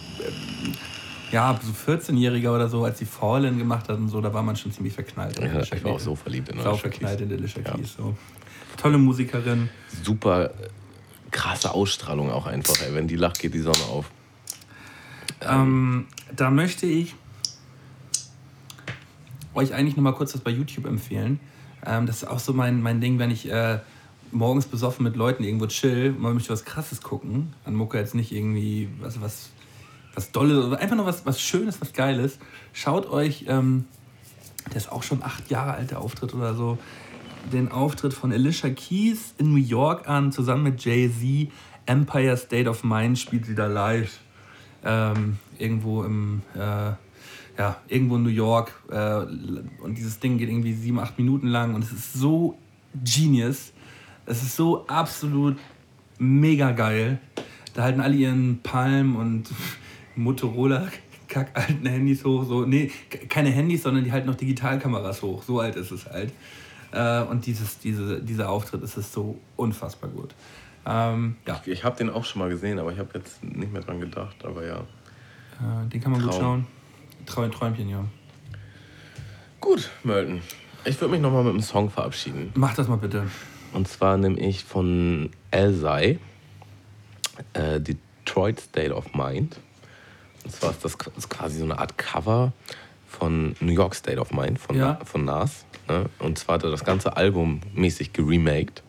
ja, 1.30 1.58
so 1.62 1.92
14-Jähriger 1.92 2.54
oder 2.54 2.68
so, 2.68 2.84
als 2.84 2.98
sie 2.98 3.04
Fallen 3.04 3.58
gemacht 3.58 3.88
hat 3.88 3.98
und 3.98 4.08
so, 4.08 4.20
da 4.20 4.32
war 4.32 4.42
man 4.42 4.56
schon 4.56 4.72
ziemlich 4.72 4.94
verknallt. 4.94 5.38
Ja, 5.38 5.60
ich 5.60 5.84
war 5.84 5.92
auch 5.92 6.00
so 6.00 6.14
verliebt 6.14 6.48
in 6.48 6.56
Alicia 6.56 6.74
verknallt 6.74 7.20
in 7.20 7.32
Alicia 7.32 7.62
ja. 7.62 7.72
Keys. 7.72 7.94
So. 7.96 8.16
Tolle 8.76 8.98
Musikerin. 8.98 9.68
Super 10.02 10.46
äh, 10.46 10.68
krasse 11.30 11.72
Ausstrahlung 11.72 12.30
auch 12.30 12.46
einfach, 12.46 12.80
ey. 12.82 12.94
Wenn 12.94 13.08
die 13.08 13.16
lacht, 13.16 13.38
geht 13.38 13.54
die 13.54 13.60
Sonne 13.60 13.82
auf. 13.90 14.10
Ähm, 15.42 16.06
da 16.34 16.50
möchte 16.50 16.86
ich 16.86 17.14
euch 19.54 19.74
eigentlich 19.74 19.96
noch 19.96 20.02
mal 20.02 20.12
kurz 20.12 20.34
was 20.34 20.40
bei 20.40 20.50
YouTube 20.50 20.86
empfehlen. 20.86 21.40
Ähm, 21.84 22.06
das 22.06 22.22
ist 22.22 22.28
auch 22.28 22.38
so 22.38 22.52
mein, 22.52 22.82
mein 22.82 23.00
Ding, 23.00 23.18
wenn 23.18 23.30
ich 23.30 23.50
äh, 23.50 23.80
morgens 24.32 24.66
besoffen 24.66 25.04
mit 25.04 25.16
Leuten 25.16 25.44
irgendwo 25.44 25.66
chill 25.66 26.10
und 26.10 26.20
man 26.20 26.34
möchte 26.34 26.50
was 26.50 26.64
Krasses 26.64 27.02
gucken. 27.02 27.52
An 27.64 27.74
Mucke 27.74 27.98
jetzt 27.98 28.14
nicht 28.14 28.32
irgendwie 28.32 28.88
was, 29.00 29.20
was, 29.20 29.50
was 30.14 30.32
Dolles, 30.32 30.72
einfach 30.78 30.96
nur 30.96 31.06
was, 31.06 31.24
was 31.26 31.40
Schönes, 31.40 31.80
was 31.80 31.92
Geiles. 31.92 32.38
Schaut 32.72 33.08
euch, 33.10 33.44
ähm, 33.48 33.86
der 34.68 34.76
ist 34.76 34.92
auch 34.92 35.02
schon 35.02 35.22
acht 35.22 35.50
Jahre 35.50 35.74
alt, 35.74 35.90
der 35.90 36.00
Auftritt 36.00 36.34
oder 36.34 36.54
so, 36.54 36.78
den 37.52 37.70
Auftritt 37.70 38.12
von 38.12 38.32
Alicia 38.32 38.70
Keys 38.70 39.34
in 39.38 39.52
New 39.52 39.58
York 39.58 40.08
an, 40.08 40.32
zusammen 40.32 40.64
mit 40.64 40.84
Jay-Z. 40.84 41.50
Empire 41.86 42.36
State 42.36 42.68
of 42.68 42.84
Mind 42.84 43.18
spielt 43.18 43.46
sie 43.46 43.54
da 43.54 43.66
live. 43.66 44.20
Ähm, 44.84 45.38
irgendwo 45.58 46.04
im, 46.04 46.42
äh, 46.54 46.92
ja, 47.58 47.76
irgendwo 47.88 48.16
in 48.16 48.22
New 48.22 48.30
York. 48.30 48.72
Äh, 48.90 49.22
und 49.82 49.96
dieses 49.96 50.20
Ding 50.20 50.38
geht 50.38 50.48
irgendwie 50.48 50.72
sieben, 50.72 50.98
acht 50.98 51.18
Minuten 51.18 51.48
lang 51.48 51.74
und 51.74 51.84
es 51.84 51.92
ist 51.92 52.12
so 52.14 52.56
genius. 53.04 53.72
Es 54.26 54.42
ist 54.42 54.56
so 54.56 54.86
absolut 54.86 55.56
mega 56.18 56.72
geil. 56.72 57.18
Da 57.74 57.82
halten 57.82 58.00
alle 58.00 58.14
ihren 58.14 58.60
Palm 58.62 59.16
und 59.16 59.50
Motorola 60.22 60.88
kack 61.28 61.50
alten 61.54 61.86
Handys 61.86 62.24
hoch. 62.24 62.44
So, 62.44 62.66
nee, 62.66 62.90
keine 63.28 63.50
Handys, 63.50 63.84
sondern 63.84 64.04
die 64.04 64.12
halten 64.12 64.26
noch 64.26 64.34
Digitalkameras 64.34 65.22
hoch. 65.22 65.42
So 65.42 65.60
alt 65.60 65.76
ist 65.76 65.90
es 65.90 66.06
halt. 66.06 66.32
Äh, 66.92 67.22
und 67.22 67.46
dieses, 67.46 67.78
diese, 67.78 68.20
dieser 68.20 68.50
Auftritt 68.50 68.82
ist 68.82 68.96
es 68.96 69.12
so 69.12 69.38
unfassbar 69.56 70.10
gut. 70.10 70.34
Ähm, 70.84 71.36
ja. 71.46 71.60
Ich, 71.64 71.72
ich 71.72 71.84
habe 71.84 71.96
den 71.96 72.10
auch 72.10 72.24
schon 72.24 72.40
mal 72.40 72.48
gesehen, 72.48 72.78
aber 72.78 72.92
ich 72.92 72.98
habe 72.98 73.10
jetzt 73.14 73.42
nicht 73.44 73.72
mehr 73.72 73.82
dran 73.82 74.00
gedacht. 74.00 74.44
Aber 74.44 74.66
ja. 74.66 74.80
Äh, 74.80 75.88
den 75.88 76.00
kann 76.00 76.12
man 76.12 76.20
Traum. 76.20 76.30
gut 76.30 76.40
schauen. 76.40 76.66
Trau 77.26 77.48
Träumchen, 77.48 77.88
ja. 77.88 78.04
Gut, 79.60 79.90
Mölten. 80.02 80.40
Ich 80.84 80.98
würde 81.00 81.12
mich 81.12 81.20
nochmal 81.20 81.44
mit 81.44 81.52
einem 81.52 81.62
Song 81.62 81.90
verabschieden. 81.90 82.50
Mach 82.54 82.74
das 82.74 82.88
mal 82.88 82.96
bitte. 82.96 83.24
Und 83.72 83.86
zwar 83.86 84.16
nehme 84.16 84.40
ich 84.40 84.64
von 84.64 85.30
Elzai 85.50 86.18
äh, 87.52 87.78
Detroit 87.78 88.58
State 88.58 88.92
of 88.92 89.14
Mind. 89.14 89.60
Zwar 90.48 90.70
ist 90.70 90.84
das 90.84 90.96
ist 91.16 91.28
quasi 91.28 91.58
so 91.58 91.64
eine 91.64 91.78
Art 91.78 91.98
Cover 91.98 92.52
von 93.06 93.54
New 93.60 93.72
York 93.72 93.94
State 93.94 94.18
of 94.18 94.32
Mind 94.32 94.58
von, 94.58 94.76
ja. 94.76 94.98
von 95.04 95.24
Nas. 95.24 95.64
Ne? 95.88 96.06
Und 96.18 96.38
zwar 96.38 96.54
hat 96.54 96.64
er 96.64 96.70
das 96.70 96.84
ganze 96.84 97.16
Album 97.16 97.60
mäßig 97.74 98.12
geremaked. 98.12 98.82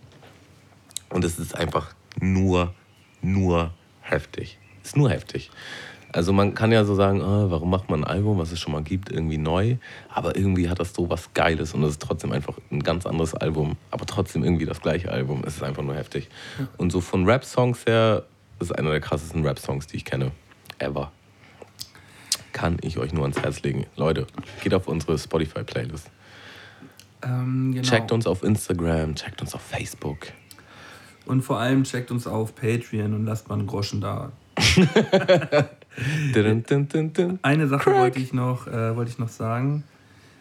Und 1.10 1.26
es 1.26 1.40
ist 1.40 1.56
einfach 1.56 1.94
nur, 2.20 2.74
nur 3.22 3.74
heftig. 4.02 4.60
Ist 4.84 4.96
nur 4.96 5.10
heftig. 5.10 5.52
Also 6.14 6.34
man 6.34 6.54
kann 6.54 6.72
ja 6.72 6.84
so 6.84 6.94
sagen, 6.94 7.22
oh, 7.22 7.50
warum 7.50 7.70
macht 7.70 7.90
man 7.90 8.04
ein 8.04 8.10
Album, 8.10 8.38
was 8.38 8.52
es 8.52 8.60
schon 8.60 8.74
mal 8.74 8.84
gibt, 8.84 9.10
irgendwie 9.10 9.38
neu. 9.38 9.78
Aber 10.10 10.36
irgendwie 10.36 10.70
hat 10.70 10.80
das 10.80 10.94
so 10.94 11.10
was 11.10 11.34
Geiles 11.34 11.74
und 11.74 11.84
es 11.84 11.92
ist 11.92 12.02
trotzdem 12.02 12.32
einfach 12.32 12.58
ein 12.70 12.84
ganz 12.84 13.06
anderes 13.06 13.34
Album. 13.34 13.78
Aber 13.92 14.06
trotzdem 14.06 14.44
irgendwie 14.44 14.66
das 14.66 14.82
gleiche 14.82 15.12
Album. 15.12 15.44
Es 15.46 15.56
ist 15.56 15.64
einfach 15.64 15.84
nur 15.84 15.96
heftig. 15.96 16.30
Und 16.78 16.92
so 16.92 17.00
von 17.02 17.26
Rap-Songs 17.26 17.86
her, 17.86 18.26
ist 18.60 18.78
einer 18.78 18.92
der 18.92 19.00
krassesten 19.00 19.46
Rap-Songs, 19.46 19.88
die 19.88 19.98
ich 19.98 20.06
kenne. 20.06 20.32
Ever. 20.80 21.12
Kann 22.54 22.78
ich 22.82 22.98
euch 22.98 23.14
nur 23.14 23.24
ans 23.24 23.40
Herz 23.42 23.62
legen. 23.64 23.86
Leute, 23.96 24.28
geht 24.64 24.74
auf 24.74 24.88
unsere 24.88 25.18
Spotify-Playlist. 25.18 26.10
Ähm, 27.24 27.72
genau. 27.74 27.88
Checkt 27.88 28.12
uns 28.12 28.28
auf 28.28 28.44
Instagram, 28.44 29.16
checkt 29.16 29.42
uns 29.42 29.54
auf 29.56 29.62
Facebook. 29.62 30.28
Und 31.26 31.42
vor 31.44 31.60
allem 31.60 31.84
checkt 31.84 32.12
uns 32.12 32.28
auf 32.28 32.56
Patreon 32.56 33.14
und 33.14 33.26
lasst 33.26 33.48
mal 33.48 33.56
einen 33.56 33.68
Groschen 33.68 34.02
da. 34.02 34.32
Eine 37.42 37.68
Sache 37.68 37.94
wollte 37.94 38.20
ich 38.20 38.34
noch, 38.34 38.68
äh, 38.68 38.96
wollte 38.96 39.12
ich 39.12 39.20
noch 39.20 39.30
sagen. 39.30 39.84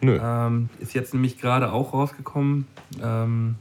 Nö. 0.01 0.19
Ähm, 0.21 0.69
ist 0.79 0.93
jetzt 0.93 1.13
nämlich 1.13 1.37
gerade 1.39 1.71
auch 1.71 1.93
rausgekommen. 1.93 2.67
Ähm, 3.01 3.55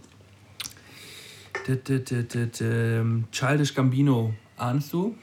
Childish 3.33 3.75
Gambino, 3.75 4.35
ahnst 4.57 4.93
du? 4.93 5.15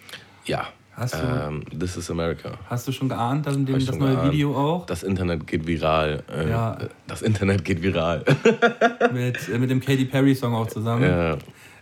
Ja. 0.46 0.68
Hast 0.98 1.14
du, 1.14 1.18
ähm, 1.20 1.64
This 1.80 1.96
is 1.96 2.10
America. 2.10 2.58
Hast 2.68 2.88
du 2.88 2.92
schon 2.92 3.08
geahnt, 3.08 3.46
dass 3.46 3.56
das, 3.56 3.86
das 3.86 3.98
neue 4.00 4.16
geahnt. 4.16 4.34
Video 4.34 4.56
auch? 4.58 4.88
Das 4.88 5.04
Internet 5.04 5.46
geht 5.46 5.68
viral. 5.68 6.24
Äh, 6.28 6.50
ja. 6.50 6.76
Das 7.06 7.22
Internet 7.22 7.64
geht 7.64 7.84
viral. 7.84 8.26
mit, 9.14 9.48
äh, 9.48 9.60
mit 9.60 9.70
dem 9.70 9.80
Katy 9.80 10.06
Perry 10.06 10.34
Song 10.34 10.56
auch 10.56 10.66
zusammen. 10.66 11.04
Ja. 11.04 11.38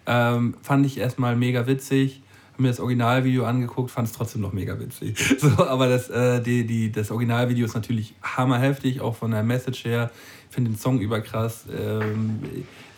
Ähm, 0.06 0.58
fand 0.62 0.86
ich 0.86 0.98
erstmal 0.98 1.38
mega 1.38 1.66
witzig. 1.66 2.24
Hab 2.52 2.60
mir 2.60 2.68
das 2.68 2.82
Originalvideo 2.82 3.46
angeguckt, 3.46 3.90
fand 3.90 4.10
es 4.10 4.14
trotzdem 4.14 4.42
noch 4.42 4.52
mega 4.52 4.78
witzig. 4.78 5.18
So, 5.40 5.66
aber 5.66 5.88
das, 5.88 6.10
äh, 6.10 6.42
die, 6.42 6.68
die, 6.68 6.92
das 6.92 7.10
Originalvideo 7.10 7.66
ist 7.66 7.74
natürlich 7.74 8.16
hammerheftig, 8.22 9.00
auch 9.00 9.16
von 9.16 9.32
der 9.32 9.44
Message 9.44 9.86
her. 9.86 10.12
Ich 10.50 10.56
finde 10.56 10.72
den 10.72 10.78
Song 10.78 11.00
überkrass. 11.00 11.66
Ähm, 11.74 12.42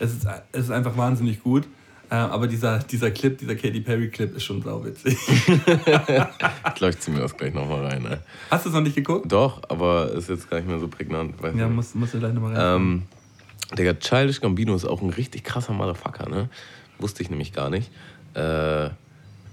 es, 0.00 0.14
ist, 0.14 0.26
es 0.50 0.64
ist 0.64 0.70
einfach 0.72 0.96
wahnsinnig 0.96 1.44
gut. 1.44 1.68
Äh, 2.10 2.14
aber 2.14 2.46
dieser, 2.46 2.78
dieser 2.78 3.10
Clip, 3.10 3.36
dieser 3.36 3.54
Katy 3.54 3.80
Perry-Clip 3.80 4.34
ist 4.34 4.44
schon 4.44 4.62
sauwitzig. 4.62 5.18
ich 5.28 6.74
glaube, 6.74 6.90
ich 6.90 6.98
ziehe 7.00 7.14
mir 7.14 7.22
das 7.22 7.36
gleich 7.36 7.52
nochmal 7.52 7.84
rein. 7.84 8.02
Ne? 8.02 8.20
Hast 8.50 8.64
du 8.64 8.70
es 8.70 8.74
noch 8.74 8.80
nicht 8.80 8.96
geguckt? 8.96 9.30
Doch, 9.30 9.62
aber 9.68 10.12
ist 10.12 10.30
jetzt 10.30 10.48
gar 10.48 10.58
nicht 10.58 10.68
mehr 10.68 10.78
so 10.78 10.88
prägnant. 10.88 11.34
ja, 11.56 11.68
musst, 11.68 11.94
musst 11.94 12.14
du 12.14 12.18
gleich 12.18 12.32
nochmal 12.32 12.56
rein. 12.56 12.76
Ähm, 12.76 13.02
Digga, 13.76 13.94
Childish 13.94 14.40
Gambino 14.40 14.74
ist 14.74 14.86
auch 14.86 15.02
ein 15.02 15.10
richtig 15.10 15.44
krasser 15.44 15.74
Motherfucker, 15.74 16.28
ne? 16.30 16.48
Wusste 16.98 17.22
ich 17.22 17.28
nämlich 17.28 17.52
gar 17.52 17.68
nicht. 17.68 17.90
Äh, 18.34 18.88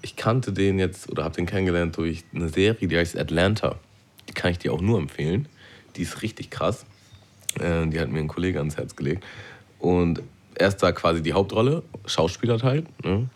ich 0.02 0.16
kannte 0.16 0.54
den 0.54 0.80
jetzt 0.80 1.10
oder 1.10 1.26
habe 1.26 1.36
den 1.36 1.46
kennengelernt 1.46 1.98
durch 1.98 2.24
eine 2.34 2.48
Serie, 2.48 2.88
die 2.88 2.98
heißt 2.98 3.18
Atlanta. 3.18 3.76
Die 4.30 4.34
kann 4.34 4.52
ich 4.52 4.60
dir 4.60 4.72
auch 4.72 4.82
nur 4.82 4.98
empfehlen. 5.00 5.50
Die 5.98 6.04
ist 6.04 6.22
richtig 6.22 6.50
krass. 6.52 6.86
Äh, 7.60 7.88
die 7.88 8.00
hat 8.00 8.10
mir 8.10 8.20
ein 8.20 8.28
Kollege 8.28 8.60
ans 8.60 8.78
Herz 8.78 8.96
gelegt. 8.96 9.26
Und 9.80 10.22
er 10.56 10.68
ist 10.68 10.78
da 10.78 10.92
quasi 10.92 11.22
die 11.22 11.34
Hauptrolle, 11.34 11.84
Schauspieler 12.06 12.62
halt. 12.62 12.88
Ne? 13.04 13.30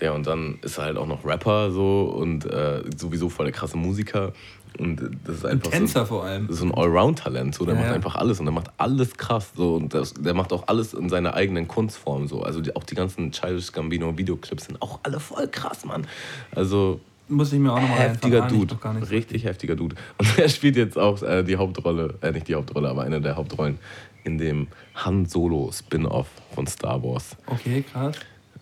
Der 0.00 0.14
und 0.14 0.26
dann 0.26 0.58
ist 0.62 0.78
er 0.78 0.84
halt 0.84 0.96
auch 0.96 1.06
noch 1.06 1.24
Rapper 1.24 1.70
so 1.70 2.12
und 2.16 2.44
äh, 2.46 2.82
sowieso 2.96 3.28
voll 3.28 3.46
der 3.46 3.52
krasse 3.52 3.76
Musiker. 3.76 4.32
Und 4.78 5.00
das 5.24 5.36
ist 5.36 5.46
einfach. 5.46 5.72
Ein 5.72 5.78
Tänzer 5.78 6.00
so, 6.00 6.06
vor 6.06 6.24
allem. 6.24 6.46
Das 6.48 6.56
ist 6.56 6.62
so 6.62 6.66
ein 6.66 6.74
Allround-Talent. 6.74 7.54
So. 7.54 7.64
Der 7.64 7.74
ja, 7.74 7.80
macht 7.80 7.90
ja. 7.90 7.94
einfach 7.94 8.16
alles 8.16 8.40
und 8.40 8.46
der 8.46 8.52
macht 8.52 8.70
alles 8.76 9.16
krass. 9.16 9.52
So. 9.56 9.76
Und 9.76 9.94
das, 9.94 10.14
der 10.14 10.34
macht 10.34 10.52
auch 10.52 10.66
alles 10.66 10.94
in 10.94 11.08
seiner 11.08 11.34
eigenen 11.34 11.68
Kunstform. 11.68 12.26
So. 12.26 12.42
Also 12.42 12.60
die, 12.60 12.74
auch 12.74 12.82
die 12.82 12.96
ganzen 12.96 13.30
Childish 13.30 13.72
Gambino 13.72 14.16
Videoclips 14.18 14.66
sind 14.66 14.82
auch 14.82 15.00
alle 15.04 15.20
voll 15.20 15.48
krass, 15.48 15.84
Mann. 15.84 16.06
Also. 16.54 17.00
Muss 17.26 17.52
ich 17.54 17.58
mir 17.58 17.72
auch 17.72 17.80
nochmal 17.80 18.00
Heftiger 18.00 18.48
Dude. 18.48 18.76
Richtig 19.10 19.44
heftiger 19.44 19.76
Dude. 19.76 19.96
Und 20.18 20.28
er 20.38 20.48
spielt 20.50 20.76
jetzt 20.76 20.98
auch 20.98 21.22
äh, 21.22 21.42
die 21.42 21.56
Hauptrolle, 21.56 22.18
äh, 22.20 22.32
nicht 22.32 22.48
die 22.48 22.54
Hauptrolle, 22.54 22.90
aber 22.90 23.02
eine 23.02 23.18
der 23.18 23.36
Hauptrollen 23.36 23.78
in 24.24 24.38
dem 24.38 24.68
Han 24.94 25.26
Solo 25.26 25.70
Spin-off 25.72 26.28
von 26.54 26.66
Star 26.66 27.02
Wars. 27.02 27.36
Okay, 27.46 27.82
krass. 27.82 28.16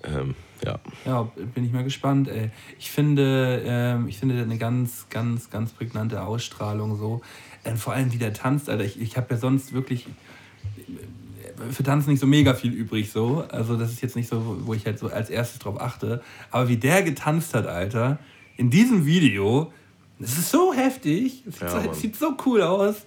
Ähm, 0.04 0.34
ja. 0.64 0.78
Ja, 1.04 1.22
bin 1.54 1.64
ich 1.64 1.72
mal 1.72 1.84
gespannt, 1.84 2.28
ey. 2.28 2.50
Ich 2.78 2.90
finde, 2.90 3.62
ähm, 3.64 4.08
ich 4.08 4.18
finde 4.18 4.42
eine 4.42 4.58
ganz, 4.58 5.06
ganz, 5.10 5.50
ganz 5.50 5.72
prägnante 5.72 6.22
Ausstrahlung 6.22 6.96
so. 6.96 7.22
Ähm, 7.64 7.76
vor 7.76 7.92
allem, 7.92 8.12
wie 8.12 8.18
der 8.18 8.32
tanzt, 8.32 8.68
Alter. 8.68 8.84
Ich, 8.84 9.00
ich 9.00 9.16
habe 9.16 9.28
ja 9.30 9.36
sonst 9.36 9.72
wirklich 9.72 10.06
für 11.70 11.82
Tanzen 11.82 12.10
nicht 12.10 12.20
so 12.20 12.26
mega 12.26 12.54
viel 12.54 12.72
übrig 12.72 13.10
so. 13.10 13.44
Also 13.48 13.76
das 13.76 13.92
ist 13.92 14.02
jetzt 14.02 14.16
nicht 14.16 14.28
so, 14.28 14.60
wo 14.64 14.74
ich 14.74 14.86
halt 14.86 14.98
so 14.98 15.08
als 15.08 15.30
erstes 15.30 15.58
drauf 15.58 15.80
achte. 15.80 16.22
Aber 16.50 16.68
wie 16.68 16.76
der 16.76 17.02
getanzt 17.02 17.54
hat, 17.54 17.66
Alter, 17.66 18.18
in 18.56 18.70
diesem 18.70 19.06
Video, 19.06 19.72
das 20.18 20.38
ist 20.38 20.50
so 20.50 20.72
heftig. 20.72 21.44
Es 21.46 21.54
sieht, 21.54 21.62
ja, 21.62 21.82
so, 21.82 21.92
sieht 21.92 22.16
so 22.16 22.36
cool 22.46 22.62
aus. 22.62 23.06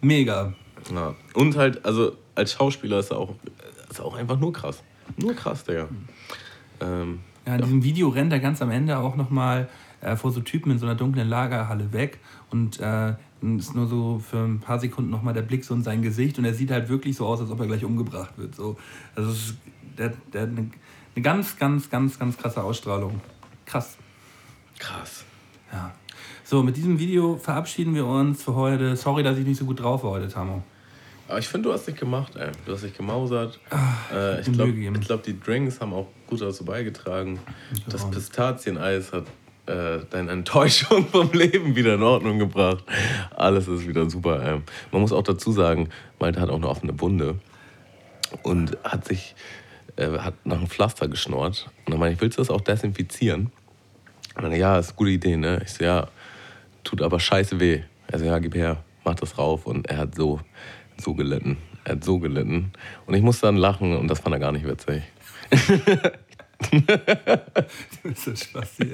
Mega. 0.00 0.54
Ja. 0.92 1.14
Und 1.34 1.56
halt, 1.56 1.84
also 1.84 2.16
als 2.34 2.52
Schauspieler 2.52 2.98
ist 2.98 3.10
er 3.10 3.18
auch, 3.18 3.34
ist 3.90 3.98
er 3.98 4.04
auch 4.04 4.16
einfach 4.16 4.38
nur 4.38 4.52
krass. 4.52 4.82
Nur 5.16 5.34
krass, 5.34 5.64
Digga. 5.64 5.88
Ähm, 6.80 7.20
ja, 7.46 7.54
in 7.54 7.60
ja. 7.60 7.66
diesem 7.66 7.84
Video 7.84 8.08
rennt 8.08 8.32
er 8.32 8.40
ganz 8.40 8.62
am 8.62 8.70
Ende 8.70 8.98
auch 8.98 9.16
nochmal 9.16 9.68
äh, 10.00 10.16
vor 10.16 10.30
so 10.30 10.40
Typen 10.40 10.72
in 10.72 10.78
so 10.78 10.86
einer 10.86 10.94
dunklen 10.94 11.28
Lagerhalle 11.28 11.92
weg 11.92 12.18
und 12.50 12.80
äh, 12.80 13.14
ist 13.58 13.74
nur 13.74 13.86
so 13.86 14.18
für 14.18 14.38
ein 14.38 14.60
paar 14.60 14.78
Sekunden 14.78 15.10
nochmal 15.10 15.34
der 15.34 15.42
Blick 15.42 15.64
so 15.64 15.74
in 15.74 15.82
sein 15.82 16.02
Gesicht 16.02 16.38
und 16.38 16.44
er 16.44 16.54
sieht 16.54 16.70
halt 16.70 16.88
wirklich 16.88 17.16
so 17.16 17.26
aus, 17.26 17.40
als 17.40 17.50
ob 17.50 17.60
er 17.60 17.66
gleich 17.66 17.84
umgebracht 17.84 18.36
wird. 18.36 18.54
So. 18.54 18.76
Also 19.14 19.30
ist, 19.30 19.56
der, 19.98 20.14
der 20.32 20.42
hat 20.42 20.48
eine, 20.48 20.70
eine 21.14 21.22
ganz, 21.22 21.58
ganz, 21.58 21.90
ganz, 21.90 22.18
ganz 22.18 22.38
krasse 22.38 22.62
Ausstrahlung. 22.62 23.20
Krass. 23.66 23.98
Krass. 24.78 25.24
Ja. 25.72 25.94
So, 26.42 26.62
mit 26.62 26.76
diesem 26.76 26.98
Video 26.98 27.36
verabschieden 27.36 27.94
wir 27.94 28.06
uns 28.06 28.42
für 28.42 28.54
heute. 28.54 28.96
Sorry, 28.96 29.22
dass 29.22 29.38
ich 29.38 29.46
nicht 29.46 29.58
so 29.58 29.64
gut 29.64 29.80
drauf 29.80 30.04
war 30.04 30.12
heute, 30.12 30.28
Tamo. 30.28 30.62
Aber 31.28 31.38
ich 31.38 31.48
finde, 31.48 31.68
du 31.68 31.74
hast 31.74 31.86
dich 31.86 31.96
gemacht, 31.96 32.36
ey. 32.36 32.50
Du 32.66 32.72
hast 32.72 32.84
dich 32.84 32.96
gemausert. 32.96 33.58
Ach, 33.70 34.12
äh, 34.12 34.40
ich 34.40 34.52
glaube, 34.52 34.72
glaub, 34.72 35.22
die 35.22 35.38
Drinks 35.38 35.80
haben 35.80 35.92
auch 35.92 36.08
gut 36.26 36.42
dazu 36.42 36.64
beigetragen. 36.64 37.38
Das 37.88 38.10
Pistazieneis 38.10 39.12
hat 39.12 39.24
äh, 39.66 40.04
deine 40.10 40.32
Enttäuschung 40.32 41.06
vom 41.10 41.32
Leben 41.32 41.74
wieder 41.74 41.94
in 41.94 42.02
Ordnung 42.02 42.38
gebracht. 42.38 42.84
Alles 43.34 43.68
ist 43.68 43.88
wieder 43.88 44.08
super. 44.10 44.42
Ey. 44.42 44.60
Man 44.92 45.00
muss 45.00 45.12
auch 45.12 45.22
dazu 45.22 45.52
sagen, 45.52 45.88
Malte 46.18 46.40
hat 46.40 46.50
auch 46.50 46.56
eine 46.56 46.68
offene 46.68 46.98
Wunde 47.00 47.38
und 48.42 48.76
hat 48.84 49.06
sich 49.06 49.34
äh, 49.96 50.18
hat 50.18 50.34
nach 50.44 50.58
einem 50.58 50.66
Pflaster 50.66 51.08
geschnort. 51.08 51.70
Und 51.86 51.92
dann 51.92 52.00
meine 52.00 52.14
ich, 52.14 52.20
willst 52.20 52.38
du 52.38 52.42
das 52.42 52.50
auch 52.50 52.60
desinfizieren? 52.60 53.52
Und 54.36 54.42
dann, 54.42 54.52
ja, 54.52 54.78
ist 54.78 54.90
eine 54.90 54.96
gute 54.96 55.10
Idee, 55.10 55.36
ne? 55.36 55.62
Ich 55.64 55.72
so, 55.72 55.84
ja, 55.84 56.08
tut 56.82 57.00
aber 57.00 57.20
scheiße 57.20 57.60
weh. 57.60 57.82
Also 58.10 58.24
ja, 58.24 58.38
gib 58.38 58.54
her, 58.54 58.82
mach 59.04 59.14
das 59.14 59.38
rauf. 59.38 59.66
Und 59.66 59.88
er 59.88 59.98
hat 59.98 60.14
so 60.16 60.40
so 61.04 61.14
gelitten. 61.14 61.58
Er 61.84 61.92
hat 61.92 62.04
so 62.04 62.18
gelitten. 62.18 62.72
Und 63.06 63.14
ich 63.14 63.22
musste 63.22 63.46
dann 63.46 63.56
lachen 63.56 63.96
und 63.96 64.08
das 64.08 64.20
fand 64.20 64.34
er 64.34 64.40
gar 64.40 64.52
nicht 64.52 64.66
witzig. 64.66 65.02
du 66.70 68.08
bist 68.08 68.24
so 68.24 68.34
Spasti. 68.34 68.88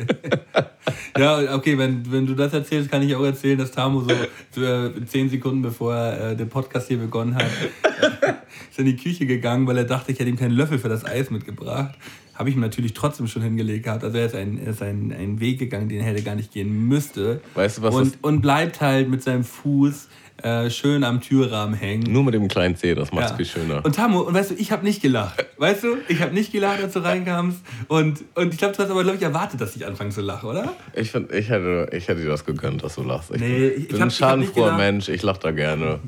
ja, 1.16 1.54
okay, 1.54 1.78
wenn, 1.78 2.10
wenn 2.10 2.26
du 2.26 2.34
das 2.34 2.52
erzählst, 2.52 2.90
kann 2.90 3.02
ich 3.02 3.14
auch 3.14 3.24
erzählen, 3.24 3.58
dass 3.58 3.70
Tamu 3.70 4.02
so, 4.02 4.60
äh, 4.60 4.90
zehn 5.06 5.28
Sekunden 5.28 5.62
bevor 5.62 5.94
er 5.94 6.32
äh, 6.32 6.36
den 6.36 6.48
Podcast 6.48 6.88
hier 6.88 6.98
begonnen 6.98 7.34
hat, 7.34 7.44
äh, 7.44 8.32
ist 8.70 8.78
in 8.78 8.86
die 8.86 8.96
Küche 8.96 9.26
gegangen, 9.26 9.66
weil 9.66 9.78
er 9.78 9.84
dachte, 9.84 10.12
ich 10.12 10.18
hätte 10.18 10.30
ihm 10.30 10.36
keinen 10.36 10.52
Löffel 10.54 10.78
für 10.78 10.88
das 10.88 11.04
Eis 11.04 11.30
mitgebracht. 11.30 11.96
Habe 12.34 12.48
ich 12.48 12.56
ihm 12.56 12.62
natürlich 12.62 12.94
trotzdem 12.94 13.26
schon 13.26 13.42
hingelegt 13.42 13.84
gehabt. 13.84 14.02
Also 14.02 14.16
er 14.16 14.26
ist, 14.26 14.34
ein, 14.34 14.56
ist 14.56 14.82
ein, 14.82 15.12
einen 15.12 15.40
Weg 15.40 15.58
gegangen, 15.58 15.90
den 15.90 16.00
er 16.00 16.06
hätte 16.06 16.22
gar 16.22 16.34
nicht 16.34 16.52
gehen 16.52 16.88
müsste. 16.88 17.42
Weißt 17.54 17.78
du, 17.78 17.82
was 17.82 17.94
und, 17.94 18.24
und 18.24 18.40
bleibt 18.40 18.80
halt 18.80 19.10
mit 19.10 19.22
seinem 19.22 19.44
Fuß 19.44 20.08
äh, 20.42 20.70
schön 20.70 21.04
am 21.04 21.20
Türrahmen 21.20 21.74
hängen. 21.74 22.12
Nur 22.12 22.24
mit 22.24 22.34
dem 22.34 22.48
kleinen 22.48 22.76
C, 22.76 22.94
das 22.94 23.12
macht 23.12 23.24
es 23.24 23.30
ja. 23.30 23.36
viel 23.36 23.46
schöner. 23.46 23.84
Und 23.84 23.94
Tamu, 23.94 24.20
und 24.20 24.34
weißt 24.34 24.52
du, 24.52 24.54
ich 24.54 24.72
habe 24.72 24.84
nicht 24.84 25.02
gelacht. 25.02 25.44
Weißt 25.58 25.84
du, 25.84 25.96
ich 26.08 26.20
habe 26.20 26.32
nicht 26.32 26.52
gelacht, 26.52 26.82
als 26.82 26.94
du 26.94 27.00
reinkamst. 27.00 27.58
Und, 27.88 28.24
und 28.34 28.52
ich 28.52 28.58
glaube, 28.58 28.74
du 28.74 28.82
hast 28.82 28.90
aber, 28.90 29.02
glaube 29.02 29.16
ich, 29.16 29.22
erwartet, 29.22 29.60
dass 29.60 29.76
ich 29.76 29.86
anfange 29.86 30.10
zu 30.10 30.20
lachen, 30.20 30.48
oder? 30.48 30.72
Ich, 30.94 31.10
find, 31.10 31.32
ich, 31.32 31.48
hätte, 31.48 31.88
ich 31.92 32.08
hätte 32.08 32.22
dir 32.22 32.30
das 32.30 32.44
gegönnt, 32.44 32.82
dass 32.82 32.94
du 32.94 33.02
lachst. 33.02 33.30
Ich 33.30 33.40
nee, 33.40 33.68
bin, 33.70 33.82
ich, 33.82 33.88
bin 33.88 33.98
hab, 33.98 34.08
ein 34.08 34.10
schadenfroher 34.10 34.76
Mensch, 34.76 35.08
ich 35.08 35.22
lache 35.22 35.40
da 35.40 35.50
gerne. 35.50 36.00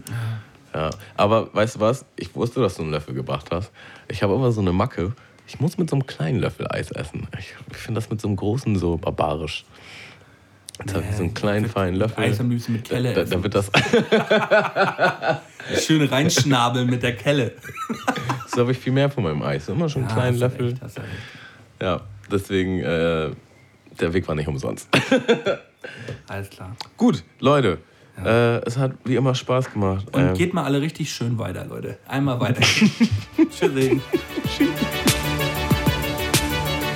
Ja. 0.74 0.90
Aber 1.16 1.52
weißt 1.54 1.76
du 1.76 1.80
was? 1.80 2.04
Ich 2.16 2.34
wusste, 2.34 2.60
dass 2.60 2.76
du 2.76 2.82
einen 2.82 2.92
Löffel 2.92 3.14
gebracht 3.14 3.48
hast. 3.50 3.70
Ich 4.08 4.22
habe 4.22 4.34
immer 4.34 4.52
so 4.52 4.60
eine 4.60 4.72
Macke. 4.72 5.12
Ich 5.46 5.60
muss 5.60 5.76
mit 5.76 5.90
so 5.90 5.96
einem 5.96 6.06
kleinen 6.06 6.40
Löffel 6.40 6.66
Eis 6.70 6.90
essen. 6.92 7.26
Ich, 7.38 7.54
ich 7.70 7.76
finde 7.76 8.00
das 8.00 8.08
mit 8.08 8.20
so 8.20 8.28
einem 8.28 8.36
großen 8.36 8.76
so 8.76 8.96
barbarisch. 8.96 9.64
Jetzt 10.78 10.94
habe 10.94 11.04
ich 11.08 11.16
so 11.16 11.22
einen 11.22 11.34
kleinen, 11.34 11.68
feinen 11.68 11.96
Löffel. 11.96 12.24
Eis 12.24 12.40
am 12.40 12.50
liebsten 12.50 12.72
mit 12.72 12.84
Kelle. 12.84 13.12
Da, 13.12 13.24
da 13.24 13.42
wird 13.42 13.54
das 13.54 13.70
Schön 15.84 16.02
reinschnabeln 16.02 16.88
mit 16.88 17.02
der 17.02 17.14
Kelle. 17.14 17.52
so 18.48 18.62
habe 18.62 18.72
ich 18.72 18.78
viel 18.78 18.92
mehr 18.92 19.10
von 19.10 19.24
meinem 19.24 19.42
Eis. 19.42 19.68
Immer 19.68 19.88
schon 19.88 20.02
einen 20.02 20.10
ja, 20.10 20.16
kleinen 20.16 20.38
Löffel. 20.38 20.68
Recht. 20.68 21.00
Ja, 21.80 22.00
deswegen, 22.30 22.80
äh, 22.80 23.30
der 24.00 24.12
Weg 24.12 24.26
war 24.26 24.34
nicht 24.34 24.48
umsonst. 24.48 24.88
Alles 26.26 26.50
klar. 26.50 26.74
Gut, 26.96 27.22
Leute. 27.38 27.78
Ja. 28.16 28.56
Äh, 28.56 28.62
es 28.66 28.76
hat 28.76 28.92
wie 29.04 29.16
immer 29.16 29.34
Spaß 29.34 29.72
gemacht. 29.72 30.06
Und 30.12 30.20
ähm, 30.20 30.34
geht 30.34 30.54
mal 30.54 30.64
alle 30.64 30.80
richtig 30.80 31.12
schön 31.12 31.38
weiter, 31.38 31.64
Leute. 31.64 31.98
Einmal 32.06 32.40
weiter. 32.40 32.60
Tschüss. 32.62 34.00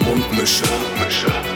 Mundmische. 0.04 0.64
Mundmische. 0.64 1.55